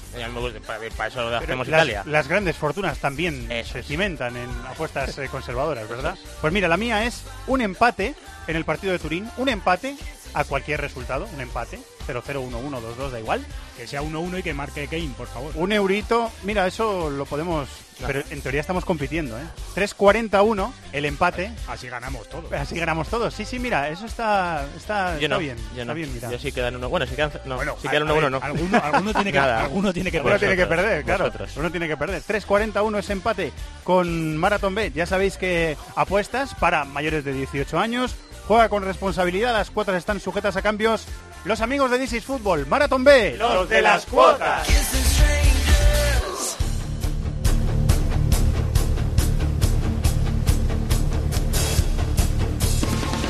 para, 0.66 1.08
eso 1.08 1.30
lo 1.30 1.38
hacemos 1.38 1.68
las, 1.68 1.80
Italia. 1.84 2.04
las 2.06 2.28
grandes 2.28 2.56
fortunas 2.56 2.98
también 3.00 3.52
Eso 3.52 3.74
se 3.74 3.84
cimentan 3.84 4.38
en 4.38 4.50
apuestas 4.68 5.18
eh, 5.18 5.28
conservadoras, 5.30 5.88
¿verdad? 5.90 6.16
Pues 6.42 6.54
mira, 6.54 6.68
la 6.70 6.78
mía 6.78 7.04
es 7.06 7.24
un 7.48 7.62
empate 7.62 8.16
en 8.48 8.56
el 8.56 8.64
partido 8.64 8.94
de 8.94 9.00
Turín, 9.00 9.30
un 9.38 9.50
empate 9.50 9.98
a 10.36 10.44
cualquier 10.44 10.82
resultado, 10.82 11.28
un 11.34 11.42
empate, 11.42 11.80
0-0, 12.08 12.22
1-1, 12.24 12.82
2-2, 12.98 13.10
da 13.10 13.20
igual. 13.20 13.44
Que 13.78 13.88
sea 13.88 14.02
1-1 14.04 14.40
y 14.40 14.44
que 14.44 14.54
marque 14.54 14.88
Kane, 14.88 15.10
por 15.18 15.28
favor. 15.28 15.52
Un 15.56 15.72
eurito, 15.72 16.32
mira, 16.44 16.66
eso 16.68 17.10
lo 17.10 17.26
podemos, 17.26 17.68
pero 18.06 18.22
en 18.30 18.42
teoría 18.42 18.62
estamos 18.62 18.86
compitiendo, 18.86 19.38
¿eh? 19.38 19.44
3.41 19.76 20.72
el 20.94 21.06
empate, 21.06 21.52
Así 21.68 21.88
ganamos 21.90 22.30
todos. 22.30 22.52
Así 22.54 22.78
ganamos 22.78 23.08
todos. 23.10 23.34
Sí, 23.34 23.44
sí, 23.44 23.60
mira, 23.60 23.90
eso 23.90 24.06
está, 24.06 24.66
está, 24.78 25.14
Yo 25.14 25.24
está 25.26 25.28
no, 25.28 25.40
bien. 25.40 25.58
yo 25.74 25.82
está 25.82 25.86
no. 25.86 25.94
bien, 25.94 26.14
mira. 26.14 26.30
Yo 26.32 26.40
sí 26.40 26.52
quedan 26.52 26.76
uno. 26.76 26.88
Bueno, 26.90 27.06
si 27.08 27.16
quedan, 27.16 27.32
no, 27.46 27.56
Bueno, 27.56 27.76
si 27.82 27.88
quedan 27.90 28.04
a- 28.10 28.14
uno, 28.14 28.14
a 28.14 28.18
uno 28.28 28.40
ver, 28.40 28.42
no. 28.42 28.46
Alguno, 28.46 28.82
alguno 28.84 29.14
tiene 29.14 29.32
que, 29.32 29.38
Nada. 29.40 29.64
alguno 29.66 29.94
tiene 29.94 30.12
que 30.12 30.18
Uno 30.18 30.24
Vosotros, 30.26 30.40
tiene 30.50 30.56
que 30.56 30.68
perder, 30.68 31.04
claro. 31.04 31.26
vosotros. 31.26 31.52
Uno 31.58 31.72
tiene 31.72 31.88
que 31.88 31.98
perder. 31.98 32.22
3.41 32.24 33.00
ese 33.00 33.14
empate 33.14 33.52
con 33.84 34.38
Marathon 34.38 34.76
Bet. 34.76 34.94
Ya 34.94 35.06
sabéis 35.06 35.38
que 35.38 35.76
apuestas 35.96 36.54
para 36.56 36.86
mayores 36.86 37.24
de 37.26 37.34
18 37.34 37.78
años, 37.80 38.16
Juega 38.48 38.70
con 38.70 38.84
responsabilidad, 38.84 39.54
las 39.54 39.72
cuotas 39.72 39.96
están 39.96 40.20
sujetas 40.20 40.56
a 40.56 40.62
cambios. 40.62 41.06
Los 41.46 41.62
amigos 41.62 41.90
de 41.90 41.98
This 41.98 42.14
is 42.14 42.24
Football, 42.24 42.68
Marathon 42.68 43.04
B. 43.04 43.38
Los 43.38 43.68
de 43.68 43.82
las 43.82 44.06
cuotas. 44.06 44.68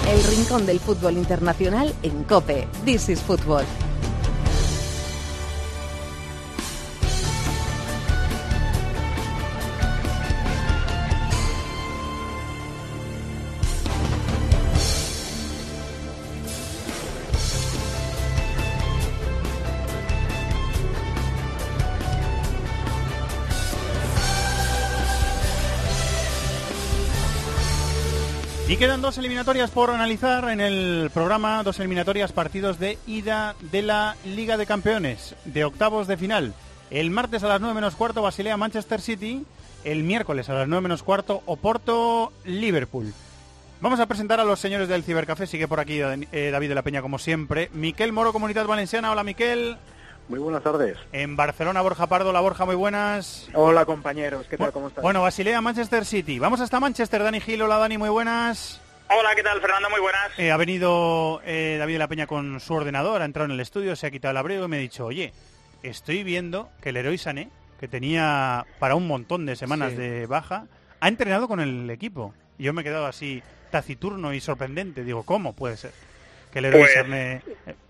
El 0.09 0.23
rincón 0.23 0.65
del 0.65 0.79
fútbol 0.79 1.17
internacional 1.17 1.93
en 2.03 2.23
Cope. 2.25 2.67
This 2.83 3.09
is 3.09 3.21
Y 28.75 28.77
quedan 28.77 29.01
dos 29.01 29.17
eliminatorias 29.17 29.71
por 29.71 29.89
analizar 29.89 30.49
en 30.49 30.59
el 30.59 31.09
programa, 31.13 31.63
dos 31.63 31.79
eliminatorias 31.79 32.33
partidos 32.33 32.77
de 32.77 32.97
ida 33.07 33.55
de 33.71 33.81
la 33.81 34.17
Liga 34.25 34.57
de 34.57 34.65
Campeones, 34.65 35.33
de 35.45 35.63
octavos 35.63 36.07
de 36.07 36.17
final. 36.17 36.53
El 36.91 37.09
martes 37.09 37.41
a 37.43 37.47
las 37.47 37.61
9 37.61 37.73
menos 37.73 37.95
cuarto 37.95 38.21
Basilea 38.21 38.57
Manchester 38.57 38.99
City, 38.99 39.45
el 39.85 40.03
miércoles 40.03 40.49
a 40.49 40.55
las 40.55 40.67
9 40.67 40.81
menos 40.81 41.03
cuarto 41.03 41.41
Oporto 41.45 42.33
Liverpool. 42.43 43.13
Vamos 43.79 44.01
a 44.01 44.07
presentar 44.07 44.41
a 44.41 44.43
los 44.43 44.59
señores 44.59 44.89
del 44.89 45.03
Cibercafé, 45.03 45.47
sigue 45.47 45.69
por 45.69 45.79
aquí 45.79 46.01
eh, 46.01 46.49
David 46.51 46.67
de 46.67 46.75
la 46.75 46.81
Peña 46.81 47.01
como 47.01 47.17
siempre. 47.17 47.69
Miquel 47.71 48.11
Moro, 48.11 48.33
Comunidad 48.33 48.67
Valenciana, 48.67 49.09
hola 49.09 49.23
Miquel. 49.23 49.77
Muy 50.27 50.39
buenas 50.39 50.63
tardes. 50.63 50.97
En 51.11 51.35
Barcelona, 51.35 51.81
Borja 51.81 52.07
Pardo, 52.07 52.33
la 52.33 52.39
Borja, 52.39 52.65
muy 52.65 52.75
buenas. 52.75 53.47
Hola 53.53 53.85
compañeros, 53.85 54.47
¿qué 54.49 54.57
tal? 54.57 54.71
¿Cómo 54.71 54.87
estás? 54.87 55.03
Bueno, 55.03 55.21
Basilea, 55.21 55.61
Manchester 55.61 56.03
City. 56.03 56.39
Vamos 56.39 56.61
hasta 56.61 56.79
Manchester, 56.79 57.21
Dani 57.21 57.39
Gil, 57.39 57.61
hola 57.61 57.77
Dani, 57.77 57.97
muy 57.99 58.09
buenas. 58.09 58.81
Hola, 59.07 59.35
¿qué 59.35 59.43
tal 59.43 59.61
Fernando? 59.61 59.87
Muy 59.91 59.99
buenas. 59.99 60.31
Eh, 60.39 60.51
ha 60.51 60.57
venido 60.57 61.41
eh, 61.45 61.75
David 61.77 61.93
de 61.93 61.99
la 61.99 62.07
Peña 62.07 62.25
con 62.25 62.59
su 62.59 62.73
ordenador, 62.73 63.21
ha 63.21 63.25
entrado 63.25 63.45
en 63.45 63.51
el 63.51 63.59
estudio, 63.59 63.95
se 63.95 64.07
ha 64.07 64.11
quitado 64.11 64.31
el 64.31 64.37
abrigo 64.37 64.65
y 64.65 64.67
me 64.67 64.77
ha 64.77 64.79
dicho, 64.79 65.05
oye, 65.05 65.31
estoy 65.83 66.23
viendo 66.23 66.69
que 66.81 66.89
el 66.89 66.97
héroe 66.97 67.15
Sané, 67.19 67.49
que 67.79 67.87
tenía 67.87 68.65
para 68.79 68.95
un 68.95 69.05
montón 69.05 69.45
de 69.45 69.55
semanas 69.55 69.91
Sí. 69.91 69.97
de 69.97 70.25
baja, 70.25 70.65
ha 71.01 71.07
entrenado 71.07 71.47
con 71.47 71.59
el 71.59 71.87
equipo. 71.91 72.33
Y 72.57 72.63
yo 72.63 72.73
me 72.73 72.81
he 72.81 72.83
quedado 72.83 73.05
así 73.05 73.43
taciturno 73.69 74.33
y 74.33 74.41
sorprendente. 74.41 75.03
Digo, 75.03 75.21
¿cómo 75.21 75.53
puede 75.53 75.77
ser? 75.77 75.91
Que 76.51 76.59
el 76.59 76.65
héroe 76.65 76.79
Pues- 76.81 76.93
Sané... 76.95 77.41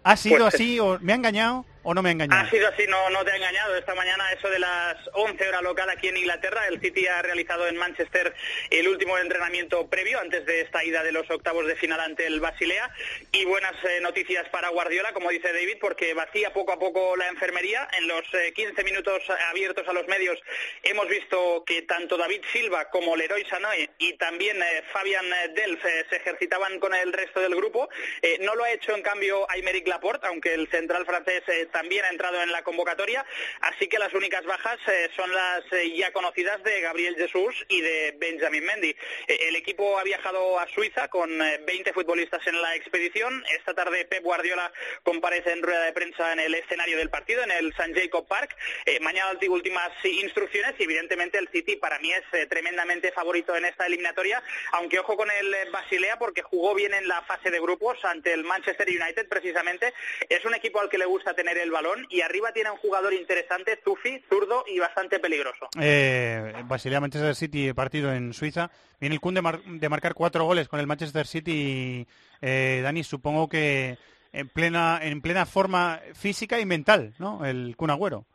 ¿Ha 0.06 0.16
sido 0.18 0.38
pues- 0.38 0.53
así 0.53 0.80
o 0.80 0.99
me 1.01 1.14
ha 1.14 1.16
engañado 1.16 1.66
o 1.82 1.93
no 1.93 2.03
me 2.03 2.10
ha 2.10 2.12
engañado? 2.12 2.45
Ha 2.45 2.49
sido 2.49 2.68
así, 2.68 2.86
no, 2.88 3.10
no 3.10 3.26
te 3.26 3.32
ha 3.32 3.36
engañado. 3.38 3.76
Esta 3.76 3.95
mañana, 3.95 4.32
eso 4.32 4.49
de 4.49 4.60
las 4.60 4.97
11 5.14 5.47
horas 5.47 5.64
local 5.64 5.89
aquí 5.89 6.08
en 6.10 6.18
Inglaterra, 6.18 6.68
el 6.68 6.80
City 6.80 7.08
ha 7.08 7.24
realizado 7.24 7.68
en 7.68 7.76
Manchester 7.76 8.36
el 8.70 8.88
último 8.88 9.18
entrenamiento 9.18 9.88
previo 9.88 10.20
antes 10.20 10.45
de 10.45 10.62
esta 10.62 10.84
ida 10.84 11.01
de 11.01 11.12
los 11.12 11.30
octavos 11.30 11.66
de 11.66 11.76
final 11.76 11.99
ante 11.99 12.28
el 12.28 12.39
Basilea. 12.39 12.91
Y 13.32 13.45
buenas 13.45 13.74
eh, 13.84 13.99
noticias 14.01 14.47
para 14.49 14.70
Guardiola, 14.70 15.12
como 15.14 15.32
dice 15.32 15.51
David, 15.51 15.78
porque 15.82 16.14
vacía 16.14 16.53
poco 16.53 16.72
a 16.72 16.80
poco 16.80 17.16
la 17.18 17.28
enfermería. 17.28 17.88
En 17.97 18.08
los 18.08 18.24
eh, 18.34 18.53
15 18.53 18.84
minutos 18.84 19.24
abiertos 19.49 19.88
a 19.88 19.93
los 19.93 20.08
medios 20.08 20.39
hemos 20.84 21.08
visto 21.08 21.64
que 21.66 21.82
tanto 21.84 22.16
David 22.16 22.41
Silva 22.51 22.89
como 22.89 23.16
Leroy 23.16 23.43
Sané 23.45 23.89
y 23.97 24.14
también 24.18 24.62
eh, 24.62 24.84
Fabian 24.91 25.26
Delf 25.56 25.84
eh, 25.86 26.06
se 26.10 26.18
ejercitaban 26.18 26.80
con 26.80 26.93
el 26.93 27.12
resto 27.14 27.39
del 27.39 27.56
grupo. 27.56 27.89
Eh, 28.22 28.38
no 28.41 28.56
lo 28.56 28.64
ha 28.64 28.72
hecho 28.72 28.95
en 28.95 29.01
cambio 29.01 29.49
Aymeric 29.49 29.86
Laporte, 29.96 30.28
aunque 30.28 30.54
el 30.54 30.68
central 30.70 31.06
francés 31.06 31.41
eh, 31.48 31.68
también 31.72 32.04
ha 32.04 32.10
entrado 32.10 32.41
en 32.41 32.52
la 32.52 32.64
convocatoria. 32.64 33.26
Así 33.62 33.88
que 33.88 34.00
las 34.00 34.14
únicas 34.14 34.43
bajas 34.46 34.78
eh, 34.88 35.10
son 35.16 35.32
las 35.34 35.64
eh, 35.72 35.96
ya 35.96 36.12
conocidas 36.12 36.62
de 36.64 36.82
Gabriel 36.82 37.16
Jesús 37.16 37.66
y 37.70 37.82
de 37.82 38.16
Benjamin 38.18 38.66
Mendy. 38.66 38.96
El 39.28 39.56
equipo 39.56 39.98
ha 39.98 40.04
viajado 40.04 40.60
a 40.60 40.68
Suiza 40.68 41.08
con 41.08 41.41
eh, 41.41 41.62
20 41.66 41.93
futbolistas 41.93 42.46
en 42.48 42.62
la 42.62 42.76
expedición. 42.76 43.43
Esta 43.58 43.74
tarde 43.74 44.06
Pep 44.06 44.24
Guardiola 44.24 44.72
comparece 45.04 45.52
en 45.52 45.64
rueda 45.64 45.84
de 45.84 45.93
prensa 45.93 46.34
en 46.34 46.39
el 46.39 46.56
escenario 46.56 46.98
del 46.98 47.10
partido, 47.10 47.43
en 47.43 47.52
el 47.52 47.70
St. 47.70 47.93
Jacob 48.00 48.28
Park. 48.28 48.56
Mañana 49.02 49.34
las 49.34 49.50
últimas 49.50 49.91
instrucciones 50.04 50.74
y 50.80 50.84
evidentemente 50.84 51.38
el 51.38 51.50
City 51.50 51.76
para 51.76 52.00
mí 52.00 52.12
es 52.12 52.50
tremendamente 52.50 53.12
favorito 53.12 53.56
en 53.56 53.66
esta 53.66 53.86
eliminatoria, 53.86 54.41
aunque 54.74 55.00
ojo 55.00 55.16
con 55.16 55.30
el 55.32 55.56
Basilea 55.72 56.18
porque 56.18 56.41
jugó 56.41 56.74
bien 56.74 56.93
en 56.93 57.08
la 57.08 57.22
fase 57.24 57.52
de 57.52 57.60
grupos 57.60 58.04
ante 58.04 58.34
el 58.34 58.43
Manchester 58.43 58.88
United 58.88 59.28
precisamente. 59.28 59.84
Es 60.29 60.43
un 60.45 60.53
equipo 60.55 60.79
al 60.79 60.89
que 60.89 60.97
le 60.97 61.05
gusta 61.05 61.33
tener 61.33 61.57
el 61.57 61.71
balón 61.71 62.05
y 62.09 62.21
arriba 62.21 62.51
tiene 62.51 62.71
un 62.71 62.77
jugador 62.77 63.13
interesante, 63.13 63.79
Zufi, 63.83 64.21
zurdo 64.29 64.63
y 64.67 64.79
bastante 64.79 65.19
peligroso. 65.19 65.67
Eh, 65.79 66.53
Basilea 66.65 66.99
Manchester 67.01 67.36
City 67.36 67.73
partido 67.73 68.13
en 68.13 68.33
Suiza. 68.33 68.69
Viene 68.99 69.15
el 69.15 69.21
Kun 69.21 69.33
de, 69.36 69.41
mar- 69.41 69.61
de 69.63 69.89
marcar 69.89 70.13
cuatro 70.13 70.45
goles 70.45 70.67
con 70.67 70.79
el 70.79 70.88
Manchester 70.88 71.27
City. 71.27 72.07
Eh, 72.41 72.79
Dani, 72.83 73.03
supongo 73.03 73.49
que 73.49 73.97
en 74.33 74.49
plena 74.49 74.99
en 75.01 75.21
plena 75.21 75.45
forma 75.45 76.01
física 76.13 76.59
y 76.59 76.65
mental, 76.65 77.13
¿no? 77.19 77.45
El 77.45 77.75
Kun 77.77 77.89
Agüero. 77.89 78.25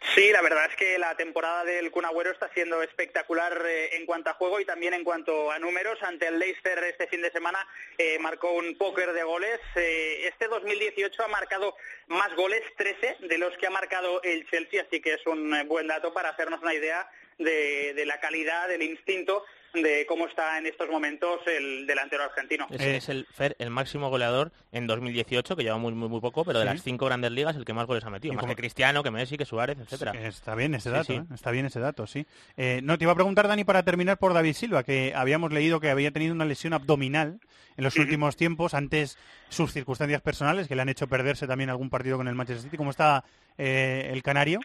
Sí, 0.00 0.30
la 0.30 0.42
verdad 0.42 0.66
es 0.70 0.76
que 0.76 0.96
la 0.96 1.16
temporada 1.16 1.64
del 1.64 1.90
Kun 1.90 2.04
Agüero 2.04 2.30
está 2.30 2.48
siendo 2.54 2.82
espectacular 2.82 3.60
eh, 3.66 3.96
en 3.96 4.06
cuanto 4.06 4.30
a 4.30 4.34
juego 4.34 4.60
y 4.60 4.64
también 4.64 4.94
en 4.94 5.02
cuanto 5.02 5.50
a 5.50 5.58
números. 5.58 6.00
Ante 6.02 6.28
el 6.28 6.38
Leicester 6.38 6.78
este 6.84 7.08
fin 7.08 7.20
de 7.20 7.32
semana 7.32 7.66
eh, 7.98 8.18
marcó 8.20 8.52
un 8.52 8.76
póker 8.76 9.12
de 9.12 9.24
goles. 9.24 9.60
Eh, 9.74 10.28
este 10.28 10.46
2018 10.46 11.24
ha 11.24 11.28
marcado 11.28 11.76
más 12.06 12.34
goles, 12.36 12.62
13, 12.76 13.16
de 13.20 13.38
los 13.38 13.56
que 13.58 13.66
ha 13.66 13.70
marcado 13.70 14.22
el 14.22 14.48
Chelsea, 14.48 14.82
así 14.82 15.00
que 15.00 15.14
es 15.14 15.26
un 15.26 15.54
eh, 15.54 15.64
buen 15.64 15.88
dato 15.88 16.12
para 16.12 16.30
hacernos 16.30 16.62
una 16.62 16.74
idea 16.74 17.10
de, 17.38 17.92
de 17.94 18.06
la 18.06 18.20
calidad, 18.20 18.68
del 18.68 18.82
instinto 18.82 19.44
de 19.74 20.06
cómo 20.08 20.26
está 20.26 20.58
en 20.58 20.66
estos 20.66 20.88
momentos 20.88 21.40
el 21.46 21.86
delantero 21.86 22.24
argentino. 22.24 22.66
Es, 22.70 22.80
es 22.80 23.08
el 23.08 23.26
Fer, 23.32 23.54
el 23.58 23.70
máximo 23.70 24.08
goleador 24.10 24.50
en 24.72 24.86
2018, 24.86 25.56
que 25.56 25.62
lleva 25.62 25.76
muy, 25.78 25.92
muy, 25.92 26.08
muy 26.08 26.20
poco, 26.20 26.44
pero 26.44 26.58
de 26.60 26.64
Sí. 26.66 26.72
las 26.72 26.82
cinco 26.82 27.06
grandes 27.06 27.30
ligas 27.32 27.56
el 27.56 27.64
que 27.64 27.72
más 27.72 27.86
goles 27.86 28.04
ha 28.04 28.10
metido. 28.10 28.34
Más 28.34 28.40
como- 28.40 28.54
que 28.54 28.60
Cristiano, 28.60 29.02
que 29.02 29.10
Messi, 29.10 29.36
que 29.36 29.44
Suárez, 29.44 29.78
etcétera. 29.78 30.12
Sí, 30.12 30.18
Está 30.22 30.54
bien 30.54 30.74
ese 30.74 30.88
Sí, 30.88 30.94
dato, 30.94 31.04
sí. 31.04 31.12
¿eh? 31.14 31.22
está 31.34 31.50
bien 31.50 31.66
ese 31.66 31.80
dato, 31.80 32.06
sí. 32.06 32.26
Eh, 32.56 32.80
no, 32.82 32.96
te 32.98 33.04
iba 33.04 33.12
a 33.12 33.16
preguntar, 33.16 33.46
Dani, 33.48 33.64
para 33.64 33.82
terminar 33.82 34.18
por 34.18 34.34
David 34.34 34.54
Silva, 34.54 34.82
que 34.82 35.12
habíamos 35.14 35.52
leído 35.52 35.80
que 35.80 35.90
había 35.90 36.10
tenido 36.10 36.34
una 36.34 36.44
lesión 36.44 36.72
abdominal 36.72 37.40
en 37.76 37.84
los 37.84 37.96
últimos 37.96 38.36
tiempos, 38.36 38.74
antes 38.74 39.16
sus 39.48 39.72
circunstancias 39.72 40.20
personales, 40.20 40.66
que 40.66 40.74
le 40.74 40.82
han 40.82 40.88
hecho 40.88 41.06
perderse 41.08 41.46
también 41.46 41.70
algún 41.70 41.90
partido 41.90 42.16
con 42.16 42.26
el 42.26 42.34
Manchester 42.34 42.64
City. 42.64 42.76
¿Cómo 42.76 42.90
está 42.90 43.24
eh, 43.56 44.10
el 44.12 44.22
canario? 44.22 44.60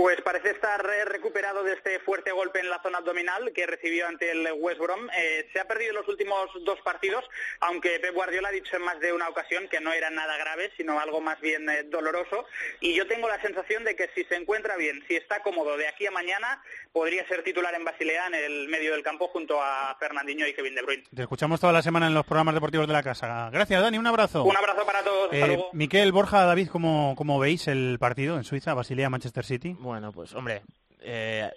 Pues 0.00 0.18
parece 0.22 0.52
estar 0.52 0.80
eh, 0.86 1.04
recuperado 1.04 1.62
de 1.62 1.74
este 1.74 1.98
fuerte 2.00 2.32
golpe 2.32 2.58
en 2.58 2.70
la 2.70 2.80
zona 2.80 2.96
abdominal 2.96 3.52
que 3.52 3.66
recibió 3.66 4.06
ante 4.06 4.30
el 4.30 4.48
West 4.58 4.80
Brom. 4.80 5.10
Eh, 5.14 5.46
se 5.52 5.60
ha 5.60 5.68
perdido 5.68 5.92
los 5.92 6.08
últimos 6.08 6.48
dos 6.64 6.80
partidos, 6.80 7.22
aunque 7.60 8.00
Pep 8.00 8.14
Guardiola 8.14 8.48
ha 8.48 8.50
dicho 8.50 8.74
en 8.76 8.82
más 8.82 8.98
de 8.98 9.12
una 9.12 9.28
ocasión 9.28 9.68
que 9.68 9.78
no 9.78 9.92
era 9.92 10.08
nada 10.08 10.38
grave, 10.38 10.72
sino 10.78 10.98
algo 10.98 11.20
más 11.20 11.38
bien 11.42 11.68
eh, 11.68 11.82
doloroso. 11.82 12.46
Y 12.80 12.94
yo 12.94 13.06
tengo 13.08 13.28
la 13.28 13.42
sensación 13.42 13.84
de 13.84 13.94
que 13.94 14.08
si 14.14 14.24
se 14.24 14.36
encuentra 14.36 14.78
bien, 14.78 15.04
si 15.06 15.16
está 15.16 15.42
cómodo 15.42 15.76
de 15.76 15.86
aquí 15.86 16.06
a 16.06 16.10
mañana, 16.10 16.62
podría 16.92 17.28
ser 17.28 17.44
titular 17.44 17.74
en 17.74 17.84
Basilea 17.84 18.28
en 18.28 18.36
el 18.36 18.68
medio 18.68 18.92
del 18.92 19.02
campo 19.02 19.28
junto 19.28 19.60
a 19.60 19.94
Fernandinho 20.00 20.46
y 20.46 20.54
Kevin 20.54 20.76
De 20.76 20.80
Bruyne. 20.80 21.04
Te 21.14 21.20
escuchamos 21.20 21.60
toda 21.60 21.74
la 21.74 21.82
semana 21.82 22.06
en 22.06 22.14
los 22.14 22.24
programas 22.24 22.54
deportivos 22.54 22.86
de 22.86 22.94
la 22.94 23.02
casa. 23.02 23.50
Gracias, 23.52 23.82
Dani, 23.82 23.98
un 23.98 24.06
abrazo. 24.06 24.44
Un 24.44 24.56
abrazo 24.56 24.86
para 24.86 25.02
todos. 25.02 25.28
Eh. 25.32 25.62
Miquel, 25.74 26.10
Borja, 26.10 26.46
David, 26.46 26.70
¿cómo, 26.70 27.14
¿cómo 27.18 27.38
veis 27.38 27.68
el 27.68 27.98
partido 28.00 28.38
en 28.38 28.44
Suiza, 28.44 28.72
Basilea-Manchester 28.72 29.44
City? 29.44 29.76
Bueno, 29.78 29.89
pues 30.12 30.34
hombre, 30.34 30.62
eh, 31.00 31.50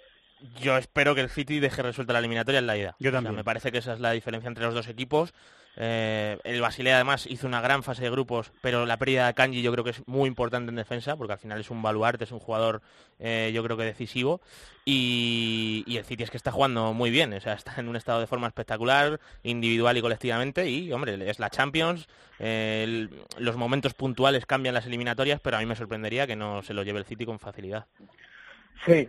yo 0.60 0.76
espero 0.76 1.14
que 1.14 1.20
el 1.22 1.30
City 1.30 1.60
deje 1.60 1.82
resuelta 1.82 2.12
la 2.12 2.18
eliminatoria 2.18 2.58
en 2.58 2.66
la 2.66 2.76
ida. 2.76 2.96
Yo 2.98 3.08
O 3.08 3.12
sea, 3.12 3.18
también. 3.18 3.36
me 3.36 3.44
parece 3.44 3.72
que 3.72 3.78
esa 3.78 3.94
es 3.94 4.00
la 4.00 4.10
diferencia 4.12 4.48
entre 4.48 4.64
los 4.64 4.74
dos 4.74 4.88
equipos. 4.88 5.32
Eh, 5.76 6.38
el 6.44 6.60
Basilea 6.60 6.96
además 6.96 7.26
hizo 7.26 7.46
una 7.46 7.60
gran 7.60 7.82
fase 7.82 8.02
de 8.02 8.10
grupos, 8.10 8.52
pero 8.60 8.86
la 8.86 8.96
pérdida 8.96 9.26
de 9.26 9.34
Kanji 9.34 9.62
yo 9.62 9.72
creo 9.72 9.82
que 9.82 9.90
es 9.90 10.06
muy 10.06 10.28
importante 10.28 10.70
en 10.70 10.76
defensa, 10.76 11.16
porque 11.16 11.32
al 11.32 11.38
final 11.38 11.60
es 11.60 11.70
un 11.70 11.82
baluarte, 11.82 12.24
es 12.24 12.32
un 12.32 12.38
jugador 12.38 12.82
eh, 13.18 13.50
yo 13.52 13.62
creo 13.64 13.76
que 13.76 13.84
decisivo. 13.84 14.40
Y, 14.84 15.84
el 15.96 16.04
City 16.04 16.22
es 16.22 16.30
que 16.30 16.36
está 16.36 16.52
jugando 16.52 16.92
muy 16.92 17.10
bien, 17.10 17.32
o 17.32 17.40
sea, 17.40 17.54
está 17.54 17.74
en 17.78 17.88
un 17.88 17.96
estado 17.96 18.20
de 18.20 18.26
forma 18.26 18.46
espectacular, 18.46 19.18
individual 19.42 19.96
y 19.96 20.02
colectivamente. 20.02 20.68
Y 20.68 20.92
hombre, 20.92 21.28
es 21.28 21.38
la 21.38 21.50
Champions, 21.50 22.08
eh, 22.38 23.08
los 23.38 23.56
momentos 23.56 23.94
puntuales 23.94 24.46
cambian 24.46 24.74
las 24.74 24.86
eliminatorias, 24.86 25.40
pero 25.40 25.56
a 25.56 25.60
mí 25.60 25.66
me 25.66 25.76
sorprendería 25.76 26.26
que 26.26 26.36
no 26.36 26.62
se 26.62 26.74
lo 26.74 26.82
lleve 26.82 27.00
el 27.00 27.06
City 27.06 27.26
con 27.26 27.38
facilidad. 27.38 27.86
Sí, 28.86 29.08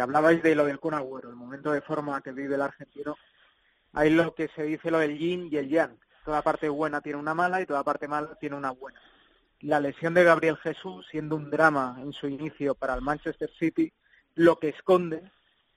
hablabais 0.00 0.42
de 0.42 0.54
lo 0.54 0.64
del 0.64 0.78
Kun 0.78 0.94
el 0.94 1.36
momento 1.36 1.70
de 1.70 1.82
forma 1.82 2.20
que 2.22 2.32
vive 2.32 2.54
el 2.54 2.62
argentino. 2.62 3.16
Hay 3.92 4.10
lo 4.10 4.34
que 4.34 4.48
se 4.48 4.62
dice 4.62 4.90
lo 4.90 4.98
del 4.98 5.18
yin 5.18 5.48
y 5.50 5.56
el 5.56 5.68
yang. 5.68 5.96
Toda 6.24 6.42
parte 6.42 6.68
buena 6.68 7.00
tiene 7.00 7.18
una 7.18 7.34
mala 7.34 7.60
y 7.60 7.66
toda 7.66 7.82
parte 7.82 8.08
mala 8.08 8.36
tiene 8.36 8.56
una 8.56 8.70
buena. 8.70 9.00
La 9.60 9.80
lesión 9.80 10.14
de 10.14 10.24
Gabriel 10.24 10.56
Jesús, 10.56 11.06
siendo 11.10 11.36
un 11.36 11.50
drama 11.50 11.96
en 12.00 12.12
su 12.12 12.26
inicio 12.26 12.74
para 12.74 12.94
el 12.94 13.02
Manchester 13.02 13.50
City, 13.58 13.92
lo 14.34 14.56
que 14.56 14.70
esconde 14.70 15.22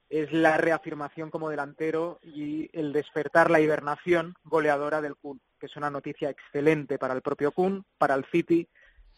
es 0.09 0.31
la 0.31 0.57
reafirmación 0.57 1.29
como 1.29 1.49
delantero 1.49 2.19
y 2.21 2.69
el 2.77 2.93
despertar 2.93 3.49
la 3.49 3.59
hibernación 3.59 4.35
goleadora 4.43 5.01
del 5.01 5.15
Kun. 5.15 5.41
que 5.59 5.65
es 5.65 5.75
una 5.75 5.89
noticia 5.89 6.29
excelente 6.29 6.97
para 6.97 7.13
el 7.13 7.21
propio 7.21 7.51
Kun, 7.51 7.85
para 7.97 8.15
el 8.15 8.25
City, 8.25 8.67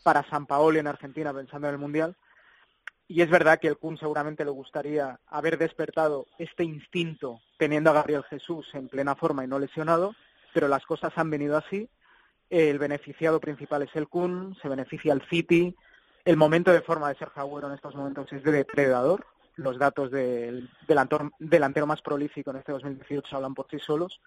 para 0.03 0.27
San 0.29 0.45
Paolo 0.45 0.79
en 0.79 0.87
Argentina 0.87 1.33
pensando 1.33 1.67
en 1.67 1.73
el 1.73 1.79
Mundial. 1.79 2.15
Y 3.08 3.22
es 3.22 3.30
verdad 3.30 3.60
que 3.60 3.68
el 3.68 3.78
Kun 3.78 3.97
seguramente 3.97 4.43
le 4.43 4.51
gustaría 4.51 5.20
haber 5.28 5.58
despertado 5.58 6.28
este 6.38 6.64
instinto 6.64 7.39
teniendo 7.58 7.89
a 7.89 7.93
Gabriel 7.93 8.24
Jesús 8.24 8.68
en 8.74 8.89
plena 8.89 9.16
forma 9.16 9.45
y 9.45 9.47
no 9.47 9.60
lesionado, 9.60 10.14
pero 10.53 10.68
las 10.68 10.86
cosas 10.86 11.14
han 11.16 11.30
venido 11.30 11.55
así. 11.55 11.89
El 12.49 12.80
beneficiado 12.80 13.39
principal 13.39 13.84
es 13.84 13.95
el 13.95 14.10
Kun, 14.10 14.58
se 14.62 14.68
beneficia 14.68 15.14
el 15.14 15.22
City. 15.30 15.74
El 16.26 16.36
momento 16.36 16.72
de 16.72 16.82
forma 16.82 17.08
de 17.08 17.16
Sergio 17.16 17.41
Agüero 17.41 17.68
en 17.68 17.76
estos 17.76 17.95
momentos 17.95 18.32
es 18.34 18.43
de 18.43 18.51
depredador. 18.51 19.26
Los 19.55 19.80
datos 19.80 20.12
del 20.12 20.70
delantero, 20.88 21.32
delantero 21.39 21.88
más 21.88 22.01
prolífico 22.01 22.51
en 22.51 22.58
este 22.58 22.74
2018 22.74 23.36
hablan 23.38 23.55
por 23.55 23.68
sí 23.70 23.80
solos. 23.80 24.20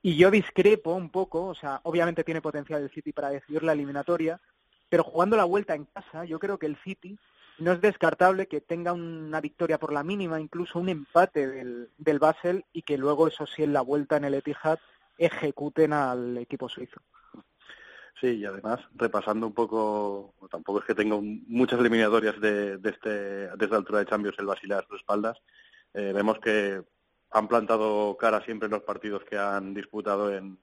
Y 0.00 0.16
yo 0.16 0.30
discrepo 0.30 0.94
un 0.94 1.10
poco, 1.10 1.44
o 1.44 1.54
sea, 1.54 1.80
obviamente 1.82 2.24
tiene 2.24 2.40
potencial 2.40 2.82
el 2.82 2.90
City 2.90 3.12
para 3.12 3.30
decidir 3.30 3.62
la 3.62 3.72
eliminatoria, 3.72 4.40
pero 4.88 5.04
jugando 5.04 5.36
la 5.36 5.44
vuelta 5.44 5.74
en 5.74 5.84
casa, 5.84 6.24
yo 6.24 6.38
creo 6.38 6.58
que 6.58 6.66
el 6.66 6.76
City 6.76 7.18
no 7.58 7.72
es 7.72 7.80
descartable 7.80 8.46
que 8.46 8.60
tenga 8.60 8.92
una 8.92 9.40
victoria 9.40 9.78
por 9.78 9.92
la 9.92 10.02
mínima, 10.02 10.40
incluso 10.40 10.78
un 10.78 10.88
empate 10.88 11.46
del, 11.46 11.90
del 11.98 12.18
Basel 12.18 12.64
y 12.72 12.82
que 12.82 12.98
luego, 12.98 13.28
eso 13.28 13.46
sí, 13.46 13.62
en 13.62 13.72
la 13.72 13.80
vuelta 13.80 14.16
en 14.16 14.24
el 14.24 14.34
Etihad 14.34 14.78
ejecuten 15.18 15.92
al 15.92 16.36
equipo 16.38 16.68
suizo. 16.68 17.00
Sí, 18.20 18.28
y 18.38 18.44
además, 18.46 18.80
repasando 18.94 19.46
un 19.46 19.52
poco, 19.52 20.34
tampoco 20.50 20.80
es 20.80 20.86
que 20.86 20.94
tengo 20.94 21.20
muchas 21.20 21.78
eliminatorias 21.80 22.40
de, 22.40 22.78
de, 22.78 22.90
este, 22.90 23.10
de 23.10 23.76
altura 23.76 23.98
de 23.98 24.06
Champions 24.06 24.38
el 24.38 24.46
Basilea 24.46 24.78
a 24.78 24.86
sus 24.86 25.00
espaldas, 25.00 25.36
eh, 25.92 26.12
vemos 26.14 26.38
que 26.38 26.82
han 27.30 27.48
plantado 27.48 28.16
cara 28.16 28.42
siempre 28.42 28.66
en 28.66 28.72
los 28.72 28.82
partidos 28.82 29.22
que 29.24 29.36
han 29.36 29.74
disputado 29.74 30.32
en, 30.32 30.58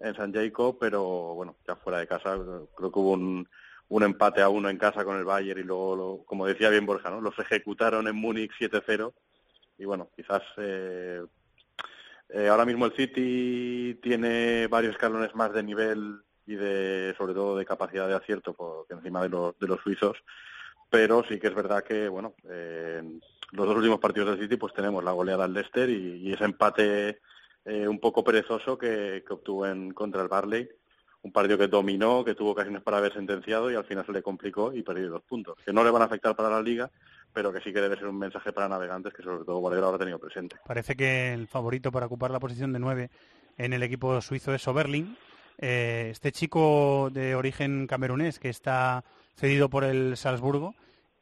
en 0.00 0.14
San 0.14 0.32
Jacob, 0.32 0.78
pero 0.80 1.34
bueno, 1.34 1.56
ya 1.66 1.76
fuera 1.76 1.98
de 1.98 2.06
casa, 2.06 2.38
creo 2.74 2.90
que 2.90 2.98
hubo 2.98 3.12
un, 3.12 3.46
un 3.88 4.02
empate 4.02 4.42
a 4.42 4.48
uno 4.48 4.68
en 4.68 4.78
casa 4.78 5.04
con 5.04 5.16
el 5.16 5.24
Bayern 5.24 5.60
y 5.60 5.64
luego, 5.64 5.96
lo, 5.96 6.24
como 6.24 6.46
decía 6.46 6.70
bien 6.70 6.86
Borja, 6.86 7.10
¿no? 7.10 7.20
los 7.20 7.38
ejecutaron 7.38 8.08
en 8.08 8.16
Múnich 8.16 8.52
7-0 8.58 9.12
y 9.78 9.84
bueno, 9.84 10.08
quizás 10.16 10.42
eh, 10.56 11.22
eh, 12.30 12.48
ahora 12.48 12.64
mismo 12.64 12.86
el 12.86 12.96
City 12.96 13.98
tiene 14.02 14.66
varios 14.66 14.94
escalones 14.94 15.34
más 15.34 15.52
de 15.52 15.62
nivel 15.62 16.20
y 16.46 16.54
de 16.54 17.14
sobre 17.16 17.34
todo 17.34 17.56
de 17.56 17.64
capacidad 17.64 18.08
de 18.08 18.14
acierto 18.14 18.54
por 18.54 18.86
encima 18.90 19.22
de 19.22 19.28
los, 19.28 19.58
de 19.58 19.68
los 19.68 19.80
suizos, 19.80 20.16
pero 20.90 21.24
sí 21.28 21.38
que 21.38 21.48
es 21.48 21.54
verdad 21.54 21.84
que 21.84 22.08
bueno, 22.08 22.34
eh, 22.48 23.02
los 23.52 23.66
dos 23.66 23.76
últimos 23.76 24.00
partidos 24.00 24.30
del 24.30 24.40
City 24.40 24.56
pues 24.56 24.74
tenemos 24.74 25.04
la 25.04 25.12
goleada 25.12 25.44
al 25.44 25.54
Leicester 25.54 25.88
y, 25.88 26.16
y 26.22 26.32
ese 26.32 26.44
empate 26.44 27.20
eh, 27.64 27.86
un 27.86 28.00
poco 28.00 28.24
perezoso 28.24 28.76
que, 28.78 29.22
que 29.26 29.34
obtuvo 29.34 29.66
en 29.66 29.92
contra 29.92 30.22
el 30.22 30.28
Barley 30.28 30.68
un 31.26 31.32
partido 31.32 31.58
que 31.58 31.66
dominó, 31.66 32.24
que 32.24 32.36
tuvo 32.36 32.52
ocasiones 32.52 32.82
para 32.82 32.98
haber 32.98 33.12
sentenciado 33.12 33.70
y 33.70 33.74
al 33.74 33.84
final 33.84 34.06
se 34.06 34.12
le 34.12 34.22
complicó 34.22 34.72
y 34.72 34.82
perdió 34.82 35.10
dos 35.10 35.22
puntos, 35.22 35.58
que 35.64 35.72
no 35.72 35.82
le 35.82 35.90
van 35.90 36.02
a 36.02 36.04
afectar 36.04 36.36
para 36.36 36.48
la 36.48 36.62
liga, 36.62 36.88
pero 37.32 37.52
que 37.52 37.60
sí 37.60 37.72
que 37.72 37.80
debe 37.80 37.96
ser 37.96 38.06
un 38.06 38.18
mensaje 38.18 38.52
para 38.52 38.68
navegantes 38.68 39.12
que 39.12 39.24
sobre 39.24 39.44
todo 39.44 39.58
Guardiola 39.58 39.88
habrá 39.88 39.98
tenido 39.98 40.20
presente. 40.20 40.56
Parece 40.64 40.94
que 40.94 41.32
el 41.32 41.48
favorito 41.48 41.90
para 41.90 42.06
ocupar 42.06 42.30
la 42.30 42.38
posición 42.38 42.72
de 42.72 42.78
nueve 42.78 43.10
en 43.58 43.72
el 43.72 43.82
equipo 43.82 44.20
suizo 44.20 44.54
es 44.54 44.66
Oberlin. 44.68 45.16
Eh, 45.58 46.10
este 46.12 46.30
chico 46.30 47.10
de 47.12 47.34
origen 47.34 47.88
camerunés 47.88 48.38
que 48.38 48.48
está 48.48 49.04
cedido 49.34 49.68
por 49.68 49.82
el 49.82 50.16
Salzburgo 50.16 50.76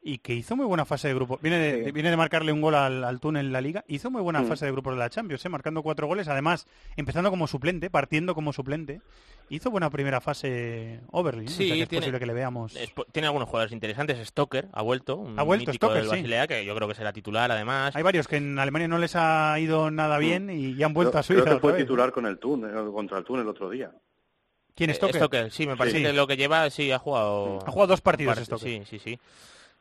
y 0.07 0.19
que 0.19 0.35
hizo 0.35 0.55
muy 0.55 0.67
buena 0.67 0.85
fase 0.85 1.09
de 1.09 1.15
grupo. 1.15 1.39
Viene 1.43 1.59
de, 1.59 1.85
Sí. 1.87 1.91
viene 1.93 2.11
de 2.11 2.17
marcarle 2.19 2.53
un 2.53 2.61
gol 2.61 2.75
al, 2.75 3.03
al 3.05 3.21
Tun 3.21 3.39
en 3.39 3.51
la 3.53 3.63
liga. 3.63 3.85
Hizo 3.89 4.11
muy 4.11 4.21
buena 4.21 4.43
Mm. 4.43 4.49
fase 4.49 4.67
de 4.67 4.73
grupos 4.73 4.93
de 4.93 4.99
la 4.99 5.09
Champions, 5.09 5.43
¿eh? 5.45 5.49
marcando 5.49 5.83
cuatro 5.83 6.07
goles. 6.07 6.29
Además, 6.29 6.67
empezando 6.97 7.31
como 7.31 7.47
suplente, 7.47 7.89
partiendo 7.89 8.35
como 8.35 8.53
suplente. 8.53 9.01
Hizo 9.49 9.71
buena 9.71 9.89
primera 9.89 10.21
fase 10.21 11.01
Oberlin. 11.11 11.49
¿eh? 11.49 11.51
Sí, 11.51 11.65
o 11.65 11.67
sea 11.69 11.77
que 11.77 11.83
es 11.85 11.89
tiene- 11.89 12.01
posible 12.03 12.19
que 12.19 12.27
le 12.27 12.33
veamos. 12.35 12.77
Es 12.77 12.93
tiene 13.13 13.27
algunos 13.29 13.49
jugadores 13.49 13.73
interesantes. 13.73 14.19
Stoker 14.29 14.69
ha 14.75 14.83
vuelto, 14.83 15.17
un 15.17 15.39
Ha 15.39 15.43
vuelto 15.43 15.73
Stoker, 15.73 15.97
del 15.97 16.05
sí. 16.05 16.11
Basilea, 16.11 16.47
que 16.49 16.65
yo 16.67 16.75
creo 16.77 16.87
que 16.89 16.95
será 16.95 17.13
titular 17.13 17.51
además. 17.51 17.97
Hay 17.97 18.03
varios 18.03 18.29
que 18.29 18.37
en 18.37 18.59
Alemania 18.59 18.89
no 18.89 18.99
les 18.99 19.17
ha 19.17 19.59
ido 19.59 19.91
nada 19.91 20.19
bien 20.19 20.51
y 20.51 20.75
ya 20.77 20.85
han 20.87 20.93
vuelto 20.95 21.13
Creo- 21.13 21.21
a 21.21 21.23
Suiza. 21.23 21.43
Creo 21.45 21.55
que 21.57 21.61
fue 21.61 21.73
titular 21.75 22.13
con 22.13 22.27
el 22.27 22.39
Tun, 22.39 22.65
eh, 22.69 22.93
contra 22.93 23.17
el 23.19 23.25
Tun 23.25 23.41
el 23.41 23.49
otro 23.49 23.71
día. 23.71 23.91
¿Quién 24.75 24.91
es 24.91 24.97
Eh, 24.97 24.99
Stoker? 24.99 25.17
Stoker, 25.17 25.51
sí, 25.53 25.67
me 25.67 25.77
parece 25.77 25.99
Sí. 25.99 26.03
que 26.03 26.13
lo 26.13 26.27
que 26.27 26.37
lleva, 26.37 26.69
sí, 26.69 26.91
ha 26.91 26.99
jugado... 26.99 27.59
Ha 27.67 27.71
jugado 27.71 27.87
dos 27.87 28.01
partidos 28.03 28.35
Parte- 28.35 28.45
Stoker. 28.47 28.69
Sí, 28.69 28.83
sí, 28.87 28.99
sí. 28.99 29.19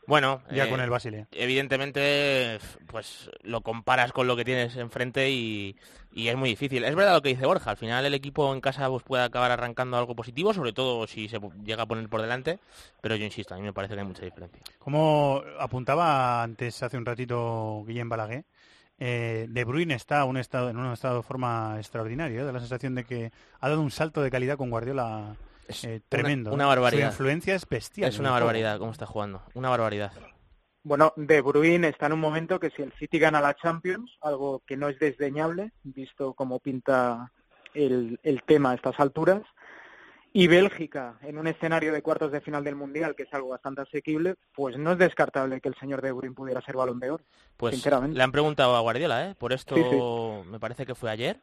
Bueno, 0.05 0.41
Ya 0.51 0.65
eh, 0.65 0.69
con 0.69 0.81
el 0.81 0.89
Basilea. 0.89 1.27
Evidentemente, 1.31 2.59
pues 2.87 3.29
lo 3.41 3.61
comparas 3.61 4.11
con 4.11 4.27
lo 4.27 4.35
que 4.35 4.43
tienes 4.43 4.75
enfrente 4.75 5.29
y, 5.31 5.77
y 6.11 6.27
es 6.27 6.35
muy 6.35 6.49
difícil. 6.49 6.83
Es 6.83 6.95
verdad 6.95 7.13
lo 7.13 7.21
que 7.21 7.29
dice 7.29 7.45
Borja, 7.45 7.71
al 7.71 7.77
final 7.77 8.05
el 8.05 8.13
equipo 8.13 8.53
en 8.53 8.61
casa 8.61 8.89
pues, 8.89 9.03
puede 9.03 9.23
acabar 9.23 9.51
arrancando 9.51 9.97
algo 9.97 10.15
positivo, 10.15 10.53
sobre 10.53 10.73
todo 10.73 11.07
si 11.07 11.29
se 11.29 11.39
llega 11.63 11.83
a 11.83 11.85
poner 11.85 12.09
por 12.09 12.21
delante, 12.21 12.59
pero 13.01 13.15
yo 13.15 13.25
insisto, 13.25 13.53
a 13.53 13.57
mí 13.57 13.63
me 13.63 13.73
parece 13.73 13.93
que 13.93 14.01
hay 14.01 14.07
mucha 14.07 14.25
diferencia. 14.25 14.61
Como 14.79 15.41
apuntaba 15.59 16.43
antes, 16.43 16.83
hace 16.83 16.97
un 16.97 17.05
ratito, 17.05 17.83
Guillem 17.87 18.09
Balaguer, 18.09 18.45
eh, 18.99 19.47
De 19.49 19.63
Bruyne 19.63 19.95
está 19.95 20.23
un 20.25 20.37
estado, 20.37 20.69
en 20.69 20.77
un 20.77 20.91
estado 20.93 21.17
de 21.17 21.23
forma 21.23 21.75
extraordinario. 21.77 22.41
¿eh? 22.41 22.45
Da 22.45 22.51
la 22.51 22.59
sensación 22.59 22.95
de 22.95 23.05
que 23.05 23.31
ha 23.59 23.69
dado 23.69 23.81
un 23.81 23.91
salto 23.91 24.21
de 24.21 24.29
calidad 24.29 24.57
con 24.57 24.69
Guardiola 24.69 25.35
eh, 25.83 26.01
tremendo. 26.09 26.53
Una, 26.53 26.65
¿eh? 26.65 26.67
barbaridad. 26.67 27.07
Su 27.09 27.13
influencia 27.13 27.55
es 27.55 27.67
bestial. 27.67 28.09
Es 28.09 28.19
una 28.19 28.31
barbaridad 28.31 28.79
cómo 28.79 28.91
está 28.91 29.05
jugando, 29.05 29.43
una 29.53 29.69
barbaridad. 29.69 30.11
Bueno, 30.83 31.13
De 31.15 31.41
Bruyne 31.41 31.87
está 31.87 32.07
en 32.07 32.13
un 32.13 32.19
momento 32.19 32.59
que 32.59 32.69
si 32.71 32.81
el 32.81 32.91
City 32.93 33.17
gana 33.17 33.39
la 33.39 33.55
Champions, 33.55 34.11
algo 34.21 34.61
que 34.67 34.75
no 34.75 34.89
es 34.89 34.99
desdeñable, 34.99 35.71
visto 35.83 36.33
cómo 36.33 36.59
pinta 36.59 37.31
el, 37.73 38.19
el 38.23 38.43
tema 38.43 38.71
a 38.71 38.75
estas 38.75 38.99
alturas, 38.99 39.41
y 40.33 40.47
Bélgica 40.47 41.17
en 41.21 41.37
un 41.37 41.47
escenario 41.47 41.93
de 41.93 42.01
cuartos 42.01 42.31
de 42.31 42.41
final 42.41 42.63
del 42.63 42.75
Mundial, 42.75 43.15
que 43.15 43.23
es 43.23 43.33
algo 43.33 43.49
bastante 43.49 43.81
asequible, 43.81 44.35
pues 44.55 44.77
no 44.77 44.93
es 44.93 44.97
descartable 44.97 45.61
que 45.61 45.69
el 45.69 45.75
señor 45.75 46.01
De 46.01 46.11
Bruyne 46.11 46.33
pudiera 46.35 46.61
ser 46.61 46.75
balón 46.75 46.99
de 46.99 47.11
oro, 47.11 47.23
Pues 47.55 47.75
sinceramente. 47.75 48.17
le 48.17 48.23
han 48.23 48.31
preguntado 48.31 48.75
a 48.75 48.81
Guardiola, 48.81 49.29
¿eh? 49.29 49.35
Por 49.37 49.53
esto 49.53 49.75
Sí, 49.75 49.83
sí. 49.83 50.49
me 50.49 50.59
parece 50.59 50.85
que 50.85 50.95
fue 50.95 51.11
ayer. 51.11 51.37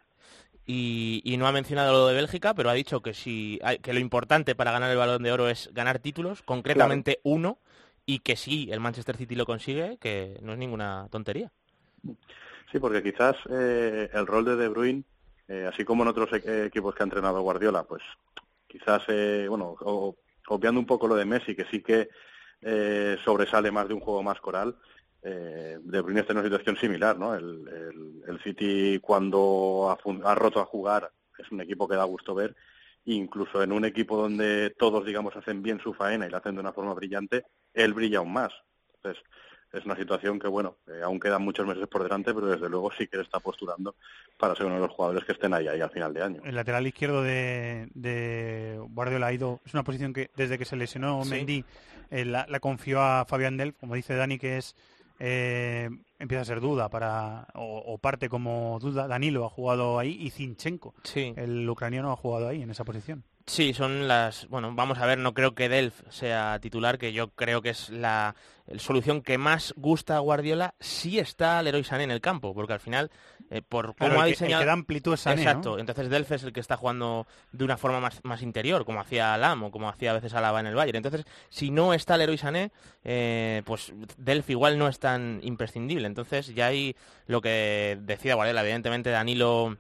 Y, 0.66 1.22
y 1.24 1.36
no 1.36 1.46
ha 1.46 1.52
mencionado 1.52 1.92
lo 1.92 2.06
de 2.08 2.14
Bélgica, 2.14 2.52
pero 2.54 2.68
ha 2.68 2.74
dicho 2.74 3.00
que 3.00 3.14
si 3.14 3.58
hay- 3.62 3.78
que 3.78 3.92
lo 3.92 3.98
importante 4.00 4.54
para 4.54 4.70
ganar 4.72 4.90
el 4.90 4.96
Balón 4.98 5.22
de 5.22 5.32
Oro 5.32 5.48
es 5.48 5.70
ganar 5.72 5.98
títulos, 6.00 6.42
concretamente 6.42 7.20
uno, 7.22 7.58
y 8.06 8.18
que 8.20 8.36
si 8.36 8.70
el 8.72 8.80
Manchester 8.80 9.16
City 9.16 9.34
lo 9.36 9.46
consigue, 9.46 9.98
que 9.98 10.38
no 10.42 10.52
es 10.52 10.58
ninguna 10.58 11.08
tontería. 11.10 11.50
Sí, 12.70 12.78
porque 12.80 13.02
quizás 13.02 13.36
eh, 13.50 14.10
el 14.12 14.26
rol 14.26 14.44
de 14.44 14.56
De 14.56 14.68
Bruyne, 14.68 15.04
eh, 15.48 15.68
así 15.72 15.84
como 15.84 16.02
en 16.02 16.08
otros 16.10 16.28
e- 16.32 16.66
equipos 16.66 16.94
que 16.94 17.02
ha 17.02 17.04
entrenado 17.04 17.40
Guardiola, 17.42 17.82
pues 17.84 18.02
quizás, 18.70 19.02
eh, 19.08 19.46
bueno, 19.48 19.74
o- 19.80 20.16
obviando 20.48 20.80
un 20.80 20.86
poco 20.86 21.08
lo 21.08 21.16
de 21.16 21.24
Messi, 21.24 21.54
que 21.56 21.64
sí 21.66 21.82
que 21.82 22.08
eh, 22.62 23.16
sobresale 23.24 23.70
más 23.70 23.88
de 23.88 23.94
un 23.94 24.00
juego 24.00 24.22
más 24.22 24.40
coral, 24.40 24.76
eh, 25.22 25.78
De 25.82 26.00
Bruyne 26.00 26.20
está 26.20 26.32
en 26.32 26.38
una 26.40 26.46
situación 26.48 26.76
similar, 26.76 27.18
¿no? 27.18 27.34
El, 27.34 27.66
el- 27.68 28.22
el 28.28 28.40
City 28.42 28.98
cuando 29.00 29.88
ha, 29.90 30.30
ha 30.30 30.34
roto 30.34 30.60
a 30.60 30.64
jugar 30.66 31.10
es 31.38 31.50
un 31.52 31.60
equipo 31.62 31.88
que 31.88 31.96
da 31.96 32.04
gusto 32.04 32.34
ver, 32.34 32.54
incluso 33.04 33.62
en 33.62 33.72
un 33.72 33.84
equipo 33.86 34.16
donde 34.16 34.74
todos, 34.78 35.04
digamos, 35.06 35.34
hacen 35.36 35.62
bien 35.62 35.80
su 35.80 35.94
faena 35.94 36.26
y 36.26 36.30
la 36.30 36.38
hacen 36.38 36.54
de 36.54 36.60
una 36.60 36.72
forma 36.72 36.94
brillante, 36.94 37.44
él 37.72 37.94
brilla 37.94 38.18
aún 38.18 38.32
más. 38.32 38.52
Entonces, 38.96 39.22
es 39.72 39.84
una 39.84 39.96
situación 39.96 40.38
que, 40.38 40.48
bueno, 40.48 40.76
eh, 40.88 41.00
aún 41.04 41.20
quedan 41.20 41.42
muchos 41.42 41.66
meses 41.66 41.86
por 41.86 42.02
delante, 42.02 42.34
pero 42.34 42.46
desde 42.48 42.68
luego 42.68 42.90
sí 42.98 43.06
que 43.06 43.16
le 43.18 43.22
está 43.22 43.38
posturando 43.40 43.94
para 44.38 44.54
ser 44.56 44.66
uno 44.66 44.76
de 44.76 44.80
los 44.82 44.90
jugadores 44.90 45.24
que 45.24 45.32
estén 45.32 45.54
ahí, 45.54 45.68
ahí 45.68 45.80
al 45.80 45.90
final 45.90 46.12
de 46.12 46.22
año. 46.22 46.40
El 46.44 46.54
lateral 46.54 46.86
izquierdo 46.86 47.22
de, 47.22 47.88
de 47.94 48.80
Guardiola 48.90 49.28
ha 49.28 49.32
ido, 49.32 49.60
es 49.64 49.72
una 49.74 49.84
posición 49.84 50.12
que 50.12 50.30
desde 50.36 50.58
que 50.58 50.64
se 50.64 50.76
lesionó 50.76 51.22
Sí. 51.24 51.30
Mendy 51.30 51.64
eh, 52.10 52.24
la, 52.24 52.46
la 52.48 52.58
confió 52.60 53.00
a 53.00 53.24
Fabián 53.24 53.56
Delf, 53.56 53.76
como 53.78 53.94
dice 53.94 54.14
Dani, 54.14 54.38
que 54.38 54.56
es 54.58 54.74
eh, 55.22 55.90
empieza 56.18 56.42
a 56.42 56.44
ser 56.46 56.60
duda 56.60 56.88
para 56.88 57.46
o, 57.54 57.78
o 57.86 57.98
parte 57.98 58.28
como 58.28 58.78
duda. 58.80 59.06
Danilo 59.06 59.44
ha 59.44 59.50
jugado 59.50 59.98
ahí 59.98 60.16
y 60.20 60.30
Zinchenko, 60.30 60.94
Sí. 61.04 61.32
el 61.36 61.68
ucraniano, 61.68 62.10
ha 62.10 62.16
jugado 62.16 62.48
ahí 62.48 62.62
en 62.62 62.70
esa 62.70 62.84
posición. 62.84 63.22
Sí, 63.50 63.74
son 63.74 64.06
las... 64.06 64.46
Bueno, 64.46 64.72
vamos 64.76 64.98
a 64.98 65.06
ver, 65.06 65.18
no 65.18 65.34
creo 65.34 65.56
que 65.56 65.68
Delf 65.68 66.02
sea 66.08 66.60
titular, 66.60 66.98
que 66.98 67.12
yo 67.12 67.30
creo 67.30 67.62
que 67.62 67.70
es 67.70 67.90
la 67.90 68.36
el 68.68 68.78
solución 68.78 69.22
que 69.22 69.38
más 69.38 69.74
gusta 69.76 70.14
a 70.14 70.20
Guardiola 70.20 70.74
si 70.78 71.18
está 71.18 71.60
Leroy 71.60 71.82
Sané 71.82 72.04
en 72.04 72.12
el 72.12 72.20
campo, 72.20 72.54
porque 72.54 72.74
al 72.74 72.78
final, 72.78 73.10
eh, 73.50 73.60
por 73.60 73.96
Claro, 73.96 74.12
cómo 74.12 74.22
ha 74.22 74.26
el 74.26 74.30
el 74.30 74.38
que 74.38 74.44
diseñado... 74.44 74.64
da 74.64 74.72
amplitud 74.72 75.14
es 75.14 75.20
Sané, 75.22 75.42
¿no? 75.42 75.42
Exacto, 75.42 75.78
entonces 75.80 76.08
Delf 76.08 76.30
es 76.30 76.44
el 76.44 76.52
que 76.52 76.60
está 76.60 76.76
jugando 76.76 77.26
de 77.50 77.64
una 77.64 77.76
forma 77.76 77.98
más, 77.98 78.20
más 78.22 78.40
interior, 78.42 78.84
como 78.84 79.00
hacía 79.00 79.34
Alam 79.34 79.64
o 79.64 79.72
como 79.72 79.88
hacía 79.88 80.12
a 80.12 80.14
veces 80.14 80.32
Alaba 80.34 80.60
en 80.60 80.66
el 80.66 80.76
Bayern. 80.76 80.98
Entonces, 80.98 81.24
si 81.48 81.72
no 81.72 81.92
está 81.92 82.16
Leroy 82.16 82.38
Sané, 82.38 82.70
eh, 83.02 83.62
pues 83.64 83.92
Delf 84.16 84.48
igual 84.50 84.78
no 84.78 84.86
es 84.86 85.00
tan 85.00 85.40
imprescindible. 85.42 86.06
Entonces, 86.06 86.54
ya 86.54 86.68
hay 86.68 86.94
lo 87.26 87.40
que 87.40 87.98
decía 88.00 88.36
Guardiola, 88.36 88.62
evidentemente 88.62 89.10
Danilo 89.10 89.76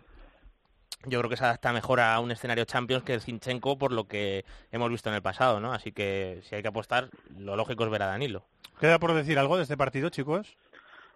yo 1.06 1.18
creo 1.18 1.30
que 1.30 1.36
se 1.36 1.44
adapta 1.44 1.72
mejor 1.72 2.00
a 2.00 2.18
un 2.20 2.30
escenario 2.30 2.64
Champions 2.64 3.04
que 3.04 3.14
el 3.14 3.22
Zinchenko 3.22 3.78
por 3.78 3.92
lo 3.92 4.06
que 4.06 4.44
hemos 4.70 4.90
visto 4.90 5.08
en 5.08 5.14
el 5.14 5.22
pasado, 5.22 5.60
¿no? 5.60 5.72
Así 5.72 5.92
que 5.92 6.40
si 6.44 6.54
hay 6.54 6.62
que 6.62 6.68
apostar, 6.68 7.10
lo 7.38 7.56
lógico 7.56 7.84
es 7.84 7.90
ver 7.90 8.02
a 8.02 8.06
Danilo. 8.06 8.44
¿Queda 8.78 8.98
por 8.98 9.14
decir 9.14 9.38
algo 9.38 9.56
de 9.56 9.62
este 9.62 9.76
partido, 9.76 10.10
chicos? 10.10 10.56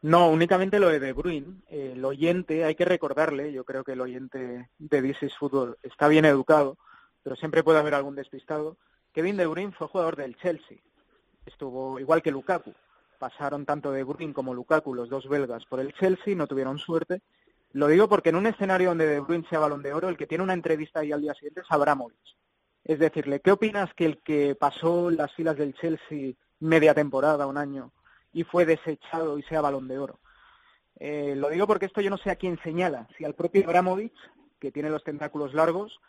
No, 0.02 0.28
únicamente 0.28 0.78
lo 0.78 0.88
de 0.88 1.00
De 1.00 1.12
Bruyne. 1.12 1.62
Eh, 1.70 1.92
el 1.94 2.04
oyente, 2.04 2.64
hay 2.64 2.74
que 2.74 2.84
recordarle, 2.84 3.52
yo 3.52 3.64
creo 3.64 3.84
que 3.84 3.92
el 3.92 4.00
oyente 4.00 4.68
de 4.78 5.02
This 5.02 5.22
is 5.22 5.36
Football 5.36 5.78
está 5.82 6.08
bien 6.08 6.26
educado, 6.26 6.76
pero 7.22 7.36
siempre 7.36 7.62
puede 7.62 7.78
haber 7.78 7.94
algún 7.94 8.14
despistado. 8.14 8.76
Kevin 9.12 9.36
De 9.36 9.46
Bruyne 9.46 9.72
fue 9.72 9.88
jugador 9.88 10.16
del 10.16 10.36
Chelsea. 10.36 10.78
Estuvo 11.46 11.98
igual 12.00 12.20
que 12.20 12.30
Lukaku. 12.30 12.74
Pasaron 13.18 13.64
tanto 13.64 13.92
De 13.92 14.02
Bruyne 14.02 14.34
como 14.34 14.52
Lukaku, 14.52 14.94
los 14.94 15.08
dos 15.08 15.28
belgas, 15.28 15.64
por 15.66 15.80
el 15.80 15.94
Chelsea, 15.94 16.34
no 16.34 16.46
tuvieron 16.46 16.78
suerte. 16.78 17.22
Lo 17.74 17.88
digo 17.88 18.08
porque 18.08 18.30
en 18.30 18.36
un 18.36 18.46
escenario 18.46 18.88
donde 18.88 19.06
De 19.06 19.20
Bruyne 19.20 19.46
sea 19.48 19.58
balón 19.58 19.82
de 19.82 19.92
oro, 19.92 20.08
el 20.08 20.16
que 20.16 20.26
tiene 20.26 20.42
una 20.42 20.54
entrevista 20.54 21.00
ahí 21.00 21.12
al 21.12 21.20
día 21.20 21.34
siguiente 21.34 21.60
es 21.60 21.66
Abramovich. 21.68 22.36
Es 22.82 22.98
decirle, 22.98 23.40
¿qué 23.40 23.52
opinas 23.52 23.92
que 23.94 24.06
el 24.06 24.18
que 24.22 24.54
pasó 24.54 25.10
las 25.10 25.32
filas 25.34 25.56
del 25.56 25.74
Chelsea 25.74 26.34
media 26.64 26.94
temporada, 26.94 27.46
un 27.46 27.58
año, 27.58 27.92
y 28.32 28.44
fue 28.44 28.64
desechado 28.64 29.38
y 29.38 29.42
sea 29.42 29.60
balón 29.60 29.86
de 29.86 29.98
oro. 29.98 30.18
Eh, 30.98 31.34
lo 31.36 31.50
digo 31.50 31.66
porque 31.66 31.86
esto 31.86 32.00
yo 32.00 32.10
no 32.10 32.18
sé 32.18 32.30
a 32.30 32.36
quién 32.36 32.58
señala, 32.62 33.08
si 33.16 33.24
al 33.24 33.34
propio 33.34 33.64
Abramovich, 33.64 34.16
que 34.58 34.72
tiene 34.72 34.90
los 34.90 35.04
tentáculos 35.04 35.54
largos, 35.54 36.00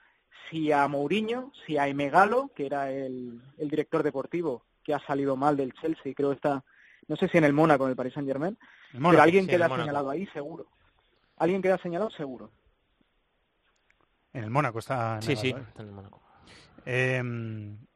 si 0.50 0.72
a 0.72 0.88
Mourinho, 0.88 1.52
si 1.66 1.78
a 1.78 1.88
Emegalo, 1.88 2.52
que 2.56 2.68
era 2.68 2.92
el, 2.92 3.42
director 3.58 4.04
deportivo, 4.04 4.64
que 4.84 4.94
ha 4.94 5.00
salido 5.00 5.36
mal 5.36 5.58
del 5.58 5.74
Chelsea, 5.74 6.14
creo 6.16 6.30
que 6.30 6.36
está, 6.36 6.64
no 7.08 7.16
sé 7.16 7.28
si 7.28 7.38
en 7.38 7.44
el 7.44 7.54
Mónaco, 7.54 7.86
en 7.86 7.92
el 7.92 7.96
Paris 7.96 8.14
Saint 8.14 8.28
Germain, 8.28 8.58
pero 8.92 9.22
alguien 9.22 9.48
queda 9.48 9.68
señalado 9.68 10.10
ahí, 10.10 10.28
seguro. 10.28 10.68
Alguien 11.38 11.62
queda 11.62 11.78
señalado, 11.78 12.10
seguro. 12.12 12.52
En 14.34 14.44
el 14.44 14.50
Mónaco 14.50 14.80
está. 14.80 15.22
sí, 15.22 15.36
sí, 15.36 15.50
está 15.50 15.82
en 15.82 15.90
el 15.90 15.94
Mónaco. 15.94 16.22
Eh, 16.86 17.22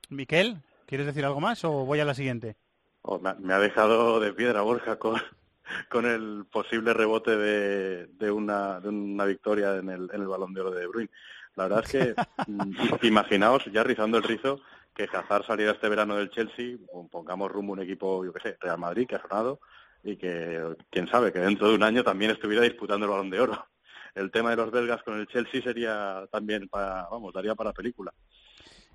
Miquel, 0.10 0.62
¿quieres 0.86 1.06
decir 1.06 1.26
algo 1.26 1.40
más 1.40 1.64
o 1.64 1.86
voy 1.86 2.00
a 2.00 2.06
la 2.06 2.14
siguiente? 2.14 2.56
Oh, 3.02 3.20
me, 3.20 3.54
ha 3.54 3.60
dejado 3.60 4.20
de 4.20 4.34
piedra 4.34 4.62
Borja 4.62 4.98
con, 4.98 5.22
con 5.90 6.06
el 6.06 6.46
posible 6.52 6.94
rebote 6.94 7.38
de, 7.38 8.08
de, 8.08 8.32
una, 8.32 8.80
de 8.80 8.90
una 8.90 9.26
victoria 9.26 9.76
en 9.78 9.90
el, 9.90 10.10
en 10.14 10.22
el 10.22 10.28
balón 10.28 10.54
de 10.54 10.62
oro 10.62 10.72
de 10.72 10.82
De 10.82 10.88
Bruyne. 10.88 11.12
La 11.56 11.68
verdad 11.68 11.84
es 11.86 11.92
que 11.92 12.16
mm, 12.48 13.06
imaginaos, 13.06 13.66
ya 13.72 13.84
rizando 13.84 14.18
el 14.18 14.24
rizo, 14.24 14.62
que 14.94 15.04
Hazard 15.04 15.46
saliera 15.46 15.74
este 15.74 15.88
verano 15.88 16.16
del 16.16 16.30
Chelsea, 16.30 16.78
pongamos 17.12 17.52
rumbo 17.52 17.74
a 17.74 17.78
un 17.78 17.84
equipo, 17.84 18.26
yo 18.26 18.34
qué 18.34 18.42
sé, 18.42 18.58
Real 18.60 18.78
Madrid, 18.78 19.08
que 19.08 19.16
ha 19.16 19.22
sonado, 19.22 19.60
y 20.04 20.18
que, 20.18 20.76
quién 20.90 21.08
sabe, 21.08 21.32
que 21.32 21.40
dentro 21.40 21.70
de 21.70 21.76
un 21.76 21.84
año 21.84 22.04
también 22.04 22.32
estuviera 22.32 22.64
disputando 22.64 23.06
el 23.06 23.12
balón 23.12 23.30
de 23.30 23.40
oro. 23.40 23.68
El 24.16 24.32
tema 24.32 24.50
de 24.50 24.56
los 24.56 24.72
belgas 24.72 25.04
con 25.04 25.20
el 25.20 25.28
Chelsea 25.28 25.62
sería 25.62 26.26
también 26.32 26.68
para, 26.68 27.08
vamos, 27.10 27.34
daría 27.34 27.56
para 27.56 27.74
película. 27.74 28.12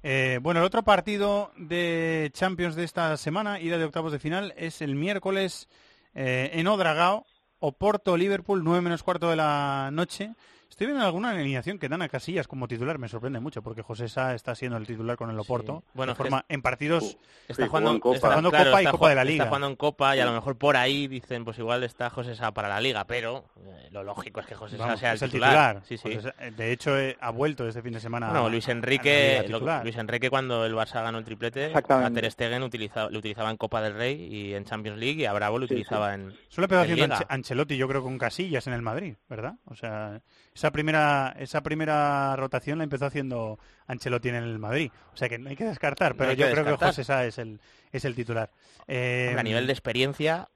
Eh, 0.02 0.38
bueno, 0.42 0.60
el 0.60 0.66
otro 0.66 0.82
partido 0.82 1.52
de 1.56 2.30
Champions 2.34 2.74
de 2.74 2.84
esta 2.84 3.16
semana, 3.16 3.60
ida 3.60 3.78
de 3.78 3.84
octavos 3.84 4.12
de 4.12 4.18
final, 4.18 4.52
es 4.56 4.82
el 4.82 4.96
miércoles 4.96 5.68
eh, 6.14 6.50
en 6.52 6.66
Odragao, 6.66 7.24
Oporto-Liverpool, 7.58 8.62
9 8.62 8.82
menos 8.82 9.02
cuarto 9.02 9.30
de 9.30 9.36
la 9.36 9.88
noche. 9.92 10.34
Estoy 10.74 10.88
viendo 10.88 11.06
alguna 11.06 11.30
alineación 11.30 11.78
que 11.78 11.88
dan 11.88 12.02
a 12.02 12.08
Casillas 12.08 12.48
como 12.48 12.66
titular, 12.66 12.98
me 12.98 13.06
sorprende 13.08 13.38
mucho 13.38 13.62
porque 13.62 13.82
José 13.82 14.08
Sá 14.08 14.34
está 14.34 14.56
siendo 14.56 14.76
el 14.76 14.84
titular 14.84 15.16
con 15.16 15.30
el 15.30 15.38
Oporto. 15.38 15.84
Bueno, 15.94 16.16
forma, 16.16 16.44
en 16.48 16.62
partidos 16.62 17.16
está 17.46 17.68
jugando, 17.68 17.92
en 17.92 18.00
Copa, 18.00 18.82
y 18.82 18.86
Copa 18.86 19.08
de 19.08 19.14
la 19.14 19.22
Liga. 19.22 19.44
Está 19.44 19.50
jugando 19.50 19.68
en 19.68 19.76
Copa 19.76 20.16
y 20.16 20.18
a 20.18 20.24
lo 20.24 20.32
mejor 20.32 20.58
por 20.58 20.76
ahí 20.76 21.06
dicen, 21.06 21.44
pues 21.44 21.60
igual 21.60 21.84
está 21.84 22.10
José 22.10 22.34
Sá 22.34 22.52
para 22.52 22.68
la 22.68 22.80
Liga, 22.80 23.04
pero 23.06 23.44
eh, 23.64 23.88
lo 23.92 24.02
lógico 24.02 24.40
es 24.40 24.46
que 24.46 24.56
José 24.56 24.76
Sá 24.76 24.96
sea 24.96 25.12
el 25.12 25.20
titular. 25.20 25.80
Sí, 25.84 25.96
sí. 25.96 26.18
de 26.56 26.72
hecho, 26.72 26.98
eh, 26.98 27.16
ha 27.20 27.30
vuelto 27.30 27.68
este 27.68 27.80
fin 27.80 27.92
de 27.92 28.00
semana. 28.00 28.32
No, 28.32 28.48
Luis 28.48 28.66
Enrique, 28.66 29.46
Luis 29.84 29.96
Enrique 29.96 30.28
cuando 30.28 30.66
el 30.66 30.74
Barça 30.74 31.04
ganó 31.04 31.18
el 31.18 31.24
triplete, 31.24 31.72
a 31.72 32.10
Ter 32.10 32.32
Stegen 32.32 32.64
utilizaba, 32.64 33.10
lo 33.10 33.20
utilizaba 33.20 33.48
en 33.48 33.58
Copa 33.58 33.80
del 33.80 33.94
Rey 33.94 34.20
y 34.20 34.54
en 34.54 34.64
Champions 34.64 34.98
League 34.98 35.22
y 35.22 35.24
a 35.24 35.32
Bravo 35.32 35.60
lo 35.60 35.66
utilizaba 35.66 36.14
en. 36.14 36.34
Pegar 36.52 36.80
haciendo 36.80 37.14
Ancelotti, 37.28 37.76
yo 37.76 37.86
creo, 37.86 38.02
con 38.02 38.18
Casillas 38.18 38.66
en 38.66 38.72
el 38.72 38.82
Madrid, 38.82 39.14
¿verdad? 39.28 39.54
O 39.66 39.76
sea, 39.76 40.20
esa 40.54 40.70
primera 40.70 41.34
esa 41.38 41.62
primera 41.62 42.36
rotación 42.36 42.78
la 42.78 42.84
empezó 42.84 43.06
haciendo 43.06 43.58
Ancelotti 43.86 44.28
en 44.28 44.36
el 44.36 44.58
Madrid. 44.58 44.90
O 45.12 45.16
sea 45.16 45.28
que 45.28 45.38
no 45.38 45.50
hay 45.50 45.56
que 45.56 45.64
descartar, 45.64 46.14
pero 46.16 46.32
yo 46.32 46.50
creo 46.50 46.64
que 46.64 46.84
José 46.84 47.04
Sá 47.04 47.24
es 47.26 47.38
el, 47.38 47.60
es 47.92 48.04
el 48.04 48.14
titular. 48.14 48.50
a 48.88 49.42
nivel 49.42 49.66
de 49.66 49.72
experiencia, 49.72 50.48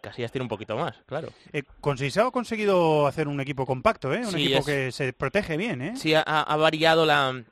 Casillas 0.00 0.30
tiene 0.30 0.44
un 0.44 0.48
poquito 0.48 0.76
más, 0.76 0.96
claro. 1.06 1.28
Eh, 1.52 1.64
con 1.80 1.96
ha 1.98 2.30
conseguido 2.30 3.06
hacer 3.06 3.26
un 3.26 3.40
equipo 3.40 3.66
compacto, 3.66 4.14
¿eh? 4.14 4.24
Un 4.24 4.38
equipo 4.38 4.64
que 4.64 4.92
se 4.92 5.12
protege 5.12 5.56
bien, 5.56 5.82
¿eh? 5.82 5.96
Sí, 5.96 6.14
ha, 6.14 6.56
variado 6.56 7.04
la, 7.04 7.42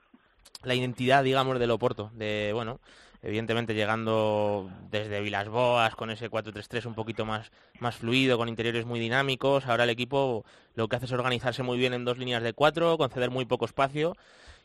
la, 0.63 0.75
identidad, 0.75 1.25
digamos, 1.25 1.59
del 1.59 1.73
Oporto. 1.73 2.11
De, 2.15 2.53
bueno, 2.55 2.81
evidentemente 3.23 3.75
llegando 3.75 4.71
desde 4.91 5.21
Vilas 5.21 5.49
Boas 5.49 5.95
con 5.95 6.11
ese 6.11 6.31
4-3-3 6.31 6.87
un 6.87 6.95
poquito 6.95 7.25
más, 7.25 7.51
más 7.79 7.97
fluido, 7.97 8.39
con 8.39 8.49
interiores 8.49 8.87
muy 8.87 9.01
dinámicos. 9.01 9.67
Ahora 9.67 9.85
el 9.85 9.91
equipo 9.91 10.45
lo 10.75 10.89
que 10.89 10.97
hace 10.97 11.07
es 11.07 11.13
organizarse 11.13 11.63
muy 11.63 11.79
bien 11.79 11.93
en 11.95 12.05
dos 12.05 12.19
líneas 12.19 12.43
de 12.43 12.53
cuatro, 12.53 12.97
conceder 12.99 13.31
muy 13.31 13.45
poco 13.45 13.65
espacio 13.65 14.15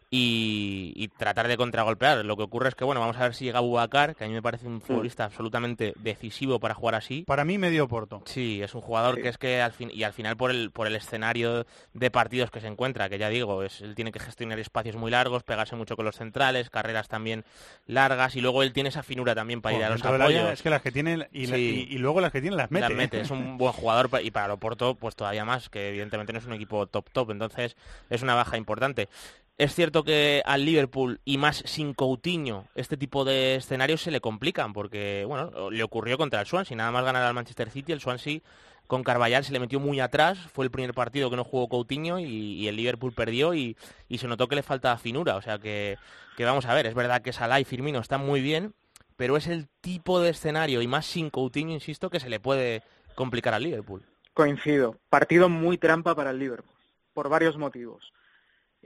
y, 0.10 1.10
tratar 1.18 1.48
de 1.48 1.57
contragolpear. 1.57 2.26
Lo 2.26 2.36
que 2.38 2.44
ocurre 2.44 2.69
es 2.69 2.76
que, 2.76 2.84
bueno, 2.84 3.02
vamos 3.02 3.18
a 3.18 3.22
ver 3.22 3.34
si 3.34 3.45
llega 3.45 3.60
Bubacar, 3.60 4.15
que 4.15 4.26
a 4.26 4.27
mí 4.27 4.34
me 4.34 4.41
parece 4.41 4.68
un 4.68 4.82
futbolista 4.82 5.26
absolutamente 5.26 5.94
decisivo 5.98 6.60
para 6.60 6.73
jugar 6.73 6.95
así. 6.95 7.23
Para 7.23 7.45
mí 7.45 7.57
medio 7.57 7.88
porto. 7.88 8.22
Sí, 8.26 8.61
es 8.61 8.73
un 8.76 8.82
jugador 8.82 9.22
que 9.22 9.30
es 9.30 9.38
que 9.38 9.61
al 9.61 9.72
fin 9.72 9.90
y 9.91 10.03
al 10.03 10.14
final 10.14 10.38
por 10.38 10.52
el 10.52 10.72
por 10.72 10.88
el 10.88 10.95
escenario 10.95 11.65
de 11.94 12.11
partidos 12.11 12.52
que 12.52 12.60
se 12.60 12.68
encuentra, 12.68 13.10
que 13.10 13.18
ya 13.18 13.30
digo, 13.30 13.64
es, 13.64 13.82
él 13.82 13.95
tiene 13.95 14.11
que 14.11 14.19
gestionar 14.19 14.60
espacios 14.60 14.95
muy 14.95 15.11
largos, 15.11 15.44
pegarse 15.44 15.76
mucho 15.76 15.95
con 15.95 16.06
los 16.06 16.15
centrales, 16.15 16.69
carreras 16.69 17.07
también 17.07 17.45
largas 17.88 18.36
y 18.36 18.41
luego 18.41 18.64
él 18.64 18.73
tiene 18.73 18.90
esa 18.90 19.03
finura 19.03 19.36
también 19.36 19.61
para 19.61 19.77
ir 19.77 19.84
a 19.84 19.90
los 19.90 20.03
apoyos. 20.03 20.52
es 20.52 20.61
que 20.61 20.69
las 20.69 20.82
que 20.82 20.91
tiene 20.91 21.27
y, 21.32 21.98
luego 21.98 22.22
las 22.22 22.32
que 22.32 22.41
tiene 22.41 22.56
las 22.56 22.72
mete. 22.72 22.90
Las 22.90 22.98
mete, 22.98 23.22
es 23.22 23.32
un 23.32 23.57
buen 23.57 23.73
jugador 23.73 24.10
y 24.23 24.32
para 24.32 24.45
el 24.45 24.52
Oporto 24.52 24.95
pues 24.95 25.15
todavía 25.15 25.45
más, 25.45 25.69
que 25.69 25.90
evidentemente 25.90 26.34
no 26.34 26.40
es 26.40 26.45
un 26.45 26.53
equipo 26.53 26.88
top 26.88 27.10
top, 27.11 27.32
entonces 27.32 27.76
es 28.10 28.22
una 28.22 28.36
baja 28.36 28.57
importante. 28.57 29.10
Es 29.57 29.73
cierto 29.73 30.03
que 30.03 30.41
al 30.45 30.65
Liverpool 30.65 31.22
y 31.23 31.38
más 31.38 31.64
sin 31.65 31.94
Coutinho 31.94 32.65
este 32.76 32.98
tipo 32.98 33.23
de 33.23 33.56
escenarios 33.56 34.02
se 34.02 34.11
le 34.11 34.19
complican 34.19 34.73
porque 34.73 35.23
bueno 35.26 35.72
le 35.72 35.82
ocurrió 35.82 36.18
contra 36.18 36.41
el 36.41 36.45
Swansea 36.45 36.76
nada 36.76 36.91
más 36.91 37.06
ganar 37.06 37.23
al 37.23 37.34
Manchester 37.34 37.69
City 37.69 37.94
el 37.94 38.02
Swansea 38.02 38.41
con 38.86 39.03
Carvallal 39.03 39.45
se 39.45 39.53
le 39.53 39.61
metió 39.61 39.80
muy 39.80 40.02
atrás 40.02 40.38
fue 40.52 40.65
el 40.65 40.72
primer 40.72 40.94
partido 40.94 41.30
que 41.30 41.38
no 41.38 41.45
jugó 41.45 41.69
Coutinho 41.69 42.19
y, 42.19 42.68
el 42.68 42.76
Liverpool 42.76 43.14
perdió 43.14 43.53
y, 43.53 43.77
se 44.18 44.27
notó 44.27 44.49
que 44.49 44.57
le 44.57 44.61
falta 44.61 44.98
finura 44.98 45.38
o 45.38 45.41
sea 45.41 45.57
que, 45.57 45.98
que, 46.36 46.44
vamos 46.44 46.65
a 46.65 46.73
ver 46.73 46.86
es 46.86 46.94
verdad 46.94 47.22
que 47.22 47.32
Salah 47.32 47.61
y 47.61 47.64
Firmino 47.64 47.99
están 47.99 48.26
muy 48.26 48.41
bien 48.41 48.73
pero 49.15 49.38
es 49.38 49.48
el 49.48 49.69
tipo 49.80 50.19
de 50.19 50.32
escenario 50.32 50.82
y 50.82 50.88
más 50.88 51.06
sin 51.06 51.30
Coutinho 51.30 51.72
insisto 51.72 52.10
que 52.10 52.19
se 52.19 52.27
le 52.27 52.41
puede 52.41 52.84
complicar 53.15 53.53
al 53.53 53.64
Liverpool. 53.64 54.03
Coincido 54.34 54.98
partido 55.10 55.48
muy 55.48 55.77
trampa 55.77 56.14
para 56.14 56.32
el 56.32 56.40
Liverpool 56.40 56.76
por 57.14 57.30
varios 57.30 57.57
motivos 57.57 58.11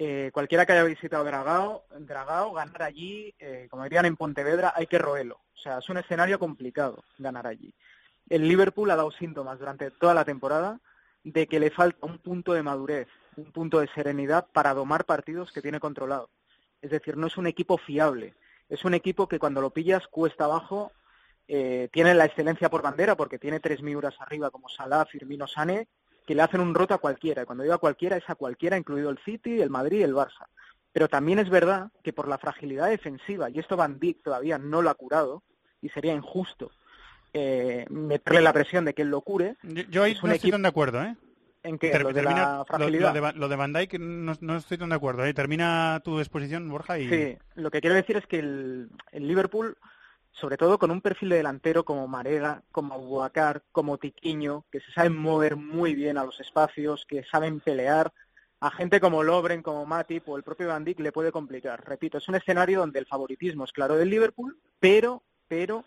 eh, 0.02 0.32
cualquiera 0.32 0.66
que 0.66 0.72
haya 0.72 0.86
visitado 0.86 1.26
Dragao, 1.26 1.84
Dragao 2.00 2.54
ganar 2.54 2.84
allí, 2.84 3.36
eh, 3.38 3.68
como 3.70 3.84
dirían 3.84 4.06
en 4.06 4.16
Pontevedra, 4.16 4.72
hay 4.74 4.88
que 4.88 4.98
roerlo. 4.98 5.42
O 5.54 5.58
sea, 5.58 5.80
es 5.80 5.90
un 5.90 5.98
escenario 5.98 6.40
complicado 6.40 7.04
ganar 7.18 7.46
allí. 7.46 7.74
El 8.30 8.48
Liverpool 8.48 8.90
ha 8.92 8.96
dado 8.96 9.12
síntomas 9.12 9.60
durante 9.60 9.92
toda 9.92 10.14
la 10.14 10.24
temporada 10.24 10.80
de 11.26 11.48
que 11.48 11.60
le 11.60 11.70
falta 11.70 12.06
un 12.06 12.18
punto 12.18 12.54
de 12.54 12.64
madurez, 12.64 13.10
un 13.36 13.52
punto 13.52 13.82
de 13.82 13.90
serenidad 13.90 14.48
para 14.54 14.74
domar 14.74 15.04
partidos 15.04 15.52
que 15.52 15.62
tiene 15.62 15.82
controlado. 15.82 16.30
Es 16.82 16.92
decir, 16.92 17.18
no 17.18 17.28
es 17.28 17.36
un 17.36 17.48
equipo 17.48 17.78
fiable. 17.78 18.36
Es 18.70 18.86
un 18.86 18.94
equipo 18.94 19.28
que 19.28 19.38
cuando 19.38 19.60
lo 19.60 19.72
pillas 19.72 20.08
cuesta 20.08 20.46
abajo, 20.46 20.94
eh, 21.46 21.90
tiene 21.92 22.14
la 22.14 22.24
excelencia 22.24 22.70
por 22.70 22.82
bandera 22.82 23.18
porque 23.18 23.38
tiene 23.38 23.60
tres 23.60 23.82
miuras 23.82 24.16
arriba 24.22 24.50
como 24.50 24.70
Salah, 24.70 25.06
Firmino, 25.08 25.46
Sane 25.46 25.90
que 26.30 26.36
le 26.36 26.44
hacen 26.44 26.62
un 26.62 26.76
roto 26.76 26.94
a 26.94 27.00
cualquiera. 27.00 27.44
Cuando 27.44 27.64
digo 27.64 27.74
a 27.74 27.80
cualquiera 27.80 28.16
es 28.16 28.30
a 28.30 28.36
cualquiera, 28.36 28.78
incluido 28.78 29.10
el 29.10 29.18
City, 29.26 29.62
el 29.62 29.72
Madrid 29.72 30.02
y 30.02 30.04
el 30.04 30.14
Barça. 30.14 30.46
Pero 30.94 31.08
también 31.08 31.40
es 31.40 31.50
verdad 31.50 31.90
que 32.04 32.14
por 32.14 32.28
la 32.28 32.38
fragilidad 32.38 32.88
defensiva, 32.88 33.50
y 33.50 33.58
esto 33.58 33.76
Van 33.76 34.00
Dijk 34.00 34.22
todavía 34.22 34.60
no 34.60 34.84
lo 34.84 34.92
ha 34.92 34.94
curado, 34.94 35.42
y 35.82 35.90
sería 35.90 36.14
injusto 36.14 36.70
eh, 37.34 37.88
meterle 37.90 38.42
la 38.42 38.54
presión 38.54 38.86
de 38.86 38.94
que 38.94 39.02
él 39.02 39.10
lo 39.10 39.22
cure. 39.22 39.56
Yo, 39.64 40.04
ahí 40.04 40.16
no 40.22 40.32
estoy 40.32 40.52
tan 40.52 40.62
de 40.62 40.68
acuerdo, 40.68 41.02
¿eh? 41.02 41.16
¿En 41.64 41.80
qué? 41.80 41.98
lo 41.98 42.14
de 42.14 42.22
la 42.22 42.64
fragilidad. 42.68 43.34
Lo, 43.34 43.50
de, 43.50 43.56
Van 43.56 43.74
Dijk 43.74 43.98
no, 43.98 44.56
estoy 44.56 44.78
tan 44.78 44.90
de 44.90 44.96
acuerdo. 44.96 45.26
¿eh? 45.26 45.34
Termina 45.34 46.00
tu 46.04 46.20
exposición, 46.20 46.70
Borja. 46.70 47.00
Y... 47.00 47.10
Sí, 47.10 47.38
lo 47.56 47.72
que 47.72 47.82
quiero 47.82 47.96
decir 47.96 48.18
es 48.18 48.28
que 48.28 48.38
el, 48.38 48.92
el 49.12 49.28
Liverpool 49.28 49.76
sobre 50.32 50.58
todo 50.58 50.78
con 50.78 50.92
un 50.92 51.02
perfil 51.02 51.30
de 51.30 51.38
delantero 51.38 51.84
como 51.84 52.08
Marega, 52.08 52.64
como 52.72 52.94
Abuacar, 52.94 53.64
como 53.72 53.98
Tiquiño, 53.98 54.66
que 54.72 54.80
se 54.80 54.92
saben 54.92 55.18
mover 55.18 55.56
muy 55.56 55.96
bien 55.96 56.18
a 56.18 56.24
los 56.24 56.40
espacios, 56.40 57.06
que 57.06 57.24
saben 57.24 57.60
pelear, 57.60 58.14
a 58.62 58.72
gente 58.72 59.00
como 59.00 59.24
Lobren, 59.24 59.62
como 59.62 59.86
Matip 59.86 60.28
o 60.28 60.38
el 60.38 60.44
propio 60.44 60.68
Van 60.68 60.84
Dijk 60.84 61.00
le 61.00 61.12
puede 61.12 61.32
complicar. 61.32 61.88
Repito, 61.88 62.18
es 62.18 62.28
un 62.28 62.36
escenario 62.36 62.80
donde 62.80 63.00
el 63.00 63.06
favoritismo 63.06 63.64
es 63.64 63.72
claro 63.72 63.96
del 63.96 64.10
Liverpool, 64.10 64.58
pero, 64.80 65.24
pero 65.48 65.86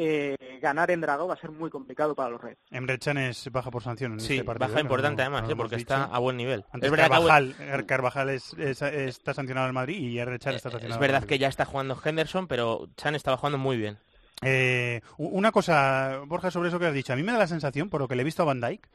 eh, 0.00 0.36
ganar 0.62 0.90
en 0.92 1.00
Drago 1.00 1.26
va 1.26 1.34
a 1.34 1.36
ser 1.36 1.50
muy 1.50 1.70
complicado 1.70 2.14
para 2.14 2.30
los 2.30 2.40
Reds. 2.40 2.60
Emre 2.70 2.98
Can 2.98 3.18
es 3.18 3.50
baja 3.50 3.70
por 3.70 3.82
sanción 3.82 4.12
en 4.12 4.20
sí, 4.20 4.34
este 4.34 4.44
partido. 4.44 4.68
baja 4.68 4.80
importante 4.80 5.22
además, 5.22 5.50
¿eh? 5.50 5.56
porque 5.56 5.74
está 5.76 6.04
a 6.04 6.18
buen 6.20 6.36
nivel. 6.36 6.64
es 6.72 6.90
verdad 6.90 7.08
Carvajal, 7.10 7.54
que... 7.56 7.86
Carvajal 7.86 8.30
es, 8.30 8.54
está 8.54 9.34
sancionado 9.34 9.66
al 9.66 9.72
Madrid 9.72 9.98
y 9.98 10.18
Emre 10.20 10.38
Can 10.38 10.54
está 10.54 10.70
sancionado 10.70 10.94
Es 10.94 11.00
verdad 11.00 11.24
que 11.26 11.38
ya 11.38 11.48
está 11.48 11.64
jugando 11.64 12.00
Henderson, 12.02 12.46
pero 12.46 12.88
Chan 12.96 13.14
estaba 13.16 13.36
jugando 13.36 13.58
muy 13.58 13.76
bien. 13.76 13.98
Eh, 14.42 15.00
una 15.16 15.50
cosa, 15.50 16.20
Borja, 16.26 16.50
sobre 16.52 16.68
eso 16.68 16.78
que 16.78 16.86
has 16.86 16.94
dicho. 16.94 17.12
A 17.12 17.16
mí 17.16 17.24
me 17.24 17.32
da 17.32 17.38
la 17.38 17.48
sensación, 17.48 17.90
por 17.90 18.00
lo 18.00 18.06
que 18.06 18.14
le 18.14 18.22
he 18.22 18.24
visto 18.24 18.42
a 18.42 18.46
Van 18.46 18.60
Dijk, 18.60 18.86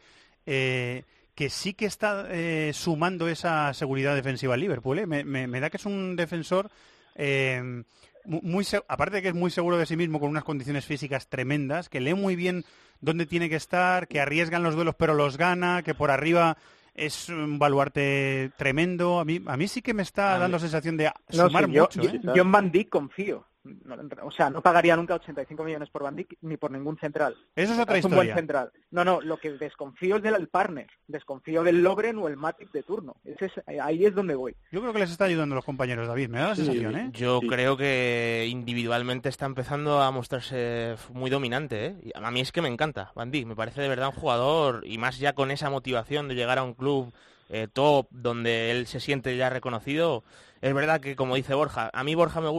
eh, 0.46 1.04
que 1.36 1.50
sí 1.50 1.74
que 1.74 1.86
está 1.86 2.28
eh, 2.30 2.72
sumando 2.74 3.28
esa 3.28 3.74
seguridad 3.74 4.16
defensiva 4.16 4.54
al 4.54 4.62
Liverpool. 4.62 5.00
¿eh? 5.00 5.06
Me, 5.06 5.24
me- 5.26 5.48
me 5.48 5.60
da 5.60 5.70
que 5.70 5.78
es 5.78 5.86
un 5.86 6.16
defensor 6.16 6.70
eh, 7.16 7.84
muy 8.26 8.66
aparte 8.88 9.18
de 9.18 9.22
que 9.22 9.28
es 9.30 9.34
muy 9.36 9.52
seguro 9.52 9.78
de 9.78 9.86
sí 9.86 9.98
mismo 9.98 10.20
con 10.20 10.30
unas 10.30 10.44
condiciones 10.44 10.86
físicas 10.86 11.28
tremendas, 11.28 11.90
que 11.90 12.00
lee 12.00 12.14
muy 12.14 12.36
bien 12.36 12.64
dónde 13.02 13.26
tiene 13.26 13.50
que 13.50 13.56
estar, 13.56 14.08
que 14.08 14.20
arriesga 14.22 14.58
en 14.58 14.64
los 14.64 14.76
duelos 14.76 14.96
pero 14.96 15.14
los 15.14 15.38
gana, 15.38 15.84
que 15.84 15.94
por 15.94 16.12
arriba 16.12 16.58
es 16.96 17.30
un 17.30 17.60
baluarte 17.60 18.52
tremendo. 18.58 19.20
A 19.20 19.26
mí, 19.26 19.42
a 19.46 19.58
mí 19.58 19.68
sí 19.68 19.82
que 19.82 19.94
me 19.94 20.04
está 20.04 20.38
dando 20.38 20.60
sensación 20.60 20.96
de 20.98 21.12
No, 21.34 21.48
sumar 21.48 21.66
sí, 21.66 21.72
yo, 21.72 21.82
mucho. 21.84 22.02
¿eh? 22.02 22.22
yo 22.36 22.42
en 22.44 22.52
Van 22.52 22.72
Dijk 22.72 22.90
confío. 22.90 23.46
No, 23.64 23.96
o 24.24 24.32
sea, 24.32 24.50
no 24.50 24.62
pagaría 24.62 24.96
nunca 24.98 25.16
85 25.16 25.64
millones 25.64 25.90
por 25.90 26.04
Van 26.04 26.16
Dijk 26.16 26.36
ni 26.42 26.58
por 26.58 26.70
ningún 26.72 26.98
central. 26.98 27.36
Eso 27.56 27.74
es 27.74 27.80
otra 27.80 27.94
un 27.94 28.00
historia. 28.00 28.16
buen 28.18 28.34
central. 28.36 28.72
No, 28.92 29.06
no, 29.06 29.22
lo 29.22 29.38
que 29.38 29.52
desconfío 29.52 30.18
es 30.18 30.24
del 30.24 30.50
partner. 30.50 30.88
Desconfío 31.08 31.64
del 31.64 31.82
Logren 31.82 32.18
o 32.18 32.28
el 32.28 32.36
Matic 32.36 32.72
de 32.74 32.84
turno. 32.84 33.16
Ese 33.24 33.46
es- 33.46 33.80
ahí 33.80 34.06
es 34.06 34.14
donde 34.14 34.36
voy. 34.36 34.56
Yo 34.72 34.82
creo 34.82 34.92
que 34.92 35.00
les 35.00 35.12
está 35.12 35.26
ayudando 35.26 35.54
a 35.54 35.58
los 35.58 35.66
compañeros, 35.66 36.08
David. 36.08 36.28
Me 36.30 36.40
da 36.40 36.50
la 36.50 36.56
sensación, 36.56 36.96
¿eh? 36.98 37.10
Yo 37.14 37.40
creo 37.48 37.78
que 37.78 38.48
individualmente 38.50 39.30
está 39.30 39.46
empezando 39.46 40.02
a 40.02 40.12
mostrarse 40.12 40.96
muy 41.14 41.30
dominante. 41.30 41.86
¿eh? 41.86 41.96
Y 42.04 42.12
A 42.16 42.32
mí 42.32 42.42
es 42.42 42.52
que 42.52 42.62
me 42.62 42.68
encanta, 42.70 43.12
Van 43.16 43.32
Dijk. 43.32 43.46
Me 43.48 43.56
parece 43.56 43.82
de 43.82 43.90
verdad 43.90 44.08
un 44.10 44.16
jugador, 44.20 44.82
y 44.86 44.98
más 44.98 45.20
ya 45.20 45.34
con 45.34 45.52
esa 45.52 45.70
motivación 45.70 46.28
de 46.28 46.36
llegar 46.36 46.58
a 46.58 46.64
un 46.64 46.74
club 46.74 47.14
eh, 47.54 47.68
top 47.72 48.08
donde 48.10 48.72
él 48.72 48.88
se 48.88 49.00
siente 49.00 49.38
ya 49.38 49.50
reconocido. 49.50 50.24
Es 50.62 50.74
verdad 50.74 51.02
que, 51.02 51.16
como 51.16 51.36
dice 51.36 51.54
Borja, 51.54 51.92
a 51.94 52.04
mí 52.04 52.16
Borja 52.16 52.42
me, 52.42 52.50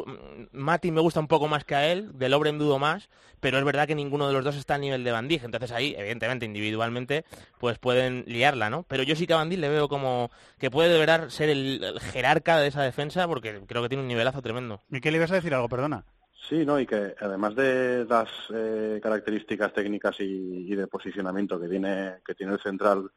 Mati 0.52 0.92
me 0.92 1.00
gusta 1.00 1.20
un 1.20 1.26
poco 1.26 1.48
más 1.48 1.64
que 1.64 1.74
a 1.74 1.90
él, 1.90 2.16
de 2.16 2.28
Lobren 2.28 2.58
dudo 2.58 2.78
más, 2.78 3.08
pero 3.40 3.58
es 3.58 3.64
verdad 3.64 3.86
que 3.86 3.94
ninguno 3.94 4.28
de 4.28 4.34
los 4.34 4.44
dos 4.44 4.56
está 4.56 4.74
a 4.74 4.78
nivel 4.78 5.02
de 5.02 5.10
Van 5.10 5.26
Dijk. 5.26 5.42
Entonces 5.42 5.72
ahí, 5.72 5.94
evidentemente, 5.98 6.46
individualmente, 6.46 7.24
pues 7.58 7.78
pueden 7.78 8.24
liarla, 8.26 8.70
¿no? 8.70 8.84
Pero 8.86 9.02
yo 9.02 9.16
sí 9.16 9.26
que 9.26 9.32
a 9.32 9.36
Van 9.36 9.48
Dijk 9.48 9.60
le 9.60 9.68
veo 9.68 9.88
como 9.88 10.30
que 10.58 10.70
puede 10.70 10.90
de 10.90 10.98
verdad 10.98 11.28
ser 11.30 11.48
el, 11.48 11.82
el 11.82 12.00
jerarca 12.00 12.58
de 12.58 12.68
esa 12.68 12.82
defensa 12.82 13.26
porque 13.26 13.62
creo 13.66 13.82
que 13.82 13.88
tiene 13.88 14.02
un 14.02 14.08
nivelazo 14.08 14.42
tremendo. 14.42 14.80
¿Y 14.90 15.00
qué 15.00 15.10
le 15.10 15.16
ibas 15.16 15.32
a 15.32 15.36
decir 15.36 15.54
algo? 15.54 15.68
Perdona. 15.68 16.04
Sí, 16.48 16.66
no, 16.66 16.78
y 16.78 16.86
que 16.86 17.14
además 17.18 17.56
de 17.56 18.04
las 18.04 18.28
eh, 18.54 19.00
características 19.02 19.72
técnicas 19.72 20.20
y, 20.20 20.66
y 20.70 20.74
de 20.76 20.86
posicionamiento 20.86 21.58
que 21.58 21.68
tiene 21.68 22.16
que 22.24 22.34
tiene 22.34 22.52
el 22.52 22.60
central 22.60 23.10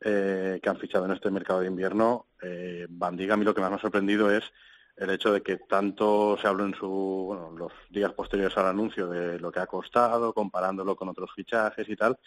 eh, 0.00 0.60
que 0.62 0.68
han 0.68 0.78
fichado 0.78 1.06
en 1.06 1.12
este 1.12 1.30
mercado 1.30 1.60
de 1.60 1.66
invierno, 1.66 2.26
eh, 2.42 2.86
Van 2.88 3.16
Dijk 3.16 3.30
a 3.30 3.36
mí 3.36 3.44
lo 3.44 3.54
que 3.54 3.60
más 3.60 3.70
me 3.70 3.76
ha 3.76 3.80
sorprendido 3.80 4.30
es 4.30 4.52
el 4.96 5.10
hecho 5.10 5.32
de 5.32 5.42
que 5.42 5.56
tanto 5.56 6.38
se 6.40 6.46
habló 6.48 6.64
en 6.64 6.74
su, 6.74 6.88
bueno, 6.88 7.50
los 7.56 7.72
días 7.90 8.12
posteriores 8.12 8.56
al 8.56 8.66
anuncio 8.66 9.08
de 9.08 9.38
lo 9.38 9.52
que 9.52 9.60
ha 9.60 9.66
costado, 9.66 10.32
comparándolo 10.32 10.96
con 10.96 11.08
otros 11.08 11.30
fichajes 11.34 11.88
y 11.88 11.96
tal, 11.96 12.18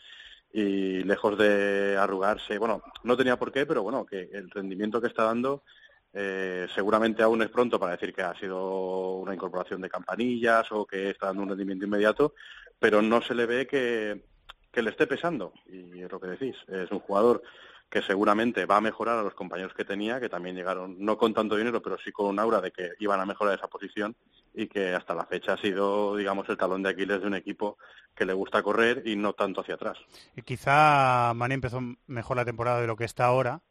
y 0.51 1.03
lejos 1.03 1.37
de 1.37 1.97
arrugarse, 1.97 2.57
bueno, 2.57 2.81
no 3.03 3.17
tenía 3.17 3.37
por 3.37 3.51
qué, 3.51 3.65
pero 3.65 3.83
bueno, 3.83 4.05
que 4.05 4.29
el 4.33 4.49
rendimiento 4.49 5.01
que 5.01 5.07
está 5.07 5.23
dando 5.23 5.63
eh, 6.11 6.67
seguramente 6.73 7.21
aún 7.21 7.41
es 7.43 7.49
pronto 7.49 7.79
para 7.79 7.91
decir 7.91 8.13
que 8.13 8.23
ha 8.23 8.33
sido 8.39 9.17
una 9.17 9.33
incorporación 9.33 9.81
de 9.81 9.89
campanillas 9.89 10.71
o 10.71 10.85
que 10.85 11.11
está 11.11 11.27
dando 11.27 11.43
un 11.43 11.49
rendimiento 11.49 11.85
inmediato, 11.85 12.33
pero 12.79 13.01
no 13.01 13.21
se 13.21 13.35
le 13.35 13.45
ve 13.45 13.67
que, 13.67 14.28
que 14.71 14.81
le 14.81 14.91
esté 14.91 15.07
pesando. 15.07 15.53
Y 15.67 16.01
es 16.01 16.11
lo 16.11 16.19
que 16.19 16.27
decís, 16.27 16.55
es 16.67 16.91
un 16.91 16.99
jugador 16.99 17.41
que 17.89 18.01
seguramente 18.03 18.65
va 18.65 18.77
a 18.77 18.81
mejorar 18.81 19.17
a 19.17 19.23
los 19.23 19.33
compañeros 19.33 19.73
que 19.73 19.83
tenía, 19.83 20.19
que 20.19 20.29
también 20.29 20.55
llegaron 20.55 20.95
no 20.99 21.17
con 21.17 21.33
tanto 21.33 21.55
dinero, 21.55 21.81
pero 21.81 21.97
sí 21.97 22.11
con 22.11 22.27
un 22.27 22.39
aura 22.39 22.61
de 22.61 22.71
que 22.71 22.91
iban 22.99 23.19
a 23.19 23.25
mejorar 23.25 23.57
esa 23.57 23.67
posición 23.67 24.15
y 24.53 24.67
que 24.67 24.93
hasta 24.93 25.15
la 25.15 25.25
fecha 25.25 25.53
ha 25.53 25.57
sido, 25.57 26.15
digamos, 26.15 26.47
el 26.49 26.57
talón 26.57 26.83
de 26.83 26.89
Aquiles 26.89 27.21
de 27.21 27.27
un 27.27 27.33
equipo 27.33 27.77
que 28.15 28.25
le 28.25 28.33
gusta 28.33 28.61
correr 28.61 29.01
y 29.05 29.15
no 29.15 29.33
tanto 29.33 29.61
hacia 29.61 29.73
atrás. 29.75 29.97
Y 30.35 30.43
quizá 30.43 31.33
Mané 31.33 31.55
empezó 31.55 31.81
mejor 32.05 32.37
la 32.37 32.45
temporada 32.45 32.79
de 32.79 32.87
lo 32.87 32.95
que 32.95 33.05
está 33.05 33.25
ahora, 33.25 33.61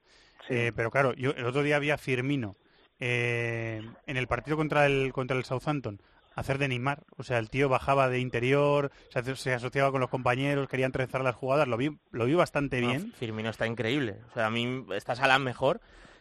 eh, 0.48 0.72
pero 0.74 0.90
claro, 0.90 1.14
yo 1.14 1.30
el 1.30 1.46
otro 1.46 1.62
día 1.62 1.76
había 1.76 1.96
Firmino 1.96 2.56
eh, 2.98 3.82
en 4.06 4.16
el 4.16 4.26
partido 4.26 4.56
contra 4.56 4.86
el 4.86 5.12
contra 5.12 5.36
el 5.36 5.44
Southampton 5.44 6.00
hacer 6.38 6.58
de 6.58 6.68
Neymar, 6.68 7.02
o 7.16 7.22
sea, 7.22 7.38
el 7.38 7.50
tío 7.50 7.68
bajaba 7.68 8.08
de 8.08 8.20
interior, 8.20 8.90
se, 9.10 9.18
aso- 9.20 9.36
se 9.36 9.52
asociaba 9.54 9.90
con 9.90 10.00
los 10.00 10.10
compañeros, 10.10 10.68
quería 10.68 10.86
entrezar 10.86 11.22
las 11.22 11.34
jugadas, 11.34 11.66
lo 11.68 11.76
vi, 11.76 11.98
lo 12.12 12.24
vi 12.26 12.34
bastante 12.34 12.80
No, 12.80 12.88
bien. 12.88 13.12
Firmino 13.18 13.50
está 13.50 13.66
increíble. 13.66 14.16
O 14.30 14.34
sea, 14.34 14.46
a 14.46 14.50
mí 14.50 14.84
está 14.94 15.14
Salah 15.16 15.38
mejor. 15.38 15.80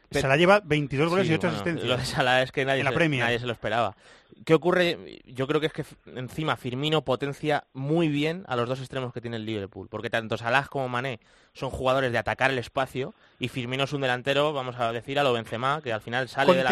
pero- 0.10 0.22
Salah 0.22 0.38
lleva 0.38 0.62
22 0.64 1.10
goles 1.10 1.28
Sí, 1.28 1.34
y 1.34 1.36
8 1.36 1.42
bueno, 1.48 1.56
asistencias. 1.56 1.90
Lo 1.90 1.98
de 1.98 2.06
Salah 2.06 2.42
es 2.42 2.52
que 2.52 2.66
nadie, 2.66 2.80
En 2.80 2.86
la 2.86 2.92
se, 2.92 2.96
Premier. 2.96 3.24
nadie 3.24 3.40
se 3.40 3.46
lo 3.46 3.52
esperaba. 3.54 3.96
¿Qué 4.46 4.54
ocurre? 4.54 5.22
Yo 5.26 5.48
creo 5.48 5.60
que 5.60 5.68
es 5.68 5.74
que 5.74 5.86
encima 6.16 6.56
Firmino 6.58 7.02
potencia 7.04 7.66
muy 7.74 8.08
bien 8.08 8.44
a 8.48 8.56
los 8.56 8.70
dos 8.70 8.80
extremos 8.80 9.12
que 9.14 9.22
tiene 9.22 9.38
el 9.38 9.46
Liverpool, 9.46 9.88
porque 9.90 10.10
tanto 10.10 10.38
Salah 10.38 10.68
como 10.70 10.88
Mané 10.88 11.20
son 11.54 11.70
jugadores 11.70 12.12
de 12.12 12.18
atacar 12.18 12.52
el 12.52 12.60
espacio 12.60 13.14
y 13.40 13.48
Firmino 13.48 13.86
es 13.86 13.94
un 13.94 14.02
delantero, 14.02 14.54
vamos 14.54 14.76
a 14.80 14.92
decir, 14.92 15.18
a 15.20 15.24
lo 15.24 15.34
Benzema, 15.34 15.82
que 15.82 15.92
al 15.92 16.02
final 16.02 16.30
sale 16.30 16.48
de 16.58 16.64
la. 16.64 16.70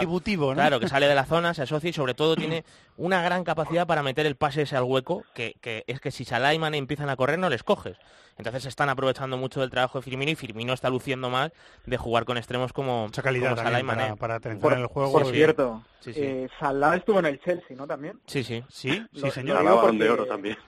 Claro, 0.55 0.79
que 0.79 0.87
sale 0.87 1.07
de 1.07 1.15
la 1.15 1.25
zona, 1.25 1.53
se 1.53 1.63
asocia 1.63 1.89
y 1.89 1.93
sobre 1.93 2.13
todo 2.13 2.35
tiene 2.37 2.63
una 2.97 3.21
gran 3.21 3.43
capacidad 3.43 3.87
para 3.87 4.03
meter 4.03 4.25
el 4.25 4.35
pase 4.35 4.61
ese 4.63 4.77
al 4.77 4.83
hueco, 4.83 5.23
que, 5.33 5.55
que 5.59 5.83
es 5.87 5.99
que 5.99 6.11
si 6.11 6.23
Salah 6.23 6.53
y 6.53 6.59
Mané 6.59 6.77
empiezan 6.77 7.09
a 7.09 7.15
correr 7.15 7.39
no 7.39 7.49
les 7.49 7.63
coges. 7.63 7.97
Entonces 8.37 8.63
se 8.63 8.69
están 8.69 8.89
aprovechando 8.89 9.37
mucho 9.37 9.61
del 9.61 9.69
trabajo 9.69 9.97
de 9.97 10.03
Firmino 10.03 10.29
y 10.29 10.35
Firmino 10.35 10.73
está 10.73 10.89
luciendo 10.89 11.29
más 11.29 11.51
de 11.85 11.95
jugar 11.95 12.25
con 12.25 12.37
extremos 12.37 12.73
como, 12.73 13.05
Mucha 13.05 13.21
calidad 13.21 13.51
como 13.51 13.63
Salah 13.63 13.79
y 13.79 13.83
Mané. 13.83 14.15
para, 14.17 14.39
para 14.39 14.75
en 14.75 14.81
el 14.81 14.87
juego. 14.87 15.11
por 15.13 15.25
Sí. 15.25 15.31
cierto, 15.31 15.83
Sí, 16.01 16.13
sí. 16.13 16.19
eh, 16.21 16.49
Salah 16.59 16.97
estuvo 16.97 17.19
en 17.19 17.27
el 17.27 17.39
Chelsea, 17.45 17.77
¿no? 17.77 17.85
También. 17.87 18.19
Sí, 18.25 18.43
sí. 18.43 18.63
Sí, 18.69 18.89
Lo- 18.89 19.05
sí, 19.13 19.19
lo 19.21 19.31
señor. 19.31 19.63
Balón 19.63 19.97
de 19.99 20.09
Oro 20.09 20.25
también. 20.25 20.57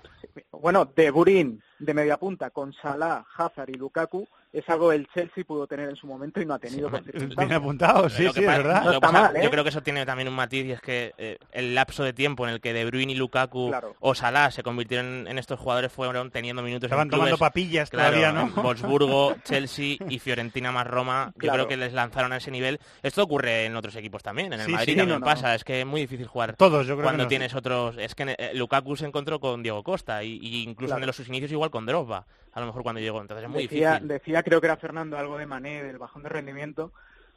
Bueno, 0.51 0.85
de 0.95 1.09
Burín, 1.11 1.61
de 1.79 1.93
media 1.93 2.17
punta, 2.17 2.49
con 2.51 2.71
Salah, 2.73 3.25
Hazard 3.37 3.69
y 3.69 3.73
Lukaku, 3.73 4.27
es 4.59 4.69
algo 4.69 4.91
el 4.91 5.07
Chelsea 5.13 5.43
pudo 5.43 5.67
tener 5.67 5.89
en 5.89 5.95
su 5.95 6.07
momento 6.07 6.41
y 6.41 6.45
no 6.45 6.53
ha 6.53 6.59
tenido 6.59 6.89
por 6.89 7.01
Bien 7.03 7.53
apuntado, 7.53 8.09
sí, 8.09 8.23
sí, 8.33 8.39
es 8.41 8.45
verdad. 8.47 8.85
está 8.85 8.99
pasa- 8.99 9.21
mal, 9.21 9.35
¿eh? 9.35 9.41
Yo 9.43 9.49
creo 9.51 9.63
que 9.63 9.69
eso 9.69 9.81
tiene 9.81 10.05
también 10.05 10.27
un 10.27 10.33
matiz 10.35 10.65
y 10.65 10.71
es 10.71 10.81
que 10.81 11.13
eh, 11.17 11.37
el 11.51 11.75
lapso 11.75 12.03
de 12.03 12.13
tiempo 12.13 12.47
en 12.47 12.53
el 12.53 12.61
que 12.61 12.73
De 12.73 12.85
Bruyne 12.85 13.11
y 13.13 13.15
Lukaku 13.15 13.69
Claro. 13.69 13.95
o 13.99 14.15
Salah 14.15 14.51
se 14.51 14.63
convirtieron 14.63 15.27
en 15.27 15.37
estos 15.37 15.59
jugadores 15.59 15.91
fueron 15.91 16.31
teniendo 16.31 16.61
minutos 16.63 16.85
Estaban 16.87 17.05
en 17.07 17.09
clubes, 17.09 17.25
tomando 17.31 17.37
papillas 17.37 17.89
claro, 17.89 18.17
todavía, 18.17 18.31
¿no? 18.31 18.61
Wolfsburgo, 18.63 19.35
Chelsea 19.43 19.97
y 20.09 20.19
Fiorentina 20.19 20.71
más 20.71 20.87
Roma. 20.87 21.31
Yo 21.35 21.39
Claro. 21.39 21.53
creo 21.55 21.67
que 21.67 21.77
les 21.77 21.93
lanzaron 21.93 22.33
a 22.33 22.37
ese 22.37 22.51
nivel. 22.51 22.79
Esto 23.03 23.23
ocurre 23.23 23.65
en 23.65 23.75
otros 23.75 23.95
equipos 23.95 24.23
también. 24.23 24.53
En 24.53 24.59
el 24.59 24.65
Sí, 24.65 24.71
Madrid 24.71 24.93
sí, 24.93 24.97
también 24.97 25.19
no, 25.19 25.19
no. 25.19 25.25
pasa. 25.25 25.55
Es 25.55 25.63
que 25.63 25.81
es 25.81 25.85
muy 25.85 26.01
difícil 26.01 26.27
jugar 26.27 26.55
Todos, 26.55 26.85
yo 26.87 26.95
creo 26.95 27.03
cuando 27.05 27.21
que 27.23 27.25
no. 27.25 27.29
tienes 27.29 27.55
otros. 27.55 27.97
Es 27.97 28.15
que 28.15 28.35
eh, 28.37 28.51
Lukaku 28.53 28.95
se 28.95 29.05
encontró 29.05 29.39
con 29.39 29.61
Diego 29.63 29.83
Costa 29.83 30.23
y, 30.23 30.37
y 30.41 30.63
incluso 30.63 30.87
Claro. 30.91 31.03
en 31.03 31.07
los 31.07 31.15
sus 31.15 31.27
inicios 31.29 31.51
igual 31.51 31.69
con 31.71 31.85
Drogba. 31.85 32.25
A 32.57 32.59
lo 32.61 32.65
mejor 32.65 32.81
cuando 32.81 32.99
llegó. 32.99 33.21
Entonces 33.21 33.43
es 33.45 33.49
muy 33.51 33.63
decía, 33.63 33.89
difícil. 33.91 34.07
decía, 34.07 34.41
creo 34.43 34.59
que 34.59 34.65
era 34.67 34.77
Fernando, 34.77 35.15
algo 35.17 35.37
de 35.37 35.45
Mané, 35.45 35.83
del 35.83 35.99
bajón 35.99 36.23
de 36.23 36.29
rendimiento. 36.29 36.91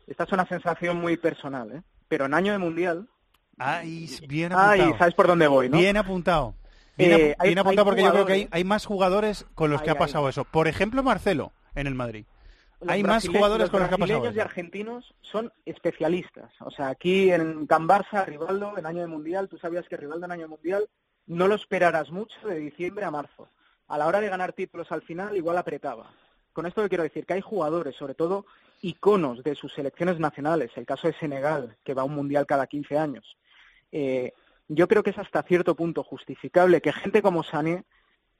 Esta 0.06 0.24
es 0.24 0.32
una 0.32 0.46
sensación 0.46 0.96
muy 0.96 1.18
personal, 1.18 1.70
¿eh? 1.72 1.82
Pero 2.08 2.24
en 2.24 2.32
año 2.34 2.52
de 2.52 2.58
Mundial... 2.58 3.06
Ay, 3.58 4.08
bien 4.26 4.52
apuntado. 4.52 4.82
Ay, 4.92 4.94
¿sabes 4.98 5.14
por 5.14 5.26
dónde 5.26 5.46
voy, 5.46 5.68
no? 5.68 5.76
Bien 5.76 5.98
apuntado. 5.98 6.54
Bien, 6.96 7.12
Eh, 7.12 7.14
apu- 7.14 7.36
hay- 7.38 7.48
bien 7.50 7.58
apuntado 7.58 7.82
hay 7.82 7.84
porque 7.90 8.02
yo 8.02 8.12
creo 8.12 8.24
que 8.26 8.32
hay, 8.32 8.48
hay 8.50 8.64
más 8.64 8.86
jugadores 8.86 9.44
con 9.54 9.70
los 9.70 9.82
que 9.82 9.90
ha 9.90 9.98
pasado 9.98 10.28
eso. 10.30 10.44
Por 10.46 10.66
ejemplo, 10.68 11.02
Marcelo 11.02 11.52
en 11.74 11.86
el 11.86 11.94
Madrid. 11.94 12.24
Los 12.80 12.88
hay 12.88 13.02
más 13.02 13.28
jugadores 13.28 13.64
los 13.64 13.70
con 13.70 13.80
los 13.80 13.88
que 13.90 13.94
ha 13.96 13.98
pasado 13.98 14.20
brasileños 14.20 14.34
y 14.34 14.38
eso. 14.38 14.48
argentinos 14.48 15.14
son 15.20 15.52
especialistas. 15.66 16.50
O 16.60 16.70
sea, 16.70 16.88
aquí 16.88 17.30
en 17.30 17.66
Can 17.66 17.86
Barça, 17.86 18.24
Rivaldo, 18.24 18.78
en 18.78 18.86
año 18.86 19.00
de 19.02 19.06
Mundial, 19.06 19.48
tú 19.50 19.58
sabías 19.58 19.86
que 19.86 19.98
Rivaldo 19.98 20.24
en 20.24 20.32
año 20.32 20.42
de 20.42 20.48
Mundial 20.48 20.88
no 21.26 21.46
lo 21.46 21.54
esperarás 21.56 22.10
mucho 22.10 22.34
de 22.48 22.56
diciembre 22.58 23.04
a 23.04 23.10
marzo. 23.10 23.48
A 23.90 23.98
la 23.98 24.06
hora 24.06 24.20
de 24.20 24.28
ganar 24.28 24.52
títulos 24.52 24.92
al 24.92 25.02
final, 25.02 25.36
igual 25.36 25.58
apretaba. 25.58 26.12
Con 26.52 26.64
esto 26.64 26.88
quiero 26.88 27.02
decir 27.02 27.26
que 27.26 27.34
hay 27.34 27.40
jugadores, 27.40 27.96
sobre 27.96 28.14
todo 28.14 28.46
iconos 28.82 29.42
de 29.42 29.56
sus 29.56 29.74
selecciones 29.74 30.20
nacionales, 30.20 30.70
el 30.76 30.86
caso 30.86 31.08
de 31.08 31.14
Senegal, 31.14 31.76
que 31.82 31.92
va 31.92 32.02
a 32.02 32.04
un 32.04 32.14
Mundial 32.14 32.46
cada 32.46 32.68
15 32.68 32.96
años. 32.96 33.36
Eh, 33.90 34.32
yo 34.68 34.86
creo 34.86 35.02
que 35.02 35.10
es 35.10 35.18
hasta 35.18 35.42
cierto 35.42 35.74
punto 35.74 36.04
justificable 36.04 36.80
que 36.80 36.92
gente 36.92 37.20
como 37.20 37.42
Sané 37.42 37.82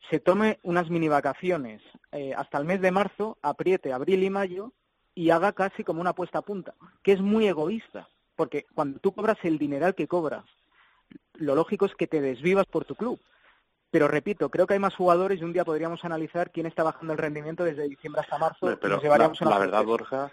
se 0.09 0.21
tome 0.21 0.61
unas 0.63 0.89
mini 0.89 1.09
vacaciones 1.09 1.83
eh, 2.13 2.33
hasta 2.37 2.59
el 2.59 2.65
mes 2.65 2.81
de 2.81 2.93
marzo, 2.93 3.37
apriete 3.43 3.93
abril 3.93 4.23
y 4.23 4.31
mayo 4.31 4.73
y 5.17 5.31
haga 5.31 5.53
casi 5.53 5.83
como 5.83 6.01
una 6.01 6.15
puesta 6.15 6.39
a 6.39 6.43
punta, 6.43 6.75
que 7.03 7.11
es 7.11 7.21
muy 7.21 7.49
egoísta, 7.49 8.09
porque 8.37 8.67
cuando 8.73 9.01
tú 9.01 9.11
cobras 9.11 9.39
el 9.43 9.59
dineral 9.59 9.97
que 9.97 10.07
cobras, 10.07 10.45
lo 11.35 11.57
lógico 11.57 11.87
es 11.87 11.97
que 11.97 12.07
te 12.07 12.21
desvivas 12.21 12.67
por 12.67 12.85
tu 12.85 12.95
club. 12.95 13.19
Pero 13.91 14.07
repito, 14.09 14.51
creo 14.51 14.67
que 14.67 14.75
hay 14.75 14.81
más 14.81 14.95
jugadores 14.95 15.41
y 15.41 15.45
un 15.45 15.53
día 15.53 15.65
podríamos 15.65 16.05
analizar 16.05 16.51
quién 16.51 16.67
está 16.67 16.83
bajando 16.83 17.13
el 17.13 17.19
rendimiento 17.19 17.65
desde 17.65 17.89
diciembre 17.89 18.21
hasta 18.23 18.39
marzo. 18.39 18.79
Pero 18.81 19.01
la, 19.03 19.29
una 19.41 19.51
la 19.51 19.59
verdad. 19.59 19.85
Borja, 19.85 20.31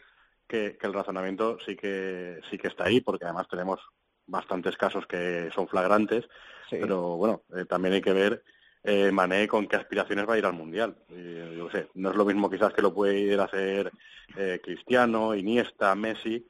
que, 0.47 0.77
que 0.79 0.87
el 0.87 0.93
razonamiento 0.93 1.57
sí 1.65 1.75
que 1.75 2.39
sí 2.49 2.57
que 2.57 2.67
está 2.67 2.85
ahí, 2.85 3.01
porque 3.01 3.25
además 3.25 3.47
tenemos 3.49 3.79
bastantes 4.27 4.77
casos 4.77 5.05
que 5.07 5.49
son 5.53 5.67
flagrantes, 5.67 6.25
Sí. 6.69 6.75
pero 6.81 7.15
bueno, 7.15 7.43
eh, 7.55 7.63
también 7.63 7.93
hay 7.93 8.01
que 8.01 8.11
ver 8.11 8.43
eh, 8.83 9.09
Mané 9.11 9.47
con 9.47 9.67
qué 9.67 9.77
aspiraciones 9.77 10.27
va 10.27 10.33
a 10.33 10.37
ir 10.37 10.45
al 10.45 10.53
Mundial. 10.53 10.97
Y, 11.09 11.57
yo 11.57 11.69
sé, 11.71 11.87
no 11.95 12.11
es 12.11 12.15
lo 12.17 12.25
mismo 12.25 12.49
quizás 12.49 12.73
que 12.73 12.81
lo 12.81 12.93
puede 12.93 13.17
ir 13.19 13.39
a 13.39 13.45
hacer 13.45 13.91
eh, 14.35 14.59
Cristiano, 14.61 15.33
Iniesta, 15.33 15.95
Messi, 15.95 16.45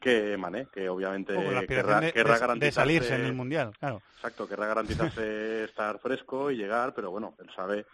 que 0.00 0.36
Mané, 0.36 0.66
que 0.72 0.88
obviamente 0.88 1.34
querrá, 1.66 2.00
de, 2.00 2.12
querrá 2.12 2.34
de- 2.34 2.36
de 2.38 2.40
garantizarse- 2.40 2.72
salirse 2.72 3.14
en 3.14 3.24
el 3.26 3.34
Mundial, 3.34 3.72
claro. 3.78 4.02
Exacto, 4.16 4.48
querrá 4.48 4.66
garantizarse 4.66 5.64
estar 5.64 5.98
fresco 6.00 6.50
y 6.50 6.56
llegar, 6.56 6.94
pero 6.94 7.10
bueno, 7.10 7.34
él 7.38 7.48
sabe 7.54 7.86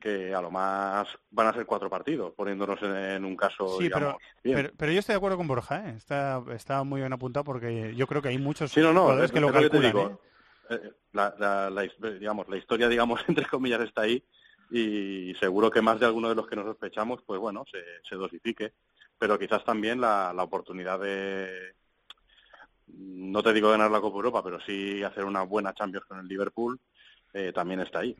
que 0.00 0.34
a 0.34 0.40
lo 0.40 0.50
más 0.50 1.06
van 1.30 1.46
a 1.46 1.52
ser 1.52 1.64
cuatro 1.64 1.88
partidos, 1.88 2.32
poniéndonos 2.34 2.82
en, 2.82 2.96
en 2.96 3.24
un 3.24 3.36
caso, 3.36 3.78
Sí, 3.78 3.84
pero, 3.88 3.98
digamos, 4.06 4.16
bien. 4.42 4.56
pero, 4.56 4.70
pero 4.76 4.92
yo 4.92 4.98
estoy 4.98 5.12
de 5.12 5.16
acuerdo 5.18 5.36
con 5.36 5.46
Borja, 5.46 5.88
¿eh? 5.88 5.94
está, 5.96 6.42
está 6.54 6.82
muy 6.82 7.00
bien 7.02 7.12
apuntado 7.12 7.44
porque 7.44 7.94
yo 7.94 8.06
creo 8.08 8.20
que 8.20 8.28
hay 8.28 8.38
muchos 8.38 8.72
Sí, 8.72 8.80
no, 8.80 8.92
no, 8.92 9.02
jugadores 9.02 9.26
es 9.26 9.32
que 9.32 9.40
lo 9.40 9.46
es 9.48 9.52
te 9.54 9.60
calculan. 9.60 9.92
digo. 9.92 10.20
¿eh? 10.70 10.74
Eh, 10.82 10.92
La, 11.12 11.34
la- 11.70 11.88
digamos, 12.18 12.48
la 12.48 12.56
historia, 12.56 12.88
digamos, 12.88 13.20
entre 13.28 13.46
comillas, 13.46 13.80
está 13.82 14.02
ahí 14.02 14.24
y 14.70 15.34
seguro 15.38 15.70
que 15.70 15.82
más 15.82 16.00
de 16.00 16.06
alguno 16.06 16.30
de 16.30 16.34
los 16.34 16.46
que 16.48 16.56
nos 16.56 16.64
sospechamos, 16.64 17.22
pues 17.26 17.38
bueno, 17.38 17.62
se, 17.70 17.78
se 18.08 18.14
dosifique, 18.16 18.72
pero 19.22 19.38
quizás 19.38 19.64
también 19.64 20.00
la, 20.00 20.32
la 20.34 20.42
oportunidad 20.42 20.98
de, 20.98 21.76
no 22.88 23.40
te 23.40 23.52
digo 23.52 23.70
ganar 23.70 23.88
la 23.88 24.00
Copa 24.00 24.16
Europa, 24.16 24.42
pero 24.42 24.58
sí 24.62 25.00
hacer 25.04 25.24
una 25.24 25.42
buena 25.42 25.72
Champions 25.74 26.06
con 26.06 26.18
el 26.18 26.26
Liverpool, 26.26 26.80
eh, 27.32 27.52
también 27.54 27.78
está 27.78 28.00
ahí. 28.00 28.16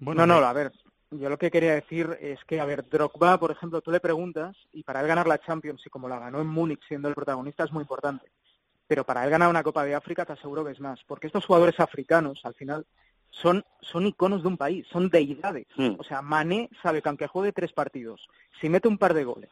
no, 0.00 0.14
no, 0.26 0.36
a 0.36 0.52
ver, 0.54 0.72
yo 1.10 1.28
lo 1.28 1.36
que 1.36 1.50
quería 1.50 1.74
decir 1.74 2.16
es 2.22 2.42
que, 2.46 2.58
a 2.58 2.64
ver, 2.64 2.88
Drogba, 2.88 3.38
por 3.38 3.50
ejemplo, 3.50 3.82
tú 3.82 3.90
le 3.90 4.00
preguntas 4.00 4.56
y 4.72 4.82
para 4.82 5.02
él 5.02 5.08
ganar 5.08 5.26
la 5.26 5.36
Champions 5.42 5.82
y 5.84 5.90
como 5.90 6.08
la 6.08 6.20
ganó 6.20 6.40
en 6.40 6.46
Múnich 6.46 6.80
siendo 6.88 7.08
el 7.08 7.14
protagonista 7.14 7.64
es 7.64 7.72
muy 7.72 7.82
importante. 7.82 8.26
Pero 8.86 9.04
para 9.04 9.24
él 9.24 9.30
ganar 9.30 9.50
una 9.50 9.62
Copa 9.62 9.84
de 9.84 9.94
África 9.94 10.24
te 10.24 10.32
aseguro 10.32 10.64
que 10.64 10.72
es 10.72 10.80
más, 10.80 11.04
porque 11.06 11.26
estos 11.26 11.44
jugadores 11.44 11.78
africanos 11.80 12.40
al 12.44 12.54
final 12.54 12.86
son, 13.28 13.62
son 13.82 14.06
iconos 14.06 14.40
de 14.40 14.48
un 14.48 14.56
país, 14.56 14.86
son 14.90 15.10
deidades. 15.10 15.66
Hmm. 15.76 15.96
O 15.98 16.02
sea, 16.02 16.22
Mané 16.22 16.70
sabe 16.82 17.02
que 17.02 17.10
aunque 17.10 17.26
juegue 17.26 17.52
tres 17.52 17.74
partidos, 17.74 18.26
si 18.58 18.70
mete 18.70 18.88
un 18.88 18.96
par 18.96 19.12
de 19.12 19.24
goles 19.24 19.50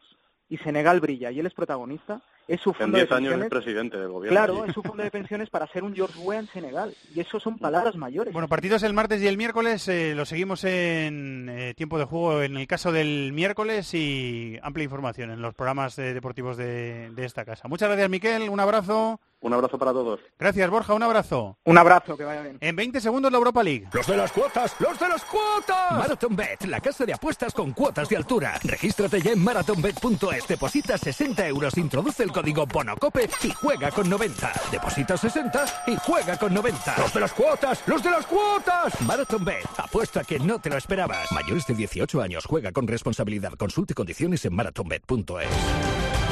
y 0.55 0.59
Senegal 0.59 1.01
brilla 1.01 1.31
y 1.31 1.41
él 1.41 1.47
es 1.47 1.55
protagonista, 1.55 2.21
es 2.47 2.61
su 2.61 2.71
En 2.71 2.75
fondo 2.77 2.99
de 2.99 3.05
10 3.05 3.13
años 3.13 3.33
es 3.33 3.39
pensiones. 3.39 3.51
presidente 3.65 3.97
del 3.99 4.09
gobierno. 4.09 4.37
Claro, 4.39 4.65
es 4.67 4.75
su 4.75 4.83
fondo 4.83 5.03
de 5.03 5.11
pensiones 5.11 5.49
para 5.51 5.67
ser 5.67 5.83
un 5.83 5.95
George 5.95 6.19
Weah 6.21 6.41
en 6.41 6.47
Senegal. 6.49 6.95
Y 7.15 7.21
eso 7.21 7.41
son 7.41 7.59
palabras 7.59 7.97
mayores. 7.97 8.33
Bueno, 8.33 8.49
partidos 8.49 8.83
el 8.83 8.93
martes 8.93 9.23
y 9.23 9.27
el 9.27 9.37
miércoles, 9.37 9.89
eh, 9.89 10.15
lo 10.15 10.25
seguimos 10.27 10.63
en 10.65 11.49
eh, 11.49 11.75
tiempo 11.75 11.99
de 11.99 12.05
juego 12.05 12.43
en 12.43 12.57
el 12.57 12.67
caso 12.67 12.93
del 12.93 13.33
miércoles 13.33 13.93
y 13.95 14.59
amplia 14.63 14.85
información 14.85 15.31
en 15.31 15.41
los 15.43 15.55
programas 15.55 15.99
eh, 15.99 16.13
deportivos 16.15 16.57
de, 16.57 17.11
de 17.11 17.25
esta 17.25 17.45
casa. 17.45 17.67
Muchas 17.69 17.89
gracias, 17.89 18.11
Miquel, 18.11 18.49
un 18.51 18.61
abrazo. 18.61 19.21
Un 19.45 19.53
abrazo 19.53 19.79
para 19.79 19.93
todos. 19.93 20.21
Gracias, 20.39 20.71
Borja, 20.71 20.95
un 20.95 21.03
abrazo. 21.03 21.59
Un 21.65 21.77
abrazo, 21.77 22.17
que 22.17 22.25
vaya 22.25 22.41
bien. 22.41 22.57
En 22.63 22.75
20 22.75 22.99
segundos 22.99 23.31
la 23.31 23.37
Europa 23.37 23.63
League. 23.63 23.87
¡Los 23.93 24.07
de 24.07 24.17
las 24.17 24.33
cuotas! 24.33 24.75
¡Los 24.79 24.99
de 24.99 25.07
las 25.07 25.23
cuotas! 25.23 25.93
Marathon 25.93 26.35
Bet, 26.35 26.65
la 26.65 26.81
casa 26.81 27.05
de 27.05 27.13
apuestas 27.13 27.53
con 27.53 27.73
cuotas 27.73 28.09
de 28.09 28.17
altura. 28.17 28.59
Regístrate 28.63 29.21
ya 29.21 29.33
en 29.33 29.45
marathonbet.es, 29.45 30.49
deposita 30.49 30.97
60 30.97 31.47
euros, 31.47 31.77
introduce 31.77 32.23
el 32.23 32.33
código 32.33 32.65
BONOCOPE 32.67 33.29
y 33.43 33.51
juega 33.51 33.91
con 33.91 34.09
90. 34.09 34.51
Deposita 34.73 35.19
60 35.19 35.65
y 35.89 35.97
juega 35.97 36.39
con 36.39 36.55
90. 36.55 36.95
¡Los 36.97 37.13
de 37.13 37.21
las 37.21 37.33
cuotas! 37.35 37.83
¡Los 37.87 38.03
de 38.03 38.11
las 38.11 38.25
cuotas! 38.25 38.99
Marathon 39.03 39.45
Bet, 39.45 39.67
apuesta 39.77 40.25
que 40.25 40.39
no 40.39 40.59
te 40.59 40.71
lo 40.71 40.79
esperabas. 40.79 41.31
Mayores 41.33 41.67
de 41.67 41.75
18 41.75 42.23
años, 42.23 42.47
juega 42.47 42.73
con 42.73 42.87
responsabilidad. 42.87 43.53
Consulte 43.59 43.93
condiciones 43.93 44.43
en 44.47 44.55
marathonbet.es. 44.55 46.24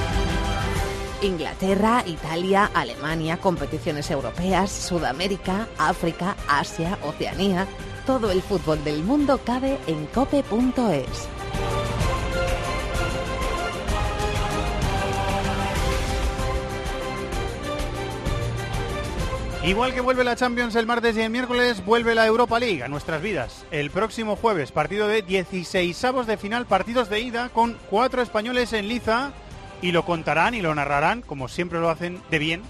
Inglaterra, 1.22 2.02
Italia, 2.04 2.70
Alemania, 2.74 3.36
competiciones 3.36 4.10
europeas, 4.10 4.70
Sudamérica, 4.70 5.68
África, 5.78 6.36
Asia, 6.48 6.98
Oceanía. 7.02 7.66
Todo 8.06 8.32
el 8.32 8.42
fútbol 8.42 8.82
del 8.82 9.04
mundo 9.04 9.40
cabe 9.44 9.78
en 9.86 10.06
cope.es. 10.06 11.28
Igual 19.64 19.94
que 19.94 20.00
vuelve 20.00 20.24
la 20.24 20.34
Champions 20.34 20.74
el 20.74 20.86
martes 20.86 21.16
y 21.16 21.20
el 21.20 21.30
miércoles, 21.30 21.84
vuelve 21.84 22.16
la 22.16 22.26
Europa 22.26 22.58
League 22.58 22.82
a 22.82 22.88
nuestras 22.88 23.22
vidas. 23.22 23.64
El 23.70 23.92
próximo 23.92 24.34
jueves, 24.34 24.72
partido 24.72 25.06
de 25.06 25.22
16 25.22 26.02
de 26.26 26.36
final, 26.36 26.66
partidos 26.66 27.08
de 27.08 27.20
ida 27.20 27.48
con 27.50 27.78
cuatro 27.88 28.22
españoles 28.22 28.72
en 28.72 28.88
liza 28.88 29.32
y 29.82 29.92
lo 29.92 30.04
contarán 30.04 30.54
y 30.54 30.62
lo 30.62 30.74
narrarán, 30.74 31.20
como 31.20 31.48
siempre 31.48 31.80
lo 31.80 31.90
hacen 31.90 32.22
de 32.30 32.38
bien, 32.38 32.62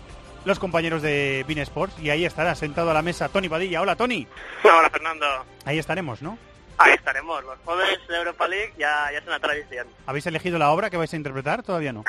los 0.45 0.59
compañeros 0.59 1.03
de 1.03 1.45
Bein 1.47 1.61
Sports. 1.61 1.95
Y 2.03 2.11
ahí 2.11 2.25
estará 2.25 2.55
sentado 2.57 2.91
a 2.91 2.95
la 2.95 3.03
mesa 3.03 3.29
Tony 3.29 3.49
Padilla. 3.49 3.83
Hola, 3.83 3.95
Tony. 3.95 4.27
Hola, 4.65 4.91
Fernando. 4.91 5.27
Ahí 5.65 5.79
estaremos, 5.79 6.23
¿no? 6.23 6.37
Ahí 6.79 6.95
estaremos. 6.95 7.45
Los 7.45 7.59
jueves 7.65 7.99
de 8.09 8.17
Europa 8.17 8.49
League 8.49 8.73
ya, 8.79 9.11
ya 9.13 9.19
es 9.19 9.27
una 9.27 9.39
tradición. 9.39 9.87
¿Habéis 10.07 10.27
elegido 10.27 10.59
la 10.59 10.71
obra 10.71 10.91
que 10.91 10.97
vais 10.97 11.13
a 11.13 11.17
interpretar? 11.17 11.63
Todavía 11.63 11.93
no. 11.93 12.05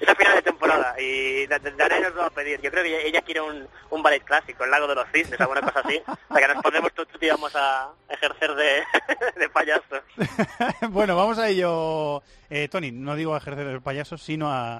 Es 0.00 0.08
a 0.08 0.14
final 0.14 0.34
de 0.36 0.42
temporada 0.42 0.94
y 1.00 1.46
Da- 1.46 1.58
Da- 1.58 1.70
Daré 1.72 2.06
os 2.06 2.14
lo 2.14 2.20
va 2.22 2.26
a 2.28 2.30
pedir. 2.30 2.60
Yo 2.60 2.70
creo 2.70 2.82
que 2.82 3.06
ella, 3.06 3.20
quiere 3.22 3.40
un, 3.40 3.68
un 3.90 4.02
ballet 4.02 4.22
clásico, 4.24 4.64
el 4.64 4.70
lago 4.70 4.86
de 4.86 4.94
los 4.94 5.06
cisnes, 5.12 5.40
alguna 5.40 5.60
cosa 5.60 5.80
así. 5.80 6.00
Para 6.28 6.46
que 6.46 6.54
nos 6.54 6.62
podemos 6.62 6.92
todos 6.94 7.08
y 7.20 7.28
vamos 7.28 7.52
a 7.54 7.90
ejercer 8.08 8.54
de, 8.54 8.82
de 9.40 9.48
payasos. 9.50 10.00
bueno, 10.90 11.16
vamos 11.16 11.38
a 11.38 11.48
ello, 11.48 12.22
eh, 12.50 12.68
Tony. 12.68 12.92
No 12.92 13.16
digo 13.16 13.34
a 13.34 13.38
ejercer 13.38 13.66
el 13.66 13.82
payaso, 13.82 14.16
sino 14.16 14.50
a, 14.50 14.76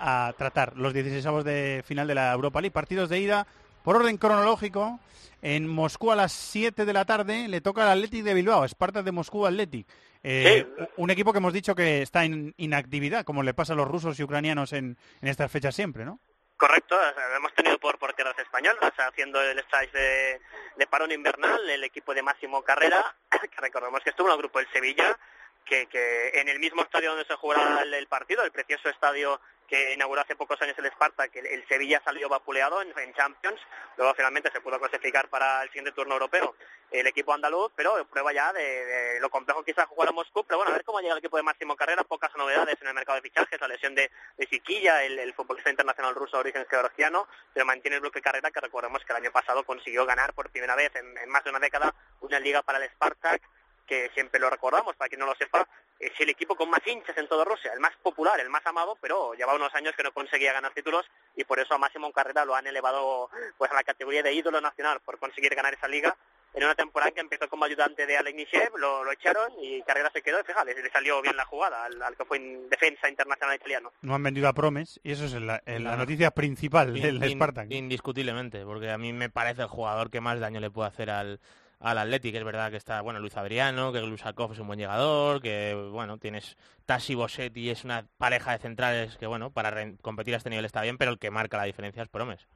a- 0.00 0.28
a 0.28 0.32
tratar 0.32 0.76
los 0.76 0.92
16 0.92 1.44
de 1.44 1.84
final 1.86 2.06
de 2.08 2.14
la 2.14 2.32
Europa 2.32 2.60
League. 2.60 2.72
Partidos 2.72 3.08
de 3.08 3.18
ida 3.20 3.46
por 3.82 3.96
orden 3.96 4.16
cronológico. 4.16 5.00
En 5.42 5.66
Moscú 5.66 6.12
a 6.12 6.16
las 6.16 6.32
7 6.32 6.84
de 6.84 6.92
la 6.92 7.06
tarde 7.06 7.48
le 7.48 7.62
toca 7.62 7.82
al 7.84 7.98
Athletic 7.98 8.24
de 8.24 8.34
Bilbao, 8.34 8.68
Spartak 8.68 9.04
de 9.04 9.12
Moscú 9.12 9.46
Athletic. 9.46 9.86
Eh, 10.22 10.66
Un 10.98 11.10
equipo 11.10 11.32
que 11.32 11.38
hemos 11.38 11.54
dicho 11.54 11.74
que 11.74 12.02
está 12.02 12.24
en 12.24 12.52
inactividad, 12.58 13.24
como 13.24 13.42
le 13.42 13.54
pasa 13.54 13.72
a 13.72 13.76
los 13.76 13.88
rusos 13.88 14.18
y 14.20 14.22
ucranianos 14.22 14.74
en, 14.74 14.98
en 15.22 15.28
estas 15.28 15.50
fechas 15.50 15.74
siempre, 15.74 16.04
¿no? 16.04 16.20
Correcto, 16.58 16.94
o 16.94 17.14
sea, 17.14 17.28
lo 17.30 17.36
hemos 17.36 17.54
tenido 17.54 17.78
por, 17.78 17.98
por 17.98 18.12
tierras 18.12 18.38
españolas, 18.38 18.92
haciendo 18.98 19.40
el 19.40 19.58
strike 19.60 19.92
de, 19.92 20.40
de 20.76 20.86
parón 20.86 21.10
invernal, 21.10 21.70
el 21.70 21.84
equipo 21.84 22.12
de 22.12 22.22
Máximo 22.22 22.62
Carrera, 22.62 23.02
que 23.30 23.60
recordemos 23.62 24.02
que 24.04 24.10
estuvo 24.10 24.28
en 24.28 24.32
el 24.32 24.38
grupo 24.40 24.58
del 24.58 24.70
Sevilla, 24.70 25.18
que, 25.64 25.86
que 25.86 26.38
en 26.38 26.50
el 26.50 26.58
mismo 26.58 26.82
estadio 26.82 27.10
donde 27.10 27.24
se 27.24 27.36
jugará 27.36 27.80
el, 27.80 27.94
el 27.94 28.06
partido, 28.08 28.44
el 28.44 28.52
precioso 28.52 28.90
estadio 28.90 29.40
que 29.70 29.94
inauguró 29.94 30.20
hace 30.20 30.34
pocos 30.34 30.60
años 30.60 30.76
el 30.78 30.86
Sparta, 30.86 31.28
que 31.28 31.38
el, 31.38 31.46
el 31.46 31.68
Sevilla 31.68 32.02
salió 32.04 32.28
vapuleado 32.28 32.82
en, 32.82 33.14
Champions, 33.14 33.60
luego 33.96 34.12
finalmente 34.14 34.50
se 34.50 34.60
pudo 34.60 34.80
clasificar 34.80 35.28
para 35.28 35.62
el 35.62 35.68
siguiente 35.68 35.92
turno 35.92 36.14
europeo 36.14 36.56
el 36.90 37.06
equipo 37.06 37.32
andaluz, 37.32 37.70
pero 37.76 38.04
prueba 38.06 38.32
ya 38.32 38.52
de, 38.52 38.62
de 38.62 39.20
lo 39.20 39.30
complejo 39.30 39.62
que 39.62 39.70
es 39.70 39.76
jugar 39.84 40.08
a 40.08 40.12
Moscú, 40.12 40.42
pero 40.42 40.58
bueno, 40.58 40.72
a 40.72 40.74
ver 40.74 40.84
cómo 40.84 41.00
llega 41.00 41.12
el 41.12 41.20
equipo 41.20 41.36
de 41.36 41.44
Máximo 41.44 41.76
Carrera, 41.76 42.02
pocas 42.02 42.34
novedades 42.36 42.82
en 42.82 42.88
el 42.88 42.94
mercado 42.94 43.16
de 43.16 43.22
fichajes, 43.22 43.60
la 43.60 43.68
lesión 43.68 43.94
de, 43.94 44.10
de 44.36 44.46
Siquilla, 44.48 45.04
el, 45.04 45.20
el 45.20 45.32
futbolista 45.34 45.70
internacional 45.70 46.16
ruso 46.16 46.36
de 46.38 46.40
origen 46.40 46.66
georgiano, 46.68 47.28
pero 47.54 47.64
mantiene 47.64 47.96
el 47.96 48.00
bloque 48.00 48.20
Carrera 48.20 48.50
que 48.50 48.60
recordemos 48.60 49.04
que 49.04 49.12
el 49.12 49.18
año 49.18 49.30
pasado 49.30 49.62
consiguió 49.62 50.04
ganar 50.04 50.34
por 50.34 50.50
primera 50.50 50.74
vez 50.74 50.90
en, 50.96 51.16
en 51.16 51.28
más 51.28 51.44
de 51.44 51.50
una 51.50 51.60
década 51.60 51.94
una 52.22 52.40
liga 52.40 52.62
para 52.62 52.78
el 52.78 52.90
Spartak, 52.90 53.40
que 53.86 54.10
siempre 54.14 54.40
lo 54.40 54.50
recordamos, 54.50 54.96
para 54.96 55.08
quien 55.08 55.20
no 55.20 55.26
lo 55.26 55.34
sepa, 55.36 55.66
es 56.00 56.12
el 56.18 56.30
equipo 56.30 56.56
con 56.56 56.70
más 56.70 56.80
hinchas 56.86 57.16
en 57.18 57.28
toda 57.28 57.44
Rusia, 57.44 57.72
el 57.74 57.80
más 57.80 57.92
popular, 58.02 58.40
el 58.40 58.48
más 58.48 58.66
amado, 58.66 58.96
pero 59.00 59.34
lleva 59.34 59.54
unos 59.54 59.74
años 59.74 59.94
que 59.94 60.02
no 60.02 60.12
conseguía 60.12 60.52
ganar 60.52 60.72
títulos 60.72 61.04
y 61.36 61.44
por 61.44 61.60
eso 61.60 61.74
a 61.74 61.78
Máximo 61.78 62.10
Carrera 62.10 62.44
lo 62.46 62.56
han 62.56 62.66
elevado 62.66 63.28
pues 63.58 63.70
a 63.70 63.74
la 63.74 63.84
categoría 63.84 64.22
de 64.22 64.32
ídolo 64.32 64.60
nacional 64.60 65.00
por 65.04 65.18
conseguir 65.18 65.54
ganar 65.54 65.74
esa 65.74 65.88
liga 65.88 66.16
en 66.52 66.64
una 66.64 66.74
temporada 66.74 67.12
que 67.12 67.20
empezó 67.20 67.48
como 67.48 67.64
ayudante 67.64 68.06
de 68.06 68.16
Alec 68.16 68.34
Nishev, 68.34 68.76
lo, 68.76 69.04
lo 69.04 69.12
echaron 69.12 69.52
y 69.62 69.82
Carrera 69.82 70.10
se 70.12 70.20
quedó 70.20 70.40
y 70.40 70.42
fíjate, 70.42 70.74
le 70.82 70.90
salió 70.90 71.22
bien 71.22 71.36
la 71.36 71.44
jugada 71.44 71.84
al, 71.84 72.02
al 72.02 72.16
que 72.16 72.24
fue 72.24 72.38
en 72.38 72.68
defensa 72.68 73.08
internacional 73.08 73.54
italiano. 73.54 73.92
No 74.00 74.16
han 74.16 74.22
vendido 74.22 74.48
a 74.48 74.52
Promes 74.52 74.98
y 75.04 75.12
eso 75.12 75.26
es 75.26 75.34
la, 75.34 75.62
noticia 75.96 76.32
principal 76.32 76.92
del 76.94 77.22
In- 77.24 77.36
Spartak. 77.36 77.70
Indiscutiblemente, 77.70 78.64
porque 78.64 78.90
a 78.90 78.98
mí 78.98 79.12
me 79.12 79.30
parece 79.30 79.62
el 79.62 79.68
jugador 79.68 80.10
que 80.10 80.20
más 80.20 80.40
daño 80.40 80.58
le 80.58 80.70
puede 80.70 80.88
hacer 80.88 81.10
al, 81.10 81.38
al 81.80 81.98
Athletic. 81.98 82.34
Es 82.34 82.44
verdad 82.44 82.70
que 82.70 82.76
está, 82.76 83.00
bueno, 83.00 83.18
Luis 83.18 83.36
Adriano, 83.36 83.92
que 83.92 84.00
Glusakov 84.00 84.52
es 84.52 84.58
un 84.58 84.68
buen 84.68 84.78
llegador, 84.78 85.42
que, 85.42 85.74
bueno, 85.90 86.18
tienes 86.18 86.56
Tassi 86.86 87.14
Bossetti, 87.14 87.70
es 87.70 87.84
una 87.84 88.06
pareja 88.18 88.52
de 88.52 88.58
centrales 88.58 89.16
que, 89.16 89.26
bueno, 89.26 89.50
para 89.50 89.74
competir 90.00 90.34
a 90.34 90.36
este 90.36 90.50
nivel 90.50 90.64
está 90.64 90.82
bien, 90.82 90.98
pero 90.98 91.10
el 91.10 91.18
que 91.18 91.30
marca 91.30 91.56
la 91.56 91.64
diferencia 91.64 92.02
es 92.02 92.08
Promes. 92.08 92.46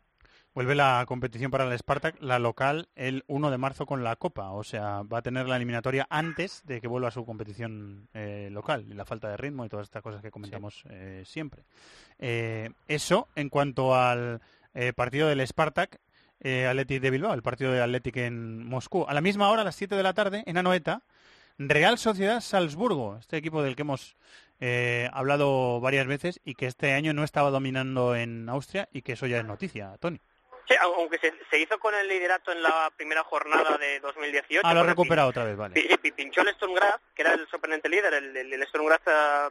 Vuelve 0.55 0.77
la 0.77 1.05
competición 1.09 1.51
para 1.51 1.65
el 1.65 1.77
Spartak, 1.77 2.23
la 2.23 2.39
local, 2.39 2.89
el 2.95 3.25
1 3.27 3.51
de 3.51 3.59
marzo 3.59 3.87
con 3.87 4.05
la 4.05 4.15
Copa. 4.15 4.53
O 4.53 4.63
sea, 4.63 5.03
va 5.03 5.19
a 5.19 5.23
tener 5.23 5.49
la 5.49 5.57
eliminatoria 5.57 6.07
antes 6.11 6.63
de 6.65 6.81
que 6.81 6.87
vuelva 6.87 7.09
a 7.09 7.11
su 7.11 7.27
competición 7.27 8.09
eh, 8.15 8.51
local. 8.53 8.87
Y 8.89 8.95
la 8.95 9.05
falta 9.05 9.29
de 9.29 9.37
ritmo 9.37 9.65
y 9.65 9.69
todas 9.69 9.89
estas 9.89 10.03
cosas 10.03 10.23
que 10.23 10.31
comentamos 10.31 10.85
eh, 10.91 11.25
siempre. 11.27 11.65
Eh, 12.21 12.71
eso 12.87 13.27
en 13.35 13.49
cuanto 13.49 13.97
al 13.97 14.41
partido 14.97 15.29
del 15.29 15.45
Spartak, 15.47 16.01
eh, 16.41 16.67
Athletic 16.67 17.01
de 17.01 17.11
Bilbao, 17.11 17.35
el 17.35 17.43
partido 17.43 17.73
de 17.73 17.83
Athletic 17.83 18.17
en 18.19 18.65
Moscú. 18.67 19.05
A 19.09 19.15
la 19.15 19.21
misma 19.21 19.51
hora, 19.51 19.63
a 19.63 19.65
las 19.65 19.77
7 19.77 19.95
de 19.95 20.03
la 20.03 20.15
tarde, 20.15 20.43
en 20.47 20.57
Anoeta, 20.59 21.03
Real 21.59 21.99
Sociedad 21.99 22.41
Salzburgo, 22.41 23.17
este 23.19 23.37
equipo 23.37 23.63
del 23.63 23.77
que 23.77 23.83
hemos 23.83 24.17
eh, 24.61 25.09
hablado 25.13 25.81
varias 25.81 26.07
veces 26.07 26.41
y 26.45 26.55
que 26.55 26.67
este 26.67 26.93
año 26.93 27.13
no 27.13 27.25
estaba 27.25 27.51
dominando 27.51 28.15
en 28.17 28.49
Austria 28.49 28.89
y 28.93 29.03
que 29.03 29.13
eso 29.13 29.27
ya 29.27 29.39
es 29.39 29.45
noticia, 29.45 29.97
Tony. 30.01 30.21
Sí, 30.67 30.75
aunque 30.81 31.19
se, 31.19 31.33
se 31.51 31.61
hizo 31.61 31.79
con 31.79 31.95
el 31.95 32.09
liderato 32.09 32.51
en 32.51 32.63
la 32.63 32.91
primera 32.97 33.23
jornada 33.23 33.77
de 33.77 34.01
2018. 34.01 34.63
Ah, 34.67 34.73
lo 34.73 34.81
ha 34.81 34.85
recuperado 34.85 35.29
otra 35.29 35.45
vez, 35.45 35.57
vale. 35.57 35.75
pi- 35.75 35.95
pi- 35.99 36.13
pinchó 36.13 36.41
el 36.41 36.49
Sturm 36.55 36.73
Graz, 36.73 37.01
que 37.15 37.21
era 37.21 37.35
el 37.35 37.47
sorprendente 37.49 37.89
líder. 37.91 38.15
El, 38.15 38.35
el, 38.37 38.53
el 38.55 38.63
eh, 38.63 38.67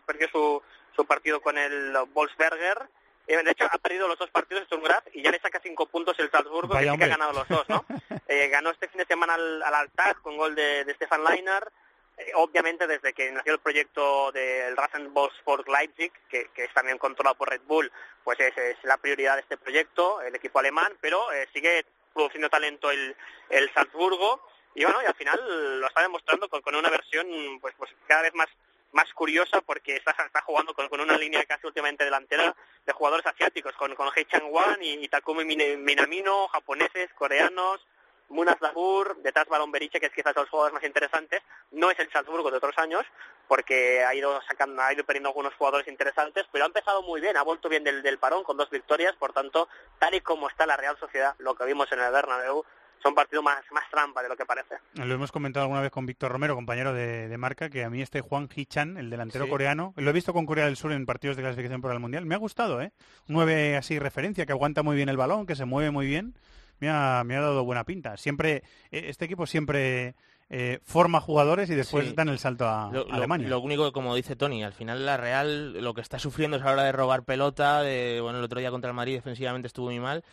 perdió 0.08 0.28
su, 0.32 0.62
su 0.96 1.06
partido 1.06 1.40
con 1.40 1.58
el 1.58 1.94
Wolfsberger 2.14 2.78
Eh, 2.82 3.03
de 3.28 3.52
hecho, 3.52 3.66
ha 3.72 3.78
perdido 3.78 4.08
los 4.08 4.18
dos 4.20 4.30
partidos 4.30 4.66
Sturm 4.66 4.84
Graz 4.84 5.04
y 5.14 5.22
ya 5.22 5.32
le 5.32 5.40
saca 5.40 5.60
cinco 5.62 5.86
puntos 5.86 6.18
el 6.20 6.30
Salzburgo, 6.30 6.74
Vaya 6.74 6.92
que 6.92 6.92
sí 6.92 6.98
que 6.98 7.06
ha 7.06 7.18
ganado 7.18 7.34
los 7.34 7.48
dos, 7.48 7.68
¿no? 7.70 7.86
Eh, 8.28 8.48
ganó 8.48 8.72
este 8.72 8.88
fin 8.88 9.00
de 9.00 9.06
semana 9.06 9.36
al, 9.36 9.62
al 9.62 9.76
Altag 9.76 10.22
con 10.22 10.38
gol 10.38 10.56
de, 10.56 10.86
de 10.86 10.96
Stefan 10.96 11.24
Leiner. 11.24 11.72
Eh, 12.18 12.32
obviamente, 12.36 12.88
desde 12.88 13.14
que 13.14 13.32
nació 13.32 13.54
el 13.54 13.60
proyecto 13.60 14.32
del 14.32 14.76
Rasenballsport 14.78 15.68
Leipzig, 15.68 16.12
que, 16.30 16.50
que 16.54 16.64
es 16.64 16.74
también 16.74 16.98
controlado 16.98 17.36
por 17.36 17.50
Red 17.50 17.62
Bull, 17.68 17.92
pues 18.24 18.40
es, 18.40 18.58
es 18.58 18.78
la 18.84 18.98
prioridad 18.98 19.36
de 19.36 19.42
este 19.42 19.58
proyecto, 19.58 20.22
el 20.22 20.34
equipo 20.34 20.60
alemán, 20.60 20.98
pero 21.02 21.32
eh, 21.32 21.48
sigue 21.54 21.86
produciendo 22.14 22.50
talento 22.50 22.90
el, 22.90 23.16
el 23.50 23.72
Salzburgo 23.74 24.42
y 24.76 24.84
bueno, 24.84 25.02
y 25.04 25.06
al 25.06 25.16
final 25.16 25.80
lo 25.80 25.88
está 25.88 26.02
demostrando 26.02 26.50
con, 26.50 26.62
con 26.62 26.76
una 26.76 26.90
versión 26.90 27.28
pues, 27.60 27.76
pues 27.78 27.92
cada 28.08 28.24
vez 28.24 28.34
más 28.34 28.48
más 28.94 29.12
curiosa 29.14 29.62
porque 29.62 29.98
está, 29.98 30.42
jugando 30.46 30.74
con, 30.74 30.88
con 30.88 31.02
una 31.02 31.18
línea 31.18 31.44
casi 31.46 31.68
últimamente 31.68 32.06
delantera 32.06 32.56
de 32.86 32.94
jugadores 32.94 33.26
asiáticos, 33.26 33.74
con, 33.74 33.94
con 33.96 34.10
Hei 34.16 34.26
Chang-wan 34.26 34.82
y, 34.82 35.04
y 35.04 35.08
Takumi 35.10 35.44
Minamino, 35.44 36.48
japoneses, 36.48 37.12
coreanos, 37.14 37.86
Munas 38.30 38.60
Labur, 38.62 39.18
detrás 39.18 39.48
Balón 39.48 39.72
Beriche, 39.72 40.00
que 40.00 40.08
es 40.08 40.14
quizás 40.14 40.34
de 40.34 40.42
los 40.42 40.50
jugadores 40.50 40.74
más 40.74 40.84
interesantes. 40.84 41.42
No 41.72 41.92
es 41.92 42.00
el 42.00 42.12
Salzburgo 42.12 42.50
de 42.50 42.58
otros 42.58 42.78
años, 42.78 43.06
porque 43.48 44.04
ha 44.04 44.16
ido 44.16 44.42
sacando, 44.44 44.82
ha 44.82 44.94
ido 44.94 45.04
perdiendo 45.04 45.30
algunos 45.30 45.54
jugadores 45.56 45.88
interesantes, 45.88 46.46
pero 46.52 46.64
ha 46.64 46.68
empezado 46.68 47.02
muy 47.04 47.22
bien, 47.22 47.38
ha 47.38 47.44
vuelto 47.44 47.70
bien 47.70 47.84
del, 47.84 48.02
del 48.02 48.18
parón 48.18 48.44
con 48.44 48.58
dos 48.58 48.70
victorias, 48.70 49.16
por 49.18 49.34
tanto, 49.34 49.68
tal 50.00 50.16
y 50.16 50.22
como 50.22 50.50
está 50.50 50.66
la 50.66 50.78
Real 50.78 50.98
Sociedad, 50.98 51.36
lo 51.40 51.56
que 51.56 51.66
vimos 51.66 51.92
en 51.92 52.00
el 52.00 52.12
Bernabéu, 52.12 52.66
son 53.04 53.14
partidos 53.14 53.44
más, 53.44 53.62
más 53.72 53.84
trampa 53.92 54.24
de 54.24 54.30
lo 54.30 54.36
que 54.38 54.46
parece. 54.46 54.76
Lo 54.96 55.14
hemos 55.14 55.32
comentado 55.32 55.66
alguna 55.66 55.82
vez 55.82 55.92
con 55.92 56.06
Víctor 56.06 56.32
Romero, 56.32 56.56
compañero 56.56 56.94
de, 56.94 57.28
de 57.28 57.38
marca, 57.38 57.70
que 57.70 57.84
a 57.84 57.90
mí 57.90 58.02
este 58.02 58.22
Juan 58.22 58.48
Hee-chan, 58.48 58.98
el 58.98 59.10
delantero 59.10 59.44
Sí. 59.46 59.52
coreano, 59.52 59.94
lo 59.98 60.10
he 60.10 60.14
visto 60.14 60.34
con 60.34 60.46
Corea 60.46 60.66
del 60.66 60.78
Sur 60.78 60.94
en 60.94 61.06
partidos 61.06 61.36
de 61.36 61.44
clasificación 61.44 61.82
para 61.82 61.94
el 61.94 62.00
Mundial, 62.00 62.26
me 62.26 62.34
ha 62.36 62.40
gustado, 62.40 62.82
¿eh? 62.82 62.94
Nueve 63.28 63.76
así 63.78 64.00
referencia, 64.00 64.46
que 64.46 64.54
aguanta 64.54 64.82
muy 64.84 64.96
bien 64.96 65.10
el 65.10 65.18
balón, 65.18 65.46
que 65.46 65.56
se 65.56 65.66
mueve 65.66 65.92
muy 65.92 66.08
bien, 66.08 66.34
me 66.80 66.90
ha, 66.90 67.24
me 67.26 67.36
ha 67.36 67.42
dado 67.42 67.64
buena 67.66 67.84
pinta. 67.84 68.18
Siempre, 68.18 68.64
eh, 68.92 69.04
este 69.10 69.26
equipo 69.26 69.46
siempre 69.46 70.16
eh, 70.50 70.80
forma 70.84 71.20
jugadores 71.22 71.70
y 71.70 71.76
después 71.76 72.08
Sí. 72.10 72.14
dan 72.16 72.30
el 72.30 72.38
salto 72.38 72.68
a, 72.68 72.90
Lo, 72.92 73.02
a 73.02 73.06
lo- 73.08 73.14
Alemania. 73.14 73.48
lo 73.48 73.60
único 73.60 73.86
que, 73.86 73.92
como 73.92 74.14
dice 74.16 74.36
Tony, 74.36 74.64
al 74.64 74.74
final 74.74 75.06
la 75.06 75.18
Real 75.18 75.82
lo 75.82 75.94
que 75.94 76.02
está 76.02 76.20
sufriendo 76.20 76.58
es 76.58 76.64
a 76.64 76.68
la 76.68 76.72
hora 76.74 76.84
de 76.84 76.92
robar 76.92 77.24
pelota. 77.24 77.82
De, 77.82 78.20
bueno, 78.22 78.38
el 78.40 78.44
otro 78.44 78.60
día 78.60 78.70
contra 78.70 78.90
el 78.90 78.96
Madrid 78.96 79.16
defensivamente 79.16 79.68
estuvo 79.68 79.88
muy 79.88 80.00
mal. 80.00 80.24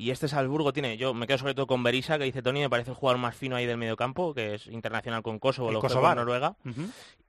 Y 0.00 0.10
este 0.12 0.28
Salzburgo 0.28 0.72
tiene, 0.72 0.96
yo 0.96 1.12
me 1.12 1.26
quedo 1.26 1.36
sobre 1.36 1.52
todo 1.54 1.66
con 1.66 1.82
Berisa, 1.82 2.16
que 2.16 2.24
dice 2.24 2.40
Tony, 2.40 2.60
me 2.60 2.70
parece 2.70 2.90
el 2.90 2.96
jugador 2.96 3.20
más 3.20 3.36
fino 3.36 3.54
ahí 3.56 3.66
del 3.66 3.76
mediocampo, 3.76 4.32
que 4.32 4.54
es 4.54 4.66
internacional 4.68 5.22
con 5.22 5.38
Kosovo, 5.38 5.70
lo 5.70 5.80
con. 5.80 5.90
Noruega. 6.16 6.56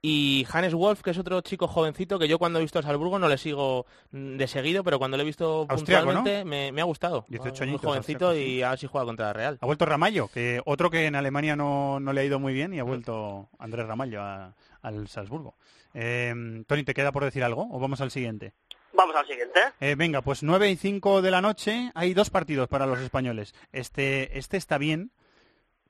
Y 0.00 0.46
Hannes 0.50 0.72
Wolf, 0.74 1.02
que 1.02 1.10
es 1.10 1.18
otro 1.18 1.40
chico 1.42 1.68
jovencito 1.68 2.18
que 2.18 2.26
yo 2.28 2.38
cuando 2.38 2.58
he 2.58 2.62
visto 2.62 2.78
a 2.78 2.82
Salzburgo 2.82 3.18
no 3.18 3.28
le 3.28 3.36
sigo 3.38 3.84
mm, 4.10 4.36
de 4.36 4.48
seguido, 4.48 4.82
pero 4.84 4.98
cuando 4.98 5.16
lo 5.18 5.22
he 5.22 5.26
visto 5.26 5.66
Austriaco, 5.68 6.06
¿no? 6.06 6.12
puntualmente 6.22 6.44
me, 6.46 6.72
me 6.72 6.80
ha 6.80 6.84
gustado. 6.84 7.24
18 7.28 7.62
Muy 7.64 7.68
añitos, 7.68 7.88
jovencito 7.90 8.26
austriaco, 8.28 8.46
sí. 8.48 8.54
y 8.56 8.62
a 8.62 8.70
ver 8.70 8.78
si 8.78 8.86
juega 8.86 9.04
contra 9.04 9.26
la 9.26 9.32
Real. 9.34 9.58
Ha 9.60 9.66
vuelto 9.66 9.84
Ramallo, 9.84 10.28
que 10.28 10.62
otro 10.64 10.90
que 10.90 11.04
en 11.06 11.14
Alemania 11.14 11.54
no, 11.56 12.00
no 12.00 12.12
le 12.14 12.22
ha 12.22 12.24
ido 12.24 12.40
muy 12.40 12.52
bien 12.54 12.72
y 12.72 12.78
ha 12.78 12.84
vuelto 12.84 13.48
Andrés 13.58 13.86
Ramallo 13.86 14.22
a- 14.22 14.54
al 14.80 15.08
Salzburgo. 15.08 15.54
Eh, 15.94 16.64
Tony, 16.66 16.84
¿te 16.84 16.94
queda 16.94 17.12
por 17.12 17.22
decir 17.24 17.44
algo 17.44 17.68
o 17.70 17.78
vamos 17.78 18.00
al 18.00 18.10
siguiente? 18.10 18.54
Vamos 18.94 19.16
al 19.16 19.26
siguiente. 19.26 19.58
Eh, 19.80 19.94
venga, 19.96 20.20
pues 20.22 20.42
9 20.42 20.70
y 20.70 20.76
5 20.76 21.22
de 21.22 21.30
la 21.30 21.40
noche 21.40 21.90
hay 21.94 22.14
dos 22.14 22.30
partidos 22.30 22.68
para 22.68 22.86
los 22.86 22.98
españoles. 23.00 23.54
Este, 23.72 24.38
este 24.38 24.56
está 24.56 24.78
bien 24.78 25.10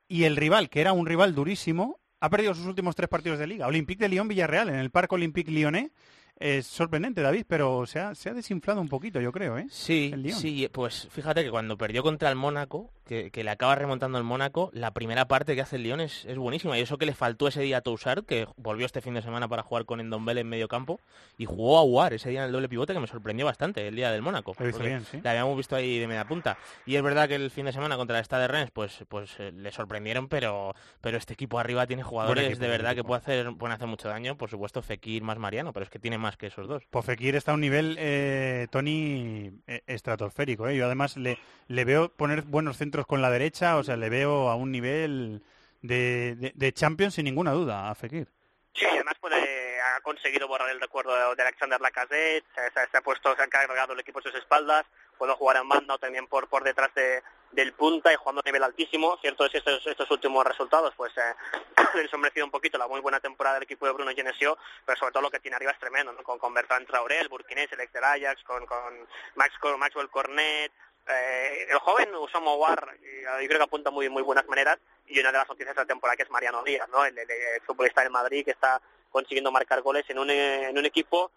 y 0.08 0.24
el 0.24 0.36
rival, 0.36 0.68
que 0.70 0.80
era 0.80 0.92
un 0.92 1.06
rival 1.06 1.34
durísimo, 1.34 1.98
ha 2.20 2.30
perdido 2.30 2.54
sus 2.54 2.66
últimos 2.66 2.94
tres 2.94 3.08
partidos 3.08 3.38
de 3.38 3.46
liga. 3.46 3.66
Olympique 3.66 4.02
de 4.04 4.08
Lyon-Villarreal 4.10 4.68
en 4.68 4.76
el 4.76 4.90
Parque 4.90 5.14
Olympique 5.16 5.50
Lyonnais. 5.50 5.90
Es 6.38 6.66
sorprendente, 6.66 7.20
David, 7.22 7.44
pero 7.46 7.86
se 7.86 8.00
ha, 8.00 8.14
se 8.14 8.30
ha 8.30 8.34
desinflado 8.34 8.80
un 8.80 8.88
poquito, 8.88 9.20
yo 9.20 9.30
creo, 9.32 9.58
¿eh? 9.58 9.66
Sí, 9.70 10.10
El 10.12 10.22
Lyon. 10.22 10.38
sí, 10.38 10.68
pues 10.72 11.06
fíjate 11.10 11.44
que 11.44 11.50
cuando 11.50 11.76
perdió 11.78 12.02
contra 12.02 12.30
el 12.30 12.36
Mónaco, 12.36 12.90
que, 13.12 13.30
que 13.30 13.44
le 13.44 13.50
acaba 13.50 13.74
remontando 13.74 14.16
el 14.16 14.24
Mónaco, 14.24 14.70
la 14.72 14.92
primera 14.92 15.28
parte 15.28 15.54
que 15.54 15.60
hace 15.60 15.76
el 15.76 15.82
Lyon 15.82 16.00
es, 16.00 16.24
es 16.24 16.38
buenísima. 16.38 16.78
Y 16.78 16.80
eso 16.80 16.96
que 16.96 17.04
le 17.04 17.12
faltó 17.12 17.46
ese 17.46 17.60
día 17.60 17.78
a 17.78 17.80
Toussaint, 17.82 18.24
que 18.24 18.46
volvió 18.56 18.86
este 18.86 19.02
fin 19.02 19.12
de 19.12 19.20
semana 19.20 19.48
para 19.48 19.62
jugar 19.62 19.84
con 19.84 20.00
Endombele 20.00 20.40
en 20.40 20.48
medio 20.48 20.66
campo, 20.66 20.98
y 21.36 21.44
jugó 21.44 21.78
a 21.78 21.82
War 21.82 22.14
ese 22.14 22.30
día 22.30 22.40
en 22.40 22.46
el 22.46 22.52
doble 22.52 22.70
pivote 22.70 22.94
que 22.94 23.00
me 23.00 23.06
sorprendió 23.06 23.44
bastante, 23.44 23.86
el 23.86 23.96
día 23.96 24.10
del 24.10 24.22
Mónaco. 24.22 24.54
Sí. 24.54 25.20
Le 25.22 25.28
habíamos 25.28 25.56
visto 25.56 25.76
ahí 25.76 25.98
de 25.98 26.06
media 26.06 26.24
punta. 26.24 26.56
Y 26.86 26.96
es 26.96 27.02
verdad 27.02 27.28
que 27.28 27.34
el 27.34 27.50
fin 27.50 27.66
de 27.66 27.72
semana 27.72 27.96
contra 27.96 28.18
el 28.18 28.24
Stade 28.24 28.48
Rennes, 28.48 28.70
pues, 28.70 29.04
pues 29.08 29.38
eh, 29.38 29.52
le 29.52 29.70
sorprendieron, 29.72 30.28
pero, 30.28 30.74
pero 31.00 31.18
este 31.18 31.34
equipo 31.34 31.58
arriba 31.58 31.86
tiene 31.86 32.02
jugadores 32.02 32.46
equipo, 32.46 32.60
de 32.60 32.68
verdad 32.68 32.94
que 32.94 33.04
puede 33.04 33.20
hacer, 33.20 33.52
pueden 33.58 33.74
hacer 33.74 33.88
mucho 33.88 34.08
daño. 34.08 34.36
Por 34.38 34.48
supuesto, 34.48 34.80
Fekir 34.80 35.22
más 35.22 35.38
Mariano, 35.38 35.72
pero 35.72 35.84
es 35.84 35.90
que 35.90 35.98
tiene 35.98 36.16
más 36.16 36.36
que 36.36 36.46
esos 36.46 36.66
dos. 36.66 36.84
Pues 36.88 37.04
Fekir 37.04 37.36
está 37.36 37.52
a 37.52 37.54
un 37.54 37.60
nivel, 37.60 37.96
eh, 37.98 38.68
Tony, 38.70 39.52
eh, 39.66 39.82
estratosférico. 39.86 40.70
Yo 40.70 40.86
además 40.86 41.16
le, 41.16 41.38
le 41.68 41.84
veo 41.84 42.08
poner 42.08 42.42
buenos 42.42 42.78
centros 42.78 43.01
con 43.06 43.22
la 43.22 43.30
derecha, 43.30 43.76
o 43.76 43.82
sea, 43.84 43.96
le 43.96 44.08
veo 44.10 44.48
a 44.50 44.56
un 44.56 44.70
nivel 44.72 45.42
de, 45.80 46.34
de, 46.36 46.52
de 46.54 46.72
Champions 46.72 47.14
sin 47.14 47.24
ninguna 47.24 47.52
duda 47.52 47.90
a 47.90 47.94
Fekir. 47.94 48.28
Sí, 48.74 48.86
además 48.86 49.14
puede, 49.20 49.80
ha 49.82 50.00
conseguido 50.00 50.48
borrar 50.48 50.70
el 50.70 50.80
recuerdo 50.80 51.14
de, 51.14 51.36
de 51.36 51.42
Alexander 51.42 51.80
Lacazette, 51.80 52.44
se, 52.54 52.70
se- 52.90 52.96
ha 52.96 53.00
puesto, 53.02 53.34
se 53.36 53.42
ha 53.42 53.46
cargado 53.48 53.92
el 53.92 54.00
equipo 54.00 54.20
a 54.20 54.22
sus 54.22 54.34
espaldas, 54.34 54.86
puede 55.18 55.34
jugar 55.34 55.58
en 55.58 55.68
banda 55.68 55.94
o 55.94 55.98
también 55.98 56.26
por, 56.26 56.48
por 56.48 56.64
detrás 56.64 56.92
de, 56.94 57.22
del 57.50 57.74
punta 57.74 58.10
y 58.10 58.16
jugando 58.16 58.40
a 58.40 58.48
nivel 58.48 58.62
altísimo. 58.62 59.18
Cierto 59.20 59.44
es 59.44 59.52
que 59.52 59.58
estos, 59.58 59.86
estos 59.86 60.10
últimos 60.10 60.42
resultados 60.46 60.94
pues 60.96 61.12
eh, 61.18 61.34
ensombrecido 62.00 62.46
un 62.46 62.50
poquito 62.50 62.78
la 62.78 62.88
muy 62.88 63.00
buena 63.00 63.20
temporada 63.20 63.56
del 63.56 63.64
equipo 63.64 63.84
de 63.86 63.92
Bruno 63.92 64.12
Genesio, 64.16 64.56
pero 64.86 64.98
sobre 64.98 65.12
todo 65.12 65.24
lo 65.24 65.30
que 65.30 65.40
tiene 65.40 65.56
arriba 65.56 65.72
es 65.72 65.78
tremendo, 65.78 66.12
¿no? 66.14 66.22
con, 66.22 66.38
con 66.38 66.54
Bertrand 66.54 66.86
Traoré, 66.86 67.20
el 67.20 67.28
burkinés, 67.28 67.70
el 67.72 67.80
ex 67.80 67.94
Ajax, 67.94 68.42
con, 68.44 68.64
con 68.64 69.06
Max, 69.34 69.52
con 69.60 69.78
Maxwell 69.78 70.08
Cornet, 70.08 70.72
eh, 71.08 71.66
el 71.70 71.78
joven 71.78 72.14
Usomo 72.14 72.54
War, 72.56 72.96
eh, 73.02 73.22
yo 73.42 73.46
creo 73.48 73.58
que 73.58 73.64
apunta 73.64 73.90
muy 73.90 74.08
muy 74.08 74.22
buenas 74.22 74.46
maneras 74.46 74.78
y 75.06 75.18
una 75.20 75.32
de 75.32 75.38
las 75.38 75.48
noticias 75.48 75.74
de 75.74 75.82
la 75.82 75.86
temporada 75.86 76.16
que 76.16 76.22
es 76.22 76.30
Mariano 76.30 76.62
Díaz, 76.62 76.88
¿no? 76.88 77.04
el, 77.04 77.16
el- 77.18 77.30
el 77.30 77.60
futbolista 77.62 78.02
del 78.02 78.10
Madrid 78.10 78.44
que 78.44 78.52
está 78.52 78.80
consiguiendo 79.10 79.50
marcar 79.52 79.82
goles 79.82 80.04
en 80.08 80.18
un, 80.18 80.30
eh, 80.30 80.68
en 80.70 80.78
un 80.78 80.86
equipo 80.86 81.30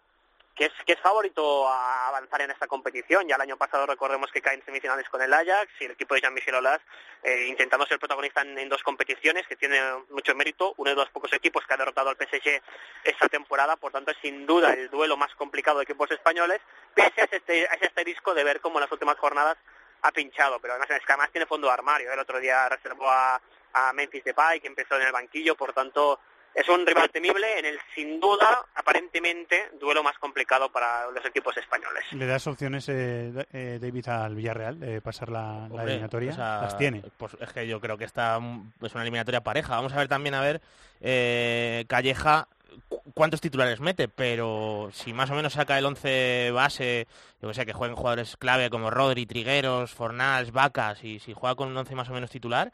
que 0.56 0.64
es, 0.64 0.72
que 0.86 0.94
es 0.94 1.00
favorito 1.00 1.68
a 1.68 2.08
avanzar 2.08 2.40
en 2.40 2.50
esta 2.50 2.66
competición. 2.66 3.28
Ya 3.28 3.36
el 3.36 3.42
año 3.42 3.58
pasado 3.58 3.86
recordemos 3.86 4.32
que 4.32 4.40
cae 4.40 4.54
en 4.54 4.64
semifinales 4.64 5.08
con 5.10 5.20
el 5.20 5.32
Ajax 5.32 5.70
y 5.80 5.84
el 5.84 5.90
equipo 5.92 6.14
de 6.14 6.22
Jean-Michel 6.22 6.54
Aulas 6.54 6.80
eh, 7.22 7.46
intentando 7.48 7.86
ser 7.86 7.98
protagonista 7.98 8.40
en, 8.40 8.68
dos 8.68 8.82
competiciones 8.82 9.46
que 9.46 9.56
tiene 9.56 9.78
mucho 10.10 10.34
mérito, 10.34 10.72
uno 10.78 10.90
de 10.90 10.96
los 10.96 11.10
pocos 11.10 11.32
equipos 11.34 11.64
que 11.66 11.74
ha 11.74 11.76
derrotado 11.76 12.08
al 12.08 12.16
PSG 12.16 12.62
esta 13.04 13.28
temporada, 13.28 13.76
por 13.76 13.92
tanto 13.92 14.10
es 14.12 14.16
sin 14.22 14.46
duda 14.46 14.72
el 14.72 14.88
duelo 14.88 15.16
más 15.18 15.34
complicado 15.34 15.78
de 15.78 15.84
equipos 15.84 16.10
españoles, 16.10 16.60
pese 16.94 17.20
a 17.20 17.24
ese, 17.24 17.68
a 17.68 17.74
ese 17.74 17.86
asterisco 17.86 18.32
de 18.32 18.44
ver 18.44 18.60
cómo 18.60 18.78
en 18.78 18.82
las 18.82 18.92
últimas 18.92 19.18
jornadas 19.18 19.58
ha 20.02 20.10
pinchado, 20.10 20.58
pero 20.58 20.74
además 20.74 20.90
es 20.90 21.04
que 21.04 21.12
además 21.12 21.30
tiene 21.32 21.46
fondo 21.46 21.66
de 21.66 21.74
armario. 21.74 22.12
El 22.12 22.18
otro 22.18 22.40
día 22.40 22.68
reservó 22.68 23.10
a, 23.10 23.40
a 23.72 23.92
Memphis 23.92 24.24
Depay, 24.24 24.60
que 24.60 24.68
empezó 24.68 24.96
en 24.96 25.06
el 25.06 25.12
banquillo, 25.12 25.54
por 25.54 25.72
tanto 25.72 26.18
es 26.56 26.68
un 26.68 26.86
rival 26.86 27.10
temible 27.10 27.58
en 27.58 27.66
el 27.66 27.78
sin 27.94 28.18
duda, 28.18 28.64
aparentemente, 28.74 29.70
duelo 29.78 30.02
más 30.02 30.16
complicado 30.18 30.70
para 30.70 31.10
los 31.10 31.24
equipos 31.24 31.56
españoles. 31.56 32.04
¿Le 32.12 32.26
das 32.26 32.46
opciones, 32.46 32.88
eh, 32.88 33.30
eh, 33.52 33.78
David, 33.80 34.08
al 34.08 34.34
Villarreal 34.34 34.80
de 34.80 35.00
pasar 35.00 35.28
la, 35.28 35.68
eliminatoria? 35.70 36.32
o 36.32 36.34
sea, 36.34 36.60
Las 36.62 36.78
tiene. 36.78 37.02
Pues 37.18 37.36
es 37.40 37.52
que 37.52 37.66
yo 37.68 37.80
creo 37.80 37.98
que 37.98 38.04
esta 38.04 38.38
mm, 38.40 38.72
es 38.82 38.92
una 38.94 39.02
eliminatoria 39.02 39.42
pareja. 39.42 39.76
Vamos 39.76 39.92
a 39.92 39.98
ver 39.98 40.08
también 40.08 40.34
a 40.34 40.40
ver 40.40 40.60
eh, 41.00 41.84
Calleja 41.88 42.48
cu- 42.88 43.02
cuántos 43.14 43.40
titulares 43.40 43.80
mete, 43.80 44.08
pero 44.08 44.88
si 44.92 45.12
más 45.12 45.30
o 45.30 45.34
menos 45.34 45.52
saca 45.52 45.78
el 45.78 45.84
11 45.84 46.50
base, 46.52 47.06
yo 47.42 47.48
que 47.48 47.54
sé, 47.54 47.66
que 47.66 47.72
jueguen 47.74 47.96
jugadores 47.96 48.36
clave 48.38 48.70
como 48.70 48.90
Rodri, 48.90 49.26
Trigueros, 49.26 49.92
Fornals, 49.92 50.52
Vacas, 50.52 51.04
y 51.04 51.18
si 51.20 51.34
juega 51.34 51.54
con 51.54 51.68
un 51.68 51.76
11 51.76 51.94
más 51.94 52.08
o 52.08 52.12
menos 52.14 52.30
titular, 52.30 52.72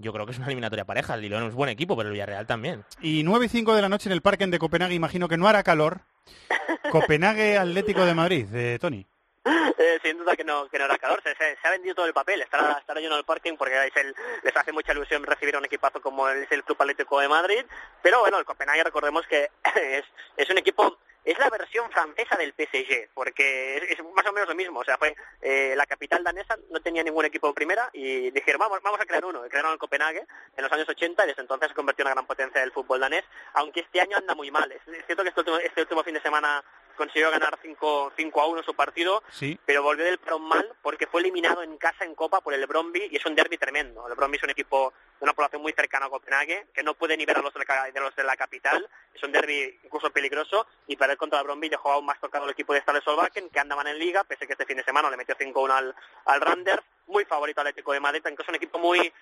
yo 0.00 0.12
creo 0.12 0.26
que 0.26 0.32
es 0.32 0.38
una 0.38 0.46
eliminatoria 0.46 0.84
pareja. 0.84 1.14
El 1.14 1.20
Lyon 1.22 1.44
es 1.46 1.54
buen 1.54 1.70
equipo, 1.70 1.96
pero 1.96 2.08
el 2.08 2.12
Villarreal 2.14 2.46
también. 2.46 2.84
Y 3.00 3.22
9 3.24 3.46
y 3.46 3.48
5 3.48 3.74
de 3.74 3.82
la 3.82 3.88
noche 3.88 4.08
en 4.08 4.12
el 4.12 4.22
Parque 4.22 4.46
de 4.46 4.58
Copenhague, 4.58 4.94
imagino 4.94 5.28
que 5.28 5.36
no 5.36 5.48
hará 5.48 5.62
calor. 5.62 6.00
Copenhague 6.90 7.58
Atlético 7.58 8.04
de 8.04 8.14
Madrid, 8.14 8.46
de 8.46 8.78
Tony. 8.78 9.06
Eh, 9.44 9.98
sin 10.02 10.18
duda 10.18 10.36
que 10.36 10.44
no, 10.44 10.68
que 10.68 10.78
no 10.78 10.84
era 10.84 10.98
calor, 10.98 11.22
se, 11.22 11.30
se- 11.36 11.56
se 11.60 11.68
ha 11.68 11.70
vendido 11.70 11.94
todo 11.94 12.06
el 12.06 12.12
papel, 12.12 12.42
estará, 12.42 12.72
estará 12.80 13.00
lleno 13.00 13.16
el 13.16 13.24
parking 13.24 13.54
porque 13.56 13.86
es 13.86 13.96
el- 13.96 14.14
les 14.42 14.54
hace 14.56 14.72
mucha 14.72 14.92
ilusión 14.92 15.22
recibir 15.22 15.54
a 15.54 15.58
un 15.58 15.64
equipazo 15.64 16.00
como 16.02 16.28
es 16.28 16.50
el 16.50 16.64
Club 16.64 16.76
Atlético 16.80 17.20
de 17.20 17.28
Madrid, 17.28 17.64
pero 18.02 18.20
bueno, 18.20 18.38
el 18.38 18.44
Copenhague 18.44 18.82
recordemos 18.84 19.24
que 19.28 19.48
es, 19.76 20.04
es 20.36 20.50
un 20.50 20.58
equipo, 20.58 20.98
es 21.24 21.38
la 21.38 21.50
versión 21.50 21.90
francesa 21.90 22.36
del 22.36 22.52
PSG, 22.52 23.10
porque 23.14 23.76
es, 23.76 24.02
más 24.14 24.26
o 24.26 24.32
menos 24.32 24.48
lo 24.48 24.54
mismo, 24.54 24.80
o 24.80 24.84
sea, 24.84 24.96
fue 24.96 25.14
eh, 25.42 25.74
la 25.76 25.86
capital 25.86 26.24
danesa, 26.24 26.56
no 26.70 26.80
tenía 26.80 27.02
ningún 27.02 27.24
equipo 27.24 27.48
en 27.48 27.54
primera 27.54 27.90
y 27.92 28.30
dijeron, 28.30 28.60
vamos, 28.60 28.80
vamos 28.82 29.00
a 29.00 29.06
crear 29.06 29.24
uno, 29.24 29.44
y 29.44 29.48
crearon 29.48 29.72
el 29.72 29.78
Copenhague 29.78 30.24
en 30.56 30.62
los 30.62 30.72
años 30.72 30.88
80 30.88 31.24
y 31.24 31.28
desde 31.28 31.42
entonces 31.42 31.68
se 31.68 31.74
convirtió 31.74 32.02
en 32.02 32.08
una 32.08 32.14
gran 32.14 32.26
potencia 32.26 32.60
del 32.60 32.72
fútbol 32.72 33.00
danés, 33.00 33.24
aunque 33.54 33.80
este 33.80 34.00
año 34.00 34.16
anda 34.16 34.34
muy 34.34 34.50
mal, 34.50 34.70
es 34.72 34.80
cierto 35.06 35.22
que 35.22 35.28
este 35.28 35.40
último, 35.40 35.58
este 35.58 35.82
último 35.82 36.02
fin 36.02 36.14
de 36.14 36.22
semana 36.22 36.62
consiguió 36.98 37.30
ganar 37.30 37.58
5, 37.62 38.12
5 38.16 38.40
a 38.42 38.46
1 38.48 38.62
su 38.62 38.74
partido, 38.74 39.22
Sí. 39.30 39.58
pero 39.64 39.82
volvió 39.82 40.04
del 40.04 40.18
parón 40.18 40.42
mal 40.42 40.74
porque 40.82 41.06
fue 41.06 41.22
eliminado 41.22 41.62
en 41.62 41.78
casa 41.78 42.04
en 42.04 42.14
Copa 42.14 42.42
por 42.42 42.52
el 42.52 42.66
Bromby 42.66 43.08
y 43.10 43.16
es 43.16 43.24
un 43.24 43.34
derby 43.34 43.56
tremendo. 43.56 44.06
El 44.06 44.14
Bromby 44.14 44.36
es 44.36 44.42
un 44.42 44.50
equipo 44.50 44.92
de 45.18 45.24
una 45.24 45.32
población 45.32 45.62
muy 45.62 45.72
cercana 45.72 46.06
a 46.06 46.10
Copenhague, 46.10 46.66
que 46.74 46.82
no 46.82 46.92
puede 46.94 47.16
ni 47.16 47.24
ver 47.24 47.38
a 47.38 47.42
los 47.42 47.54
de 47.54 47.60
la, 47.60 47.64
ca- 47.64 47.90
de 47.90 48.00
los 48.00 48.14
de 48.14 48.24
la 48.24 48.36
capital, 48.36 48.86
es 49.14 49.22
un 49.22 49.32
derby 49.32 49.80
incluso 49.84 50.10
peligroso 50.10 50.66
y 50.86 50.96
perder 50.96 51.16
contra 51.16 51.38
el 51.38 51.44
Bromby 51.46 51.68
dejó 51.70 51.92
aún 51.92 52.04
más 52.04 52.20
tocado 52.20 52.44
el 52.44 52.50
equipo 52.50 52.74
de 52.74 52.80
Stade 52.80 53.00
Solbakken, 53.00 53.48
que 53.48 53.60
andaban 53.60 53.86
en 53.86 53.98
liga, 53.98 54.24
pese 54.24 54.46
que 54.46 54.52
este 54.52 54.66
fin 54.66 54.76
de 54.76 54.84
semana 54.84 55.08
le 55.08 55.16
metió 55.16 55.34
5-1 55.36 55.70
al, 55.70 55.94
al 56.26 56.40
Randers, 56.40 56.82
muy 57.06 57.24
favorito 57.24 57.60
al 57.62 57.68
Atlético 57.68 57.92
de 57.92 58.00
Madrid, 58.00 58.20
aunque 58.26 58.42
es 58.42 58.48
un 58.48 58.54
equipo 58.56 58.78
muy 58.78 59.12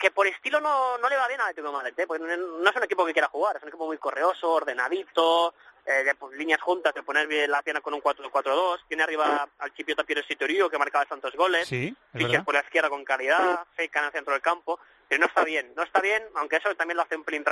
que 0.00 0.10
por 0.10 0.26
estilo 0.26 0.60
no, 0.60 0.96
no 0.98 1.08
le 1.08 1.16
va 1.16 1.28
bien 1.28 1.40
al 1.40 1.48
Atlético 1.48 1.68
de 1.68 1.72
Madrid, 1.74 1.94
¿eh? 1.98 2.06
porque 2.06 2.24
no 2.24 2.70
es 2.70 2.76
un 2.76 2.82
equipo 2.82 3.04
que 3.04 3.12
quiera 3.12 3.28
jugar, 3.28 3.56
es 3.56 3.62
un 3.62 3.68
equipo 3.68 3.86
muy 3.86 3.98
correoso, 3.98 4.50
ordenadito, 4.50 5.54
eh, 5.84 6.04
de 6.04 6.14
pues, 6.14 6.36
líneas 6.38 6.60
juntas, 6.60 6.94
de 6.94 7.02
poner 7.02 7.26
bien 7.26 7.50
la 7.50 7.62
pierna 7.62 7.82
con 7.82 7.92
un 7.92 8.02
4-4-2, 8.02 8.80
tiene 8.88 9.02
arriba 9.02 9.46
al 9.58 9.74
Chipiota 9.74 10.02
Piero 10.04 10.22
Sitorio, 10.22 10.70
que 10.70 10.78
marcaba 10.78 11.04
tantos 11.04 11.34
goles, 11.34 11.68
Sí, 11.68 11.94
verdad. 12.14 12.44
por 12.44 12.54
la 12.54 12.60
izquierda 12.60 12.88
con 12.88 13.04
calidad, 13.04 13.66
Feikan 13.74 14.04
en 14.04 14.06
el 14.06 14.12
centro 14.12 14.32
del 14.32 14.42
campo, 14.42 14.80
pero 15.06 15.20
no 15.20 15.26
está 15.26 15.44
bien, 15.44 15.72
no 15.76 15.82
está 15.82 16.00
bien, 16.00 16.22
aunque 16.36 16.56
eso 16.56 16.74
también 16.76 16.96
lo 16.96 17.02
hace 17.02 17.16
un 17.16 17.24
pelín 17.24 17.44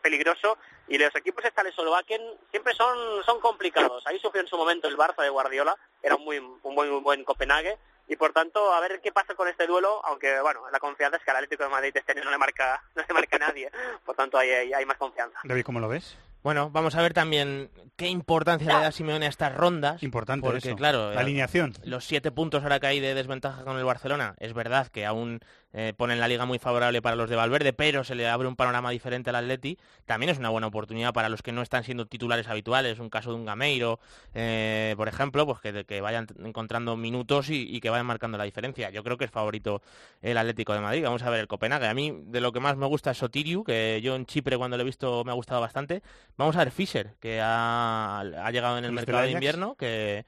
peligroso, 0.00 0.56
y 0.86 0.98
los 0.98 1.14
equipos 1.16 1.44
estales 1.44 1.72
Eslovaquien 1.72 2.22
siempre 2.50 2.74
son, 2.74 3.24
son 3.24 3.40
complicados, 3.40 4.06
ahí 4.06 4.20
sufrió 4.20 4.42
en 4.42 4.48
su 4.48 4.56
momento 4.56 4.86
el 4.86 4.96
Barça 4.96 5.22
de 5.22 5.30
Guardiola, 5.30 5.76
era 6.00 6.14
un 6.14 6.24
muy, 6.24 6.38
un 6.38 6.74
muy, 6.74 6.88
muy 6.88 7.00
buen 7.00 7.24
Copenhague, 7.24 7.76
y 8.08 8.16
por 8.16 8.32
tanto, 8.32 8.72
a 8.72 8.80
ver 8.80 9.00
qué 9.02 9.12
pasa 9.12 9.34
con 9.34 9.48
este 9.48 9.66
duelo, 9.66 10.04
aunque 10.04 10.40
bueno, 10.40 10.68
la 10.70 10.80
confianza 10.80 11.18
es 11.18 11.24
que 11.24 11.30
al 11.30 11.36
Atlético 11.36 11.64
de 11.64 11.70
Madrid 11.70 11.92
este 11.94 12.12
año 12.12 12.24
no 12.24 12.30
le 12.30 12.38
marca, 12.38 12.82
no 12.94 13.02
le 13.06 13.14
marca 13.14 13.36
a 13.36 13.38
nadie, 13.40 13.70
por 14.04 14.16
tanto 14.16 14.38
hay, 14.38 14.50
hay, 14.50 14.72
hay 14.72 14.86
más 14.86 14.96
confianza. 14.96 15.38
David, 15.44 15.64
¿cómo 15.64 15.80
lo 15.80 15.88
ves? 15.88 16.16
Bueno, 16.42 16.70
vamos 16.70 16.94
a 16.94 17.02
ver 17.02 17.12
también 17.12 17.68
qué 17.96 18.06
importancia 18.06 18.78
le 18.78 18.84
da 18.84 18.92
Simeone 18.92 19.26
a 19.26 19.28
estas 19.28 19.54
rondas. 19.54 20.02
Importante 20.02 20.46
porque, 20.46 20.68
eso. 20.68 20.76
claro, 20.76 21.12
La 21.12 21.20
alineación. 21.20 21.74
Los 21.82 22.04
siete 22.04 22.30
puntos 22.30 22.62
ahora 22.62 22.78
que 22.78 22.86
hay 22.86 23.00
de 23.00 23.12
desventaja 23.14 23.64
con 23.64 23.76
el 23.76 23.84
Barcelona, 23.84 24.34
es 24.38 24.54
verdad 24.54 24.86
que 24.86 25.04
aún 25.04 25.40
eh, 25.72 25.92
ponen 25.96 26.20
la 26.20 26.28
liga 26.28 26.44
muy 26.44 26.58
favorable 26.58 27.02
para 27.02 27.16
los 27.16 27.28
de 27.28 27.36
Valverde, 27.36 27.72
pero 27.72 28.04
se 28.04 28.14
le 28.14 28.28
abre 28.28 28.48
un 28.48 28.56
panorama 28.56 28.90
diferente 28.90 29.30
al 29.30 29.36
Atleti. 29.36 29.78
También 30.06 30.30
es 30.30 30.38
una 30.38 30.48
buena 30.48 30.66
oportunidad 30.66 31.12
para 31.12 31.28
los 31.28 31.42
que 31.42 31.52
no 31.52 31.62
están 31.62 31.84
siendo 31.84 32.06
titulares 32.06 32.48
habituales, 32.48 32.98
un 32.98 33.10
caso 33.10 33.30
de 33.30 33.36
un 33.36 33.44
Gameiro, 33.44 34.00
eh, 34.34 34.94
por 34.96 35.08
ejemplo, 35.08 35.46
pues 35.46 35.60
que, 35.60 35.84
que 35.84 36.00
vayan 36.00 36.26
encontrando 36.44 36.96
minutos 36.96 37.50
y, 37.50 37.74
y 37.74 37.80
que 37.80 37.90
vayan 37.90 38.06
marcando 38.06 38.38
la 38.38 38.44
diferencia. 38.44 38.90
Yo 38.90 39.04
creo 39.04 39.16
que 39.18 39.24
es 39.26 39.30
favorito 39.30 39.82
el 40.22 40.38
Atlético 40.38 40.72
de 40.72 40.80
Madrid. 40.80 41.04
Vamos 41.04 41.22
a 41.22 41.30
ver 41.30 41.40
el 41.40 41.48
Copenhague. 41.48 41.86
A 41.86 41.94
mí 41.94 42.12
de 42.26 42.40
lo 42.40 42.52
que 42.52 42.60
más 42.60 42.76
me 42.76 42.86
gusta 42.86 43.10
es 43.10 43.18
Sotiriu, 43.18 43.64
que 43.64 44.00
yo 44.02 44.16
en 44.16 44.26
Chipre 44.26 44.56
cuando 44.56 44.76
lo 44.76 44.82
he 44.82 44.86
visto 44.86 45.24
me 45.24 45.32
ha 45.32 45.34
gustado 45.34 45.60
bastante. 45.60 46.02
Vamos 46.36 46.56
a 46.56 46.60
ver 46.60 46.70
Fischer, 46.70 47.14
que 47.20 47.40
ha, 47.42 48.20
ha 48.20 48.50
llegado 48.50 48.78
en 48.78 48.84
el 48.84 48.88
¿El 48.90 48.94
mercado 48.94 49.22
de 49.22 49.30
invierno, 49.32 49.74
que 49.74 50.24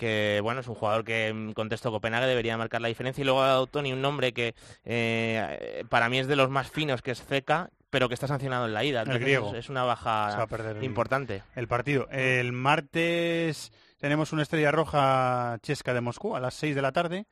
que 0.00 0.40
bueno 0.42 0.60
es 0.62 0.66
un 0.66 0.74
jugador 0.74 1.04
que 1.04 1.28
en 1.28 1.52
contexto 1.52 1.90
Copenhague 1.92 2.26
debería 2.26 2.56
marcar 2.56 2.80
la 2.80 2.88
diferencia 2.88 3.20
y 3.20 3.24
luego 3.26 3.42
ha 3.42 3.48
dado 3.48 3.66
Tony 3.66 3.92
un 3.92 4.00
nombre 4.00 4.32
que 4.32 4.54
eh, 4.86 5.84
para 5.90 6.08
mí 6.08 6.18
es 6.18 6.26
de 6.26 6.36
los 6.36 6.48
más 6.48 6.70
finos 6.70 7.02
que 7.02 7.10
es 7.10 7.22
Zeca 7.22 7.68
pero 7.90 8.08
que 8.08 8.14
está 8.14 8.26
sancionado 8.26 8.66
en 8.66 8.72
la 8.72 8.82
ida 8.84 9.02
El 9.02 9.18
griego. 9.18 9.50
es, 9.50 9.64
es 9.64 9.68
una 9.68 9.84
baja 9.84 10.40
a 10.42 10.46
perder 10.46 10.78
el- 10.78 10.84
importante 10.84 11.42
El 11.54 11.68
partido. 11.68 12.08
El 12.10 12.52
martes 12.52 13.72
tenemos 13.98 14.32
una 14.32 14.42
estrella 14.42 14.70
roja 14.70 15.58
chesca 15.62 15.92
de 15.92 16.00
Moscú 16.00 16.34
a 16.36 16.40
las 16.40 16.54
6 16.54 16.74
de 16.74 16.82
la 16.82 16.92
tarde. 16.92 17.26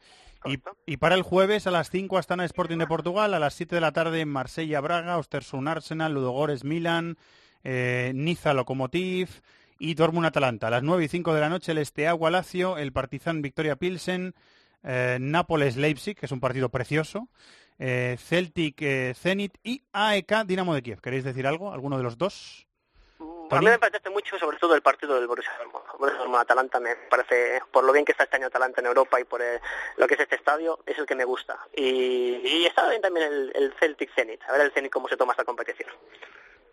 Y, 0.45 0.59
y 0.87 0.97
para 0.99 1.15
el 1.15 1.23
jueves 1.23 1.67
a 1.67 1.71
las 1.71 1.91
5 1.91 2.19
Astana 2.19 2.45
Sporting 2.45 2.79
de 2.79 2.87
Portugal, 2.87 3.35
a 3.35 3.39
las 3.39 3.55
7 3.55 3.75
de 3.75 3.81
la 3.81 3.93
tarde 3.93 4.25
Marsella 4.27 4.81
Braga, 4.81 5.17
Ostersund 5.19 5.69
Arsenal, 5.69 6.13
Ludogores 6.13 6.63
Milan, 6.65 7.17
eh, 7.65 8.13
Niza 8.15 8.53
Lokomotiv 8.55 9.29
y 9.79 9.95
Dortmund 9.95 10.27
Atalanta. 10.27 10.67
A 10.67 10.71
las 10.71 10.83
9 10.83 11.05
y 11.05 11.09
5 11.09 11.35
de 11.35 11.41
la 11.41 11.49
noche 11.49 11.73
el 11.73 11.79
Esteagua 11.79 12.31
Lazio, 12.31 12.79
el 12.79 12.93
Partizan 12.93 13.43
Victoria 13.43 13.77
Pilsen, 13.77 14.35
eh, 14.83 15.19
Nápoles 15.21 15.77
Leipzig, 15.77 16.17
que 16.17 16.27
es 16.27 16.33
un 16.33 16.41
partido 16.41 16.69
precioso, 16.69 17.29
eh, 17.79 18.17
Celtic 18.19 18.83
eh, 18.83 19.15
Zenit 19.17 19.57
y 19.63 19.83
AEK 19.93 20.45
Dinamo 20.47 20.75
de 20.75 20.83
Kiev. 20.83 21.01
¿Queréis 21.01 21.25
decir 21.25 21.47
algo? 21.47 21.73
¿Alguno 21.73 21.97
de 21.97 22.03
los 22.03 22.19
dos? 22.19 22.69
A 23.51 23.61
mí 23.61 23.65
me 23.65 23.73
apetece 23.73 24.11
mucho, 24.11 24.39
sobre 24.39 24.59
todo, 24.59 24.75
el 24.75 24.83
partido 24.83 25.15
del 25.15 25.27
Borussia 25.27 25.53
Dortmund. 25.59 25.85
Borussia 25.99 26.19
Dortmund-Atalanta 26.19 26.81
me 26.81 26.97
parece, 26.97 27.63
por 27.73 27.83
lo 27.83 27.93
bien 27.93 28.05
que 28.05 28.13
está 28.13 28.25
este 28.25 28.37
año 28.37 28.49
Atalanta 28.49 28.81
en 28.81 28.89
Europa 28.89 29.19
y 29.19 29.25
por 29.25 29.41
eh, 29.41 29.61
lo 29.97 30.07
que 30.07 30.15
es 30.15 30.21
este 30.21 30.37
estadio, 30.37 30.81
es 30.85 30.99
el 30.99 31.07
que 31.07 31.15
me 31.15 31.25
gusta. 31.25 31.59
Y, 31.75 32.41
y 32.45 32.67
está 32.67 32.89
bien 32.91 33.01
también 33.01 33.33
el, 33.33 33.53
el 33.55 33.75
Celtic 33.81 34.13
Zenit. 34.15 34.43
A 34.49 34.53
ver 34.53 34.61
el 34.63 34.73
Zenit 34.73 34.93
cómo 34.93 35.09
se 35.09 35.17
toma 35.17 35.33
esta 35.33 35.45
competición. 35.45 35.89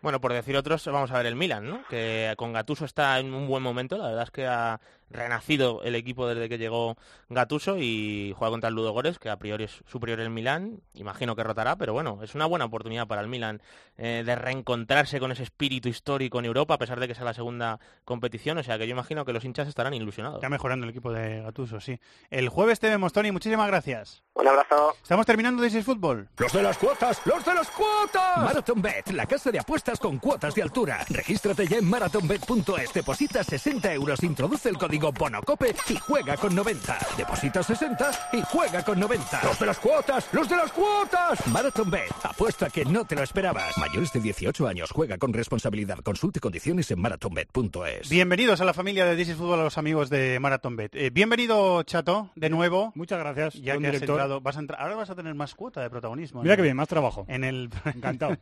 Bueno, 0.06 0.20
por 0.20 0.32
decir 0.32 0.56
otros, 0.56 0.86
vamos 0.86 1.10
a 1.10 1.16
ver 1.16 1.26
el 1.26 1.34
Milan, 1.34 1.68
¿no? 1.68 1.84
Que 1.88 2.32
con 2.36 2.52
Gatuso 2.52 2.84
está 2.84 3.18
en 3.18 3.34
un 3.34 3.48
buen 3.48 3.60
momento. 3.60 3.98
La 3.98 4.06
verdad 4.06 4.22
es 4.22 4.30
que 4.30 4.46
ha 4.46 4.80
renacido 5.10 5.82
el 5.82 5.94
equipo 5.94 6.26
desde 6.26 6.48
que 6.48 6.58
llegó 6.58 6.96
Gatuso 7.28 7.78
y 7.78 8.34
juega 8.36 8.50
contra 8.50 8.68
el 8.68 8.74
Ludogores, 8.74 9.18
que 9.18 9.30
a 9.30 9.36
priori 9.36 9.64
es 9.64 9.82
superior 9.86 10.20
el 10.20 10.30
Milan. 10.30 10.80
Imagino 10.94 11.36
que 11.36 11.44
rotará, 11.44 11.76
pero 11.76 11.92
bueno, 11.92 12.20
es 12.22 12.34
una 12.34 12.46
buena 12.46 12.64
oportunidad 12.64 13.06
para 13.06 13.20
el 13.20 13.28
Milan 13.28 13.62
eh, 13.96 14.22
de 14.24 14.36
reencontrarse 14.36 15.20
con 15.20 15.32
ese 15.32 15.42
espíritu 15.42 15.88
histórico 15.88 16.38
en 16.38 16.46
Europa, 16.46 16.74
a 16.74 16.78
pesar 16.78 17.00
de 17.00 17.08
que 17.08 17.14
sea 17.14 17.24
la 17.24 17.34
segunda 17.34 17.78
competición. 18.04 18.58
O 18.58 18.62
sea 18.62 18.78
que 18.78 18.86
yo 18.86 18.92
imagino 18.92 19.24
que 19.24 19.32
los 19.32 19.44
hinchas 19.44 19.68
estarán 19.68 19.94
ilusionados. 19.94 20.38
Está 20.38 20.48
mejorando 20.48 20.84
el 20.84 20.90
equipo 20.90 21.12
de 21.12 21.42
Gatuso, 21.42 21.80
sí. 21.80 21.98
El 22.30 22.48
jueves 22.48 22.80
te 22.80 22.88
vemos, 22.88 23.12
Tony. 23.12 23.32
Muchísimas 23.32 23.68
gracias. 23.68 24.22
Un 24.34 24.48
abrazo. 24.48 24.94
Estamos 25.02 25.26
terminando 25.26 25.64
is 25.64 25.84
Fútbol. 25.84 26.28
¡Los 26.36 26.52
de 26.52 26.62
las 26.62 26.76
cuotas! 26.78 27.20
¡Los 27.24 27.44
de 27.44 27.54
las 27.54 27.70
cuotas! 27.70 28.38
Marathon 28.38 28.82
Bet, 28.82 29.08
la 29.10 29.26
casa 29.26 29.50
de 29.50 29.58
apuestas 29.58 29.98
con 29.98 30.18
cuotas 30.18 30.54
de 30.54 30.62
altura. 30.62 31.04
Regístrate 31.08 31.66
ya 31.66 31.78
en 31.78 31.88
marathonbet.es, 31.88 32.92
deposita 32.92 33.42
60 33.42 33.92
euros, 33.94 34.22
introduce 34.22 34.68
el 34.68 34.76
código 34.76 34.95
BONOCOPE 34.98 35.74
y 35.90 35.96
juega 35.96 36.36
con 36.36 36.54
90. 36.54 36.98
Deposita 37.16 37.62
60 37.62 38.10
y 38.32 38.42
juega 38.42 38.82
con 38.82 38.98
90. 38.98 39.42
¡Los 39.44 39.58
de 39.58 39.66
las 39.66 39.78
cuotas! 39.78 40.28
¡Los 40.32 40.48
de 40.48 40.56
las 40.56 40.72
cuotas! 40.72 41.46
Marathon 41.48 41.90
Bet, 41.90 42.10
apuesta 42.22 42.70
que 42.70 42.84
no 42.84 43.04
te 43.04 43.14
lo 43.14 43.22
esperabas. 43.22 43.76
Mayores 43.78 44.12
de 44.12 44.20
18 44.20 44.66
años, 44.66 44.90
juega 44.90 45.18
con 45.18 45.32
responsabilidad. 45.32 45.98
Consulte 45.98 46.40
condiciones 46.40 46.90
en 46.90 47.00
marathonbet.es. 47.00 48.08
Bienvenidos 48.08 48.60
a 48.60 48.64
la 48.64 48.72
familia 48.74 49.04
de 49.06 49.16
This 49.16 49.30
is 49.30 49.36
Fútbol, 49.36 49.60
a 49.60 49.64
los 49.64 49.78
amigos 49.78 50.08
de 50.10 50.38
Marathon 50.40 50.76
Bet. 50.76 50.94
Eh, 50.94 51.10
bienvenido, 51.10 51.82
Chato, 51.82 52.30
de 52.34 52.48
nuevo. 52.50 52.92
Muchas 52.94 53.18
gracias. 53.18 53.54
Ya 53.54 53.76
que 53.78 53.86
has 53.86 53.92
director. 53.92 54.10
entrado, 54.16 54.40
vas 54.40 54.56
a 54.56 54.60
entrar, 54.60 54.80
ahora 54.80 54.96
vas 54.96 55.10
a 55.10 55.14
tener 55.14 55.34
más 55.34 55.54
cuota 55.54 55.82
de 55.82 55.90
protagonismo. 55.90 56.42
Mira 56.42 56.56
que 56.56 56.62
bien, 56.62 56.76
más 56.76 56.88
trabajo. 56.88 57.24
En 57.28 57.44
el... 57.44 57.70
Encantado. 57.84 58.36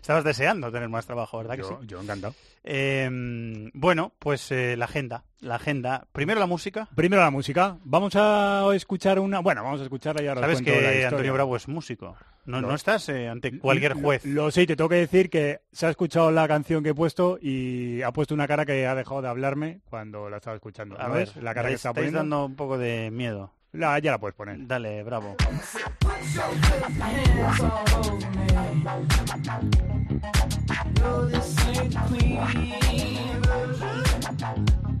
Estabas 0.00 0.24
deseando 0.24 0.72
tener 0.72 0.88
más 0.88 1.06
trabajo, 1.06 1.38
¿verdad 1.38 1.56
que 1.56 1.62
Yo, 1.62 1.78
sí? 1.80 1.86
yo 1.86 2.00
encantado. 2.00 2.34
Eh, 2.64 3.08
bueno, 3.74 4.12
pues 4.18 4.50
eh, 4.52 4.76
la 4.76 4.86
agenda. 4.86 5.24
La 5.40 5.54
agenda. 5.56 5.97
Primero 6.12 6.40
la 6.40 6.46
música. 6.46 6.88
Primero 6.94 7.22
la 7.22 7.30
música. 7.30 7.76
Vamos 7.84 8.14
a 8.16 8.66
escuchar 8.74 9.18
una... 9.18 9.40
Bueno, 9.40 9.62
vamos 9.64 9.80
a 9.80 9.84
escucharla 9.84 10.22
y 10.22 10.26
ahora 10.28 10.40
Sabes 10.42 10.62
que. 10.62 11.04
Antonio 11.06 11.32
Bravo 11.34 11.56
es 11.56 11.68
músico. 11.68 12.16
No, 12.46 12.60
Lo- 12.60 12.68
no 12.68 12.74
estás 12.74 13.08
eh, 13.10 13.28
ante 13.28 13.58
cualquier 13.58 13.94
Lo- 13.96 14.02
juez. 14.02 14.24
Lo, 14.24 14.50
sé, 14.50 14.62
y 14.62 14.66
te 14.66 14.74
tengo 14.76 14.88
que 14.88 14.96
decir 14.96 15.28
que 15.28 15.60
se 15.70 15.86
ha 15.86 15.90
escuchado 15.90 16.30
la 16.30 16.48
canción 16.48 16.82
que 16.82 16.90
he 16.90 16.94
puesto 16.94 17.38
y 17.40 18.00
ha 18.02 18.10
puesto 18.12 18.32
una 18.34 18.48
cara 18.48 18.64
que 18.64 18.86
ha 18.86 18.94
dejado 18.94 19.20
de 19.22 19.28
hablarme 19.28 19.80
cuando 19.90 20.30
la 20.30 20.38
estaba 20.38 20.56
escuchando. 20.56 20.98
A 20.98 21.08
¿No 21.08 21.14
ver, 21.14 21.26
ves 21.26 21.36
la 21.42 21.52
cara 21.54 21.68
que 21.68 21.74
está 21.74 21.92
poniendo. 21.92 22.18
dando 22.18 22.46
un 22.46 22.56
poco 22.56 22.78
de 22.78 23.10
miedo. 23.10 23.52
La, 23.72 23.98
ya 23.98 24.12
la 24.12 24.18
puedes 24.18 24.34
poner. 24.34 24.66
Dale, 24.66 25.02
Bravo. 25.02 25.36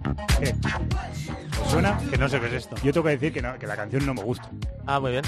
Okay. 0.06 1.47
¿Os 1.68 1.72
suena? 1.72 1.98
Que 2.10 2.16
no 2.16 2.28
sé 2.30 2.40
qué 2.40 2.46
es 2.46 2.52
esto. 2.54 2.76
Yo 2.82 2.92
tengo 2.94 3.04
que 3.04 3.10
decir 3.12 3.30
que, 3.32 3.42
no, 3.42 3.58
que 3.58 3.66
la 3.66 3.76
canción 3.76 4.06
no 4.06 4.14
me 4.14 4.22
gusta, 4.22 4.48
Ah, 4.86 4.98
muy 5.00 5.10
bien. 5.12 5.22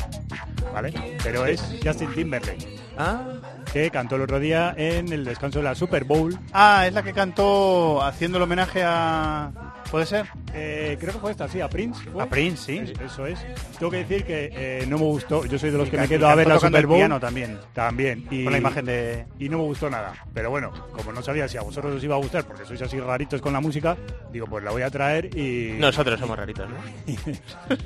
¿vale? 0.72 0.92
Pero 1.22 1.44
es 1.44 1.60
Justin 1.84 2.10
Timberlake, 2.14 2.66
Ah, 2.96 3.24
que 3.72 3.90
cantó 3.90 4.16
el 4.16 4.22
otro 4.22 4.40
día 4.40 4.74
en 4.78 5.12
el 5.12 5.24
descanso 5.24 5.58
de 5.58 5.64
la 5.66 5.74
Super 5.74 6.04
Bowl. 6.04 6.38
Ah, 6.52 6.84
es 6.86 6.94
la 6.94 7.02
que 7.02 7.12
cantó 7.12 8.02
haciendo 8.02 8.38
el 8.38 8.44
homenaje 8.44 8.82
a... 8.82 9.50
¿Puede 9.90 10.06
ser? 10.06 10.26
Eh, 10.54 10.96
creo 11.00 11.14
que 11.14 11.18
fue 11.18 11.32
esta, 11.32 11.48
sí, 11.48 11.60
a 11.60 11.68
Prince. 11.68 12.04
¿fue? 12.12 12.22
A 12.22 12.26
Prince, 12.26 12.62
sí. 12.64 12.78
Es- 12.78 12.90
Eso 13.00 13.26
es. 13.26 13.40
Tengo 13.76 13.90
que 13.90 13.96
decir 13.98 14.24
que 14.24 14.48
eh, 14.52 14.84
no 14.86 14.98
me 14.98 15.04
gustó. 15.04 15.44
Yo 15.46 15.58
soy 15.58 15.70
de 15.70 15.78
los 15.78 15.88
Y 15.88 15.90
que 15.90 15.96
me 15.98 16.06
quedo 16.06 16.28
a 16.28 16.34
ver 16.36 16.46
la 16.46 16.60
Super 16.60 16.86
Bowl. 16.86 16.98
piano 16.98 17.18
también. 17.18 17.58
También. 17.72 18.24
Y, 18.30 18.44
Con 18.44 18.52
la 18.52 18.58
imagen 18.58 18.84
de... 18.84 19.26
y 19.40 19.48
no 19.48 19.58
me 19.58 19.64
gustó 19.64 19.90
nada. 19.90 20.12
Pero 20.32 20.48
bueno, 20.50 20.70
como 20.92 21.12
no 21.12 21.22
sabía 21.22 21.48
si 21.48 21.56
a 21.56 21.62
vosotros 21.62 21.96
os 21.96 22.04
iba 22.04 22.14
a 22.14 22.18
gustar, 22.18 22.44
porque 22.44 22.64
sois 22.66 22.80
así 22.82 23.00
raritos 23.00 23.40
con 23.40 23.52
la 23.52 23.58
música, 23.60 23.96
digo, 24.32 24.46
pues 24.46 24.62
la 24.62 24.70
voy 24.70 24.82
a 24.82 24.90
traer 24.90 25.36
y... 25.36 25.72
nosotros 25.80 26.20
somos 26.20 26.29
raritos, 26.38 26.68
¿no? 26.68 26.76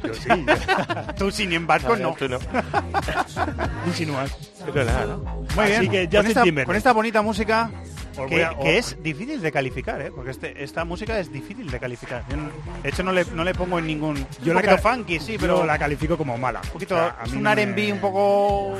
Yo 0.06 0.14
sí. 0.14 0.28
Tú 1.18 1.30
sin 1.30 1.52
embargo 1.52 1.96
no. 1.96 2.14
Tú 2.14 2.28
no. 2.28 2.38
Insinúas. 3.86 4.36
Pero 4.72 4.84
nada, 4.84 5.06
¿no? 5.06 5.18
Muy 5.54 5.64
Así 5.64 5.88
bien. 5.88 5.90
que 5.90 6.04
con, 6.04 6.16
Justin 6.16 6.26
esta, 6.28 6.42
Timberlake. 6.42 6.66
con 6.66 6.76
esta 6.76 6.92
bonita 6.92 7.22
música 7.22 7.70
que, 8.28 8.78
es 8.78 9.02
difícil 9.02 9.40
de 9.42 9.50
calificar, 9.52 10.00
¿eh? 10.00 10.10
porque 10.14 10.30
este, 10.30 10.62
esta 10.62 10.84
música 10.84 11.18
es 11.18 11.32
difícil 11.32 11.68
de 11.70 11.80
calificar. 11.80 12.24
Yo 12.28 12.36
no- 12.36 12.50
de 12.82 12.88
hecho, 12.88 13.02
no 13.02 13.12
le, 13.12 13.24
no 13.26 13.42
le 13.44 13.54
pongo 13.54 13.78
en 13.78 13.86
ningún... 13.86 14.16
Yo 14.42 14.52
un 14.52 14.54
la 14.54 14.62
poquito 14.62 14.78
funky, 14.88 15.18
sí, 15.18 15.32
yo 15.32 15.38
pero 15.40 15.66
la 15.66 15.78
califico 15.78 16.16
como 16.16 16.38
mala. 16.38 16.60
un 16.64 16.70
poquito... 16.70 16.94
O 16.94 16.98
sea, 16.98 17.16
a 17.20 17.24
es 17.24 17.32
un 17.32 17.46
R&B 17.46 17.74
me- 17.86 17.92
un 17.92 17.98
poco... 18.00 18.78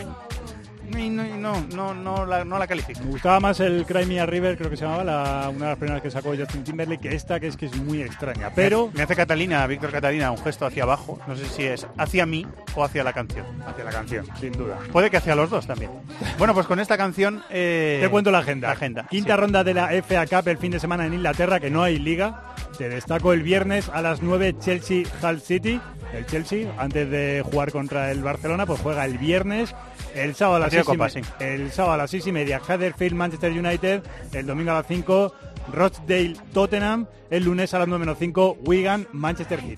no, 0.91 1.25
no, 1.39 1.65
no, 1.75 1.95
no 1.95 2.27
la, 2.27 2.45
no 2.45 2.59
la 2.59 2.67
califico. 2.67 3.01
Me 3.05 3.11
gustaba 3.11 3.41
más 3.41 3.61
el 3.61 3.85
Cry 3.87 4.07
Me 4.07 4.21
a 4.21 4.27
River, 4.27 4.57
creo 4.57 4.71
que 4.71 4.77
se 4.77 4.85
llamaba, 4.85 5.05
la, 5.05 5.49
una 5.49 5.65
de 5.67 5.71
las 5.73 5.79
primeras 5.79 6.03
que 6.03 6.11
sacó 6.11 6.35
Justin 6.37 6.65
Timberlake, 6.65 7.01
que 7.09 7.15
esta, 7.15 7.41
que 7.41 7.47
es 7.49 7.57
que 7.57 7.67
es 7.67 7.77
muy 7.77 8.03
extraña. 8.03 8.51
Pero 8.55 8.91
Me 8.95 9.03
hace 9.03 9.17
Catalina, 9.17 9.67
Víctor 9.67 9.91
Catalina, 9.91 10.31
un 10.31 10.39
gesto 10.39 10.67
hacia 10.67 10.83
abajo. 10.85 11.19
No 11.27 11.37
sé 11.37 11.47
si 11.47 11.65
es 11.65 11.87
hacia 11.97 12.27
mí 12.27 12.47
o 12.75 12.85
hacia 12.85 13.03
la 13.05 13.13
canción. 13.13 13.47
hacia 13.67 13.85
la 13.85 13.91
canción, 13.91 14.27
sin 14.41 14.53
duda. 14.53 14.79
Puede 14.93 15.11
que 15.11 15.17
hacia 15.17 15.35
los 15.35 15.51
dos 15.51 15.67
también. 15.67 15.91
Bueno, 16.39 16.55
pues 16.55 16.67
con 16.67 16.81
esta 16.81 16.97
canción... 16.97 17.43
eh, 17.51 17.99
Te 18.03 18.09
cuento 18.09 18.31
la 18.31 18.39
agenda. 18.39 18.69
La 18.69 18.75
agenda. 18.75 19.07
Quinta 19.11 19.37
ronda 19.37 19.65
de 19.65 19.75
la 19.75 19.89
FA 20.03 20.27
Cup 20.27 20.49
el 20.49 20.59
fin 20.59 20.71
de 20.73 20.81
semana 20.81 21.07
en 21.07 21.15
Inglaterra, 21.15 21.61
que 21.61 21.71
no 21.71 21.83
hay 21.83 21.99
liga. 21.99 22.55
Te 22.79 22.89
destaco 22.89 23.33
el 23.33 23.43
viernes 23.43 23.89
a 23.89 24.03
las 24.03 24.21
9 24.23 24.57
Chelsea 24.61 25.05
Hull 25.23 25.41
City. 25.41 25.81
El 26.13 26.27
Chelsea, 26.27 26.73
antes 26.79 27.11
de 27.11 27.43
jugar 27.45 27.73
contra 27.73 28.11
el 28.13 28.23
Barcelona, 28.23 28.67
pues 28.67 28.81
juega 28.81 29.05
el 29.05 29.19
viernes. 29.19 29.75
El 30.15 30.35
sábado 30.35 30.57
a 30.57 30.59
las 30.61 30.71
seis 30.73 30.87
y 30.95 30.97
me- 30.99 31.05
el 31.41 31.73
sábado 31.73 31.95
a 31.95 31.97
las 31.99 32.11
seis 32.11 32.27
y 32.27 32.33
media 32.33 32.61
Huddersfield 32.67 33.15
Manchester 33.17 33.53
United. 33.53 34.03
El 34.33 34.47
domingo 34.47 34.71
a 34.71 34.75
las 34.75 34.87
5 34.87 35.33
Rochdale 35.73 36.37
Tottenham. 36.53 37.07
El 37.31 37.45
lunes 37.45 37.73
a 37.75 37.79
las 37.81 37.89
9 37.89 38.01
menos 38.01 38.19
5 38.19 38.59
Wigan 38.65 39.09
Manchester 39.13 39.61
City. 39.61 39.77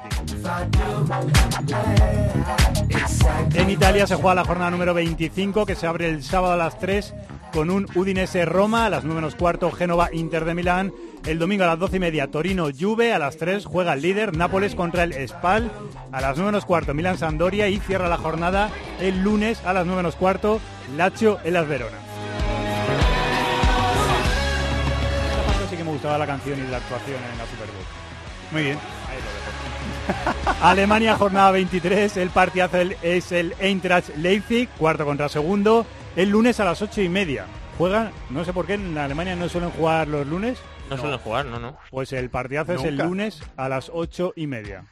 En 3.54 3.70
Italia 3.70 4.06
se 4.06 4.16
juega 4.16 4.34
la 4.34 4.44
jornada 4.44 4.70
número 4.70 4.92
25 4.94 5.64
que 5.64 5.74
se 5.74 5.86
abre 5.86 6.08
el 6.08 6.22
sábado 6.22 6.54
a 6.54 6.56
las 6.56 6.78
3 6.78 7.14
con 7.52 7.70
un 7.70 7.86
Udinese 7.94 8.44
Roma 8.44 8.84
a 8.86 8.90
las 8.90 9.04
9 9.04 9.20
menos 9.20 9.36
cuarto 9.36 9.70
Génova 9.72 10.10
Inter 10.12 10.44
de 10.44 10.54
Milán. 10.54 10.92
El 11.26 11.40
domingo 11.40 11.64
a 11.64 11.66
las 11.66 11.78
12 11.80 11.96
y 11.96 11.98
media 11.98 12.30
Torino 12.30 12.68
Juve 12.78 13.12
a 13.12 13.18
las 13.18 13.36
3 13.36 13.64
juega 13.66 13.94
el 13.94 14.02
líder 14.02 14.36
Nápoles 14.36 14.76
contra 14.76 15.02
el 15.02 15.28
Spal 15.28 15.72
a 16.12 16.20
las 16.20 16.36
9 16.36 16.52
menos 16.52 16.64
cuarto 16.64 16.94
Milán 16.94 17.18
Sampdoria 17.18 17.68
y 17.68 17.80
cierra 17.80 18.08
la 18.08 18.16
jornada 18.16 18.70
el 19.00 19.24
lunes 19.24 19.60
a 19.64 19.72
las 19.72 19.86
9 19.86 20.02
menos 20.02 20.14
cuarto 20.14 20.60
Lazio 20.96 21.40
en 21.42 21.54
las 21.54 21.66
Verona. 21.66 21.96
Esta 25.28 25.46
parte 25.46 25.68
sí 25.68 25.76
que 25.76 25.82
me 25.82 25.90
gustaba 25.90 26.16
la 26.16 26.26
canción 26.28 26.60
y 26.60 26.70
la 26.70 26.76
actuación 26.76 27.16
en 27.16 27.38
la 27.38 27.46
Super 27.46 27.66
Bowl. 27.66 27.86
Muy 28.52 28.62
bien. 28.62 28.78
Alemania, 30.62 31.16
jornada 31.16 31.50
23. 31.50 32.18
El 32.18 32.30
partidazo 32.30 32.78
es 33.02 33.32
el 33.32 33.52
Eintracht 33.58 34.16
Leipzig, 34.16 34.68
cuarto 34.78 35.04
contra 35.04 35.28
segundo. 35.28 35.86
El 36.14 36.30
lunes 36.30 36.60
a 36.60 36.64
las 36.64 36.80
ocho 36.82 37.02
y 37.02 37.08
media. 37.08 37.46
Juegan, 37.78 38.12
no 38.30 38.44
sé 38.44 38.52
por 38.52 38.64
qué 38.64 38.74
en 38.74 38.96
Alemania 38.96 39.34
no 39.34 39.48
suelen 39.48 39.70
jugar 39.70 40.06
los 40.06 40.24
lunes. 40.24 40.58
No 40.90 40.96
suelen 40.96 41.18
jugar, 41.18 41.46
no, 41.46 41.58
no. 41.58 41.76
Pues 41.90 42.12
el 42.12 42.30
partidazo 42.30 42.74
es 42.74 42.84
el 42.84 42.96
lunes 42.96 43.42
a 43.56 43.68
las 43.68 43.90
ocho 43.92 44.32
y 44.36 44.46
media. 44.46 44.84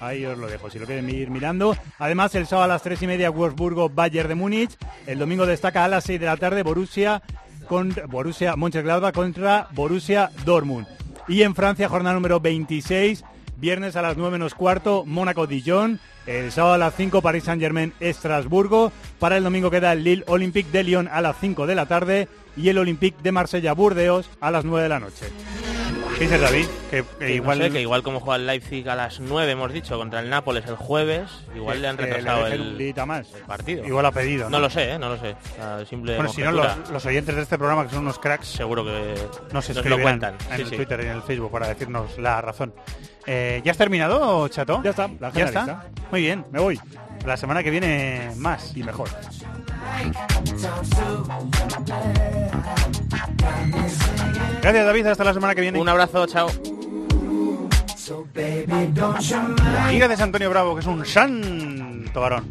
Ahí 0.00 0.26
os 0.26 0.36
lo 0.36 0.46
dejo, 0.46 0.68
si 0.68 0.78
lo 0.78 0.86
quieren 0.86 1.08
ir 1.08 1.30
mirando. 1.30 1.76
Además, 1.98 2.34
el 2.34 2.46
sábado 2.46 2.64
a 2.64 2.74
las 2.74 2.82
tres 2.82 3.00
y 3.02 3.06
media, 3.06 3.30
Wolfsburgo, 3.30 3.88
Bayern 3.88 4.28
de 4.28 4.34
Múnich. 4.34 4.76
El 5.06 5.18
domingo 5.18 5.46
destaca 5.46 5.84
a 5.84 5.88
las 5.88 6.04
6 6.04 6.20
de 6.20 6.26
la 6.26 6.36
tarde, 6.36 6.62
Borussia, 6.62 7.22
con, 7.66 7.94
Borussia 8.08 8.56
Mönchengladbach 8.56 9.14
contra 9.14 9.68
Borussia 9.72 10.30
Dortmund. 10.44 10.86
Y 11.28 11.42
en 11.42 11.54
Francia, 11.54 11.88
jornada 11.88 12.14
número 12.14 12.40
26, 12.40 13.24
viernes 13.56 13.96
a 13.96 14.02
las 14.02 14.16
9 14.16 14.32
menos 14.32 14.54
cuarto, 14.54 15.04
Mónaco-Dijon. 15.06 15.98
El 16.26 16.52
sábado 16.52 16.74
a 16.74 16.78
las 16.78 16.94
5, 16.94 17.22
Paris 17.22 17.44
Saint-Germain, 17.44 17.94
Estrasburgo. 18.00 18.92
Para 19.18 19.36
el 19.36 19.44
domingo 19.44 19.70
queda 19.70 19.92
el 19.92 20.04
Lille 20.04 20.24
Olympique 20.26 20.70
de 20.72 20.82
Lyon 20.82 21.08
a 21.08 21.20
las 21.20 21.36
5 21.40 21.66
de 21.66 21.74
la 21.74 21.86
tarde 21.86 22.28
y 22.56 22.68
el 22.68 22.78
Olympique 22.78 23.16
de 23.22 23.32
Marsella-Burdeos 23.32 24.28
a 24.40 24.50
las 24.50 24.64
9 24.64 24.82
de 24.84 24.88
la 24.88 25.00
noche. 25.00 25.26
¿Qué 26.16 26.24
dices, 26.24 26.40
David? 26.40 26.64
Que, 26.90 27.04
que 27.18 27.26
Que 27.26 27.34
igual... 27.34 27.58
no 27.58 27.64
sé, 27.66 27.70
que 27.72 27.80
igual 27.82 28.02
como 28.02 28.20
juega 28.20 28.36
el 28.36 28.46
Leipzig 28.46 28.88
a 28.88 28.94
las 28.94 29.20
9, 29.20 29.52
hemos 29.52 29.70
dicho, 29.72 29.98
contra 29.98 30.20
el 30.20 30.30
Nápoles 30.30 30.64
el 30.66 30.76
jueves, 30.76 31.28
igual 31.54 31.82
le 31.82 31.88
han 31.88 31.98
retrasado 31.98 32.46
el, 32.46 32.94
más. 33.06 33.34
el 33.34 33.42
partido. 33.42 33.84
Igual 33.84 34.06
ha 34.06 34.12
pedido, 34.12 34.44
No 34.44 34.56
¿no? 34.56 34.60
lo 34.60 34.70
sé, 34.70 34.92
¿eh? 34.92 34.98
no 34.98 35.10
lo 35.10 35.18
sé. 35.18 35.36
Sea, 35.56 35.84
simple 35.84 36.16
Bueno, 36.16 36.32
si 36.32 36.40
no, 36.40 36.52
los, 36.52 36.90
los 36.90 37.04
oyentes 37.04 37.36
de 37.36 37.42
este 37.42 37.58
programa, 37.58 37.84
que 37.84 37.90
son 37.90 37.98
unos 38.00 38.18
cracks, 38.18 38.46
seguro 38.48 38.82
que 38.84 39.14
nos 39.52 39.68
nos 39.68 39.84
lo 39.84 40.00
cuentan. 40.00 40.36
en 40.50 40.56
Sí, 40.56 40.62
el 40.62 40.68
sí. 40.70 40.76
Twitter 40.76 41.00
y 41.00 41.06
en 41.06 41.12
el 41.12 41.22
Facebook 41.22 41.50
para 41.50 41.68
decirnos 41.68 42.16
la 42.18 42.40
razón. 42.40 42.72
Eh, 43.26 43.60
¿Ya 43.64 43.72
has 43.72 43.78
terminado, 43.78 44.48
Chato? 44.48 44.80
Ya 44.82 44.90
está, 44.90 45.10
la 45.20 45.30
¿Ya 45.32 45.44
está? 45.44 45.86
Muy 46.10 46.22
bien. 46.22 46.46
Me 46.50 46.60
voy. 46.60 46.80
La 47.26 47.36
semana 47.36 47.62
que 47.62 47.70
viene 47.70 48.30
más. 48.36 48.74
Y 48.76 48.82
mejor. 48.84 49.08
Gracias, 54.62 54.86
David. 54.86 55.06
Hasta 55.06 55.24
la 55.24 55.34
semana 55.34 55.54
que 55.54 55.60
viene. 55.60 55.78
Un 55.78 55.88
abrazo, 55.88 56.26
chao. 56.26 56.48
Y 59.92 59.98
gracias, 59.98 60.20
Antonio 60.20 60.50
Bravo, 60.50 60.74
que 60.74 60.80
es 60.80 60.86
un 60.86 61.04
santo 61.04 62.20
varón. 62.20 62.50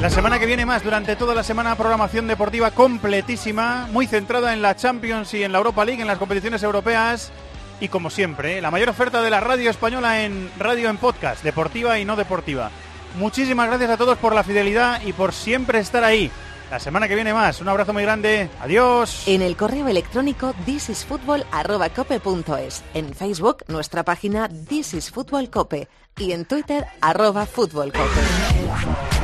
La 0.00 0.10
semana 0.10 0.38
que 0.38 0.46
viene 0.46 0.64
más, 0.64 0.84
durante 0.84 1.16
toda 1.16 1.34
la 1.34 1.42
semana, 1.42 1.74
programación 1.74 2.28
deportiva 2.28 2.70
completísima, 2.70 3.88
muy 3.90 4.06
centrada 4.06 4.52
en 4.52 4.62
la 4.62 4.76
Champions 4.76 5.34
y 5.34 5.42
en 5.42 5.50
la 5.50 5.58
Europa 5.58 5.84
League, 5.84 6.00
en 6.00 6.06
las 6.06 6.18
competiciones 6.18 6.62
europeas. 6.62 7.32
Y 7.80 7.88
como 7.88 8.08
siempre, 8.08 8.58
¿eh? 8.58 8.60
la 8.60 8.70
mayor 8.70 8.88
oferta 8.90 9.22
de 9.22 9.30
la 9.30 9.40
radio 9.40 9.70
española 9.70 10.22
en 10.24 10.50
radio 10.58 10.88
en 10.88 10.98
podcast, 10.98 11.42
deportiva 11.42 11.98
y 11.98 12.04
no 12.04 12.14
deportiva. 12.14 12.70
Muchísimas 13.18 13.68
gracias 13.68 13.90
a 13.90 13.96
todos 13.96 14.18
por 14.18 14.34
la 14.34 14.44
fidelidad 14.44 15.00
y 15.04 15.12
por 15.12 15.32
siempre 15.32 15.80
estar 15.80 16.04
ahí. 16.04 16.30
La 16.70 16.78
semana 16.78 17.08
que 17.08 17.14
viene 17.14 17.32
más. 17.32 17.60
Un 17.60 17.68
abrazo 17.68 17.92
muy 17.92 18.02
grande. 18.02 18.48
Adiós. 18.60 19.26
En 19.26 19.42
el 19.42 19.56
correo 19.56 19.88
electrónico 19.88 20.54
thisisfutbol@cope.es, 20.66 22.84
en 22.94 23.14
Facebook 23.14 23.64
nuestra 23.68 24.04
página 24.04 24.48
This 24.68 24.94
is 24.94 25.10
Fútbol 25.10 25.50
Cope 25.50 25.88
y 26.18 26.32
en 26.32 26.44
Twitter 26.44 26.86
arroba 27.00 27.46
Fútbol 27.46 27.92
Cope. 27.92 29.17